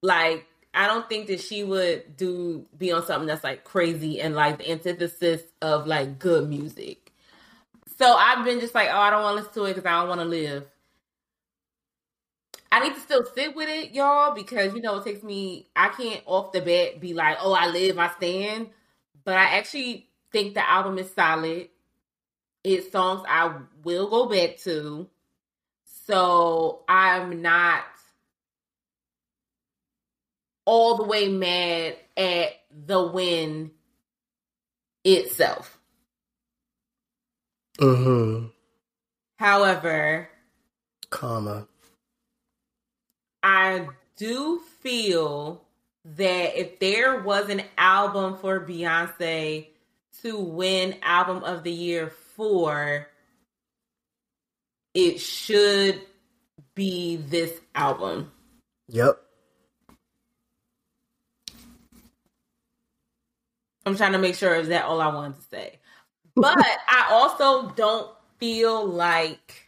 Like, 0.03 0.45
I 0.75 0.85
don't 0.87 1.09
think 1.09 1.27
that 1.27 1.41
she 1.41 1.63
would 1.63 2.15
do 2.17 2.65
be 2.77 2.91
on 2.91 3.03
something 3.05 3.27
that's 3.27 3.43
like 3.43 3.63
crazy 3.63 4.21
and 4.21 4.35
like 4.35 4.59
the 4.59 4.69
antithesis 4.71 5.41
of 5.61 5.87
like 5.87 6.19
good 6.19 6.47
music. 6.47 7.11
So 7.97 8.13
I've 8.13 8.45
been 8.45 8.59
just 8.59 8.75
like, 8.75 8.89
oh, 8.91 8.97
I 8.99 9.09
don't 9.09 9.23
want 9.23 9.37
to 9.37 9.43
listen 9.43 9.53
to 9.55 9.65
it 9.65 9.75
because 9.75 9.85
I 9.87 9.99
don't 9.99 10.09
want 10.09 10.21
to 10.21 10.25
live. 10.25 10.65
I 12.71 12.81
need 12.81 12.95
to 12.95 12.99
still 12.99 13.25
sit 13.25 13.55
with 13.55 13.69
it, 13.69 13.91
y'all, 13.91 14.35
because 14.35 14.73
you 14.73 14.81
know 14.81 14.97
it 14.97 15.05
takes 15.05 15.23
me. 15.23 15.67
I 15.75 15.89
can't 15.89 16.21
off 16.25 16.51
the 16.51 16.61
bat 16.61 16.99
be 16.99 17.13
like, 17.13 17.37
oh, 17.41 17.53
I 17.53 17.67
live, 17.67 17.97
I 17.97 18.09
stand. 18.09 18.69
But 19.23 19.35
I 19.35 19.57
actually 19.57 20.09
think 20.31 20.53
the 20.53 20.69
album 20.69 20.97
is 20.97 21.11
solid. 21.13 21.69
It's 22.63 22.91
songs 22.91 23.23
I 23.27 23.53
will 23.83 24.09
go 24.09 24.27
back 24.27 24.57
to. 24.59 25.09
So 26.05 26.83
I'm 26.87 27.41
not 27.41 27.83
all 30.65 30.97
the 30.97 31.03
way 31.03 31.29
mad 31.29 31.95
at 32.17 32.49
the 32.85 33.01
win 33.01 33.71
itself. 35.03 35.79
Uh 37.79 37.95
huh. 37.95 38.39
However, 39.37 40.29
Comma. 41.09 41.67
I 43.47 43.87
do 44.17 44.59
feel 44.81 45.63
that 46.03 46.59
if 46.59 46.79
there 46.79 47.21
was 47.21 47.47
an 47.47 47.61
album 47.77 48.37
for 48.39 48.59
Beyonce 48.59 49.67
to 50.21 50.37
win 50.37 50.97
album 51.01 51.45
of 51.45 51.63
the 51.63 51.71
year 51.71 52.09
for, 52.35 53.07
it 54.93 55.21
should 55.21 56.01
be 56.75 57.15
this 57.15 57.53
album. 57.73 58.33
Yep. 58.89 59.17
I'm 63.85 63.95
trying 63.95 64.11
to 64.11 64.17
make 64.17 64.35
sure 64.35 64.55
is 64.55 64.67
that 64.67 64.83
all 64.83 64.99
I 64.99 65.07
wanted 65.07 65.37
to 65.37 65.43
say. 65.43 65.79
But 66.35 66.57
I 66.57 67.07
also 67.11 67.69
don't 67.77 68.11
feel 68.39 68.85
like 68.85 69.66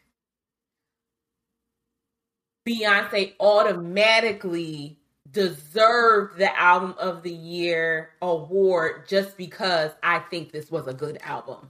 Beyonce 2.68 3.34
automatically 3.40 4.98
deserved 5.31 6.38
the 6.38 6.60
album 6.60 6.95
of 6.98 7.23
the 7.23 7.31
year 7.31 8.11
award 8.22 9.07
just 9.07 9.38
because 9.38 9.91
I 10.03 10.19
think 10.19 10.52
this 10.52 10.72
was 10.72 10.88
a 10.88 10.94
good 10.94 11.19
album. 11.22 11.69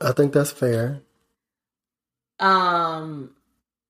I 0.00 0.12
think 0.12 0.32
that's 0.32 0.50
fair. 0.50 1.00
Um 2.38 3.30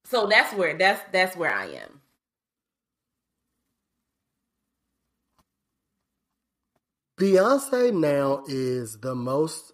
so 0.05 0.27
that's 0.27 0.55
where 0.55 0.77
that's 0.77 1.03
that's 1.13 1.37
where 1.37 1.53
I 1.53 1.67
am. 1.67 2.01
Beyonce 7.19 7.93
now 7.93 8.43
is 8.49 8.99
the 8.99 9.15
most 9.15 9.73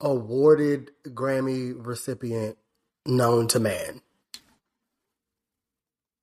awarded 0.00 0.90
Grammy 1.08 1.74
recipient 1.76 2.58
known 3.06 3.46
to 3.48 3.60
man. 3.60 4.02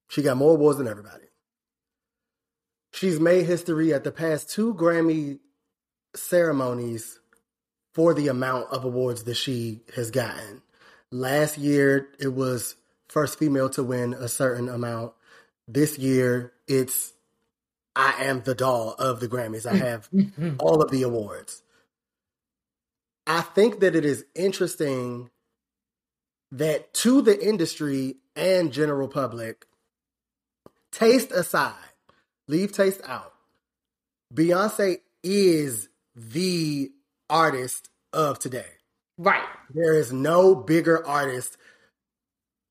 She 0.10 0.22
got 0.22 0.38
more 0.38 0.54
awards 0.54 0.78
than 0.78 0.88
everybody. 0.88 1.26
She's 2.94 3.20
made 3.20 3.46
history 3.46 3.94
at 3.94 4.04
the 4.04 4.12
past 4.12 4.50
two 4.50 4.74
Grammy 4.74 5.40
ceremonies 6.16 7.20
for 7.94 8.14
the 8.14 8.28
amount 8.28 8.72
of 8.72 8.86
awards 8.86 9.24
that 9.24 9.36
she 9.36 9.82
has 9.96 10.12
gotten. 10.12 10.62
Last 11.12 11.58
year, 11.58 12.10
it 12.20 12.34
was 12.34 12.76
first 13.08 13.40
female 13.40 13.70
to 13.72 13.84
win 13.84 14.14
a 14.14 14.28
certain 14.28 14.70
amount. 14.70 15.14
This 15.68 15.98
year, 16.00 16.54
it's 16.68 17.14
I 17.96 18.26
am 18.26 18.42
the 18.42 18.56
doll 18.56 18.96
of 18.98 19.20
the 19.20 19.28
Grammys. 19.28 19.66
I 19.66 19.76
have 19.76 20.10
all 20.60 20.82
of 20.82 20.92
the 20.92 21.04
awards. 21.04 21.62
I 23.28 23.42
think 23.42 23.82
that 23.82 23.96
it 23.96 24.06
is 24.06 24.26
interesting 24.36 25.30
that 26.52 26.94
to 26.96 27.22
the 27.22 27.46
industry 27.46 28.16
and 28.36 28.72
general 28.72 29.08
public, 29.08 29.67
taste 30.98 31.32
aside, 31.32 31.74
leave 32.48 32.72
taste 32.72 33.02
out. 33.08 33.34
Beyonce 34.34 34.98
is 35.24 35.90
the 36.16 36.92
artist 37.30 37.90
of 38.12 38.40
today. 38.40 38.66
Right. 39.18 39.44
There 39.74 39.94
is 39.94 40.12
no 40.12 40.56
bigger 40.56 41.06
artist 41.06 41.58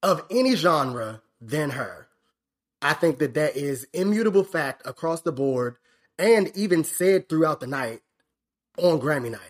of 0.02 0.24
any 0.30 0.56
genre 0.56 1.22
than 1.40 1.70
her. 1.70 2.08
I 2.82 2.94
think 2.94 3.18
that 3.18 3.34
that 3.34 3.56
is 3.56 3.86
immutable 3.92 4.44
fact 4.44 4.82
across 4.84 5.22
the 5.22 5.32
board 5.32 5.76
and 6.18 6.50
even 6.56 6.84
said 6.84 7.28
throughout 7.28 7.60
the 7.60 7.66
night 7.66 8.00
on 8.76 9.00
Grammy 9.00 9.30
night. 9.30 9.40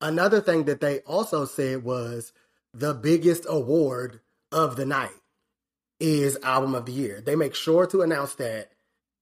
Another 0.00 0.40
thing 0.40 0.64
that 0.64 0.80
they 0.80 1.00
also 1.00 1.44
said 1.44 1.84
was 1.84 2.32
the 2.74 2.94
biggest 2.94 3.46
award 3.48 4.20
of 4.50 4.76
the 4.76 4.86
night 4.86 5.19
is 6.00 6.38
album 6.42 6.74
of 6.74 6.86
the 6.86 6.92
year. 6.92 7.20
They 7.20 7.36
make 7.36 7.54
sure 7.54 7.86
to 7.86 8.02
announce 8.02 8.34
that 8.34 8.72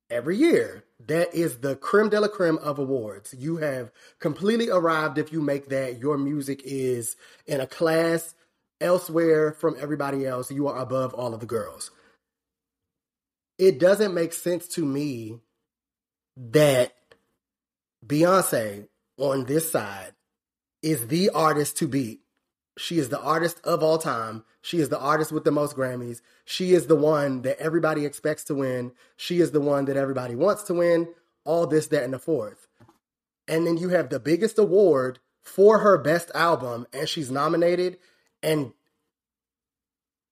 every 0.09 0.37
year. 0.37 0.85
That 1.07 1.35
is 1.35 1.59
the 1.59 1.77
creme 1.77 2.09
de 2.09 2.21
la 2.21 2.29
creme 2.29 2.59
of 2.59 2.79
awards. 2.79 3.35
You 3.37 3.59
have 3.59 3.93
completely 4.19 4.71
arrived 4.71 5.19
if 5.19 5.33
you 5.33 5.41
make 5.41 5.69
that. 5.69 5.99
Your 5.99 6.17
music 6.17 6.63
is 6.65 7.17
in 7.47 7.61
a 7.61 7.67
class 7.67 8.35
elsewhere 8.81 9.53
from 9.53 9.77
everybody 9.79 10.27
else. 10.27 10.51
You 10.51 10.69
are 10.69 10.79
above 10.79 11.15
all 11.15 11.35
of 11.35 11.41
the 11.41 11.47
girls. 11.47 11.91
It 13.59 13.79
doesn't 13.79 14.15
make 14.15 14.33
sense 14.33 14.69
to 14.69 14.85
me 14.85 15.41
that 16.37 16.95
Beyonce 18.07 18.87
on 19.17 19.45
this 19.45 19.71
side 19.71 20.13
is 20.83 21.09
the 21.09 21.31
artist 21.31 21.77
to 21.79 21.89
beat. 21.89 22.21
She 22.77 22.99
is 22.99 23.09
the 23.09 23.21
artist 23.21 23.61
of 23.65 23.83
all 23.83 23.99
time. 23.99 24.45
She 24.69 24.81
is 24.81 24.91
the 24.91 25.01
artist 25.01 25.33
with 25.33 25.45
the 25.45 25.51
most 25.51 25.75
Grammys. 25.75 26.21
She 26.45 26.75
is 26.75 26.89
the 26.89 26.95
one 26.95 27.41
that 27.41 27.59
everybody 27.59 28.05
expects 28.05 28.45
to 28.45 28.55
win. 28.55 28.93
She 29.17 29.41
is 29.41 29.53
the 29.53 29.63
one 29.63 29.87
that 29.87 29.97
everybody 29.97 30.35
wants 30.35 30.65
to 30.65 30.75
win. 30.75 31.09
All 31.47 31.67
this, 31.67 31.87
that, 31.87 32.03
and 32.03 32.13
the 32.13 32.19
fourth. 32.19 32.69
And 33.49 33.67
then 33.67 33.79
you 33.79 33.89
have 33.89 34.11
the 34.11 34.21
biggest 34.21 34.59
award 34.59 35.21
for 35.41 35.79
her 35.79 35.97
best 35.97 36.31
album, 36.35 36.87
and 36.93 37.09
she's 37.09 37.31
nominated. 37.31 37.97
And 38.43 38.75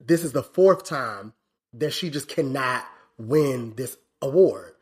this 0.04 0.22
is 0.22 0.32
the 0.32 0.42
fourth 0.42 0.84
time 0.84 1.32
that 1.72 1.94
she 1.94 2.10
just 2.10 2.28
cannot 2.28 2.84
win 3.16 3.72
this 3.76 3.96
award. 4.20 4.74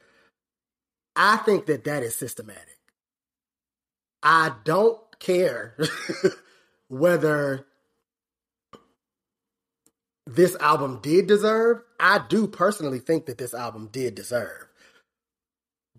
I 1.14 1.36
think 1.36 1.66
that 1.66 1.84
that 1.84 2.02
is 2.02 2.16
systematic. 2.16 2.80
I 4.20 4.54
don't 4.64 4.98
care 5.20 5.78
whether 6.88 7.68
this 10.26 10.56
album 10.56 11.00
did 11.02 11.26
deserve. 11.26 11.82
I 12.00 12.20
do 12.28 12.46
personally 12.46 12.98
think 12.98 13.26
that 13.26 13.38
this 13.38 13.54
album 13.54 13.88
did 13.92 14.14
deserve. 14.14 14.68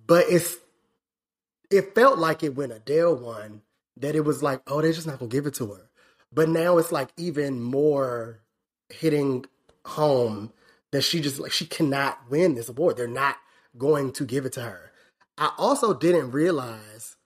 But 0.08 0.26
it's 0.30 0.58
it 1.72 1.96
felt 1.96 2.20
like 2.20 2.44
it 2.44 2.56
when 2.56 2.72
Adele 2.72 3.16
won 3.16 3.62
that 3.98 4.16
it 4.16 4.22
was 4.22 4.44
like, 4.44 4.62
oh, 4.68 4.82
they're 4.82 4.94
just 4.94 5.08
not 5.08 5.20
gonna 5.20 5.30
give 5.30 5.46
it 5.46 5.56
to 5.56 5.68
her. 5.74 5.90
But 6.32 6.50
now 6.50 6.78
it's 6.78 6.92
like 6.92 7.10
even 7.18 7.62
more 7.62 8.42
hitting 8.90 9.46
home 9.86 10.52
that 10.92 11.02
she 11.04 11.22
just 11.22 11.40
like 11.40 11.52
she 11.52 11.66
cannot 11.66 12.20
win 12.30 12.56
this 12.56 12.70
award. 12.70 12.98
They're 12.98 13.08
not 13.08 13.38
going 13.78 14.12
to 14.14 14.26
give 14.26 14.46
it 14.46 14.54
to 14.54 14.62
her. 14.62 14.92
I 15.38 15.52
also 15.58 15.94
didn't 15.94 16.32
realize 16.32 17.18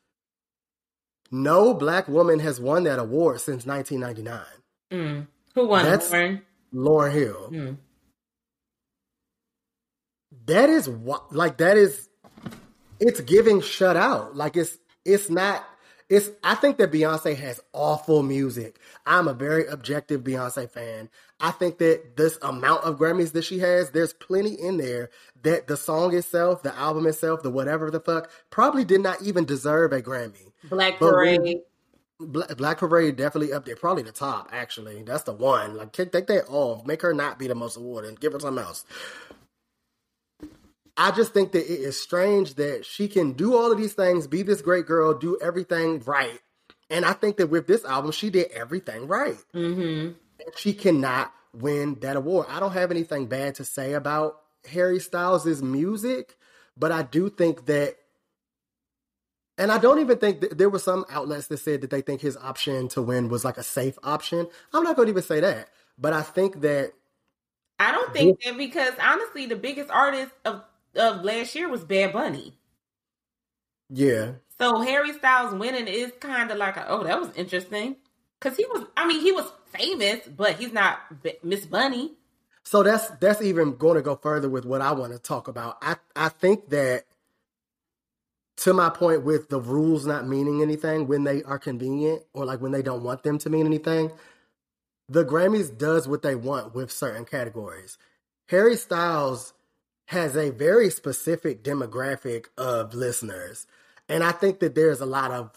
no 1.31 1.73
black 1.73 2.07
woman 2.07 2.39
has 2.39 2.59
won 2.59 2.83
that 2.85 2.99
award 2.99 3.39
since 3.41 3.65
1999. 3.65 4.41
Mm. 4.91 5.27
Who 5.55 5.67
won? 5.67 5.85
That's- 5.85 6.11
Lauren? 6.11 6.41
Lauryn 6.73 7.11
Hill. 7.11 7.49
Mm. 7.51 7.77
That 10.45 10.69
is 10.69 10.89
what 10.89 11.33
like 11.33 11.57
that 11.57 11.77
is 11.77 12.09
it's 12.99 13.21
giving 13.21 13.61
shut 13.61 13.97
out. 13.97 14.35
Like 14.35 14.57
it's 14.57 14.77
it's 15.05 15.29
not 15.29 15.65
it's 16.09 16.29
I 16.43 16.55
think 16.55 16.77
that 16.77 16.91
Beyonce 16.91 17.35
has 17.35 17.61
awful 17.71 18.23
music. 18.23 18.79
I'm 19.05 19.27
a 19.27 19.33
very 19.33 19.67
objective 19.67 20.23
Beyonce 20.23 20.69
fan. 20.69 21.09
I 21.39 21.51
think 21.51 21.77
that 21.77 22.17
this 22.17 22.39
amount 22.41 22.83
of 22.83 22.97
Grammys 22.97 23.31
that 23.33 23.43
she 23.43 23.59
has, 23.59 23.91
there's 23.91 24.13
plenty 24.13 24.53
in 24.53 24.77
there 24.77 25.11
that 25.43 25.67
the 25.67 25.77
song 25.77 26.15
itself, 26.15 26.63
the 26.63 26.75
album 26.75 27.05
itself, 27.05 27.43
the 27.43 27.51
whatever 27.51 27.91
the 27.91 27.99
fuck, 27.99 28.29
probably 28.49 28.83
did 28.83 29.01
not 29.01 29.21
even 29.21 29.45
deserve 29.45 29.93
a 29.93 30.01
Grammy. 30.01 30.51
Black 30.63 30.97
Parade. 30.97 31.61
Black, 32.19 32.57
Black 32.57 32.77
Parade 32.77 33.15
definitely 33.15 33.53
up 33.53 33.65
there, 33.65 33.75
probably 33.75 34.03
the 34.03 34.11
top. 34.11 34.49
Actually, 34.51 35.03
that's 35.03 35.23
the 35.23 35.33
one. 35.33 35.77
Like, 35.77 35.93
take, 35.93 36.11
take 36.11 36.27
that 36.27 36.47
off, 36.49 36.85
make 36.85 37.01
her 37.01 37.13
not 37.13 37.39
be 37.39 37.47
the 37.47 37.55
most 37.55 37.77
awarded, 37.77 38.19
give 38.19 38.33
her 38.33 38.39
something 38.39 38.63
else. 38.63 38.85
I 40.97 41.11
just 41.11 41.33
think 41.33 41.53
that 41.53 41.63
it 41.63 41.79
is 41.79 41.97
strange 41.97 42.55
that 42.55 42.85
she 42.85 43.07
can 43.07 43.31
do 43.31 43.55
all 43.55 43.71
of 43.71 43.77
these 43.77 43.93
things, 43.93 44.27
be 44.27 44.41
this 44.41 44.61
great 44.61 44.85
girl, 44.85 45.13
do 45.13 45.39
everything 45.41 45.99
right, 46.05 46.41
and 46.89 47.05
I 47.05 47.13
think 47.13 47.37
that 47.37 47.47
with 47.47 47.67
this 47.67 47.85
album, 47.85 48.11
she 48.11 48.29
did 48.29 48.51
everything 48.51 49.07
right. 49.07 49.37
Mm-hmm. 49.53 50.13
She 50.57 50.73
cannot 50.73 51.31
win 51.53 51.95
that 52.01 52.15
award. 52.15 52.47
I 52.49 52.59
don't 52.59 52.73
have 52.73 52.91
anything 52.91 53.27
bad 53.27 53.55
to 53.55 53.65
say 53.65 53.93
about 53.93 54.41
Harry 54.69 54.99
Styles' 54.99 55.61
music, 55.61 56.35
but 56.75 56.91
I 56.91 57.03
do 57.03 57.29
think 57.29 57.65
that 57.67 57.95
and 59.59 59.71
I 59.71 59.79
don't 59.79 59.99
even 59.99 60.17
think 60.19 60.41
that 60.41 60.57
there 60.57 60.71
were 60.71 60.79
some 60.79 61.05
outlets 61.11 61.47
that 61.49 61.59
said 61.59 61.81
that 61.81 61.91
they 61.91 62.01
think 62.01 62.21
his 62.21 62.37
option 62.37 62.89
to 62.89 63.03
win 63.03 63.29
was 63.29 63.45
like 63.45 63.59
a 63.59 63.63
safe 63.63 63.99
option. 64.03 64.47
I'm 64.73 64.83
not 64.83 64.97
going 64.97 65.07
to 65.07 65.11
even 65.11 65.23
say 65.23 65.41
that, 65.41 65.69
but 65.99 66.13
I 66.13 66.23
think 66.23 66.61
that 66.61 66.93
I 67.79 67.91
don't 67.91 68.13
think 68.13 68.41
that 68.43 68.57
because 68.57 68.93
honestly, 69.01 69.47
the 69.47 69.57
biggest 69.57 69.91
artist 69.91 70.31
of 70.45 70.63
of 70.95 71.23
last 71.23 71.55
year 71.55 71.69
was 71.69 71.83
Bad 71.85 72.13
Bunny. 72.13 72.55
yeah, 73.89 74.33
So 74.59 74.81
Harry 74.81 75.13
Styles 75.13 75.53
winning 75.55 75.87
is 75.87 76.11
kind 76.19 76.51
of 76.51 76.57
like, 76.57 76.77
a, 76.77 76.89
oh, 76.89 77.03
that 77.03 77.19
was 77.19 77.31
interesting. 77.35 77.97
Because 78.39 78.57
he 78.57 78.65
was, 78.65 78.85
I 78.97 79.07
mean, 79.07 79.21
he 79.21 79.31
was 79.31 79.51
famous, 79.67 80.21
but 80.27 80.55
he's 80.57 80.73
not 80.73 81.23
B- 81.23 81.37
Miss 81.43 81.65
Bunny. 81.65 82.13
So 82.63 82.83
that's 82.83 83.09
that's 83.19 83.41
even 83.41 83.77
going 83.77 83.95
to 83.95 84.01
go 84.01 84.15
further 84.15 84.49
with 84.49 84.65
what 84.65 84.81
I 84.81 84.91
want 84.93 85.13
to 85.13 85.19
talk 85.19 85.47
about. 85.47 85.77
I 85.81 85.97
I 86.15 86.29
think 86.29 86.69
that 86.69 87.05
to 88.59 88.73
my 88.73 88.89
point 88.89 89.23
with 89.23 89.49
the 89.49 89.59
rules 89.59 90.05
not 90.05 90.27
meaning 90.27 90.61
anything 90.61 91.07
when 91.07 91.23
they 91.23 91.43
are 91.43 91.59
convenient 91.59 92.23
or 92.33 92.45
like 92.45 92.59
when 92.59 92.71
they 92.71 92.81
don't 92.81 93.03
want 93.03 93.23
them 93.23 93.37
to 93.39 93.49
mean 93.49 93.65
anything, 93.65 94.11
the 95.07 95.23
Grammys 95.23 95.75
does 95.75 96.07
what 96.07 96.21
they 96.21 96.35
want 96.35 96.75
with 96.75 96.91
certain 96.91 97.25
categories. 97.25 97.97
Harry 98.47 98.75
Styles 98.75 99.53
has 100.07 100.35
a 100.35 100.49
very 100.49 100.89
specific 100.89 101.63
demographic 101.63 102.47
of 102.57 102.93
listeners. 102.93 103.65
And 104.09 104.23
I 104.23 104.31
think 104.31 104.59
that 104.59 104.75
there's 104.75 105.01
a 105.01 105.05
lot 105.05 105.31
of 105.31 105.51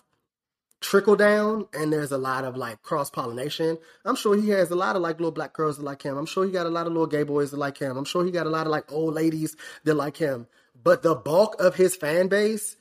trickle 0.81 1.16
down 1.16 1.66
and 1.73 1.93
there's 1.93 2.12
a 2.12 2.19
lot 2.19 2.45
of 2.45 2.57
like 2.57 2.83
cross 2.83 3.11
pollination. 3.11 3.79
I'm 4.05 4.16
sure 4.16 4.37
he 4.37 4.51
has 4.51 4.70
a 4.70 4.77
lot 4.77 4.95
of 4.95 5.03
like 5.03 5.19
little 5.19 5.33
black 5.33 5.55
girls 5.55 5.79
that 5.79 5.85
like 5.85 6.03
him. 6.03 6.16
I'm 6.16 6.27
sure 6.27 6.45
he 6.45 6.53
got 6.53 6.66
a 6.66 6.70
lot 6.70 6.87
of 6.87 6.93
little 6.93 7.07
gay 7.07 7.23
boys 7.23 7.51
that 7.51 7.57
like 7.57 7.79
him. 7.79 7.97
I'm 7.97 8.05
sure 8.05 8.24
he 8.24 8.31
got 8.31 8.47
a 8.47 8.51
lot 8.51 8.66
of 8.66 8.73
like 8.73 8.93
old 8.93 9.15
ladies 9.15 9.57
that 9.85 9.95
like 9.95 10.19
him. 10.19 10.47
But 10.83 11.03
the 11.03 11.15
bulk 11.15 11.57
of 11.61 11.77
his 11.77 11.97
fan 11.97 12.29
base 12.29 12.77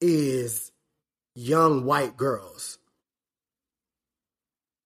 is 0.00 0.72
young 1.34 1.84
white 1.84 2.16
girls. 2.16 2.78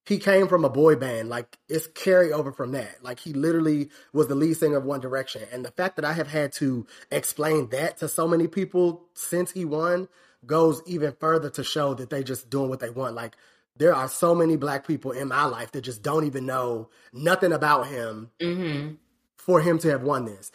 He 0.06 0.18
came 0.18 0.48
from 0.48 0.64
a 0.64 0.70
boy 0.70 0.96
band, 0.96 1.28
like 1.28 1.58
it's 1.68 1.86
carryover 1.88 2.54
from 2.54 2.72
that. 2.72 3.04
Like 3.04 3.20
he 3.20 3.32
literally 3.32 3.90
was 4.12 4.26
the 4.26 4.34
lead 4.34 4.56
singer 4.56 4.78
of 4.78 4.84
One 4.84 5.00
Direction. 5.00 5.42
And 5.52 5.64
the 5.64 5.70
fact 5.70 5.96
that 5.96 6.04
I 6.04 6.12
have 6.14 6.26
had 6.26 6.52
to 6.54 6.86
explain 7.12 7.68
that 7.70 7.98
to 7.98 8.08
so 8.08 8.26
many 8.26 8.48
people 8.48 9.04
since 9.14 9.52
he 9.52 9.64
won 9.64 10.08
goes 10.44 10.82
even 10.86 11.14
further 11.20 11.50
to 11.50 11.62
show 11.62 11.94
that 11.94 12.10
they 12.10 12.24
just 12.24 12.50
doing 12.50 12.68
what 12.70 12.80
they 12.80 12.90
want. 12.90 13.14
Like 13.14 13.36
there 13.76 13.94
are 13.94 14.08
so 14.08 14.34
many 14.34 14.56
black 14.56 14.84
people 14.86 15.12
in 15.12 15.28
my 15.28 15.44
life 15.44 15.70
that 15.72 15.82
just 15.82 16.02
don't 16.02 16.24
even 16.26 16.44
know 16.44 16.90
nothing 17.12 17.52
about 17.52 17.86
him 17.86 18.30
Mm-hmm. 18.40 18.94
for 19.38 19.60
him 19.60 19.78
to 19.78 19.90
have 19.90 20.02
won 20.02 20.24
this. 20.24 20.50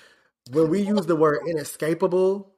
When 0.52 0.69
we 0.69 0.82
use 0.82 1.06
the 1.06 1.15
word 1.15 1.40
inescapable, 1.48 2.52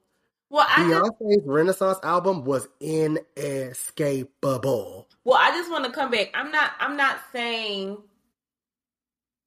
Well, 0.50 0.66
I 0.68 0.88
just, 0.88 1.12
Beyonce's 1.20 1.46
Renaissance 1.46 1.98
album 2.02 2.44
was 2.44 2.66
inescapable. 2.80 5.06
well, 5.24 5.38
I 5.38 5.50
just 5.50 5.70
want 5.70 5.84
to 5.84 5.92
come 5.92 6.10
back. 6.10 6.30
I'm 6.34 6.50
not. 6.50 6.72
I'm 6.80 6.96
not 6.96 7.20
saying. 7.32 7.98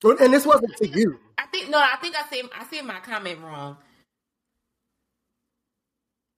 And 0.03 0.33
this 0.33 0.45
wasn't 0.45 0.75
to 0.77 0.87
you. 0.87 1.19
I 1.37 1.45
think 1.47 1.69
no. 1.69 1.79
I 1.79 1.95
think 2.01 2.15
I 2.15 2.23
said 2.29 2.49
I 2.57 2.65
said 2.65 2.85
my 2.85 2.99
comment 2.99 3.39
wrong. 3.39 3.77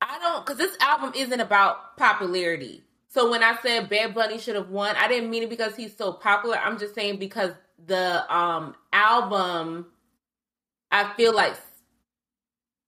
I 0.01 0.19
don't 0.19 0.45
because 0.45 0.57
this 0.57 0.75
album 0.81 1.13
isn't 1.15 1.39
about 1.39 1.97
popularity. 1.97 2.83
So 3.09 3.29
when 3.29 3.43
I 3.43 3.57
said 3.61 3.89
Bad 3.89 4.15
Bunny 4.15 4.39
should 4.39 4.55
have 4.55 4.69
won, 4.69 4.95
I 4.95 5.07
didn't 5.07 5.29
mean 5.29 5.43
it 5.43 5.49
because 5.49 5.75
he's 5.75 5.95
so 5.95 6.13
popular. 6.13 6.57
I'm 6.57 6.79
just 6.79 6.95
saying 6.95 7.19
because 7.19 7.51
the 7.85 8.33
um 8.33 8.75
album, 8.91 9.87
I 10.91 11.13
feel 11.15 11.35
like 11.35 11.55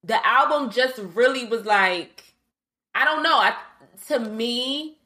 the 0.06 0.26
album 0.27 0.72
just 0.72 0.99
really 1.15 1.45
was 1.45 1.65
like, 1.65 2.23
I 2.95 3.06
don't 3.06 3.23
know. 3.23 3.38
I 3.38 3.56
to 4.07 4.19
me, 4.19 4.98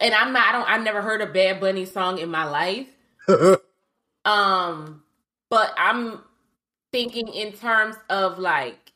and 0.00 0.14
I'm 0.14 0.32
not. 0.32 0.48
I 0.48 0.52
don't. 0.52 0.68
I've 0.68 0.82
never 0.84 1.02
heard 1.02 1.20
a 1.20 1.26
Bad 1.26 1.60
Bunny 1.60 1.84
song 1.84 2.18
in 2.18 2.30
my 2.30 2.44
life. 2.44 2.88
um, 4.24 5.02
but 5.50 5.72
I'm 5.76 6.20
thinking 6.92 7.28
in 7.28 7.52
terms 7.52 7.96
of 8.10 8.38
like 8.38 8.92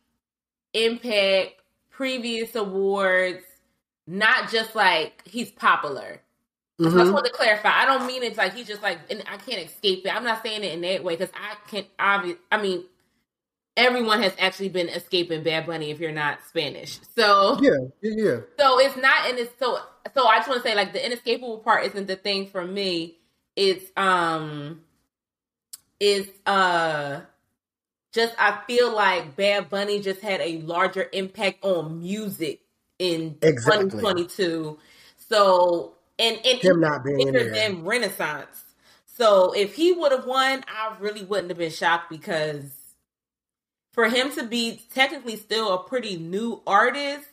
impact, 0.75 1.55
previous 1.91 2.55
awards, 2.55 3.45
not 4.07 4.51
just 4.51 4.75
like 4.75 5.23
he's 5.27 5.51
popular. 5.53 6.21
I 6.85 6.91
just 6.91 7.13
Mhm. 7.13 7.13
want 7.13 7.27
to 7.27 7.33
clarify. 7.33 7.71
I 7.73 7.87
don't 7.87 8.07
mean 8.07 8.23
it's 8.23 8.39
like 8.39 8.55
he's 8.55 8.67
just 8.69 8.83
like, 8.83 8.99
and 9.11 9.23
I 9.29 9.37
can't 9.39 9.67
escape 9.69 10.07
it. 10.07 10.15
I'm 10.15 10.25
not 10.25 10.43
saying 10.43 10.65
it 10.65 10.75
in 10.75 10.83
that 10.83 11.05
way 11.05 11.17
because 11.17 11.35
I 11.35 11.57
can 11.71 11.87
obvious. 11.99 12.39
I 12.53 12.63
mean, 12.63 12.85
everyone 13.79 14.23
has 14.23 14.35
actually 14.39 14.71
been 14.71 14.91
escaping 14.91 15.45
Bad 15.45 15.67
Bunny 15.67 15.91
if 15.93 16.01
you're 16.01 16.13
not 16.13 16.41
Spanish. 16.49 17.01
So 17.17 17.59
Yeah, 17.63 17.73
yeah, 18.03 18.13
yeah. 18.25 18.41
so 18.59 18.81
it's 18.81 18.97
not, 18.97 19.29
and 19.31 19.39
it's 19.39 19.59
so. 19.59 19.79
So 20.15 20.27
I 20.27 20.39
just 20.39 20.49
want 20.49 20.63
to 20.63 20.69
say, 20.69 20.75
like, 20.77 20.93
the 20.95 21.05
inescapable 21.05 21.59
part 21.61 21.87
isn't 21.87 22.09
the 22.09 22.17
thing 22.17 22.49
for 22.49 22.65
me. 22.67 23.19
It's 23.57 23.85
um, 23.97 24.83
it's 26.01 26.31
uh, 26.47 27.23
just 28.13 28.35
I 28.39 28.61
feel 28.67 28.95
like 28.95 29.37
Bad 29.37 29.71
Bunny 29.71 30.01
just 30.01 30.21
had 30.21 30.41
a 30.41 30.61
larger 30.63 31.09
impact 31.13 31.65
on 31.65 32.01
music 32.01 32.61
in 32.99 33.37
Exactly. 33.43 33.91
2022. 33.91 34.79
So 35.29 35.95
and 36.19 36.39
and 36.45 36.61
Him 36.61 36.81
not 36.81 37.05
being 37.05 37.33
there. 37.33 37.51
than 37.53 37.85
Renaissance. 37.85 38.65
So 39.17 39.53
if 39.53 39.75
he 39.75 39.93
would 39.93 40.13
have 40.13 40.27
won, 40.27 40.65
I 40.69 40.97
really 41.01 41.25
wouldn't 41.25 41.51
have 41.51 41.59
been 41.59 41.71
shocked 41.73 42.11
because 42.11 42.65
for 43.99 44.09
him 44.09 44.31
to 44.31 44.45
be 44.45 44.81
technically 44.95 45.35
still 45.35 45.75
a 45.75 45.83
pretty 45.83 46.17
new 46.17 46.63
artist, 46.69 47.27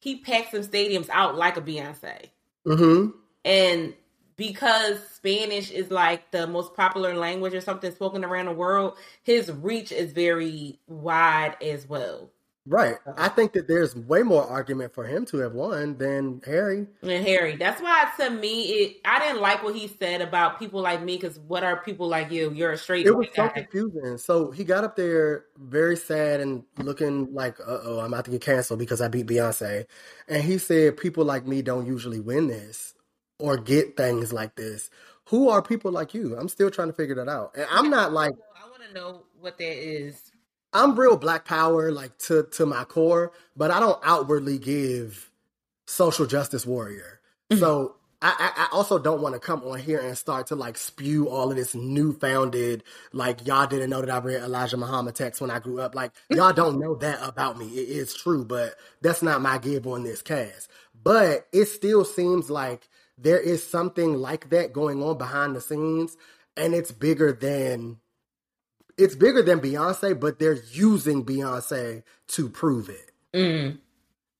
he 0.00 0.16
packed 0.16 0.50
some 0.50 0.60
stadiums 0.60 1.08
out 1.08 1.34
like 1.34 1.56
a 1.56 1.62
Beyonce. 1.62 2.28
hmm 2.66 3.06
And 3.42 3.94
because 4.36 4.98
Spanish 5.14 5.70
is 5.70 5.90
like 5.90 6.30
the 6.30 6.46
most 6.46 6.74
popular 6.76 7.14
language 7.14 7.54
or 7.54 7.62
something 7.62 7.90
spoken 7.90 8.22
around 8.22 8.44
the 8.44 8.52
world, 8.52 8.98
his 9.22 9.50
reach 9.50 9.92
is 9.92 10.12
very 10.12 10.78
wide 10.88 11.56
as 11.62 11.88
well. 11.88 12.28
Right. 12.70 12.98
I 13.16 13.28
think 13.28 13.52
that 13.54 13.66
there's 13.66 13.96
way 13.96 14.22
more 14.22 14.44
argument 14.44 14.94
for 14.94 15.04
him 15.04 15.26
to 15.26 15.38
have 15.38 15.54
won 15.54 15.98
than 15.98 16.40
Harry. 16.46 16.86
And 17.02 17.26
Harry, 17.26 17.56
that's 17.56 17.82
why 17.82 18.08
to 18.20 18.30
me, 18.30 18.62
it 18.62 18.96
I 19.04 19.18
didn't 19.18 19.40
like 19.40 19.64
what 19.64 19.74
he 19.74 19.88
said 19.88 20.20
about 20.20 20.60
people 20.60 20.80
like 20.80 21.02
me 21.02 21.16
because 21.16 21.36
what 21.40 21.64
are 21.64 21.82
people 21.82 22.06
like 22.06 22.30
you? 22.30 22.52
You're 22.52 22.70
a 22.70 22.78
straight 22.78 23.06
It 23.06 23.16
was 23.16 23.26
so 23.34 23.48
guy. 23.48 23.48
confusing. 23.48 24.18
So 24.18 24.52
he 24.52 24.62
got 24.62 24.84
up 24.84 24.94
there 24.94 25.46
very 25.58 25.96
sad 25.96 26.40
and 26.40 26.62
looking 26.78 27.34
like, 27.34 27.58
uh 27.58 27.78
oh, 27.82 27.98
I'm 27.98 28.12
about 28.12 28.26
to 28.26 28.30
get 28.30 28.42
canceled 28.42 28.78
because 28.78 29.00
I 29.00 29.08
beat 29.08 29.26
Beyonce. 29.26 29.86
And 30.28 30.44
he 30.44 30.56
said, 30.58 30.96
People 30.96 31.24
like 31.24 31.48
me 31.48 31.62
don't 31.62 31.86
usually 31.86 32.20
win 32.20 32.46
this 32.46 32.94
or 33.40 33.56
get 33.56 33.96
things 33.96 34.32
like 34.32 34.54
this. 34.54 34.90
Who 35.30 35.48
are 35.48 35.60
people 35.60 35.90
like 35.90 36.14
you? 36.14 36.36
I'm 36.36 36.48
still 36.48 36.70
trying 36.70 36.88
to 36.88 36.94
figure 36.94 37.16
that 37.16 37.28
out. 37.28 37.52
And 37.56 37.66
I'm 37.68 37.90
not 37.90 38.12
like, 38.12 38.32
I 38.54 38.68
want 38.68 38.82
to 38.86 38.94
know 38.94 39.22
what 39.40 39.58
that 39.58 39.76
is. 39.76 40.29
I'm 40.72 40.98
real 40.98 41.16
black 41.16 41.44
power, 41.44 41.90
like 41.90 42.16
to, 42.26 42.44
to 42.52 42.66
my 42.66 42.84
core, 42.84 43.32
but 43.56 43.70
I 43.70 43.80
don't 43.80 44.00
outwardly 44.04 44.58
give 44.58 45.30
social 45.86 46.26
justice 46.26 46.64
warrior. 46.64 47.20
So 47.52 47.78
mm-hmm. 47.84 47.96
I, 48.22 48.34
I, 48.38 48.64
I 48.64 48.68
also 48.70 48.98
don't 48.98 49.22
want 49.22 49.34
to 49.34 49.40
come 49.40 49.62
on 49.64 49.78
here 49.78 49.98
and 49.98 50.16
start 50.16 50.46
to 50.48 50.54
like 50.54 50.76
spew 50.76 51.28
all 51.28 51.50
of 51.50 51.56
this 51.56 51.74
newfounded, 51.74 52.84
like 53.12 53.46
y'all 53.46 53.66
didn't 53.66 53.90
know 53.90 54.00
that 54.00 54.10
I 54.10 54.18
read 54.18 54.42
Elijah 54.42 54.76
Muhammad 54.76 55.14
text 55.16 55.40
when 55.40 55.50
I 55.50 55.58
grew 55.58 55.80
up. 55.80 55.94
Like 55.94 56.12
mm-hmm. 56.12 56.36
y'all 56.36 56.52
don't 56.52 56.78
know 56.78 56.94
that 56.96 57.18
about 57.26 57.58
me. 57.58 57.66
It 57.66 57.88
is 57.88 58.14
true, 58.14 58.44
but 58.44 58.76
that's 59.00 59.22
not 59.22 59.40
my 59.40 59.58
give 59.58 59.86
on 59.86 60.04
this 60.04 60.22
cast. 60.22 60.70
But 61.02 61.48
it 61.52 61.64
still 61.66 62.04
seems 62.04 62.50
like 62.50 62.88
there 63.16 63.40
is 63.40 63.66
something 63.66 64.14
like 64.14 64.50
that 64.50 64.72
going 64.72 65.02
on 65.02 65.18
behind 65.18 65.56
the 65.56 65.60
scenes, 65.60 66.16
and 66.56 66.74
it's 66.74 66.92
bigger 66.92 67.32
than 67.32 67.96
it's 69.00 69.14
bigger 69.14 69.42
than 69.42 69.60
Beyonce, 69.60 70.18
but 70.18 70.38
they're 70.38 70.58
using 70.72 71.24
Beyonce 71.24 72.02
to 72.28 72.48
prove 72.48 72.88
it. 72.88 73.10
Mm. 73.34 73.78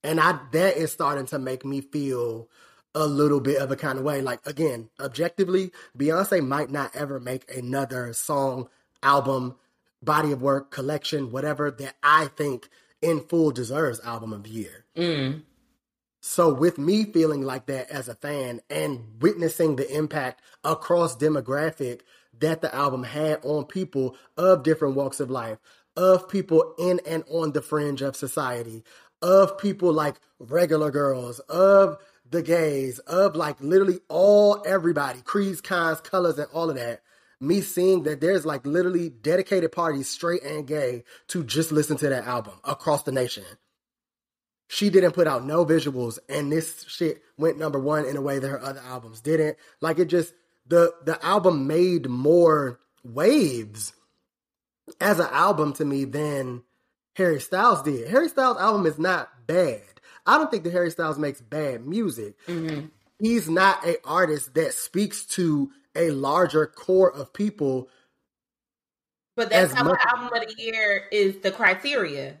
And 0.03 0.19
I 0.19 0.39
that 0.51 0.77
is 0.77 0.91
starting 0.91 1.25
to 1.27 1.39
make 1.39 1.65
me 1.65 1.81
feel 1.81 2.49
a 2.93 3.07
little 3.07 3.39
bit 3.39 3.61
of 3.61 3.71
a 3.71 3.75
kind 3.75 3.97
of 3.97 4.03
way. 4.03 4.21
Like 4.21 4.45
again, 4.45 4.89
objectively, 4.99 5.71
Beyonce 5.97 6.45
might 6.45 6.69
not 6.69 6.95
ever 6.95 7.19
make 7.19 7.49
another 7.55 8.13
song, 8.13 8.69
album, 9.01 9.55
body 10.01 10.31
of 10.31 10.41
work, 10.41 10.71
collection, 10.71 11.31
whatever 11.31 11.71
that 11.71 11.95
I 12.03 12.27
think 12.27 12.69
in 13.01 13.21
full 13.21 13.51
deserves 13.51 13.99
album 14.01 14.33
of 14.33 14.43
the 14.43 14.49
year. 14.49 14.85
Mm. 14.95 15.43
So 16.21 16.53
with 16.53 16.77
me 16.77 17.05
feeling 17.05 17.41
like 17.41 17.65
that 17.65 17.89
as 17.89 18.07
a 18.07 18.15
fan 18.15 18.61
and 18.69 19.21
witnessing 19.21 19.75
the 19.75 19.91
impact 19.95 20.41
across 20.63 21.17
demographic 21.17 22.01
that 22.39 22.61
the 22.61 22.73
album 22.73 23.03
had 23.03 23.39
on 23.43 23.65
people 23.65 24.15
of 24.37 24.63
different 24.63 24.95
walks 24.95 25.19
of 25.19 25.29
life, 25.29 25.57
of 25.95 26.29
people 26.29 26.73
in 26.77 26.99
and 27.05 27.23
on 27.29 27.51
the 27.51 27.61
fringe 27.61 28.01
of 28.01 28.15
society, 28.15 28.83
of 29.21 29.57
people 29.57 29.91
like 29.93 30.15
regular 30.39 30.91
girls, 30.91 31.39
of 31.41 31.97
the 32.29 32.41
gays, 32.41 32.99
of 32.99 33.35
like 33.35 33.59
literally 33.61 33.99
all 34.07 34.63
everybody, 34.65 35.21
creeds, 35.21 35.61
kinds, 35.61 36.01
colors, 36.01 36.39
and 36.39 36.47
all 36.53 36.69
of 36.69 36.75
that. 36.75 37.01
Me 37.39 37.59
seeing 37.59 38.03
that 38.03 38.21
there's 38.21 38.45
like 38.45 38.65
literally 38.65 39.09
dedicated 39.09 39.71
parties, 39.71 40.07
straight 40.07 40.43
and 40.43 40.67
gay, 40.67 41.03
to 41.27 41.43
just 41.43 41.71
listen 41.71 41.97
to 41.97 42.09
that 42.09 42.25
album 42.25 42.53
across 42.63 43.03
the 43.03 43.11
nation 43.11 43.43
she 44.71 44.89
didn't 44.89 45.11
put 45.11 45.27
out 45.27 45.45
no 45.45 45.65
visuals 45.65 46.17
and 46.29 46.49
this 46.49 46.85
shit 46.87 47.21
went 47.37 47.57
number 47.57 47.77
one 47.77 48.05
in 48.05 48.15
a 48.15 48.21
way 48.21 48.39
that 48.39 48.47
her 48.47 48.61
other 48.63 48.79
albums 48.87 49.19
didn't 49.19 49.57
like 49.81 49.99
it 49.99 50.05
just 50.05 50.33
the 50.67 50.93
the 51.05 51.23
album 51.25 51.67
made 51.67 52.09
more 52.09 52.79
waves 53.03 53.93
as 54.99 55.19
an 55.19 55.27
album 55.31 55.73
to 55.73 55.85
me 55.85 56.05
than 56.05 56.61
harry 57.15 57.39
styles 57.39 57.81
did 57.83 58.07
harry 58.09 58.29
styles 58.29 58.57
album 58.57 58.85
is 58.85 58.99
not 58.99 59.29
bad 59.47 59.81
i 60.25 60.37
don't 60.37 60.51
think 60.51 60.63
that 60.63 60.71
harry 60.73 60.91
styles 60.91 61.17
makes 61.17 61.41
bad 61.41 61.85
music 61.85 62.35
Mm-hmm. 62.47 62.87
he's 63.19 63.49
not 63.49 63.85
a 63.85 63.97
artist 64.05 64.53
that 64.55 64.73
speaks 64.73 65.25
to 65.27 65.71
a 65.95 66.11
larger 66.11 66.67
core 66.67 67.11
of 67.13 67.33
people 67.33 67.89
But 69.35 69.49
that's 69.49 69.73
how 69.73 69.83
much- 69.83 69.91
what 69.99 70.07
album 70.13 70.41
of 70.41 70.55
the 70.55 70.61
year 70.61 71.07
is 71.11 71.37
the 71.37 71.51
criteria. 71.51 72.37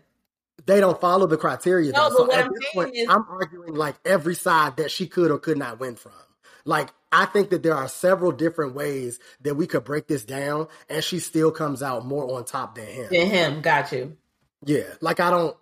they 0.65 0.79
don't 0.79 0.99
follow 1.01 1.25
the 1.25 1.37
criteria. 1.37 1.91
No, 1.91 2.09
though. 2.09 2.17
but 2.19 2.27
what 2.27 2.37
at 2.37 2.45
I'm 2.45 2.51
saying 2.51 2.73
point, 2.73 2.95
is- 2.95 3.09
I'm 3.09 3.25
arguing 3.29 3.73
like 3.73 3.95
every 4.05 4.35
side 4.35 4.77
that 4.77 4.91
she 4.91 5.07
could 5.07 5.31
or 5.31 5.39
could 5.39 5.57
not 5.57 5.79
win 5.79 5.95
from. 5.95 6.11
Like 6.65 6.89
I 7.11 7.25
think 7.25 7.49
that 7.49 7.63
there 7.63 7.75
are 7.75 7.87
several 7.87 8.31
different 8.31 8.73
ways 8.73 9.19
that 9.41 9.55
we 9.55 9.67
could 9.67 9.83
break 9.83 10.07
this 10.07 10.23
down, 10.23 10.67
and 10.89 11.03
she 11.03 11.19
still 11.19 11.51
comes 11.51 11.83
out 11.83 12.05
more 12.05 12.37
on 12.37 12.45
top 12.45 12.75
than 12.75 12.85
him. 12.87 13.09
Than 13.11 13.27
him, 13.27 13.61
got 13.61 13.91
you. 13.91 14.15
Yeah, 14.65 14.85
like 15.01 15.19
I 15.19 15.29
don't, 15.29 15.57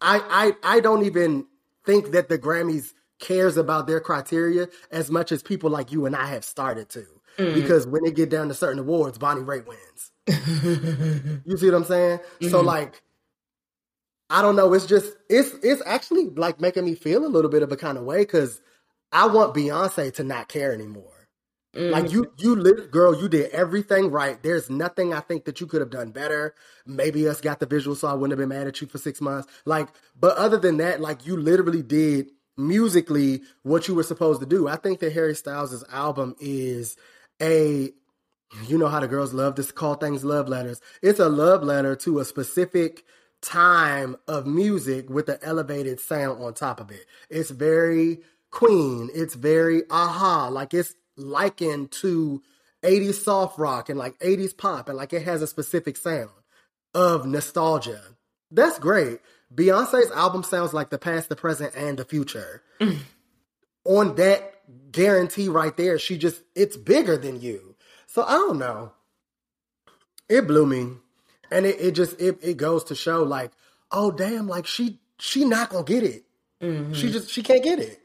I, 0.00 0.54
I, 0.62 0.76
I 0.76 0.80
don't 0.80 1.04
even 1.04 1.46
think 1.84 2.12
that 2.12 2.28
the 2.28 2.38
Grammys 2.38 2.92
cares 3.18 3.56
about 3.56 3.86
their 3.86 4.00
criteria 4.00 4.68
as 4.90 5.10
much 5.10 5.32
as 5.32 5.42
people 5.42 5.70
like 5.70 5.92
you 5.92 6.06
and 6.06 6.16
I 6.16 6.26
have 6.26 6.44
started 6.44 6.88
to. 6.90 7.04
Mm. 7.38 7.54
Because 7.54 7.86
when 7.86 8.04
they 8.04 8.12
get 8.12 8.30
down 8.30 8.48
to 8.48 8.54
certain 8.54 8.78
awards, 8.78 9.18
Bonnie 9.18 9.42
Raitt 9.42 9.66
wins. 9.66 10.10
You 11.46 11.56
see 11.58 11.66
what 11.66 11.74
I'm 11.76 11.84
saying? 11.84 12.20
So 12.42 12.62
Mhm. 12.62 12.64
like 12.64 13.02
I 14.30 14.40
don't 14.40 14.56
know, 14.56 14.72
it's 14.72 14.86
just 14.86 15.16
it's 15.28 15.50
it's 15.62 15.82
actually 15.84 16.30
like 16.30 16.60
making 16.60 16.84
me 16.84 16.94
feel 16.94 17.24
a 17.24 17.28
little 17.28 17.50
bit 17.50 17.62
of 17.62 17.70
a 17.72 17.76
kind 17.76 17.98
of 17.98 18.04
way 18.04 18.24
cuz 18.24 18.60
I 19.14 19.28
want 19.28 19.54
Beyonce 19.54 20.12
to 20.14 20.24
not 20.24 20.48
care 20.48 20.74
anymore. 20.74 21.14
Like 21.76 22.12
you 22.12 22.24
mm-hmm. 22.24 22.34
you 22.38 22.56
lit 22.56 22.90
girl, 22.92 23.20
you 23.20 23.28
did 23.28 23.50
everything 23.50 24.10
right. 24.10 24.40
There's 24.40 24.70
nothing 24.70 25.12
I 25.12 25.20
think 25.20 25.44
that 25.46 25.60
you 25.60 25.66
could 25.66 25.80
have 25.80 25.90
done 25.90 26.10
better. 26.10 26.54
Maybe 26.86 27.26
us 27.26 27.40
got 27.40 27.58
the 27.58 27.66
visual 27.66 27.96
so 27.96 28.06
I 28.06 28.12
wouldn't 28.12 28.38
have 28.38 28.38
been 28.38 28.56
mad 28.56 28.68
at 28.68 28.80
you 28.80 28.86
for 28.86 28.98
6 28.98 29.20
months. 29.20 29.48
Like 29.64 29.88
but 30.18 30.36
other 30.36 30.56
than 30.56 30.76
that, 30.76 31.00
like 31.00 31.26
you 31.26 31.36
literally 31.36 31.82
did 31.82 32.30
musically 32.56 33.42
what 33.62 33.88
you 33.88 33.94
were 33.94 34.04
supposed 34.04 34.40
to 34.40 34.46
do. 34.46 34.68
I 34.68 34.76
think 34.76 35.00
that 35.00 35.12
Harry 35.12 35.34
Styles' 35.34 35.84
album 35.90 36.36
is 36.38 36.96
a 37.42 37.90
you 38.68 38.78
know 38.78 38.86
how 38.86 39.00
the 39.00 39.08
girls 39.08 39.34
love 39.34 39.56
to 39.56 39.64
call 39.64 39.94
things 39.94 40.22
love 40.22 40.48
letters. 40.48 40.80
It's 41.02 41.18
a 41.18 41.28
love 41.28 41.64
letter 41.64 41.96
to 41.96 42.20
a 42.20 42.24
specific 42.24 43.04
time 43.42 44.16
of 44.28 44.46
music 44.46 45.10
with 45.10 45.28
an 45.28 45.38
elevated 45.42 45.98
sound 45.98 46.42
on 46.42 46.54
top 46.54 46.78
of 46.80 46.92
it. 46.92 47.04
It's 47.28 47.50
very 47.50 48.20
Queen. 48.54 49.10
It's 49.12 49.34
very 49.34 49.82
aha. 49.90 50.48
Like 50.48 50.72
it's 50.72 50.94
likened 51.16 51.90
to 51.90 52.40
80s 52.82 53.14
soft 53.14 53.58
rock 53.58 53.88
and 53.88 53.98
like 53.98 54.18
80s 54.20 54.56
pop 54.56 54.88
and 54.88 54.96
like 54.96 55.12
it 55.12 55.24
has 55.24 55.42
a 55.42 55.46
specific 55.46 55.96
sound 55.96 56.30
of 56.94 57.26
nostalgia. 57.26 58.00
That's 58.52 58.78
great. 58.78 59.18
Beyonce's 59.52 60.10
album 60.12 60.44
sounds 60.44 60.72
like 60.72 60.90
the 60.90 60.98
past, 60.98 61.28
the 61.28 61.36
present, 61.36 61.74
and 61.74 61.98
the 61.98 62.04
future. 62.04 62.62
Mm. 62.80 62.98
on 63.84 64.14
that 64.16 64.52
guarantee 64.90 65.48
right 65.48 65.76
there, 65.76 65.98
she 65.98 66.16
just 66.16 66.40
it's 66.54 66.76
bigger 66.76 67.16
than 67.16 67.40
you. 67.40 67.74
So 68.06 68.22
I 68.22 68.32
don't 68.32 68.58
know. 68.58 68.92
It 70.28 70.46
blew 70.46 70.64
me. 70.64 70.96
And 71.50 71.66
it, 71.66 71.80
it 71.80 71.92
just 71.92 72.20
it, 72.20 72.38
it 72.40 72.56
goes 72.56 72.84
to 72.84 72.94
show 72.94 73.24
like, 73.24 73.50
oh 73.90 74.12
damn, 74.12 74.46
like 74.46 74.66
she 74.66 75.00
she 75.18 75.44
not 75.44 75.70
gonna 75.70 75.84
get 75.84 76.04
it. 76.04 76.24
She 76.60 76.66
mm-hmm. 76.66 76.92
just 76.94 77.30
she 77.30 77.42
can't 77.42 77.62
get 77.62 77.80
it. 77.80 78.00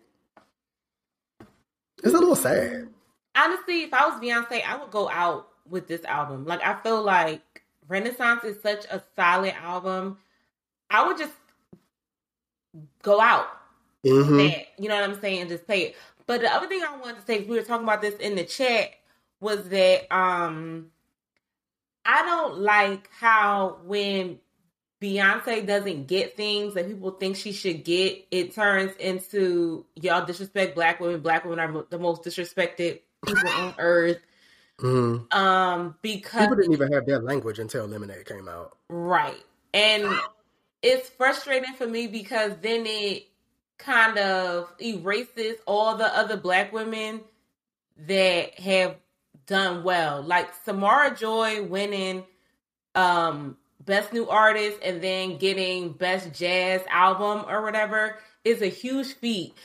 It's 2.04 2.14
a 2.14 2.18
little 2.20 2.36
sad. 2.36 2.90
honestly, 3.36 3.84
if 3.84 3.94
I 3.94 4.08
was 4.08 4.22
Beyonce, 4.22 4.64
I 4.66 4.78
would 4.78 4.92
go 4.92 5.10
out 5.10 5.50
with 5.70 5.88
this 5.88 6.04
album. 6.06 6.46
Like 6.46 6.62
I 6.64 6.82
feel 6.82 7.02
like 7.04 7.64
Renaissance 7.88 8.44
is 8.44 8.62
such 8.62 8.86
a 8.86 9.02
solid 9.16 9.54
album. 9.62 10.18
I 10.90 11.06
would 11.08 11.18
just 11.18 11.34
go 13.02 13.22
out 13.22 13.48
with 14.10 14.28
hmm 14.28 14.38
that. 14.38 14.68
You 14.78 14.90
know 14.90 14.96
what 15.00 15.10
I'm 15.10 15.22
saying? 15.22 15.42
And 15.42 15.50
Just 15.50 15.66
play 15.66 15.82
it. 15.84 15.96
But 16.28 16.42
the 16.42 16.54
other 16.54 16.68
thing 16.68 16.84
I 16.84 16.96
wanted 16.98 17.18
to 17.20 17.26
say, 17.26 17.44
we 17.44 17.56
were 17.58 17.64
talking 17.64 17.84
about 17.86 18.02
this 18.02 18.16
in 18.16 18.36
the 18.36 18.44
chat, 18.44 18.92
was 19.42 19.70
that 19.70 20.12
um 20.16 20.92
I 22.06 22.24
don't 22.24 22.60
like 22.60 23.10
how 23.20 23.80
when 23.86 24.40
Beyonce 25.02 25.66
doesn't 25.66 26.08
get 26.08 26.36
things 26.36 26.74
that 26.74 26.88
people 26.88 27.12
think 27.12 27.38
she 27.38 27.52
should 27.54 27.84
get, 27.86 28.26
it 28.32 28.54
turns 28.54 28.96
into 28.98 29.86
y'all 29.96 30.26
disrespect 30.26 30.76
black 30.76 31.00
women. 31.00 31.22
Black 31.22 31.46
women 31.46 31.60
are 31.60 31.86
the 31.90 32.00
most 32.00 32.24
disrespected 32.24 33.00
people 33.26 33.50
on 33.50 33.76
earth. 33.78 34.20
hmm 34.80 35.18
Um, 35.32 35.96
because 36.02 36.50
People 36.50 36.56
didn't 36.58 36.74
even 36.74 36.92
have 36.92 37.06
that 37.06 37.24
language 37.24 37.60
until 37.60 37.88
Lemonade 37.88 38.26
came 38.26 38.50
out. 38.50 38.78
right, 38.90 39.42
and 39.74 40.22
it's 40.82 41.10
frustrating 41.10 41.74
for 41.76 41.88
me 41.88 42.08
because 42.08 42.54
then 42.62 42.86
it 42.86 43.28
kind 43.78 44.18
of 44.18 44.70
erases 44.82 45.56
all 45.66 45.96
the 45.96 46.18
other 46.18 46.36
black 46.36 46.74
women 46.74 47.22
that 48.08 48.60
have 48.60 48.98
done 49.46 49.84
well, 49.84 50.22
like 50.22 50.50
Samara 50.66 51.16
Joy 51.16 51.64
winning 51.64 52.26
um 52.96 53.56
best 53.90 54.14
new 54.14 54.30
artist 54.30 54.80
and 54.84 55.02
then 55.04 55.38
getting 55.40 55.92
best 55.94 56.34
jazz 56.34 56.82
album 56.90 57.46
or 57.50 57.64
whatever 57.64 58.18
is 58.46 58.62
a 58.62 58.68
huge 58.68 59.14
feat 59.16 59.56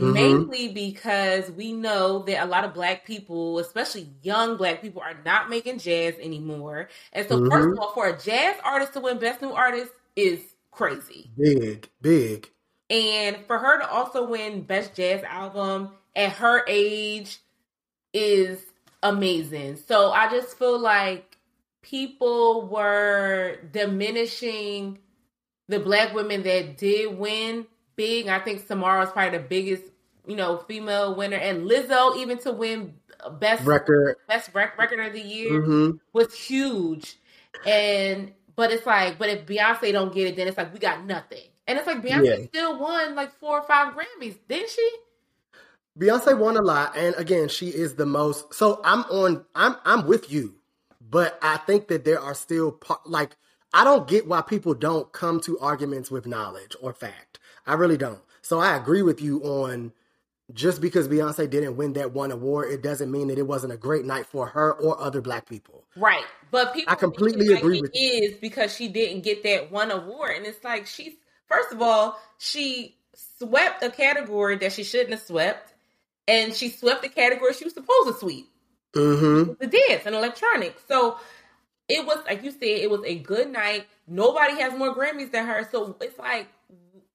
Mhm. 0.00 0.52
mainly 0.52 0.68
because 0.72 1.50
we 1.52 1.72
know 1.72 2.20
that 2.20 2.44
a 2.44 2.46
lot 2.46 2.64
of 2.64 2.74
black 2.74 3.04
people 3.04 3.58
especially 3.58 4.08
young 4.22 4.56
black 4.56 4.82
people 4.82 5.02
are 5.02 5.16
not 5.24 5.50
making 5.50 5.78
jazz 5.78 6.14
anymore 6.20 6.88
and 7.12 7.28
so 7.28 7.38
first 7.50 7.68
Mhm. 7.68 7.72
of 7.72 7.78
all 7.78 7.92
for 7.92 8.08
a 8.08 8.18
jazz 8.18 8.56
artist 8.64 8.92
to 8.94 9.00
win 9.00 9.18
best 9.18 9.42
new 9.42 9.52
artist 9.52 9.92
is 10.16 10.40
crazy 10.70 11.30
Big, 11.36 11.88
big. 12.02 12.50
and 12.90 13.38
for 13.46 13.58
her 13.58 13.78
to 13.80 13.90
also 13.90 14.26
win 14.26 14.62
best 14.62 14.94
jazz 14.94 15.22
album 15.24 15.90
at 16.16 16.32
her 16.32 16.64
age 16.68 17.38
is 18.12 18.64
amazing. 19.02 19.76
So 19.76 20.10
I 20.12 20.30
just 20.30 20.58
feel 20.58 20.78
like 20.78 21.29
people 21.82 22.66
were 22.68 23.58
diminishing 23.72 24.98
the 25.68 25.78
black 25.80 26.14
women 26.14 26.42
that 26.42 26.76
did 26.76 27.16
win 27.18 27.66
big. 27.96 28.28
I 28.28 28.38
think 28.40 28.66
Samara 28.66 29.00
was 29.00 29.10
probably 29.12 29.38
the 29.38 29.44
biggest, 29.44 29.84
you 30.26 30.36
know, 30.36 30.58
female 30.58 31.14
winner, 31.14 31.36
and 31.36 31.68
Lizzo 31.68 32.16
even 32.16 32.38
to 32.38 32.52
win 32.52 32.94
best 33.38 33.66
Record. 33.66 34.16
best 34.28 34.50
rec- 34.54 34.78
record 34.78 35.00
of 35.00 35.12
the 35.12 35.20
year 35.20 35.60
hmm 35.60 35.90
was 36.12 36.34
huge. 36.34 37.18
And 37.64 38.32
but 38.56 38.70
it's 38.72 38.86
like, 38.86 39.18
but 39.18 39.28
if 39.28 39.46
Beyonce 39.46 39.92
don't 39.92 40.12
get 40.12 40.28
it, 40.28 40.36
then 40.36 40.48
it's 40.48 40.56
like 40.56 40.72
we 40.72 40.78
got 40.78 41.04
nothing. 41.04 41.44
And 41.66 41.78
it's 41.78 41.86
like 41.86 42.02
Beyonce 42.02 42.24
Yeah. 42.24 42.46
still 42.48 42.78
won 42.78 43.14
like 43.14 43.32
four 43.38 43.60
or 43.60 43.62
five 43.66 43.94
Grammys, 43.94 44.36
didn't 44.48 44.70
she? 44.70 44.90
Beyonce 45.98 46.38
won 46.38 46.56
a 46.56 46.62
lot, 46.62 46.96
and 46.96 47.14
again, 47.16 47.48
she 47.48 47.68
is 47.68 47.94
the 47.96 48.06
most. 48.06 48.54
So 48.54 48.80
I'm 48.84 49.00
on. 49.04 49.44
I'm 49.54 49.76
I'm 49.84 50.06
with 50.06 50.30
you, 50.32 50.54
but 51.10 51.38
I 51.42 51.56
think 51.58 51.88
that 51.88 52.04
there 52.04 52.20
are 52.20 52.34
still 52.34 52.78
like 53.04 53.36
I 53.72 53.84
don't 53.84 54.08
get 54.08 54.26
why 54.26 54.42
people 54.42 54.74
don't 54.74 55.12
come 55.12 55.40
to 55.40 55.58
arguments 55.58 56.10
with 56.10 56.26
knowledge 56.26 56.76
or 56.80 56.92
fact. 56.92 57.38
I 57.66 57.74
really 57.74 57.96
don't. 57.96 58.20
So 58.42 58.58
I 58.58 58.76
agree 58.76 59.02
with 59.02 59.20
you 59.20 59.40
on 59.42 59.92
just 60.52 60.80
because 60.80 61.08
Beyonce 61.08 61.48
didn't 61.48 61.76
win 61.76 61.92
that 61.92 62.12
one 62.12 62.32
award, 62.32 62.72
it 62.72 62.82
doesn't 62.82 63.10
mean 63.10 63.28
that 63.28 63.38
it 63.38 63.46
wasn't 63.46 63.72
a 63.72 63.76
great 63.76 64.04
night 64.04 64.26
for 64.26 64.46
her 64.48 64.72
or 64.72 65.00
other 65.00 65.20
black 65.20 65.48
people. 65.48 65.84
Right. 65.96 66.24
But 66.50 66.74
people 66.74 66.92
I 66.92 66.96
completely 66.96 67.48
like, 67.48 67.58
agree 67.58 67.78
it 67.78 67.82
with 67.82 67.92
you. 67.94 68.10
is 68.24 68.34
because 68.38 68.74
she 68.74 68.88
didn't 68.88 69.22
get 69.22 69.42
that 69.44 69.70
one 69.70 69.90
award. 69.90 70.36
And 70.36 70.46
it's 70.46 70.64
like 70.64 70.86
she's 70.86 71.14
first 71.46 71.72
of 71.72 71.80
all, 71.80 72.18
she 72.38 72.96
swept 73.14 73.84
a 73.84 73.90
category 73.90 74.56
that 74.58 74.72
she 74.72 74.82
shouldn't 74.82 75.10
have 75.10 75.22
swept. 75.22 75.74
And 76.26 76.54
she 76.54 76.70
swept 76.70 77.02
the 77.02 77.08
category 77.08 77.54
she 77.54 77.64
was 77.64 77.74
supposed 77.74 78.08
to 78.08 78.14
sweep. 78.14 78.49
Mm-hmm. 78.94 79.52
the 79.60 79.66
dance 79.66 80.02
and 80.06 80.14
electronic. 80.16 80.76
So 80.88 81.18
it 81.88 82.04
was 82.06 82.18
like 82.26 82.42
you 82.42 82.50
said, 82.50 82.62
it 82.62 82.90
was 82.90 83.02
a 83.04 83.18
good 83.18 83.50
night. 83.50 83.86
Nobody 84.08 84.60
has 84.60 84.76
more 84.76 84.94
Grammys 84.94 85.30
than 85.30 85.46
her. 85.46 85.68
So 85.70 85.96
it's 86.00 86.18
like 86.18 86.48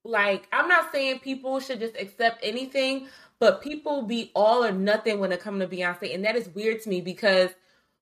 like 0.04 0.48
I'm 0.52 0.68
not 0.68 0.92
saying 0.92 1.20
people 1.20 1.60
should 1.60 1.80
just 1.80 1.96
accept 1.96 2.40
anything, 2.42 3.08
but 3.38 3.62
people 3.62 4.02
be 4.02 4.30
all 4.34 4.64
or 4.64 4.72
nothing 4.72 5.18
when 5.18 5.32
it 5.32 5.40
comes 5.40 5.60
to 5.60 5.66
Beyonce. 5.68 6.14
And 6.14 6.24
that 6.24 6.36
is 6.36 6.48
weird 6.50 6.82
to 6.82 6.88
me 6.88 7.00
because 7.00 7.50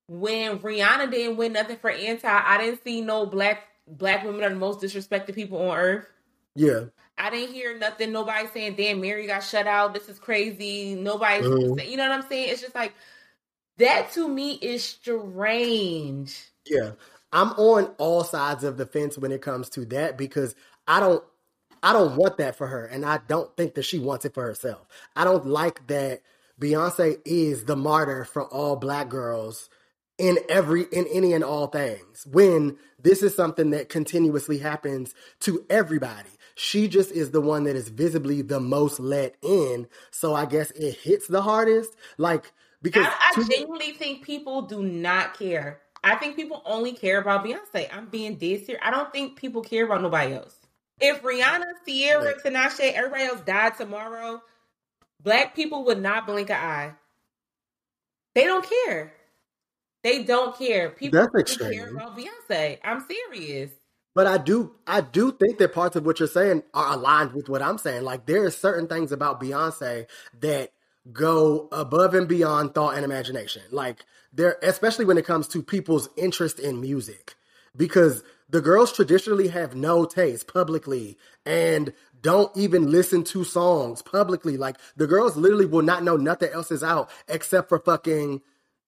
when 0.07 0.59
Rihanna 0.59 1.11
didn't 1.11 1.37
win 1.37 1.53
nothing 1.55 1.77
for 1.79 1.91
anti, 1.91 2.29
I 2.29 2.59
didn't 2.59 2.85
see 2.85 3.01
no 3.01 3.27
black 3.27 3.69
black 3.87 4.25
women 4.25 4.45
are 4.45 4.51
the 4.51 4.57
most 4.57 4.81
disrespected 4.81 5.35
people 5.35 5.59
on 5.71 5.77
earth. 5.77 6.07
Yeah. 6.55 6.85
I 7.19 7.31
didn't 7.31 7.55
hear 7.55 7.77
nothing. 7.79 8.13
Nobody 8.13 8.49
saying, 8.53 8.75
"Damn, 8.75 9.01
Mary 9.01 9.27
got 9.27 9.41
shut 9.45 9.67
out. 9.67 9.95
This 9.95 10.09
is 10.09 10.19
crazy." 10.19 10.95
Nobody, 10.95 11.45
Mhm. 11.45 11.89
you 11.89 11.97
know 11.97 12.09
what 12.09 12.19
I'm 12.19 12.29
saying? 12.29 12.49
It's 12.51 12.61
just 12.61 12.75
like 12.75 12.93
that 13.79 14.13
to 14.13 14.29
me 14.29 14.53
is 14.53 14.85
strange. 14.85 16.39
Yeah. 16.67 16.93
I'm 17.33 17.51
on 17.53 17.87
all 17.99 18.23
sides 18.23 18.63
of 18.63 18.77
the 18.77 18.87
fence 18.87 19.19
when 19.19 19.33
it 19.33 19.43
comes 19.43 19.69
to 19.71 19.85
that 19.87 20.17
because 20.17 20.55
I 20.87 21.01
don't 21.01 21.23
I 21.83 21.93
don't 21.93 22.17
want 22.17 22.39
that 22.39 22.57
for 22.57 22.67
her 22.69 22.87
and 22.87 23.05
I 23.05 23.21
don't 23.27 23.55
think 23.57 23.75
that 23.75 23.83
she 23.83 23.99
wants 23.99 24.25
it 24.25 24.35
for 24.35 24.45
herself. 24.45 24.87
I 25.17 25.25
don't 25.25 25.45
like 25.45 25.87
that 25.89 26.23
Beyonce 26.61 27.21
is 27.25 27.65
the 27.65 27.77
martyr 27.77 28.25
for 28.25 28.45
all 28.45 28.77
black 28.77 29.09
girls 29.09 29.69
in 30.17 30.39
every 30.49 30.83
in 30.93 31.07
any 31.13 31.33
and 31.33 31.43
all 31.43 31.67
things 31.67 32.25
when 32.31 32.79
this 33.03 33.23
is 33.23 33.35
something 33.35 33.71
that 33.71 33.89
continuously 33.89 34.59
happens 34.59 35.15
to 35.41 35.67
everybody. 35.69 36.31
She 36.55 36.87
just 36.87 37.11
is 37.11 37.33
the 37.33 37.41
one 37.41 37.65
that 37.65 37.75
is 37.75 37.89
visibly 37.89 38.41
the 38.41 38.61
most 38.61 39.01
let 39.01 39.35
in. 39.43 39.89
So 40.13 40.35
I 40.35 40.47
guess 40.47 40.71
it 40.71 40.93
hits 40.99 41.27
the 41.27 41.43
hardest. 41.43 41.91
Like 42.17 42.53
because 42.85 43.07
I, 43.07 43.33
I 43.35 43.45
genuinely 43.49 43.93
think 43.93 44.23
people 44.23 44.63
do 44.63 44.83
not 44.83 45.37
care. 45.39 45.81
I 46.05 46.17
think 46.17 46.37
people 46.37 46.63
only 46.67 46.93
care 46.93 47.19
about 47.19 47.43
Beyonce. 47.43 47.89
I'm 47.91 48.07
being 48.07 48.35
dead 48.35 48.67
serious. 48.67 48.83
I 48.85 48.91
don't 48.91 49.11
think 49.11 49.37
people 49.37 49.63
care 49.63 49.87
about 49.87 50.03
nobody 50.03 50.35
else. 50.35 50.55
If 51.01 51.23
Rihanna, 51.23 51.65
Ciara, 51.89 52.35
Tinashe, 52.45 52.93
everybody 52.93 53.25
else 53.25 53.41
died 53.41 53.77
tomorrow, 53.77 54.43
black 55.23 55.57
people 55.57 55.87
would 55.87 56.01
not 56.01 56.27
blink 56.27 56.51
an 56.51 56.57
eye. 56.57 56.93
They 58.35 58.45
don't 58.45 58.69
care. 58.69 59.15
They 60.03 60.23
don't 60.23 60.57
care. 60.57 60.91
People 60.91 61.21
That's 61.33 61.57
don't 61.57 61.73
care 61.73 61.89
about 61.89 62.19
Beyonce. 62.19 62.79
I'm 62.85 63.03
serious. 63.09 63.71
But 64.15 64.27
I 64.27 64.37
do, 64.37 64.73
I 64.87 65.01
do 65.01 65.33
think 65.33 65.59
that 65.59 65.73
parts 65.73 65.97
of 65.97 66.05
what 66.05 66.21
you're 66.21 66.29
saying 66.29 66.65
are 66.75 66.93
aligned 66.93 67.33
with 67.33 67.49
what 67.49 67.63
I'm 67.63 67.79
saying. 67.79 68.05
Like 68.05 68.27
there 68.27 68.45
are 68.45 68.51
certain 68.51 68.89
things 68.89 69.11
about 69.11 69.41
Beyonce 69.41 70.07
that 70.41 70.71
go 71.13 71.69
above 71.71 72.15
and 72.15 72.29
beyond 72.29 72.75
thought 72.75 72.95
and 72.95 73.05
imagination. 73.05 73.63
Like 73.71 74.05
there, 74.33 74.59
especially 74.63 75.05
when 75.05 75.19
it 75.19 75.27
comes 75.27 75.49
to 75.49 75.63
people's 75.63 76.09
interest 76.17 76.59
in 76.59 76.81
music, 76.81 77.35
because 77.77 78.23
the 78.49 78.61
girls 78.61 78.93
traditionally 78.93 79.49
have 79.49 79.75
no 79.75 80.05
taste 80.05 80.53
publicly 80.53 81.19
and 81.45 81.93
don't 82.21 82.57
even 82.57 82.91
listen 82.91 83.25
to 83.25 83.45
songs 83.45 84.03
publicly. 84.03 84.57
Like 84.57 84.77
the 84.97 85.07
girls 85.07 85.37
literally 85.37 85.67
will 85.67 85.83
not 85.83 86.03
know 86.03 86.17
nothing 86.17 86.51
else 86.53 86.71
is 86.71 86.83
out 86.83 87.11
except 87.29 87.69
for 87.69 87.79
fucking 87.79 88.43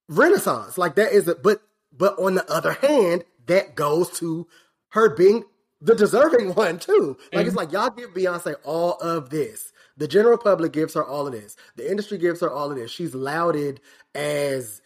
Renaissance. 0.09 0.79
Like 0.79 0.95
that 0.97 1.13
is 1.13 1.29
a, 1.29 1.35
but 1.35 1.63
but 1.93 2.19
on 2.19 2.35
the 2.35 2.51
other 2.51 2.73
hand, 2.73 3.25
that 3.47 3.75
goes 3.75 4.11
to 4.19 4.47
her 4.91 5.15
being 5.15 5.45
the 5.81 5.95
deserving 5.95 6.55
one 6.55 6.79
too. 6.79 7.17
Like 7.33 7.47
it's 7.47 7.51
mm-hmm. 7.51 7.59
like 7.59 7.73
y'all 7.73 7.91
give 7.91 8.15
Beyonce 8.15 8.57
all 8.65 8.95
of 8.95 9.31
this. 9.31 9.73
The 9.97 10.09
general 10.09 10.39
public 10.39 10.73
gives 10.73 10.95
her 10.95 11.05
all 11.05 11.27
of 11.27 11.33
this. 11.33 11.57
The 11.77 11.91
industry 11.91 12.19
gives 12.19 12.41
her 12.41 12.51
all 12.51 12.71
of 12.71 12.77
this. 12.77 12.91
She's 12.91 13.15
lauded 13.15 13.81
as 14.15 14.83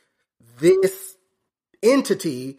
this 0.59 1.17
entity 1.83 2.59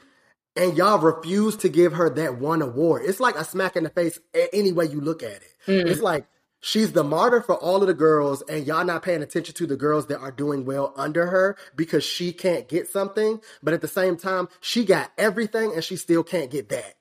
and 0.56 0.76
y'all 0.76 1.00
refuse 1.00 1.56
to 1.58 1.70
give 1.70 1.94
her 1.94 2.10
that 2.10 2.38
one 2.38 2.62
award. 2.62 3.04
It's 3.06 3.20
like 3.20 3.36
a 3.36 3.46
smack 3.46 3.76
in 3.76 3.84
the 3.84 3.90
face 3.90 4.20
any 4.52 4.72
way 4.72 4.86
you 4.86 5.00
look 5.00 5.24
at 5.24 5.42
it. 5.42 5.56
It's 5.66 6.02
like 6.02 6.26
she's 6.60 6.92
the 6.92 7.04
martyr 7.04 7.42
for 7.42 7.56
all 7.56 7.82
of 7.82 7.88
the 7.88 7.94
girls, 7.94 8.42
and 8.44 8.68
y'all 8.68 8.84
not 8.84 9.04
paying 9.04 9.24
attention 9.24 9.56
to 9.56 9.68
the 9.68 9.78
girls 9.78 10.08
that 10.08 10.20
are 10.20 10.32
doing 10.32 10.66
well 10.66 10.94
under 10.98 11.28
her 11.28 11.58
because 11.76 12.04
she 12.04 12.34
can't 12.34 12.68
get 12.68 12.90
something. 12.90 13.40
But 13.64 13.74
at 13.74 13.82
the 13.82 13.88
same 13.88 14.18
time, 14.18 14.50
she 14.60 14.84
got 14.84 15.12
everything 15.18 15.74
and 15.74 15.84
she 15.84 15.96
still 15.96 16.24
can't 16.24 16.52
get 16.52 16.70
that. 16.70 16.96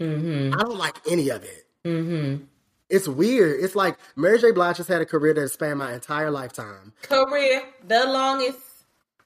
Mm-hmm. 0.00 0.54
I 0.58 0.62
don't 0.62 0.78
like 0.78 0.96
any 1.10 1.28
of 1.28 1.44
it. 1.44 1.66
Mm-hmm. 1.84 2.44
It's 2.90 3.08
weird. 3.08 3.60
It's 3.62 3.76
like 3.76 3.98
Mary 4.16 4.38
J. 4.38 4.52
Blige 4.52 4.78
has 4.78 4.88
had 4.88 5.00
a 5.02 5.06
career 5.06 5.34
that 5.34 5.48
spanned 5.50 5.78
my 5.78 5.92
entire 5.92 6.30
lifetime. 6.30 6.92
Career, 7.02 7.62
the 7.86 8.06
longest. 8.06 8.58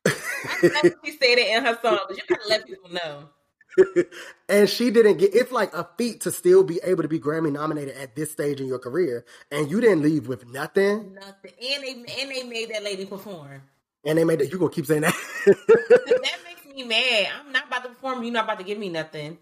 I 0.07 0.59
love 0.65 0.83
when 0.83 0.93
she 1.05 1.13
said 1.13 1.39
it 1.39 1.57
in 1.57 1.65
her 1.65 1.79
song, 1.83 1.99
but 2.09 2.17
you 2.17 2.23
gotta 2.29 2.49
let 2.49 2.67
people 2.67 2.91
know. 2.91 3.29
and 4.49 4.69
she 4.69 4.91
didn't 4.91 5.17
get 5.19 5.35
it's 5.35 5.53
like 5.53 5.73
a 5.75 5.89
feat 5.97 6.21
to 6.23 6.31
still 6.31 6.63
be 6.63 6.79
able 6.85 7.03
to 7.03 7.09
be 7.09 7.19
Grammy 7.19 7.51
nominated 7.53 7.97
at 7.97 8.15
this 8.15 8.31
stage 8.31 8.61
in 8.61 8.67
your 8.67 8.79
career 8.79 9.25
and 9.51 9.71
you 9.71 9.81
didn't 9.81 10.03
leave 10.03 10.29
with 10.29 10.47
nothing 10.49 11.15
Nothing. 11.15 11.53
And 11.63 11.83
they 11.83 11.93
and 12.21 12.31
they 12.31 12.43
made 12.43 12.71
that 12.75 12.83
lady 12.83 13.07
perform. 13.07 13.63
and 14.05 14.19
they 14.19 14.25
made 14.25 14.43
it 14.43 14.53
you 14.53 14.59
gonna 14.59 14.71
keep 14.71 14.85
saying 14.87 15.03
that 15.03 15.15
that 15.47 16.39
makes 16.45 16.67
me 16.75 16.83
mad. 16.85 17.29
I'm 17.41 17.51
not 17.53 17.67
about 17.69 17.85
to 17.85 17.89
perform. 17.91 18.23
You're 18.25 18.33
not 18.35 18.45
about 18.45 18.59
to 18.59 18.65
give 18.65 18.79
me 18.79 18.91
nothing. 18.91 19.39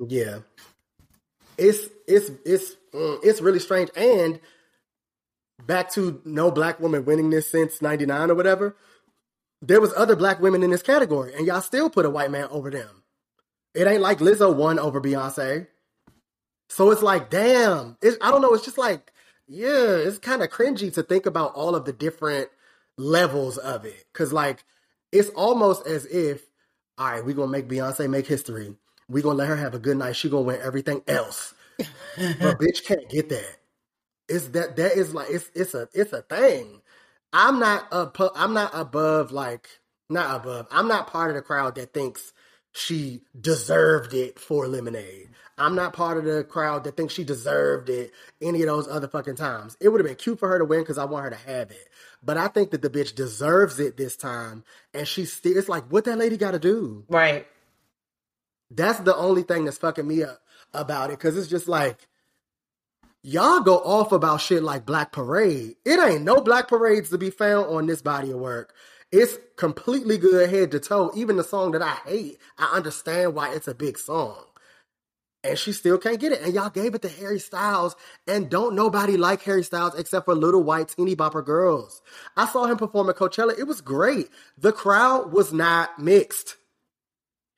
yeah 0.08 0.40
it's 1.60 1.88
it's 2.08 2.30
it's 2.44 2.76
mm, 2.92 3.18
it's 3.22 3.40
really 3.40 3.60
strange. 3.60 3.90
And 3.94 4.40
back 5.64 5.90
to 5.92 6.20
no 6.24 6.50
black 6.50 6.80
woman 6.80 7.04
winning 7.04 7.30
this 7.30 7.50
since 7.50 7.82
99 7.82 8.30
or 8.30 8.34
whatever 8.34 8.76
there 9.62 9.80
was 9.80 9.92
other 9.96 10.16
black 10.16 10.40
women 10.40 10.62
in 10.62 10.70
this 10.70 10.82
category 10.82 11.34
and 11.34 11.46
y'all 11.46 11.60
still 11.60 11.90
put 11.90 12.06
a 12.06 12.10
white 12.10 12.30
man 12.30 12.48
over 12.50 12.70
them. 12.70 13.02
It 13.74 13.86
ain't 13.86 14.00
like 14.00 14.18
Lizzo 14.18 14.54
won 14.54 14.78
over 14.78 15.00
Beyonce. 15.00 15.66
So 16.68 16.90
it's 16.90 17.02
like 17.02 17.30
damn. 17.30 17.96
It's, 18.00 18.16
I 18.20 18.30
don't 18.30 18.42
know 18.42 18.54
it's 18.54 18.64
just 18.64 18.78
like 18.78 19.12
yeah 19.46 19.96
it's 19.96 20.18
kind 20.18 20.42
of 20.42 20.50
cringy 20.50 20.92
to 20.94 21.02
think 21.02 21.26
about 21.26 21.54
all 21.54 21.74
of 21.74 21.84
the 21.84 21.92
different 21.92 22.48
levels 22.96 23.58
of 23.58 23.84
it. 23.84 24.04
Because 24.12 24.32
like 24.32 24.64
it's 25.12 25.28
almost 25.30 25.86
as 25.86 26.06
if 26.06 26.42
all 26.96 27.10
right 27.10 27.24
we're 27.24 27.34
gonna 27.34 27.48
make 27.52 27.68
Beyonce 27.68 28.08
make 28.08 28.26
history 28.26 28.74
we're 29.10 29.22
gonna 29.22 29.36
let 29.36 29.48
her 29.48 29.56
have 29.56 29.74
a 29.74 29.78
good 29.78 29.96
night 29.96 30.16
she 30.16 30.30
gonna 30.30 30.42
win 30.42 30.60
everything 30.62 31.02
else 31.06 31.54
but 31.78 31.86
bitch 32.58 32.84
can't 32.84 33.08
get 33.08 33.28
that 33.28 33.60
it's 34.30 34.48
that 34.48 34.76
that 34.76 34.92
is 34.92 35.12
like 35.12 35.28
it's 35.28 35.50
it's 35.54 35.74
a 35.74 35.88
it's 35.92 36.12
a 36.12 36.22
thing. 36.22 36.80
I'm 37.32 37.58
not 37.58 37.92
up 37.92 38.16
I'm 38.36 38.54
not 38.54 38.70
above 38.72 39.32
like 39.32 39.68
not 40.08 40.40
above. 40.40 40.66
I'm 40.70 40.88
not 40.88 41.08
part 41.08 41.30
of 41.30 41.36
the 41.36 41.42
crowd 41.42 41.74
that 41.74 41.92
thinks 41.92 42.32
she 42.72 43.22
deserved 43.38 44.14
it 44.14 44.38
for 44.38 44.68
lemonade. 44.68 45.28
I'm 45.58 45.74
not 45.74 45.92
part 45.92 46.16
of 46.16 46.24
the 46.24 46.44
crowd 46.44 46.84
that 46.84 46.96
thinks 46.96 47.12
she 47.12 47.24
deserved 47.24 47.90
it 47.90 48.12
any 48.40 48.62
of 48.62 48.68
those 48.68 48.88
other 48.88 49.08
fucking 49.08 49.34
times. 49.34 49.76
It 49.80 49.88
would 49.88 50.00
have 50.00 50.06
been 50.06 50.16
cute 50.16 50.38
for 50.38 50.48
her 50.48 50.58
to 50.58 50.64
win 50.64 50.80
because 50.80 50.96
I 50.96 51.04
want 51.04 51.24
her 51.24 51.30
to 51.30 51.36
have 51.36 51.70
it. 51.70 51.88
But 52.22 52.38
I 52.38 52.48
think 52.48 52.70
that 52.70 52.82
the 52.82 52.88
bitch 52.88 53.14
deserves 53.14 53.78
it 53.80 53.96
this 53.96 54.16
time. 54.16 54.64
And 54.94 55.06
she's 55.06 55.32
still 55.32 55.56
it's 55.56 55.68
like 55.68 55.84
what 55.90 56.04
that 56.04 56.18
lady 56.18 56.36
gotta 56.36 56.60
do. 56.60 57.04
Right. 57.08 57.46
That's 58.70 59.00
the 59.00 59.16
only 59.16 59.42
thing 59.42 59.64
that's 59.64 59.78
fucking 59.78 60.06
me 60.06 60.22
up 60.22 60.40
about 60.72 61.10
it. 61.10 61.18
Cause 61.18 61.36
it's 61.36 61.48
just 61.48 61.68
like 61.68 62.08
y'all 63.22 63.60
go 63.60 63.78
off 63.78 64.12
about 64.12 64.40
shit 64.40 64.62
like 64.62 64.86
Black 64.86 65.12
Parade. 65.12 65.76
It 65.84 66.00
ain't 66.00 66.22
no 66.22 66.40
Black 66.40 66.68
Parades 66.68 67.10
to 67.10 67.18
be 67.18 67.30
found 67.30 67.66
on 67.66 67.86
this 67.86 68.02
body 68.02 68.30
of 68.30 68.38
work. 68.38 68.74
It's 69.12 69.38
completely 69.56 70.18
good 70.18 70.48
head 70.50 70.70
to 70.70 70.78
toe. 70.78 71.10
Even 71.16 71.36
the 71.36 71.44
song 71.44 71.72
that 71.72 71.82
I 71.82 71.96
hate, 72.08 72.38
I 72.58 72.76
understand 72.76 73.34
why 73.34 73.52
it's 73.52 73.66
a 73.66 73.74
big 73.74 73.98
song. 73.98 74.44
And 75.42 75.58
she 75.58 75.72
still 75.72 75.98
can't 75.98 76.20
get 76.20 76.32
it. 76.32 76.42
And 76.42 76.54
y'all 76.54 76.70
gave 76.70 76.94
it 76.94 77.02
to 77.02 77.08
Harry 77.08 77.38
Styles. 77.40 77.96
And 78.28 78.50
don't 78.50 78.74
nobody 78.74 79.16
like 79.16 79.42
Harry 79.42 79.64
Styles 79.64 79.94
except 79.98 80.26
for 80.26 80.34
little 80.34 80.62
white 80.62 80.88
teeny 80.88 81.16
bopper 81.16 81.44
girls. 81.44 82.02
I 82.36 82.46
saw 82.46 82.66
him 82.66 82.76
perform 82.76 83.08
at 83.08 83.16
Coachella. 83.16 83.58
It 83.58 83.64
was 83.64 83.80
great. 83.80 84.28
The 84.58 84.72
crowd 84.72 85.32
was 85.32 85.52
not 85.52 85.98
mixed. 85.98 86.56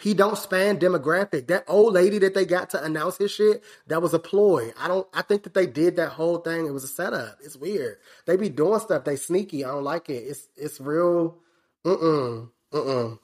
He 0.03 0.15
don't 0.15 0.39
span 0.39 0.79
demographic. 0.81 1.49
That 1.49 1.65
old 1.69 1.95
lady 1.95 2.19
that 2.21 2.35
they 2.35 2.47
got 2.47 2.71
to 2.73 2.85
announce 2.85 3.19
his 3.19 3.33
shit, 3.33 3.65
that 3.89 4.03
was 4.03 4.15
a 4.15 4.21
ploy. 4.21 4.73
I 4.81 4.89
don't 4.89 5.09
I 5.15 5.23
think 5.23 5.45
that 5.45 5.55
they 5.55 5.67
did 5.67 5.97
that 5.97 6.11
whole 6.11 6.39
thing. 6.39 6.67
It 6.67 6.73
was 6.75 6.85
a 6.85 6.89
setup. 6.89 7.39
It's 7.45 7.57
weird. 7.57 7.99
They 8.27 8.37
be 8.37 8.51
doing 8.51 8.81
stuff, 8.81 9.05
they 9.05 9.17
sneaky. 9.17 9.65
I 9.65 9.71
don't 9.71 9.85
like 9.85 10.11
it. 10.11 10.25
It's 10.25 10.49
it's 10.57 10.81
real 10.81 11.39
mm-mm. 11.87 12.51
Mm-mm. 12.73 13.21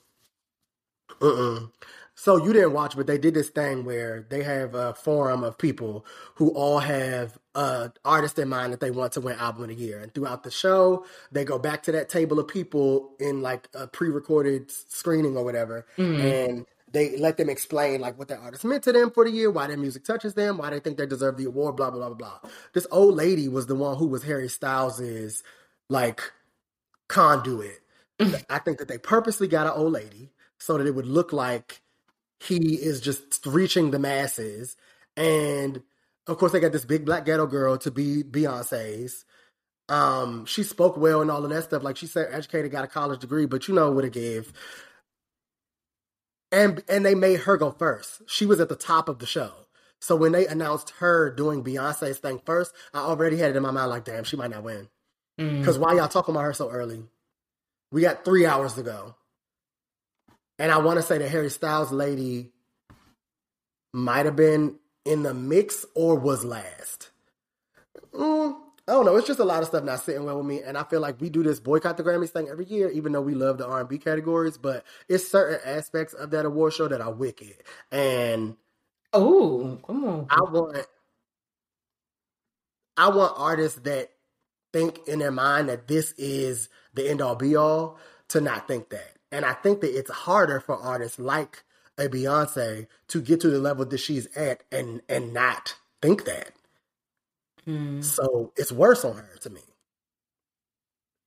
Mm-mm. 1.20 1.72
So 2.20 2.36
you 2.36 2.52
didn't 2.52 2.72
watch, 2.72 2.96
but 2.96 3.06
they 3.06 3.16
did 3.16 3.34
this 3.34 3.48
thing 3.48 3.84
where 3.84 4.26
they 4.28 4.42
have 4.42 4.74
a 4.74 4.92
forum 4.92 5.44
of 5.44 5.56
people 5.56 6.04
who 6.34 6.48
all 6.50 6.80
have 6.80 7.38
uh, 7.54 7.90
a 8.04 8.08
artist 8.08 8.40
in 8.40 8.48
mind 8.48 8.72
that 8.72 8.80
they 8.80 8.90
want 8.90 9.12
to 9.12 9.20
win 9.20 9.38
album 9.38 9.62
of 9.62 9.68
the 9.68 9.76
year. 9.76 10.00
And 10.00 10.12
throughout 10.12 10.42
the 10.42 10.50
show, 10.50 11.06
they 11.30 11.44
go 11.44 11.60
back 11.60 11.84
to 11.84 11.92
that 11.92 12.08
table 12.08 12.40
of 12.40 12.48
people 12.48 13.12
in 13.20 13.40
like 13.40 13.68
a 13.72 13.86
pre-recorded 13.86 14.68
screening 14.68 15.36
or 15.36 15.44
whatever, 15.44 15.86
mm-hmm. 15.96 16.20
and 16.20 16.66
they 16.90 17.16
let 17.18 17.36
them 17.36 17.48
explain 17.48 18.00
like 18.00 18.18
what 18.18 18.26
that 18.28 18.40
artist 18.40 18.64
meant 18.64 18.82
to 18.82 18.92
them 18.92 19.12
for 19.12 19.24
the 19.24 19.30
year, 19.30 19.48
why 19.48 19.68
their 19.68 19.76
music 19.76 20.04
touches 20.04 20.34
them, 20.34 20.58
why 20.58 20.70
they 20.70 20.80
think 20.80 20.98
they 20.98 21.06
deserve 21.06 21.36
the 21.36 21.44
award, 21.44 21.76
blah 21.76 21.88
blah 21.88 22.00
blah 22.00 22.16
blah 22.16 22.38
blah. 22.40 22.50
This 22.72 22.86
old 22.90 23.14
lady 23.14 23.46
was 23.46 23.68
the 23.68 23.76
one 23.76 23.96
who 23.96 24.08
was 24.08 24.24
Harry 24.24 24.48
Styles's 24.48 25.44
like 25.88 26.32
conduit. 27.06 27.78
Mm. 28.18 28.44
I 28.50 28.58
think 28.58 28.78
that 28.78 28.88
they 28.88 28.98
purposely 28.98 29.46
got 29.46 29.68
an 29.68 29.74
old 29.76 29.92
lady 29.92 30.32
so 30.58 30.78
that 30.78 30.86
it 30.88 30.96
would 30.96 31.06
look 31.06 31.32
like 31.32 31.80
he 32.40 32.74
is 32.74 33.00
just 33.00 33.44
reaching 33.46 33.90
the 33.90 33.98
masses. 33.98 34.76
And 35.16 35.82
of 36.26 36.38
course, 36.38 36.52
they 36.52 36.60
got 36.60 36.72
this 36.72 36.84
big 36.84 37.04
black 37.04 37.24
ghetto 37.24 37.46
girl 37.46 37.78
to 37.78 37.90
be 37.90 38.22
Beyonce's. 38.22 39.24
Um, 39.88 40.44
she 40.44 40.62
spoke 40.62 40.96
well 40.96 41.22
and 41.22 41.30
all 41.30 41.44
of 41.44 41.50
that 41.50 41.64
stuff. 41.64 41.82
Like 41.82 41.96
she 41.96 42.06
said, 42.06 42.28
educated, 42.30 42.70
got 42.70 42.84
a 42.84 42.88
college 42.88 43.20
degree, 43.20 43.46
but 43.46 43.68
you 43.68 43.74
know 43.74 43.90
what 43.90 44.04
it 44.04 44.12
gave. 44.12 44.52
And 46.52 46.82
and 46.88 47.04
they 47.04 47.14
made 47.14 47.40
her 47.40 47.56
go 47.56 47.70
first. 47.70 48.22
She 48.26 48.46
was 48.46 48.60
at 48.60 48.68
the 48.68 48.76
top 48.76 49.08
of 49.08 49.18
the 49.18 49.26
show. 49.26 49.52
So 50.00 50.14
when 50.14 50.32
they 50.32 50.46
announced 50.46 50.90
her 50.98 51.30
doing 51.30 51.64
Beyonce's 51.64 52.18
thing 52.18 52.40
first, 52.44 52.72
I 52.94 53.00
already 53.00 53.36
had 53.38 53.50
it 53.50 53.56
in 53.56 53.62
my 53.62 53.72
mind 53.72 53.90
like, 53.90 54.04
damn, 54.04 54.24
she 54.24 54.36
might 54.36 54.50
not 54.50 54.62
win. 54.62 54.88
Because 55.58 55.78
why 55.78 55.94
y'all 55.94 56.08
talking 56.08 56.34
about 56.34 56.44
her 56.44 56.52
so 56.52 56.70
early? 56.70 57.02
We 57.90 58.02
got 58.02 58.24
three 58.24 58.46
hours 58.46 58.74
to 58.74 58.82
go. 58.82 59.16
And 60.58 60.72
I 60.72 60.78
want 60.78 60.98
to 60.98 61.02
say 61.02 61.18
that 61.18 61.28
Harry 61.30 61.50
Styles 61.50 61.92
lady 61.92 62.52
might 63.92 64.26
have 64.26 64.36
been 64.36 64.76
in 65.04 65.22
the 65.22 65.34
mix 65.34 65.86
or 65.94 66.16
was 66.16 66.44
last. 66.44 67.10
Mm, 68.14 68.56
I 68.88 68.92
don't 68.92 69.06
know. 69.06 69.16
It's 69.16 69.26
just 69.26 69.40
a 69.40 69.44
lot 69.44 69.62
of 69.62 69.68
stuff 69.68 69.84
not 69.84 70.00
sitting 70.00 70.24
well 70.24 70.38
with 70.38 70.46
me, 70.46 70.62
and 70.62 70.78
I 70.78 70.84
feel 70.84 71.00
like 71.00 71.20
we 71.20 71.30
do 71.30 71.42
this 71.42 71.60
boycott 71.60 71.96
the 71.96 72.04
Grammys 72.04 72.30
thing 72.30 72.48
every 72.48 72.66
year, 72.66 72.90
even 72.90 73.12
though 73.12 73.22
we 73.22 73.34
love 73.34 73.58
the 73.58 73.66
R 73.66 73.80
and 73.80 73.88
B 73.88 73.98
categories. 73.98 74.58
But 74.58 74.84
it's 75.08 75.28
certain 75.28 75.60
aspects 75.64 76.14
of 76.14 76.30
that 76.32 76.46
award 76.46 76.74
show 76.74 76.88
that 76.88 77.00
are 77.00 77.12
wicked, 77.12 77.56
and 77.92 78.56
Oh, 79.12 79.78
come 79.86 80.04
on. 80.04 80.26
I 80.30 80.40
want 80.42 80.86
I 82.96 83.10
want 83.10 83.34
artists 83.36 83.80
that 83.80 84.12
think 84.72 85.08
in 85.08 85.20
their 85.20 85.32
mind 85.32 85.68
that 85.68 85.88
this 85.88 86.12
is 86.18 86.70
the 86.94 87.10
end 87.10 87.22
all 87.22 87.36
be 87.36 87.56
all 87.56 87.98
to 88.28 88.40
not 88.40 88.68
think 88.68 88.90
that. 88.90 89.17
And 89.30 89.44
I 89.44 89.52
think 89.52 89.80
that 89.82 89.96
it's 89.96 90.10
harder 90.10 90.60
for 90.60 90.76
artists 90.76 91.18
like 91.18 91.64
a 91.98 92.08
Beyonce 92.08 92.86
to 93.08 93.20
get 93.20 93.40
to 93.40 93.50
the 93.50 93.58
level 93.58 93.84
that 93.84 93.98
she's 93.98 94.26
at 94.36 94.62
and 94.72 95.02
and 95.08 95.32
not 95.32 95.76
think 96.00 96.24
that. 96.24 96.52
Hmm. 97.64 98.00
So 98.00 98.52
it's 98.56 98.72
worse 98.72 99.04
on 99.04 99.16
her 99.16 99.36
to 99.42 99.50
me. 99.50 99.60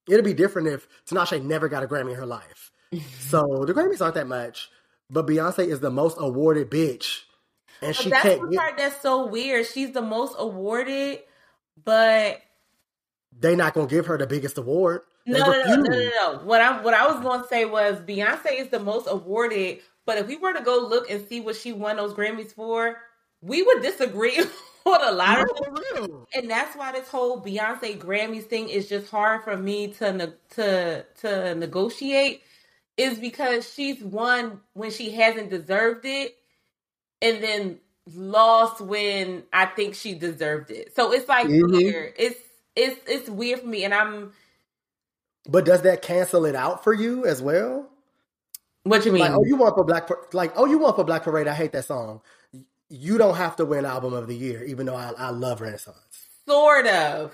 It'd 0.09 0.25
be 0.25 0.33
different 0.33 0.67
if 0.69 0.87
Tinashe 1.05 1.43
never 1.43 1.69
got 1.69 1.83
a 1.83 1.87
Grammy 1.87 2.11
in 2.11 2.15
her 2.17 2.25
life. 2.25 2.71
so 3.19 3.41
the 3.67 3.73
Grammys 3.73 4.01
aren't 4.01 4.15
that 4.15 4.27
much, 4.27 4.69
but 5.09 5.27
Beyonce 5.27 5.67
is 5.67 5.79
the 5.79 5.91
most 5.91 6.17
awarded 6.19 6.71
bitch. 6.71 7.21
And 7.81 7.95
But 7.95 8.03
she 8.03 8.09
that's 8.09 8.23
can't 8.23 8.41
the 8.41 8.47
get 8.47 8.59
part 8.59 8.77
that's 8.77 9.01
so 9.01 9.27
weird. 9.27 9.65
She's 9.67 9.91
the 9.91 10.01
most 10.01 10.35
awarded, 10.37 11.19
but 11.83 12.41
they 13.37 13.55
not 13.55 13.73
gonna 13.73 13.87
give 13.87 14.07
her 14.07 14.17
the 14.17 14.27
biggest 14.27 14.57
award. 14.57 15.01
No, 15.25 15.39
no, 15.39 15.45
no, 15.45 15.53
no, 15.53 15.89
no, 15.89 16.33
no. 16.39 16.45
What 16.45 16.61
I 16.61 16.81
what 16.81 16.93
I 16.93 17.07
was 17.11 17.21
going 17.23 17.41
to 17.41 17.47
say 17.47 17.65
was 17.65 17.99
Beyonce 17.99 18.59
is 18.59 18.69
the 18.69 18.79
most 18.79 19.07
awarded, 19.09 19.79
but 20.05 20.17
if 20.17 20.27
we 20.27 20.37
were 20.37 20.53
to 20.53 20.61
go 20.63 20.79
look 20.79 21.09
and 21.11 21.27
see 21.27 21.39
what 21.41 21.55
she 21.55 21.71
won 21.73 21.97
those 21.97 22.13
Grammys 22.13 22.53
for, 22.53 22.97
we 23.41 23.61
would 23.63 23.81
disagree 23.83 24.37
on 24.85 25.03
a 25.07 25.11
lot 25.11 25.39
of 25.39 25.47
No, 25.47 25.53
them. 25.55 25.83
real. 25.95 26.27
And 26.33 26.49
that's 26.49 26.75
why 26.75 26.91
this 26.93 27.07
whole 27.09 27.41
Beyonce 27.41 27.97
Grammys 27.99 28.43
thing 28.45 28.69
is 28.69 28.89
just 28.89 29.11
hard 29.11 29.43
for 29.43 29.57
me 29.57 29.89
to 29.93 30.33
to 30.55 31.05
to 31.21 31.55
negotiate. 31.55 32.41
Is 32.97 33.19
because 33.19 33.71
she's 33.73 34.03
won 34.03 34.61
when 34.73 34.91
she 34.91 35.11
hasn't 35.11 35.49
deserved 35.49 36.05
it, 36.05 36.35
and 37.21 37.43
then 37.43 37.79
lost 38.15 38.81
when 38.81 39.43
I 39.53 39.65
think 39.67 39.95
she 39.95 40.13
deserved 40.15 40.71
it. 40.71 40.95
So 40.95 41.11
it's 41.13 41.27
like 41.29 41.47
Mhm. 41.47 41.81
weird. 41.83 42.13
It's 42.17 42.39
it's 42.75 42.99
it's 43.07 43.29
weird 43.29 43.61
for 43.61 43.67
me, 43.67 43.83
and 43.85 43.93
I'm. 43.93 44.33
But 45.47 45.65
does 45.65 45.81
that 45.81 46.01
cancel 46.01 46.45
it 46.45 46.55
out 46.55 46.83
for 46.83 46.93
you 46.93 47.25
as 47.25 47.41
well? 47.41 47.89
What 48.83 49.05
you 49.05 49.11
mean? 49.11 49.21
Like, 49.21 49.31
oh, 49.31 49.45
you 49.45 49.55
want 49.55 49.75
for 49.75 49.83
Black, 49.83 50.09
like, 50.33 50.53
oh, 50.55 50.65
you 50.65 50.79
want 50.79 50.95
for 50.95 51.03
Black 51.03 51.23
Parade? 51.23 51.47
I 51.47 51.53
hate 51.53 51.71
that 51.73 51.85
song. 51.85 52.21
You 52.89 53.17
don't 53.17 53.35
have 53.35 53.55
to 53.57 53.65
win 53.65 53.85
Album 53.85 54.13
of 54.13 54.27
the 54.27 54.35
Year, 54.35 54.63
even 54.63 54.85
though 54.85 54.95
I, 54.95 55.13
I 55.17 55.29
love 55.29 55.61
Renaissance. 55.61 55.97
sort 56.47 56.87
of. 56.87 57.33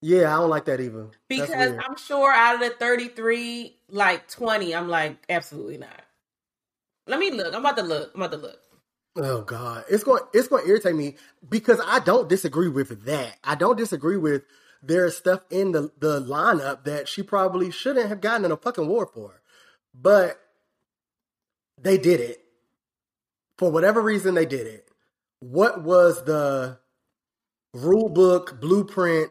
Yeah, 0.00 0.34
I 0.34 0.40
don't 0.40 0.50
like 0.50 0.66
that 0.66 0.80
either. 0.80 1.04
That's 1.04 1.18
Because. 1.28 1.72
I'm 1.84 1.96
sure 1.96 2.32
out 2.32 2.54
of 2.54 2.60
the 2.60 2.70
33, 2.70 3.76
like 3.88 4.28
20, 4.28 4.74
I'm 4.74 4.88
like, 4.88 5.16
absolutely 5.28 5.78
not. 5.78 6.02
Let 7.06 7.18
me 7.18 7.30
look. 7.30 7.54
I'm 7.54 7.60
about 7.60 7.76
to 7.76 7.82
look. 7.82 8.12
I'm 8.14 8.22
about 8.22 8.36
to 8.36 8.42
look. 8.42 8.60
Oh 9.18 9.40
God, 9.42 9.84
it's 9.88 10.04
going 10.04 10.22
it's 10.34 10.46
going 10.46 10.64
to 10.64 10.68
irritate 10.68 10.94
me 10.94 11.16
because 11.48 11.80
I 11.86 12.00
don't 12.00 12.28
disagree 12.28 12.68
with 12.68 13.06
that. 13.06 13.38
I 13.42 13.54
don't 13.54 13.78
disagree 13.78 14.18
with 14.18 14.42
there's 14.82 15.16
stuff 15.16 15.40
in 15.50 15.72
the 15.72 15.90
the 15.98 16.20
lineup 16.20 16.84
that 16.84 17.08
she 17.08 17.22
probably 17.22 17.70
shouldn't 17.70 18.08
have 18.08 18.20
gotten 18.20 18.44
in 18.44 18.52
a 18.52 18.56
fucking 18.56 18.88
war 18.88 19.06
for, 19.06 19.42
but 19.94 20.40
they 21.78 21.98
did 21.98 22.20
it 22.20 22.42
for 23.58 23.70
whatever 23.70 24.00
reason. 24.00 24.34
They 24.34 24.46
did 24.46 24.66
it. 24.66 24.88
What 25.40 25.82
was 25.82 26.24
the 26.24 26.78
rule 27.74 28.08
book 28.08 28.60
blueprint 28.60 29.30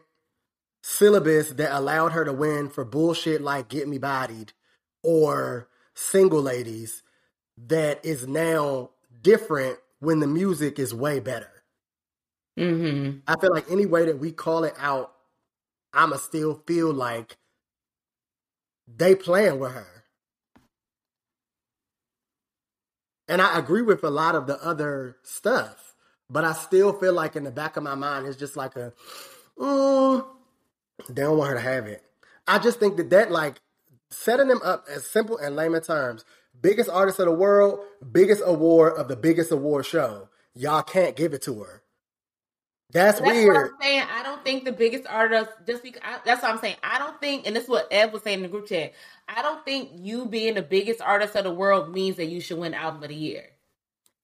syllabus 0.82 1.50
that 1.50 1.76
allowed 1.76 2.12
her 2.12 2.24
to 2.24 2.32
win 2.32 2.68
for 2.68 2.84
bullshit 2.84 3.40
like 3.40 3.68
"Get 3.68 3.88
Me 3.88 3.98
Bodied" 3.98 4.52
or 5.02 5.68
"Single 5.94 6.42
Ladies"? 6.42 7.02
That 7.56 8.04
is 8.04 8.28
now 8.28 8.90
different 9.22 9.78
when 9.98 10.20
the 10.20 10.26
music 10.26 10.78
is 10.78 10.92
way 10.92 11.20
better. 11.20 11.50
Mm-hmm. 12.58 13.18
I 13.26 13.38
feel 13.40 13.52
like 13.52 13.70
any 13.70 13.86
way 13.86 14.06
that 14.06 14.18
we 14.18 14.32
call 14.32 14.64
it 14.64 14.74
out, 14.78 15.12
I'ma 15.96 16.16
still 16.16 16.62
feel 16.66 16.92
like 16.92 17.36
they 18.86 19.14
playing 19.14 19.58
with 19.58 19.72
her. 19.72 20.04
And 23.28 23.42
I 23.42 23.58
agree 23.58 23.82
with 23.82 24.04
a 24.04 24.10
lot 24.10 24.36
of 24.36 24.46
the 24.46 24.62
other 24.64 25.16
stuff, 25.22 25.94
but 26.30 26.44
I 26.44 26.52
still 26.52 26.92
feel 26.92 27.12
like 27.12 27.34
in 27.34 27.42
the 27.42 27.50
back 27.50 27.76
of 27.76 27.82
my 27.82 27.96
mind 27.96 28.26
it's 28.26 28.36
just 28.36 28.56
like 28.56 28.76
a, 28.76 28.92
mm, 29.58 30.24
they 31.08 31.22
don't 31.22 31.38
want 31.38 31.50
her 31.50 31.56
to 31.56 31.60
have 31.62 31.86
it. 31.86 32.02
I 32.46 32.58
just 32.58 32.78
think 32.78 32.96
that 32.98 33.10
that 33.10 33.32
like 33.32 33.56
setting 34.10 34.46
them 34.46 34.60
up 34.62 34.84
as 34.88 35.04
simple 35.06 35.38
and 35.38 35.56
layman 35.56 35.82
terms 35.82 36.24
biggest 36.60 36.88
artist 36.88 37.18
of 37.18 37.26
the 37.26 37.32
world, 37.32 37.80
biggest 38.12 38.42
award 38.44 38.94
of 38.96 39.08
the 39.08 39.16
biggest 39.16 39.50
award 39.50 39.84
show. 39.86 40.28
Y'all 40.54 40.82
can't 40.82 41.16
give 41.16 41.34
it 41.34 41.42
to 41.42 41.62
her. 41.62 41.82
That's, 42.92 43.18
That's 43.18 43.30
weird. 43.32 43.54
what 43.54 43.64
I'm 43.64 43.80
saying. 43.80 44.04
I 44.10 44.22
don't 44.22 44.44
think 44.44 44.64
the 44.64 44.72
biggest 44.72 45.06
artist 45.08 45.50
just 45.66 45.82
because 45.82 46.00
I, 46.04 46.18
that's 46.24 46.42
what 46.42 46.52
I'm 46.52 46.58
saying. 46.58 46.76
I 46.82 46.98
don't 46.98 47.20
think, 47.20 47.46
and 47.46 47.54
this 47.54 47.64
is 47.64 47.68
what 47.68 47.88
Ev 47.90 48.12
was 48.12 48.22
saying 48.22 48.38
in 48.38 48.42
the 48.44 48.48
group 48.48 48.68
chat. 48.68 48.92
I 49.28 49.42
don't 49.42 49.64
think 49.64 49.90
you 49.94 50.26
being 50.26 50.54
the 50.54 50.62
biggest 50.62 51.00
artist 51.00 51.34
of 51.34 51.44
the 51.44 51.52
world 51.52 51.92
means 51.92 52.16
that 52.16 52.26
you 52.26 52.40
should 52.40 52.58
win 52.58 52.74
album 52.74 53.02
of 53.02 53.08
the 53.08 53.16
year. 53.16 53.44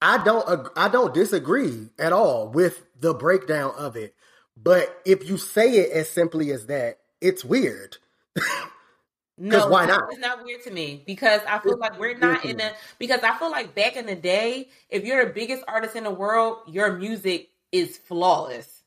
I 0.01 0.23
don't 0.25 0.69
I 0.77 0.89
don't 0.89 1.15
disagree 1.15 1.91
at 1.99 2.13
all 2.13 2.49
with 2.49 2.85
the 2.99 3.15
breakdown 3.15 3.73
of 3.77 3.97
it. 3.97 4.15
But 4.57 5.01
if 5.05 5.29
you 5.29 5.39
say 5.39 5.77
it 5.77 5.93
as 5.93 6.09
simply 6.09 6.51
as 6.51 6.67
that, 6.67 6.99
it's 7.21 7.45
weird. 7.45 7.97
No, 9.39 9.67
why 9.69 9.87
not? 9.87 10.05
It's 10.11 10.21
not 10.21 10.45
weird 10.45 10.63
to 10.65 10.71
me 10.71 11.03
because 11.05 11.41
I 11.49 11.59
feel 11.59 11.79
like 11.79 11.99
we're 11.99 12.17
not 12.17 12.45
in 12.45 12.61
a 12.61 12.73
because 12.99 13.23
I 13.25 13.37
feel 13.39 13.51
like 13.51 13.75
back 13.75 13.97
in 13.97 14.07
the 14.07 14.15
day, 14.15 14.69
if 14.91 15.05
you're 15.05 15.25
the 15.25 15.33
biggest 15.33 15.65
artist 15.67 15.97
in 15.97 16.05
the 16.05 16.11
world, 16.11 16.59
your 16.69 16.93
music 16.99 17.49
is 17.73 17.97
flawless. 17.97 18.83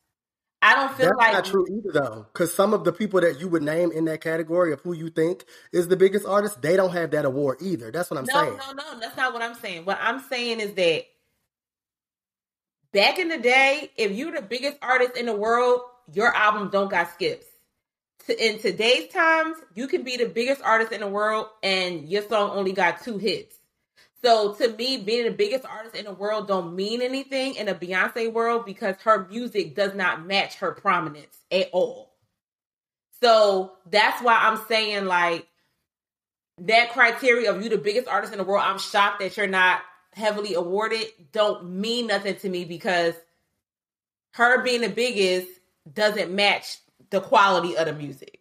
I 0.62 0.74
don't 0.74 0.92
feel 0.94 1.06
That's 1.06 1.18
like 1.18 1.32
not 1.32 1.44
true 1.44 1.66
either 1.68 1.92
though. 1.92 2.26
Because 2.32 2.52
some 2.54 2.72
of 2.72 2.84
the 2.84 2.92
people 2.92 3.20
that 3.20 3.38
you 3.40 3.48
would 3.48 3.62
name 3.62 3.92
in 3.92 4.06
that 4.06 4.20
category 4.20 4.72
of 4.72 4.80
who 4.80 4.94
you 4.94 5.10
think 5.10 5.44
is 5.70 5.88
the 5.88 5.96
biggest 5.96 6.26
artist, 6.26 6.62
they 6.62 6.76
don't 6.76 6.92
have 6.92 7.10
that 7.10 7.24
award 7.24 7.58
either. 7.60 7.90
That's 7.90 8.10
what 8.10 8.18
I'm 8.18 8.24
no, 8.24 8.34
saying. 8.34 8.56
no, 8.56 8.72
no. 8.72 8.92
No, 8.94 9.00
that's 9.00 9.16
not 9.16 9.32
what 9.32 9.42
I'm 9.42 9.54
saying. 9.54 9.84
What 9.84 9.98
I'm 10.00 10.20
saying 10.20 10.60
is 10.60 10.72
that 10.74 11.04
back 12.92 13.18
in 13.18 13.28
the 13.28 13.38
day, 13.38 13.90
if 13.96 14.12
you're 14.12 14.32
the 14.32 14.42
biggest 14.42 14.78
artist 14.82 15.16
in 15.16 15.26
the 15.26 15.36
world, 15.36 15.82
your 16.12 16.34
album 16.34 16.70
don't 16.70 16.90
got 16.90 17.12
skips. 17.12 17.46
In 18.28 18.58
today's 18.58 19.12
times, 19.12 19.56
you 19.74 19.86
can 19.86 20.02
be 20.02 20.16
the 20.16 20.26
biggest 20.26 20.62
artist 20.62 20.90
in 20.90 21.00
the 21.00 21.06
world 21.06 21.46
and 21.62 22.08
your 22.08 22.22
song 22.22 22.50
only 22.50 22.72
got 22.72 23.02
two 23.02 23.18
hits. 23.18 23.56
So 24.26 24.54
to 24.54 24.72
me, 24.72 24.96
being 24.96 25.24
the 25.24 25.30
biggest 25.30 25.64
artist 25.64 25.94
in 25.94 26.04
the 26.04 26.12
world 26.12 26.48
don't 26.48 26.74
mean 26.74 27.00
anything 27.00 27.54
in 27.54 27.68
a 27.68 27.74
Beyonce 27.76 28.32
world 28.32 28.66
because 28.66 28.96
her 29.04 29.24
music 29.30 29.76
does 29.76 29.94
not 29.94 30.26
match 30.26 30.56
her 30.56 30.72
prominence 30.72 31.38
at 31.52 31.70
all. 31.70 32.12
So 33.22 33.74
that's 33.88 34.20
why 34.20 34.34
I'm 34.34 34.58
saying 34.66 35.04
like 35.04 35.46
that 36.58 36.90
criteria 36.90 37.54
of 37.54 37.62
you 37.62 37.68
the 37.68 37.78
biggest 37.78 38.08
artist 38.08 38.32
in 38.32 38.38
the 38.38 38.44
world, 38.44 38.64
I'm 38.66 38.80
shocked 38.80 39.20
that 39.20 39.36
you're 39.36 39.46
not 39.46 39.82
heavily 40.12 40.54
awarded, 40.54 41.06
don't 41.30 41.70
mean 41.70 42.08
nothing 42.08 42.34
to 42.34 42.48
me 42.48 42.64
because 42.64 43.14
her 44.34 44.60
being 44.60 44.80
the 44.80 44.88
biggest 44.88 45.46
doesn't 45.94 46.34
match 46.34 46.78
the 47.10 47.20
quality 47.20 47.76
of 47.76 47.86
the 47.86 47.92
music. 47.92 48.40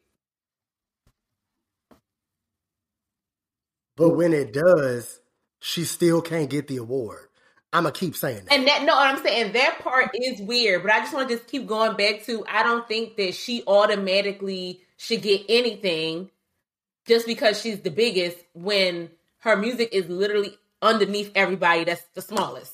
But 3.96 4.16
when 4.16 4.34
it 4.34 4.52
does, 4.52 5.20
she 5.66 5.84
still 5.84 6.22
can't 6.22 6.48
get 6.48 6.68
the 6.68 6.78
award. 6.78 7.28
I'ma 7.74 7.90
keep 7.90 8.16
saying 8.16 8.46
that. 8.46 8.54
And 8.54 8.68
that 8.68 8.84
no, 8.84 8.94
I'm 8.96 9.18
saying 9.24 9.54
that 9.54 9.80
part 9.80 10.12
is 10.14 10.40
weird, 10.40 10.84
but 10.84 10.92
I 10.92 11.00
just 11.00 11.12
want 11.12 11.28
to 11.28 11.36
just 11.36 11.48
keep 11.48 11.66
going 11.66 11.98
back 11.98 12.24
to 12.26 12.46
I 12.48 12.62
don't 12.62 12.88
think 12.88 13.18
that 13.18 13.34
she 13.34 13.64
automatically 13.66 14.82
should 14.98 15.24
get 15.24 15.42
anything 15.50 16.30
just 17.08 17.26
because 17.26 17.60
she's 17.60 17.80
the 17.82 17.90
biggest 17.90 18.38
when 18.54 19.10
her 19.40 19.56
music 19.56 19.90
is 19.92 20.08
literally 20.08 20.56
underneath 20.84 21.32
everybody 21.34 21.84
that's 21.84 22.04
the 22.14 22.22
smallest. 22.22 22.74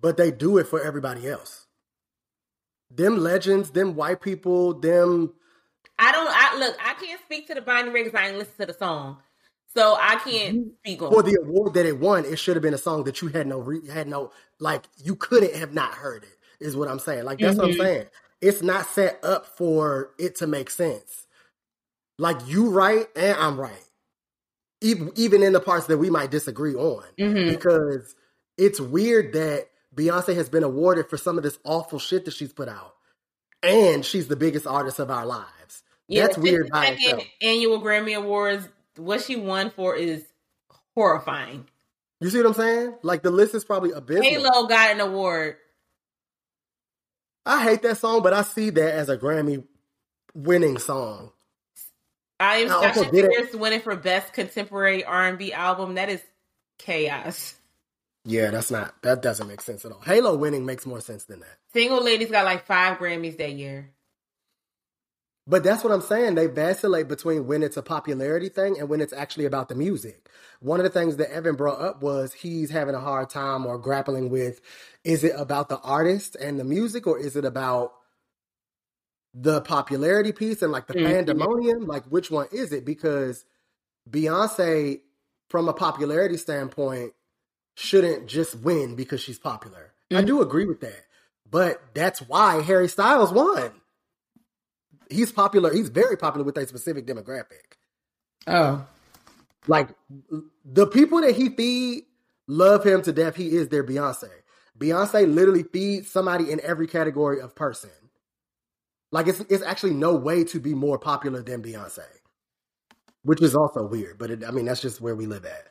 but 0.00 0.16
they 0.16 0.30
do 0.30 0.56
it 0.56 0.66
for 0.66 0.80
everybody 0.82 1.28
else. 1.28 1.66
Them 2.90 3.18
legends, 3.18 3.72
them 3.72 3.94
white 3.94 4.22
people, 4.22 4.72
them 4.72 5.34
I 5.98 6.12
don't 6.12 6.28
I 6.30 6.58
look, 6.58 6.76
I 6.82 6.94
can't 6.94 7.20
speak 7.26 7.46
to 7.48 7.54
the 7.54 7.60
binary 7.60 8.04
because 8.04 8.18
I 8.18 8.28
ain't 8.28 8.38
listen 8.38 8.54
to 8.60 8.66
the 8.72 8.78
song. 8.78 9.18
So 9.74 9.96
I 9.98 10.16
can't 10.16 10.72
speak 10.80 11.00
on 11.02 11.10
for 11.10 11.22
the 11.22 11.38
award 11.40 11.74
that 11.74 11.86
it 11.86 11.98
won, 11.98 12.24
it 12.24 12.38
should 12.38 12.56
have 12.56 12.62
been 12.62 12.74
a 12.74 12.78
song 12.78 13.04
that 13.04 13.22
you 13.22 13.28
had 13.28 13.46
no 13.46 13.58
re- 13.58 13.88
had 13.88 14.06
no 14.06 14.30
like 14.58 14.84
you 15.02 15.16
couldn't 15.16 15.54
have 15.54 15.72
not 15.72 15.94
heard 15.94 16.24
it. 16.24 16.36
Is 16.60 16.76
what 16.76 16.88
I'm 16.88 16.98
saying. 16.98 17.24
Like 17.24 17.38
that's 17.38 17.56
what 17.56 17.68
I'm 17.68 17.72
saying. 17.76 18.06
It's 18.40 18.62
not 18.62 18.86
set 18.86 19.18
up 19.24 19.46
for 19.46 20.10
it 20.18 20.36
to 20.36 20.46
make 20.46 20.68
sense. 20.70 21.26
Like 22.18 22.36
you 22.46 22.70
right 22.70 23.06
and 23.16 23.36
I'm 23.36 23.58
right. 23.58 23.84
Even 24.80 25.10
even 25.16 25.42
in 25.42 25.52
the 25.52 25.60
parts 25.60 25.86
that 25.86 25.98
we 25.98 26.10
might 26.10 26.30
disagree 26.30 26.74
on, 26.74 27.04
Mhm. 27.18 27.48
because 27.50 28.14
it's 28.58 28.80
weird 28.80 29.32
that 29.32 29.68
Beyonce 29.94 30.34
has 30.34 30.48
been 30.48 30.64
awarded 30.64 31.08
for 31.08 31.16
some 31.16 31.36
of 31.36 31.44
this 31.44 31.58
awful 31.64 31.98
shit 31.98 32.24
that 32.26 32.34
she's 32.34 32.52
put 32.52 32.68
out, 32.68 32.94
and 33.62 34.04
she's 34.04 34.28
the 34.28 34.36
biggest 34.36 34.66
artist 34.66 34.98
of 34.98 35.10
our 35.10 35.24
lives. 35.26 35.82
That's 36.08 36.36
weird 36.36 36.68
by 36.70 36.86
52nd 36.86 36.94
itself. 37.04 37.24
Annual 37.40 37.80
Grammy 37.80 38.16
Awards, 38.16 38.68
what 38.96 39.22
she 39.22 39.36
won 39.36 39.70
for 39.70 39.94
is 39.96 40.24
horrifying. 40.94 41.66
You 42.20 42.30
see 42.30 42.38
what 42.38 42.46
I'm 42.46 42.54
saying? 42.54 42.94
Like 43.02 43.22
the 43.22 43.30
list 43.30 43.54
is 43.54 43.64
probably 43.64 43.90
abysmal. 43.90 44.24
Halo 44.24 44.66
got 44.66 44.92
an 44.92 45.00
award. 45.00 45.56
I 47.44 47.64
hate 47.64 47.82
that 47.82 47.98
song, 47.98 48.22
but 48.22 48.32
I 48.32 48.42
see 48.42 48.70
that 48.70 48.94
as 48.94 49.08
a 49.08 49.16
Grammy 49.18 49.64
winning 50.34 50.78
song. 50.78 51.32
I 52.38 52.56
am 52.56 52.68
Sasha 52.68 53.08
Fierce 53.10 53.54
winning 53.54 53.80
for 53.80 53.96
best 53.96 54.32
contemporary 54.32 55.04
R 55.04 55.28
and 55.28 55.38
B 55.38 55.52
album. 55.52 55.94
That 55.94 56.08
is 56.08 56.22
chaos. 56.78 57.54
Yeah, 58.24 58.50
that's 58.50 58.70
not 58.70 59.00
that 59.02 59.22
doesn't 59.22 59.48
make 59.48 59.60
sense 59.60 59.84
at 59.84 59.92
all. 59.92 60.00
Halo 60.00 60.36
winning 60.36 60.64
makes 60.64 60.86
more 60.86 61.00
sense 61.00 61.24
than 61.24 61.40
that. 61.40 61.58
Single 61.72 62.04
ladies 62.04 62.30
got 62.30 62.44
like 62.44 62.66
five 62.66 62.98
Grammys 62.98 63.38
that 63.38 63.52
year. 63.52 63.90
But 65.46 65.64
that's 65.64 65.82
what 65.82 65.92
I'm 65.92 66.02
saying. 66.02 66.36
They 66.36 66.46
vacillate 66.46 67.08
between 67.08 67.46
when 67.46 67.62
it's 67.64 67.76
a 67.76 67.82
popularity 67.82 68.48
thing 68.48 68.78
and 68.78 68.88
when 68.88 69.00
it's 69.00 69.12
actually 69.12 69.44
about 69.44 69.68
the 69.68 69.74
music. 69.74 70.28
One 70.60 70.78
of 70.78 70.84
the 70.84 70.90
things 70.90 71.16
that 71.16 71.32
Evan 71.32 71.56
brought 71.56 71.80
up 71.80 72.00
was 72.00 72.32
he's 72.32 72.70
having 72.70 72.94
a 72.94 73.00
hard 73.00 73.28
time 73.28 73.66
or 73.66 73.76
grappling 73.78 74.30
with 74.30 74.60
is 75.02 75.24
it 75.24 75.32
about 75.36 75.68
the 75.68 75.80
artist 75.80 76.36
and 76.36 76.60
the 76.60 76.64
music 76.64 77.08
or 77.08 77.18
is 77.18 77.34
it 77.34 77.44
about 77.44 77.92
the 79.34 79.60
popularity 79.62 80.30
piece 80.30 80.62
and 80.62 80.70
like 80.70 80.86
the 80.86 80.94
Mhm. 80.94 81.06
pandemonium? 81.06 81.86
Like 81.86 82.04
which 82.04 82.30
one 82.30 82.46
is 82.52 82.72
it? 82.72 82.84
Because 82.84 83.44
Beyonce, 84.08 85.00
from 85.48 85.68
a 85.68 85.72
popularity 85.72 86.36
standpoint, 86.36 87.14
shouldn't 87.74 88.26
just 88.26 88.54
win 88.56 88.94
because 88.94 89.20
she's 89.20 89.38
popular. 89.40 89.92
I 90.12 90.22
do 90.22 90.40
agree 90.42 90.66
with 90.66 90.80
that. 90.80 91.06
But 91.50 91.82
that's 91.94 92.20
why 92.20 92.60
Harry 92.60 92.88
Styles 92.88 93.32
won 93.32 93.72
he's 95.12 95.32
popular. 95.32 95.72
He's 95.72 95.88
very 95.88 96.16
popular 96.16 96.44
with 96.44 96.56
a 96.56 96.66
specific 96.66 97.06
demographic. 97.06 97.76
Oh. 98.46 98.86
Like 99.68 99.90
the 100.64 100.86
people 100.86 101.20
that 101.20 101.36
he 101.36 101.48
feed 101.48 102.04
love 102.46 102.84
him 102.84 103.02
to 103.02 103.12
death. 103.12 103.36
He 103.36 103.54
is 103.54 103.68
their 103.68 103.84
Beyonce. 103.84 104.28
Beyonce 104.78 105.32
literally 105.32 105.62
feeds 105.62 106.10
somebody 106.10 106.50
in 106.50 106.60
every 106.62 106.86
category 106.86 107.40
of 107.40 107.54
person. 107.54 107.90
Like 109.12 109.28
it's 109.28 109.40
it's 109.40 109.62
actually 109.62 109.94
no 109.94 110.14
way 110.14 110.44
to 110.44 110.58
be 110.58 110.74
more 110.74 110.98
popular 110.98 111.42
than 111.42 111.62
Beyonce, 111.62 112.06
which 113.22 113.42
is 113.42 113.54
also 113.54 113.86
weird. 113.86 114.18
But 114.18 114.30
it, 114.30 114.44
I 114.44 114.50
mean 114.50 114.64
that's 114.64 114.80
just 114.80 115.00
where 115.00 115.14
we 115.14 115.26
live 115.26 115.44
at. 115.44 115.68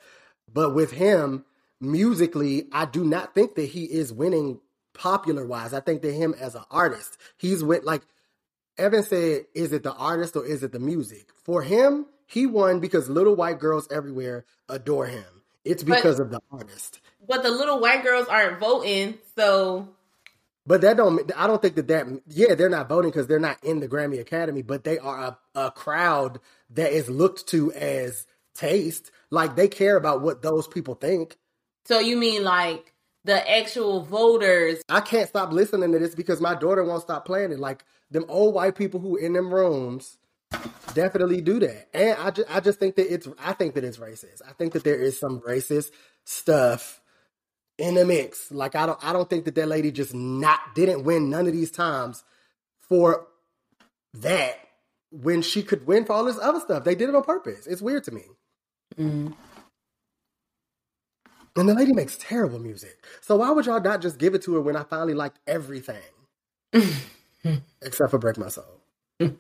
But 0.53 0.73
with 0.76 0.91
him 0.91 1.43
musically, 1.80 2.68
I 2.72 2.85
do 2.85 3.03
not 3.03 3.34
think 3.34 3.55
that 3.55 3.65
he 3.65 3.85
is 3.85 4.13
winning 4.13 4.59
popular 4.93 5.45
wise. 5.45 5.73
I 5.73 5.80
think 5.80 6.03
that 6.03 6.13
him 6.13 6.35
as 6.39 6.55
an 6.55 6.63
artist, 6.69 7.18
he's 7.38 7.63
with 7.63 7.84
like 7.84 8.03
Evan 8.81 9.03
said, 9.03 9.45
is 9.53 9.71
it 9.73 9.83
the 9.83 9.93
artist 9.93 10.35
or 10.35 10.45
is 10.45 10.63
it 10.63 10.71
the 10.71 10.79
music? 10.79 11.29
For 11.43 11.61
him, 11.61 12.07
he 12.25 12.45
won 12.47 12.79
because 12.79 13.09
little 13.09 13.35
white 13.35 13.59
girls 13.59 13.87
everywhere 13.91 14.45
adore 14.67 15.05
him. 15.05 15.23
It's 15.63 15.83
But- 15.83 15.97
because 15.97 16.19
of 16.19 16.31
the 16.31 16.41
artist. 16.51 16.99
but 17.27 17.43
the 17.43 17.51
little 17.51 17.79
white 17.79 18.03
girls 18.03 18.27
aren't 18.27 18.59
voting, 18.59 19.19
so 19.37 19.87
But 20.65 20.81
that 20.81 20.95
don't. 20.97 21.31
I 21.35 21.47
don't 21.47 21.61
think 21.61 21.75
that 21.75 21.87
that. 21.87 22.07
Yeah, 22.27 22.53
they're 22.55 22.69
not 22.69 22.87
voting 22.89 23.09
because 23.11 23.25
they're 23.27 23.39
not 23.39 23.57
in 23.63 23.79
the 23.79 23.87
Grammy 23.87 24.19
Academy, 24.19 24.61
but 24.61 24.83
they 24.83 24.97
are 24.99 25.37
a, 25.55 25.59
a 25.67 25.71
crowd 25.71 26.39
that 26.71 26.91
is 26.91 27.09
looked 27.09 27.47
to 27.47 27.71
as 27.73 28.25
taste. 28.55 29.11
Like 29.31 29.55
they 29.55 29.67
care 29.67 29.95
about 29.97 30.21
what 30.21 30.41
those 30.43 30.67
people 30.67 30.95
think. 30.95 31.37
so 31.85 31.99
you 31.99 32.15
mean 32.17 32.43
like 32.43 32.93
the 33.23 33.47
actual 33.49 34.01
voters? 34.03 34.81
I 34.89 35.01
can't 35.01 35.27
stop 35.29 35.51
listening 35.51 35.91
to 35.93 35.99
this 35.99 36.13
because 36.15 36.39
my 36.41 36.53
daughter 36.55 36.83
won't 36.83 37.01
stop 37.03 37.25
playing 37.25 37.51
it. 37.51 37.59
Like 37.59 37.83
them 38.11 38.25
old 38.27 38.53
white 38.53 38.75
people 38.75 38.99
who 38.99 39.15
in 39.15 39.33
them 39.33 39.53
rooms 39.53 40.17
definitely 40.93 41.41
do 41.41 41.59
that. 41.59 41.88
And 41.93 42.17
I 42.19 42.31
just 42.31 42.55
I 42.55 42.59
just 42.59 42.79
think 42.79 42.95
that 42.95 43.11
it's 43.11 43.27
I 43.39 43.53
think 43.53 43.73
that 43.75 43.83
it's 43.83 43.97
racist. 43.97 44.41
I 44.47 44.53
think 44.53 44.73
that 44.73 44.83
there 44.83 45.01
is 45.01 45.19
some 45.19 45.39
racist 45.41 45.91
stuff 46.25 47.01
in 47.77 47.95
the 47.95 48.05
mix. 48.05 48.51
Like 48.51 48.75
I 48.75 48.85
don't 48.85 49.03
I 49.03 49.13
don't 49.13 49.29
think 49.29 49.45
that 49.45 49.55
that 49.55 49.67
lady 49.67 49.91
just 49.91 50.13
not 50.13 50.59
didn't 50.75 51.03
win 51.03 51.29
none 51.29 51.47
of 51.47 51.53
these 51.53 51.71
times 51.71 52.23
for 52.79 53.27
that 54.15 54.59
when 55.11 55.41
she 55.41 55.63
could 55.63 55.88
win 55.88 56.05
for 56.05 56.13
all 56.13 56.25
this 56.25 56.39
other 56.39 56.59
stuff. 56.59 56.83
They 56.83 56.95
did 56.95 57.09
it 57.09 57.15
on 57.15 57.23
purpose. 57.23 57.65
It's 57.65 57.81
weird 57.81 58.03
to 58.05 58.11
me. 58.11 58.23
Mm. 58.97 59.33
And 61.55 61.67
the 61.67 61.73
lady 61.73 61.93
makes 61.93 62.17
terrible 62.17 62.59
music. 62.59 63.05
So 63.19 63.38
why 63.38 63.51
would 63.51 63.65
y'all 63.65 63.81
not 63.81 64.01
just 64.01 64.17
give 64.17 64.35
it 64.35 64.41
to 64.43 64.55
her 64.55 64.61
when 64.61 64.77
I 64.77 64.83
finally 64.83 65.13
liked 65.13 65.39
everything? 65.47 66.01
Except 67.81 68.11
for 68.11 68.18
Break 68.19 68.38
My 68.38 68.49
Soul. 68.49 68.81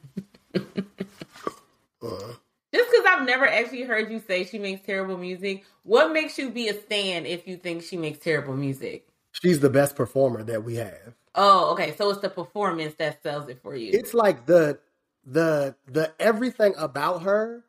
Uh, 2.03 2.33
Just 2.73 2.89
because 2.89 3.05
I've 3.07 3.25
never 3.25 3.45
actually 3.47 3.83
heard 3.83 4.09
you 4.11 4.19
say 4.19 4.43
she 4.45 4.57
makes 4.57 4.85
terrible 4.85 5.17
music, 5.17 5.65
what 5.83 6.11
makes 6.13 6.37
you 6.37 6.49
be 6.49 6.69
a 6.69 6.73
stan 6.73 7.25
if 7.25 7.47
you 7.47 7.57
think 7.57 7.83
she 7.83 7.97
makes 7.97 8.19
terrible 8.19 8.55
music? 8.55 9.07
she's 9.31 9.59
the 9.59 9.69
best 9.69 9.95
performer 9.95 10.43
that 10.43 10.63
we 10.63 10.75
have. 10.75 11.15
Oh, 11.35 11.71
okay. 11.73 11.95
So 11.95 12.09
it's 12.09 12.21
the 12.21 12.29
performance 12.29 12.95
that 12.95 13.23
sells 13.23 13.47
it 13.49 13.61
for 13.61 13.75
you. 13.75 13.91
It's 13.93 14.13
like 14.13 14.45
the 14.45 14.79
the 15.25 15.75
the 15.87 16.13
everything 16.19 16.73
about 16.77 17.23
her 17.23 17.63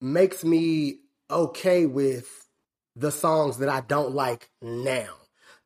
makes 0.00 0.44
me 0.44 1.00
okay 1.30 1.86
with 1.86 2.48
the 2.96 3.10
songs 3.10 3.58
that 3.58 3.68
I 3.68 3.80
don't 3.80 4.12
like 4.14 4.50
now. 4.62 5.14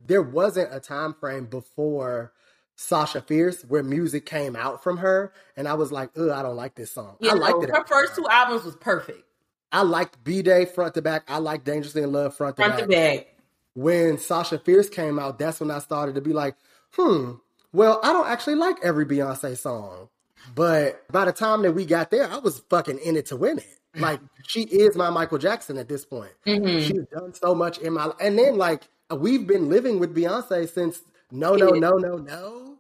There 0.00 0.22
wasn't 0.22 0.74
a 0.74 0.80
time 0.80 1.14
frame 1.14 1.46
before 1.46 2.32
Sasha 2.80 3.20
Fierce 3.20 3.62
where 3.64 3.82
music 3.82 4.24
came 4.24 4.54
out 4.54 4.84
from 4.84 4.98
her 4.98 5.32
and 5.56 5.66
I 5.66 5.74
was 5.74 5.90
like, 5.90 6.10
"Ugh, 6.16 6.30
I 6.30 6.42
don't 6.42 6.54
like 6.56 6.76
this 6.76 6.92
song." 6.92 7.16
I 7.22 7.34
liked 7.34 7.64
it. 7.64 7.70
her 7.70 7.84
first 7.84 8.14
two 8.14 8.26
albums 8.28 8.64
was 8.64 8.76
perfect, 8.76 9.24
I 9.72 9.82
liked 9.82 10.22
B'Day 10.22 10.68
front 10.72 10.94
to 10.94 11.02
back. 11.02 11.24
I 11.28 11.38
liked 11.38 11.64
Dangerously 11.64 12.02
in 12.02 12.12
Love 12.12 12.36
front 12.36 12.56
to 12.56 12.62
front 12.62 12.78
back. 12.88 12.88
to 12.88 12.88
back. 12.88 13.26
When 13.74 14.16
Sasha 14.18 14.58
Fierce 14.60 14.88
came 14.88 15.18
out, 15.18 15.38
that's 15.40 15.58
when 15.60 15.70
I 15.72 15.80
started 15.80 16.14
to 16.14 16.20
be 16.20 16.32
like, 16.32 16.56
hmm, 16.92 17.32
well, 17.72 18.00
I 18.02 18.12
don't 18.12 18.28
actually 18.28 18.54
like 18.56 18.76
every 18.82 19.04
Beyonce 19.06 19.56
song. 19.58 20.08
But 20.54 21.06
by 21.12 21.24
the 21.24 21.32
time 21.32 21.62
that 21.62 21.72
we 21.72 21.84
got 21.84 22.10
there, 22.10 22.30
I 22.30 22.38
was 22.38 22.60
fucking 22.70 22.98
in 23.00 23.16
it 23.16 23.26
to 23.26 23.36
win 23.36 23.58
it. 23.58 23.66
Like 23.98 24.20
she 24.46 24.62
is 24.62 24.94
my 24.96 25.10
Michael 25.10 25.38
Jackson 25.38 25.78
at 25.78 25.88
this 25.88 26.04
point. 26.04 26.30
Mhm. 26.46 26.80
She's 26.86 27.06
done 27.06 27.34
so 27.34 27.54
much 27.54 27.78
in 27.78 27.94
my 27.94 28.12
and 28.20 28.38
then 28.38 28.56
like 28.56 28.86
we've 29.10 29.46
been 29.46 29.68
living 29.70 29.98
with 29.98 30.14
Beyonce 30.14 30.68
since 30.68 31.00
no 31.32 31.56
no 31.56 31.70
no 31.74 31.92
no 31.98 32.16
no. 32.16 32.78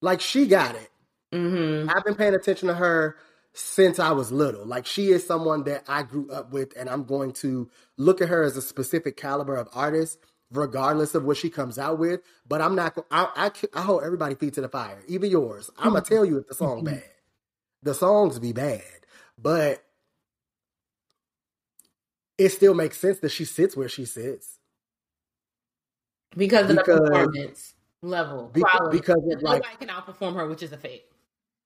Like 0.00 0.20
she 0.20 0.46
got 0.46 0.74
it. 0.76 0.90
hmm 1.32 1.86
I've 1.88 2.04
been 2.04 2.14
paying 2.14 2.34
attention 2.34 2.68
to 2.68 2.74
her 2.74 3.16
since 3.54 3.98
I 3.98 4.12
was 4.12 4.32
little. 4.32 4.66
Like 4.66 4.86
she 4.86 5.08
is 5.08 5.26
someone 5.26 5.64
that 5.64 5.84
I 5.88 6.02
grew 6.02 6.30
up 6.30 6.52
with, 6.52 6.74
and 6.76 6.88
I'm 6.88 7.04
going 7.04 7.32
to 7.34 7.70
look 7.96 8.20
at 8.20 8.28
her 8.28 8.42
as 8.42 8.56
a 8.56 8.62
specific 8.62 9.16
caliber 9.16 9.56
of 9.56 9.68
artist, 9.74 10.18
regardless 10.50 11.14
of 11.14 11.24
what 11.24 11.36
she 11.36 11.50
comes 11.50 11.78
out 11.78 11.98
with. 11.98 12.20
But 12.48 12.60
I'm 12.62 12.74
not. 12.74 12.98
I 13.10 13.28
I, 13.36 13.78
I 13.78 13.82
hold 13.82 14.04
everybody 14.04 14.34
feet 14.34 14.54
to 14.54 14.60
the 14.60 14.68
fire, 14.68 15.02
even 15.08 15.30
yours. 15.30 15.70
I'm 15.78 15.92
gonna 15.92 16.02
tell 16.04 16.24
you 16.24 16.38
if 16.38 16.48
the 16.48 16.54
song 16.54 16.84
bad. 16.84 17.04
The 17.82 17.94
songs 17.94 18.38
be 18.38 18.52
bad, 18.52 18.82
but 19.38 19.84
it 22.38 22.50
still 22.50 22.74
makes 22.74 22.98
sense 22.98 23.20
that 23.20 23.30
she 23.30 23.44
sits 23.44 23.76
where 23.76 23.88
she 23.88 24.04
sits. 24.04 24.53
Because 26.36 26.70
of 26.70 26.76
the 26.76 26.82
performance 26.84 27.74
level, 28.02 28.50
Beca- 28.52 28.62
quality. 28.62 28.98
because 28.98 29.16
of, 29.16 29.42
Nobody 29.42 29.60
like- 29.60 29.78
can 29.78 29.88
outperform 29.88 30.34
her, 30.36 30.46
which 30.48 30.62
is 30.62 30.72
a 30.72 30.76
fact. 30.76 31.02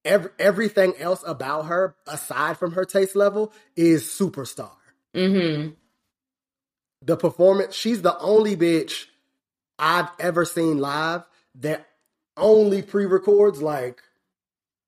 Every, 0.05 0.31
everything 0.39 0.95
else 0.99 1.23
about 1.27 1.66
her, 1.66 1.97
aside 2.07 2.57
from 2.59 2.73
her 2.73 2.85
taste 2.85 3.16
level, 3.16 3.53
is 3.77 4.05
superstar. 4.05 4.70
hmm 5.15 5.69
the 7.03 7.16
performance 7.16 7.77
she's 7.77 8.03
the 8.03 8.19
only 8.19 8.57
bitch 8.57 9.07
i've 9.78 10.09
ever 10.19 10.45
seen 10.45 10.78
live 10.78 11.23
that 11.55 11.86
only 12.36 12.82
pre-records 12.82 13.62
like 13.62 14.03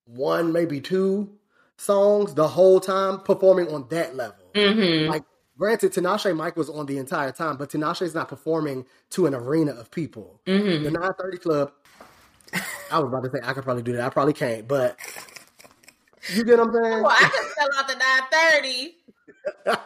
one 0.06 0.50
maybe 0.52 0.80
two 0.80 1.30
songs 1.78 2.34
the 2.34 2.48
whole 2.48 2.80
time 2.80 3.20
performing 3.20 3.68
on 3.68 3.86
that 3.90 4.16
level 4.16 4.44
hmm 4.56 5.08
like 5.08 5.22
granted 5.60 5.92
tinashe 5.92 6.34
mike 6.34 6.56
was 6.56 6.68
on 6.70 6.86
the 6.86 6.98
entire 6.98 7.30
time 7.30 7.56
but 7.56 7.70
tinashe's 7.70 8.14
not 8.14 8.28
performing 8.28 8.84
to 9.10 9.26
an 9.26 9.34
arena 9.34 9.70
of 9.72 9.90
people. 9.90 10.40
Hmm 10.46 10.82
the 10.82 10.90
930 10.90 11.38
club 11.38 11.72
i 12.90 12.98
was 12.98 13.08
about 13.08 13.22
to 13.24 13.30
say 13.30 13.38
i 13.44 13.52
could 13.52 13.62
probably 13.64 13.82
do 13.84 13.92
that. 13.92 14.06
I 14.06 14.08
probably 14.08 14.32
can't 14.32 14.66
but 14.66 14.96
you 16.32 16.44
get 16.44 16.58
what 16.58 16.68
i'm 16.68 16.74
saying? 16.74 17.02
Well, 17.02 17.16
I 17.16 17.28
could 17.28 17.52
sell 17.52 17.68
out 17.78 17.88
the 17.88 17.94
nine 17.94 18.22
thirty. 18.30 18.96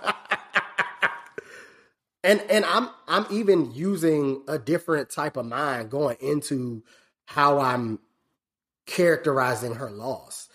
and 2.24 2.40
and 2.50 2.64
I'm 2.64 2.88
I'm 3.06 3.26
even 3.30 3.72
using 3.72 4.42
a 4.48 4.58
different 4.58 5.10
type 5.10 5.36
of 5.36 5.46
mind 5.46 5.90
going 5.90 6.16
into 6.20 6.82
how 7.26 7.60
I'm 7.60 8.00
characterizing 8.86 9.74
her 9.74 9.90
loss. 9.90 10.48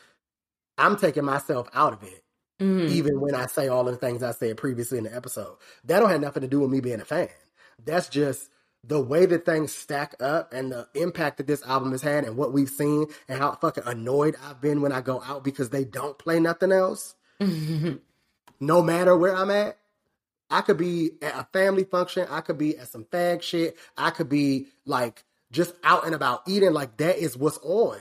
I'm 0.77 0.97
taking 0.97 1.25
myself 1.25 1.69
out 1.73 1.93
of 1.93 2.03
it, 2.03 2.23
Mm-hmm. 2.59 2.93
even 2.93 3.21
when 3.21 3.35
I 3.35 3.45
say 3.45 3.69
all 3.69 3.87
of 3.87 3.93
the 3.93 4.05
things 4.05 4.21
I 4.21 4.31
said 4.31 4.57
previously 4.57 4.97
in 4.97 5.05
the 5.05 5.15
episode. 5.15 5.55
That 5.85 6.01
don't 6.01 6.09
have 6.09 6.19
nothing 6.19 6.41
to 6.41 6.47
do 6.47 6.59
with 6.59 6.69
me 6.69 6.81
being 6.81 6.99
a 6.99 7.05
fan. 7.05 7.29
That's 7.85 8.09
just 8.09 8.49
the 8.83 8.99
way 9.01 9.25
that 9.25 9.45
things 9.45 9.73
stack 9.73 10.15
up 10.19 10.53
and 10.53 10.71
the 10.71 10.87
impact 10.93 11.37
that 11.37 11.47
this 11.47 11.63
album 11.63 11.91
has 11.91 12.01
had 12.01 12.25
and 12.25 12.37
what 12.37 12.53
we've 12.53 12.69
seen 12.69 13.07
and 13.27 13.39
how 13.39 13.53
fucking 13.53 13.83
annoyed 13.85 14.35
I've 14.43 14.61
been 14.61 14.81
when 14.81 14.91
I 14.91 15.01
go 15.01 15.21
out 15.21 15.43
because 15.43 15.69
they 15.69 15.85
don't 15.85 16.17
play 16.17 16.39
nothing 16.39 16.71
else 16.71 17.15
no 17.39 18.81
matter 18.81 19.15
where 19.15 19.35
I'm 19.35 19.51
at. 19.51 19.77
I 20.49 20.61
could 20.61 20.77
be 20.77 21.11
at 21.21 21.35
a 21.35 21.47
family 21.53 21.83
function. 21.83 22.27
I 22.29 22.41
could 22.41 22.57
be 22.57 22.77
at 22.77 22.87
some 22.87 23.05
fag 23.05 23.41
shit. 23.41 23.77
I 23.97 24.09
could 24.09 24.29
be 24.29 24.67
like 24.85 25.23
just 25.51 25.73
out 25.83 26.05
and 26.05 26.15
about 26.15 26.41
eating. 26.47 26.73
Like 26.73 26.97
that 26.97 27.17
is 27.17 27.37
what's 27.37 27.59
on. 27.59 27.99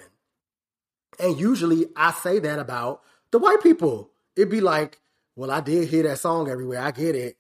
And 1.21 1.39
usually 1.39 1.87
I 1.95 2.13
say 2.13 2.39
that 2.39 2.59
about 2.59 3.03
the 3.31 3.39
white 3.39 3.63
people. 3.63 4.11
It'd 4.39 4.49
be 4.49 4.61
like, 4.61 5.01
well, 5.35 5.51
I 5.51 5.61
did 5.61 5.89
hear 5.89 6.05
that 6.05 6.21
song 6.21 6.49
everywhere. 6.49 6.81
I 6.81 6.93
get 6.93 7.17
it. 7.17 7.37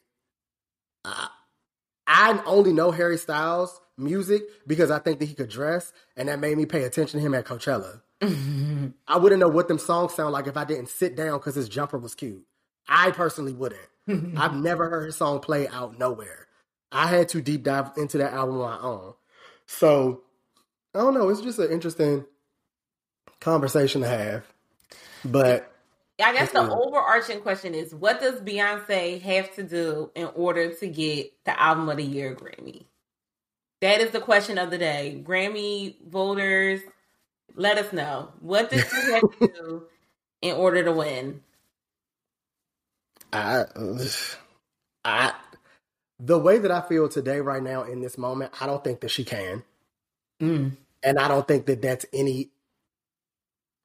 I, 1.04 1.28
I 2.08 2.42
only 2.44 2.72
know 2.72 2.90
Harry 2.90 3.16
Styles 3.16 3.80
music 3.96 4.42
because 4.66 4.90
I 4.90 4.98
think 4.98 5.20
that 5.20 5.26
he 5.26 5.34
could 5.34 5.48
dress, 5.48 5.92
and 6.16 6.28
that 6.28 6.40
made 6.40 6.56
me 6.56 6.66
pay 6.66 6.82
attention 6.82 7.20
to 7.20 7.24
him 7.24 7.34
at 7.34 7.44
Coachella. 7.44 8.00
I 9.06 9.16
wouldn't 9.16 9.38
know 9.38 9.46
what 9.46 9.68
them 9.68 9.78
songs 9.78 10.14
sound 10.14 10.32
like 10.32 10.48
if 10.48 10.56
I 10.56 10.64
didn't 10.64 10.88
sit 10.88 11.14
down 11.14 11.38
because 11.38 11.54
his 11.54 11.68
jumper 11.68 11.98
was 11.98 12.16
cute. 12.16 12.44
I 12.88 13.12
personally 13.12 13.52
wouldn't. 13.52 13.80
I've 14.36 14.56
never 14.56 14.90
heard 14.90 15.06
his 15.06 15.16
song 15.16 15.38
play 15.38 15.68
out 15.68 16.00
nowhere. 16.00 16.48
I 16.90 17.06
had 17.06 17.28
to 17.28 17.40
deep 17.40 17.62
dive 17.62 17.92
into 17.96 18.18
that 18.18 18.32
album 18.32 18.60
on 18.60 18.70
my 18.70 18.84
own. 18.84 19.14
So 19.66 20.22
I 20.96 20.98
don't 20.98 21.14
know. 21.14 21.28
It's 21.28 21.42
just 21.42 21.60
an 21.60 21.70
interesting 21.70 22.24
conversation 23.38 24.00
to 24.00 24.08
have. 24.08 24.44
But 25.24 25.72
I 26.20 26.32
guess 26.34 26.52
the 26.52 26.68
overarching 26.70 27.40
question 27.40 27.74
is 27.74 27.94
what 27.94 28.20
does 28.20 28.40
Beyonce 28.40 29.20
have 29.22 29.54
to 29.56 29.62
do 29.62 30.10
in 30.14 30.26
order 30.34 30.74
to 30.74 30.88
get 30.88 31.32
the 31.44 31.60
album 31.60 31.88
of 31.88 31.98
the 31.98 32.04
year 32.04 32.34
Grammy? 32.34 32.84
That 33.82 34.00
is 34.00 34.10
the 34.10 34.20
question 34.20 34.58
of 34.58 34.70
the 34.70 34.78
day. 34.78 35.22
Grammy 35.26 35.96
voters, 36.08 36.80
let 37.54 37.78
us 37.78 37.92
know. 37.92 38.30
What 38.40 38.70
does 38.70 38.84
she 38.88 39.12
have 39.12 39.22
to 39.40 39.48
do 39.54 39.84
in 40.42 40.56
order 40.56 40.84
to 40.84 40.92
win? 40.92 41.42
I, 43.32 43.64
I, 45.04 45.32
the 46.18 46.38
way 46.38 46.58
that 46.58 46.70
I 46.70 46.80
feel 46.82 47.08
today, 47.08 47.40
right 47.40 47.62
now, 47.62 47.84
in 47.84 48.00
this 48.00 48.18
moment, 48.18 48.52
I 48.60 48.66
don't 48.66 48.82
think 48.84 49.00
that 49.00 49.10
she 49.10 49.24
can, 49.24 49.62
Mm. 50.42 50.76
and 51.02 51.18
I 51.18 51.28
don't 51.28 51.48
think 51.48 51.66
that 51.66 51.82
that's 51.82 52.06
any 52.12 52.50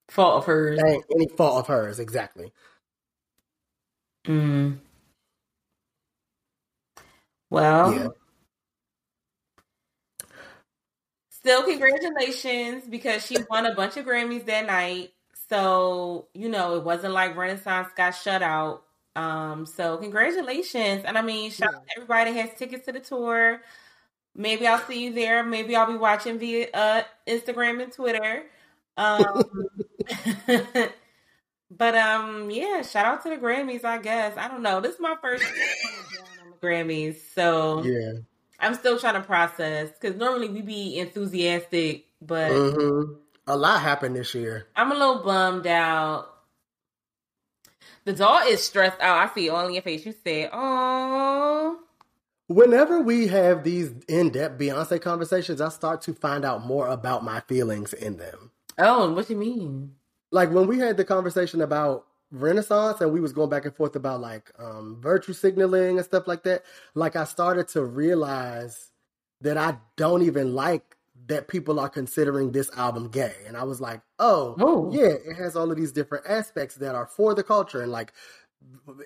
Fault 0.09 0.37
of 0.39 0.45
hers. 0.45 0.79
Ain't 0.85 1.05
any 1.13 1.27
fault 1.27 1.59
of 1.61 1.67
hers. 1.67 1.99
Exactly. 1.99 2.51
Mm. 4.25 4.79
Well, 7.49 7.93
Yeah. 7.93 8.07
still 11.29 11.63
congratulations 11.63 12.85
because 12.87 13.25
she 13.25 13.37
won 13.49 13.65
a 13.65 13.75
bunch 13.75 13.97
of 13.97 14.05
Grammys 14.05 14.45
that 14.45 14.65
night. 14.65 15.13
So, 15.49 16.27
you 16.33 16.49
know, 16.49 16.75
it 16.77 16.83
wasn't 16.83 17.13
like 17.13 17.35
Renaissance 17.35 17.89
got 17.95 18.11
shut 18.11 18.41
out. 18.41 18.83
Um, 19.15 19.65
so 19.65 19.97
congratulations. 19.97 21.03
And 21.05 21.17
I 21.17 21.21
mean, 21.21 21.51
shout 21.51 21.73
out 21.75 21.83
to 21.85 21.89
everybody 21.97 22.31
that 22.33 22.49
has 22.49 22.57
tickets 22.57 22.85
to 22.85 22.91
the 22.93 22.99
tour. 22.99 23.61
maybe 24.35 24.67
I'll 24.67 24.79
see 24.87 25.03
you 25.05 25.13
there. 25.13 25.43
Maybe 25.43 25.75
I'll 25.75 25.91
be 25.91 25.97
watching 25.97 26.39
via 26.39 26.69
uh, 26.73 27.03
Instagram 27.27 27.83
and 27.83 27.91
Twitter. 27.93 28.45
Um, 28.97 29.43
but 31.71 31.95
um, 31.95 32.49
yeah, 32.51 32.81
shout 32.81 33.05
out 33.05 33.23
to 33.23 33.29
the 33.29 33.37
Grammys. 33.37 33.83
I 33.83 33.97
guess 33.97 34.37
I 34.37 34.47
don't 34.47 34.61
know. 34.61 34.81
This 34.81 34.95
is 34.95 34.99
my 34.99 35.15
first 35.21 35.43
on 35.43 36.51
the 36.51 36.67
Grammys, 36.67 37.17
so 37.33 37.83
Yeah. 37.83 38.13
I'm 38.59 38.75
still 38.75 38.99
trying 38.99 39.15
to 39.15 39.21
process 39.21 39.89
because 39.91 40.17
normally 40.17 40.49
we 40.49 40.61
be 40.61 40.99
enthusiastic, 40.99 42.05
but 42.21 42.51
hmm 42.51 43.13
A 43.47 43.57
lot 43.57 43.81
happened 43.81 44.15
this 44.15 44.33
year. 44.33 44.67
I'm 44.75 44.91
a 44.91 44.95
little 44.95 45.23
bummed 45.23 45.67
out. 45.67 46.29
The 48.05 48.13
doll 48.13 48.45
is 48.47 48.63
stressed 48.63 48.99
out. 48.99 49.29
I 49.29 49.33
see 49.33 49.49
all 49.49 49.65
in 49.67 49.73
your 49.73 49.83
face. 49.83 50.05
You 50.05 50.13
said, 50.23 50.49
"Oh, 50.53 51.79
Whenever 52.47 52.99
we 53.01 53.27
have 53.27 53.63
these 53.63 53.91
in-depth 54.07 54.59
Beyonce 54.59 55.01
conversations, 55.01 55.61
I 55.61 55.69
start 55.69 56.01
to 56.03 56.13
find 56.13 56.43
out 56.43 56.65
more 56.65 56.87
about 56.87 57.23
my 57.23 57.39
feelings 57.41 57.93
in 57.93 58.17
them. 58.17 58.51
Oh." 58.77 59.11
What 59.13 59.27
do 59.27 59.33
you 59.33 59.39
mean? 59.39 59.95
Like 60.31 60.51
when 60.51 60.67
we 60.67 60.79
had 60.79 60.97
the 60.97 61.05
conversation 61.05 61.61
about 61.61 62.07
Renaissance 62.31 63.01
and 63.01 63.11
we 63.13 63.19
was 63.21 63.33
going 63.33 63.49
back 63.49 63.65
and 63.65 63.75
forth 63.75 63.95
about 63.95 64.19
like 64.21 64.51
um 64.59 64.97
virtue 64.99 65.33
signaling 65.33 65.97
and 65.97 66.05
stuff 66.05 66.27
like 66.27 66.43
that, 66.43 66.63
like 66.95 67.15
I 67.15 67.25
started 67.25 67.67
to 67.69 67.83
realize 67.83 68.91
that 69.41 69.57
I 69.57 69.77
don't 69.97 70.23
even 70.23 70.55
like 70.55 70.95
that 71.27 71.47
people 71.47 71.79
are 71.79 71.89
considering 71.89 72.51
this 72.51 72.69
album 72.75 73.09
gay. 73.09 73.33
And 73.47 73.55
I 73.55 73.63
was 73.63 73.79
like, 73.79 74.01
oh, 74.19 74.55
Oh. 74.59 74.91
yeah, 74.91 75.13
it 75.25 75.35
has 75.35 75.55
all 75.55 75.71
of 75.71 75.77
these 75.77 75.91
different 75.91 76.25
aspects 76.27 76.75
that 76.75 76.95
are 76.95 77.05
for 77.05 77.33
the 77.33 77.43
culture 77.43 77.81
and 77.81 77.91
like 77.91 78.13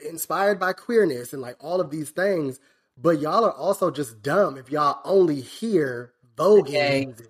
inspired 0.08 0.60
by 0.60 0.74
queerness 0.74 1.34
and 1.34 1.42
like 1.42 1.58
all 1.60 1.82
of 1.82 1.90
these 1.92 2.10
things. 2.12 2.60
But 2.98 3.20
y'all 3.20 3.46
are 3.46 3.54
also 3.54 3.92
just 3.92 4.22
dumb 4.24 4.58
if 4.58 4.72
y'all 4.72 5.00
only 5.04 5.42
hear 5.42 6.14
Gay. 6.64 7.06
music. 7.06 7.30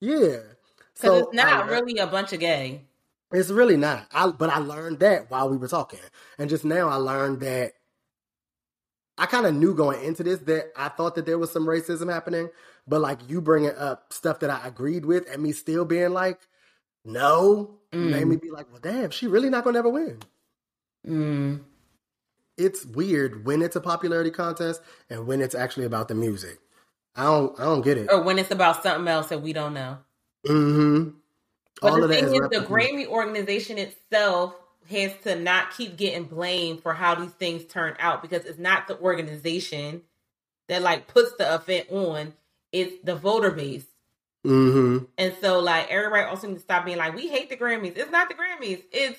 Yeah. 0.00 0.38
Because 0.96 1.22
it's 1.22 1.34
not 1.34 1.68
really 1.68 1.98
a 1.98 2.06
bunch 2.06 2.32
of 2.32 2.40
gay. 2.40 2.82
it's 3.32 3.50
really 3.50 3.76
not. 3.76 4.06
I 4.12 4.28
but 4.28 4.50
I 4.50 4.58
learned 4.58 5.00
that 5.00 5.30
while 5.30 5.48
we 5.48 5.56
were 5.56 5.68
talking. 5.68 6.00
And 6.38 6.48
just 6.50 6.64
now 6.64 6.88
I 6.88 6.96
learned 6.96 7.40
that 7.40 7.72
I 9.18 9.26
kind 9.26 9.46
of 9.46 9.54
knew 9.54 9.74
going 9.74 10.02
into 10.04 10.22
this 10.22 10.40
that 10.40 10.72
I 10.76 10.88
thought 10.88 11.14
that 11.14 11.26
there 11.26 11.38
was 11.38 11.50
some 11.50 11.66
racism 11.66 12.12
happening, 12.12 12.50
but 12.86 13.00
like 13.00 13.18
you 13.28 13.40
bringing 13.40 13.74
up 13.76 14.12
stuff 14.12 14.40
that 14.40 14.50
I 14.50 14.66
agreed 14.66 15.04
with 15.04 15.30
and 15.30 15.42
me 15.42 15.52
still 15.52 15.84
being 15.84 16.10
like, 16.10 16.38
no, 17.04 17.78
Mm. 17.92 18.10
made 18.10 18.26
me 18.26 18.36
be 18.36 18.50
like, 18.50 18.66
well, 18.70 18.80
damn, 18.80 19.10
she 19.10 19.26
really 19.26 19.48
not 19.48 19.64
gonna 19.64 19.78
ever 19.78 19.88
win. 19.88 20.18
Mm. 21.06 21.60
It's 22.58 22.84
weird 22.84 23.46
when 23.46 23.62
it's 23.62 23.76
a 23.76 23.80
popularity 23.80 24.30
contest 24.30 24.82
and 25.08 25.26
when 25.26 25.40
it's 25.40 25.54
actually 25.54 25.86
about 25.86 26.08
the 26.08 26.14
music. 26.14 26.58
I 27.14 27.24
don't, 27.24 27.58
I 27.60 27.64
don't 27.64 27.82
get 27.82 27.96
it. 27.96 28.08
Or 28.10 28.22
when 28.22 28.38
it's 28.38 28.50
about 28.50 28.82
something 28.82 29.08
else 29.08 29.28
that 29.28 29.40
we 29.40 29.52
don't 29.52 29.72
know. 29.72 29.98
Mm-hmm. 30.46 31.10
But 31.80 32.00
the 32.00 32.08
thing 32.08 32.24
is, 32.24 32.48
the 32.50 32.66
Grammy 32.66 33.06
organization 33.06 33.78
itself 33.78 34.54
has 34.90 35.12
to 35.24 35.36
not 35.36 35.76
keep 35.76 35.96
getting 35.96 36.24
blamed 36.24 36.82
for 36.82 36.94
how 36.94 37.14
these 37.14 37.32
things 37.32 37.64
turn 37.64 37.96
out 37.98 38.22
because 38.22 38.44
it's 38.44 38.58
not 38.58 38.88
the 38.88 38.98
organization 39.00 40.02
that 40.68 40.82
like 40.82 41.06
puts 41.06 41.36
the 41.36 41.54
event 41.54 41.90
on; 41.90 42.34
it's 42.72 42.94
the 43.04 43.14
voter 43.14 43.50
base. 43.50 43.86
Mm-hmm. 44.44 45.04
And 45.18 45.34
so, 45.40 45.58
like, 45.58 45.90
everybody 45.90 46.22
also 46.22 46.46
needs 46.46 46.60
to 46.60 46.64
stop 46.64 46.84
being 46.84 46.98
like, 46.98 47.14
"We 47.14 47.28
hate 47.28 47.50
the 47.50 47.56
Grammys." 47.56 47.96
It's 47.96 48.10
not 48.10 48.28
the 48.28 48.34
Grammys. 48.34 48.82
It's 48.92 49.18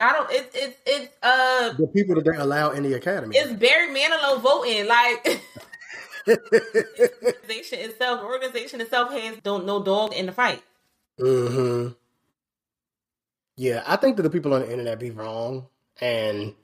I 0.00 0.12
don't. 0.12 0.30
It's 0.30 0.56
it's 0.56 0.78
it's 0.86 1.12
uh. 1.22 1.72
The 1.74 1.86
people 1.88 2.14
that 2.14 2.24
they 2.24 2.36
allow 2.36 2.70
in 2.70 2.82
the 2.82 2.94
academy. 2.94 3.36
It's 3.36 3.52
Barry 3.52 3.88
Manilow 3.94 4.40
voting. 4.40 4.86
Like 4.86 5.40
organization 6.28 7.80
itself, 7.80 8.20
the 8.20 8.26
organization 8.26 8.82
itself 8.82 9.12
has 9.12 9.38
don't 9.44 9.66
no 9.66 9.82
dog 9.82 10.14
in 10.14 10.26
the 10.26 10.32
fight. 10.32 10.62
hmm 11.18 11.88
Yeah, 13.56 13.84
I 13.86 13.96
think 13.96 14.18
that 14.18 14.24
the 14.24 14.30
people 14.30 14.54
on 14.54 14.62
the 14.62 14.72
internet 14.72 15.00
be 15.00 15.12
wrong 15.12 15.68
and 16.00 16.54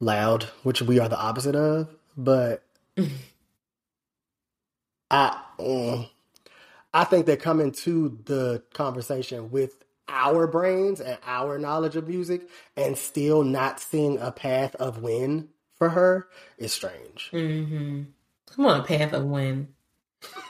loud, 0.00 0.44
which 0.64 0.82
we 0.82 1.00
are 1.00 1.08
the 1.08 1.20
opposite 1.20 1.56
of. 1.56 1.88
But 2.16 2.62
I, 5.10 5.40
mm, 5.58 6.08
I 6.94 7.04
think 7.04 7.26
they're 7.26 7.36
coming 7.36 7.72
to 7.72 8.18
the 8.26 8.62
conversation 8.74 9.50
with 9.50 9.84
our 10.08 10.46
brains 10.46 11.00
and 11.00 11.18
our 11.26 11.58
knowledge 11.58 11.96
of 11.96 12.08
music, 12.08 12.48
and 12.76 12.96
still 12.98 13.42
not 13.44 13.80
seeing 13.80 14.18
a 14.20 14.30
path 14.32 14.74
of 14.76 15.02
win 15.02 15.48
for 15.76 15.90
her 15.90 16.28
is 16.58 16.72
strange. 16.72 17.32
Mm-hmm. 17.32 18.02
Come 18.54 18.66
on, 18.66 18.84
path 18.84 19.12
of 19.12 19.24
win. 19.24 19.68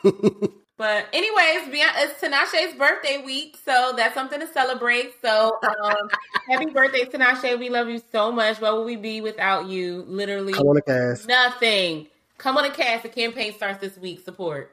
But 0.79 1.07
anyways, 1.12 1.75
it's 1.75 2.20
Tinashe's 2.20 2.79
birthday 2.79 3.20
week, 3.27 3.59
so 3.65 3.95
that's 3.97 4.15
something 4.15 4.39
to 4.39 4.47
celebrate. 4.47 5.12
So 5.20 5.59
um, 5.65 6.09
happy 6.49 6.66
birthday, 6.66 7.05
Tinashe. 7.05 7.59
We 7.59 7.69
love 7.69 7.89
you 7.89 8.01
so 8.12 8.31
much. 8.31 8.61
What 8.61 8.77
would 8.77 8.87
we 8.87 8.95
be 8.95 9.20
without 9.20 9.66
you? 9.66 10.05
Literally 10.07 10.55
I 10.55 10.62
want 10.62 10.77
to 10.77 10.83
cast. 10.83 11.27
nothing. 11.27 12.07
Come 12.39 12.57
on 12.57 12.62
the 12.62 12.70
cast. 12.70 13.03
The 13.03 13.09
campaign 13.09 13.55
starts 13.55 13.81
this 13.81 13.99
week. 13.99 14.20
Support. 14.25 14.70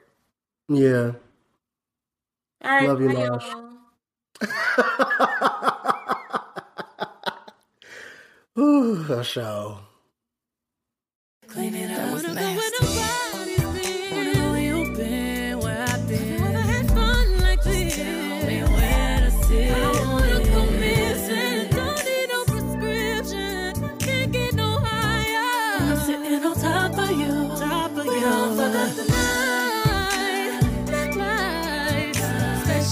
Yeah. 0.68 1.10
All 2.64 2.70
right. 2.70 2.88
Love 2.88 3.00
you, 3.00 3.12
bye, 3.12 3.40
Ooh, 8.62 9.12
a 9.12 9.24
show. 9.24 9.80
Clean 11.48 11.74
it 11.74 11.90
up. 11.90 12.75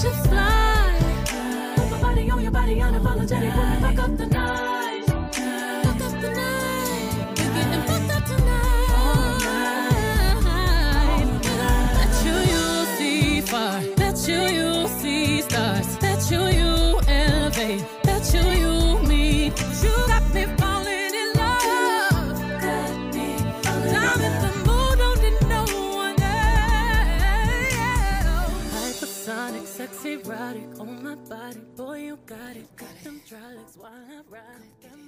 Spaceships 0.05 0.27
fly. 0.27 1.73
Put 1.75 1.91
my 1.91 2.01
body 2.01 2.29
on 2.29 2.41
your 2.41 2.51
body, 2.51 2.75
unapologetic. 2.75 3.74
Erotic 30.35 30.79
on 30.79 31.03
my 31.03 31.15
body. 31.15 31.61
Boy, 31.75 31.97
you 31.99 32.19
got 32.25 32.55
it. 32.55 32.75
Got 32.75 33.03
them 33.03 33.21
dry 33.27 33.39
legs 33.53 33.77
while 33.77 33.91
I 33.91 34.21
ride 34.29 35.04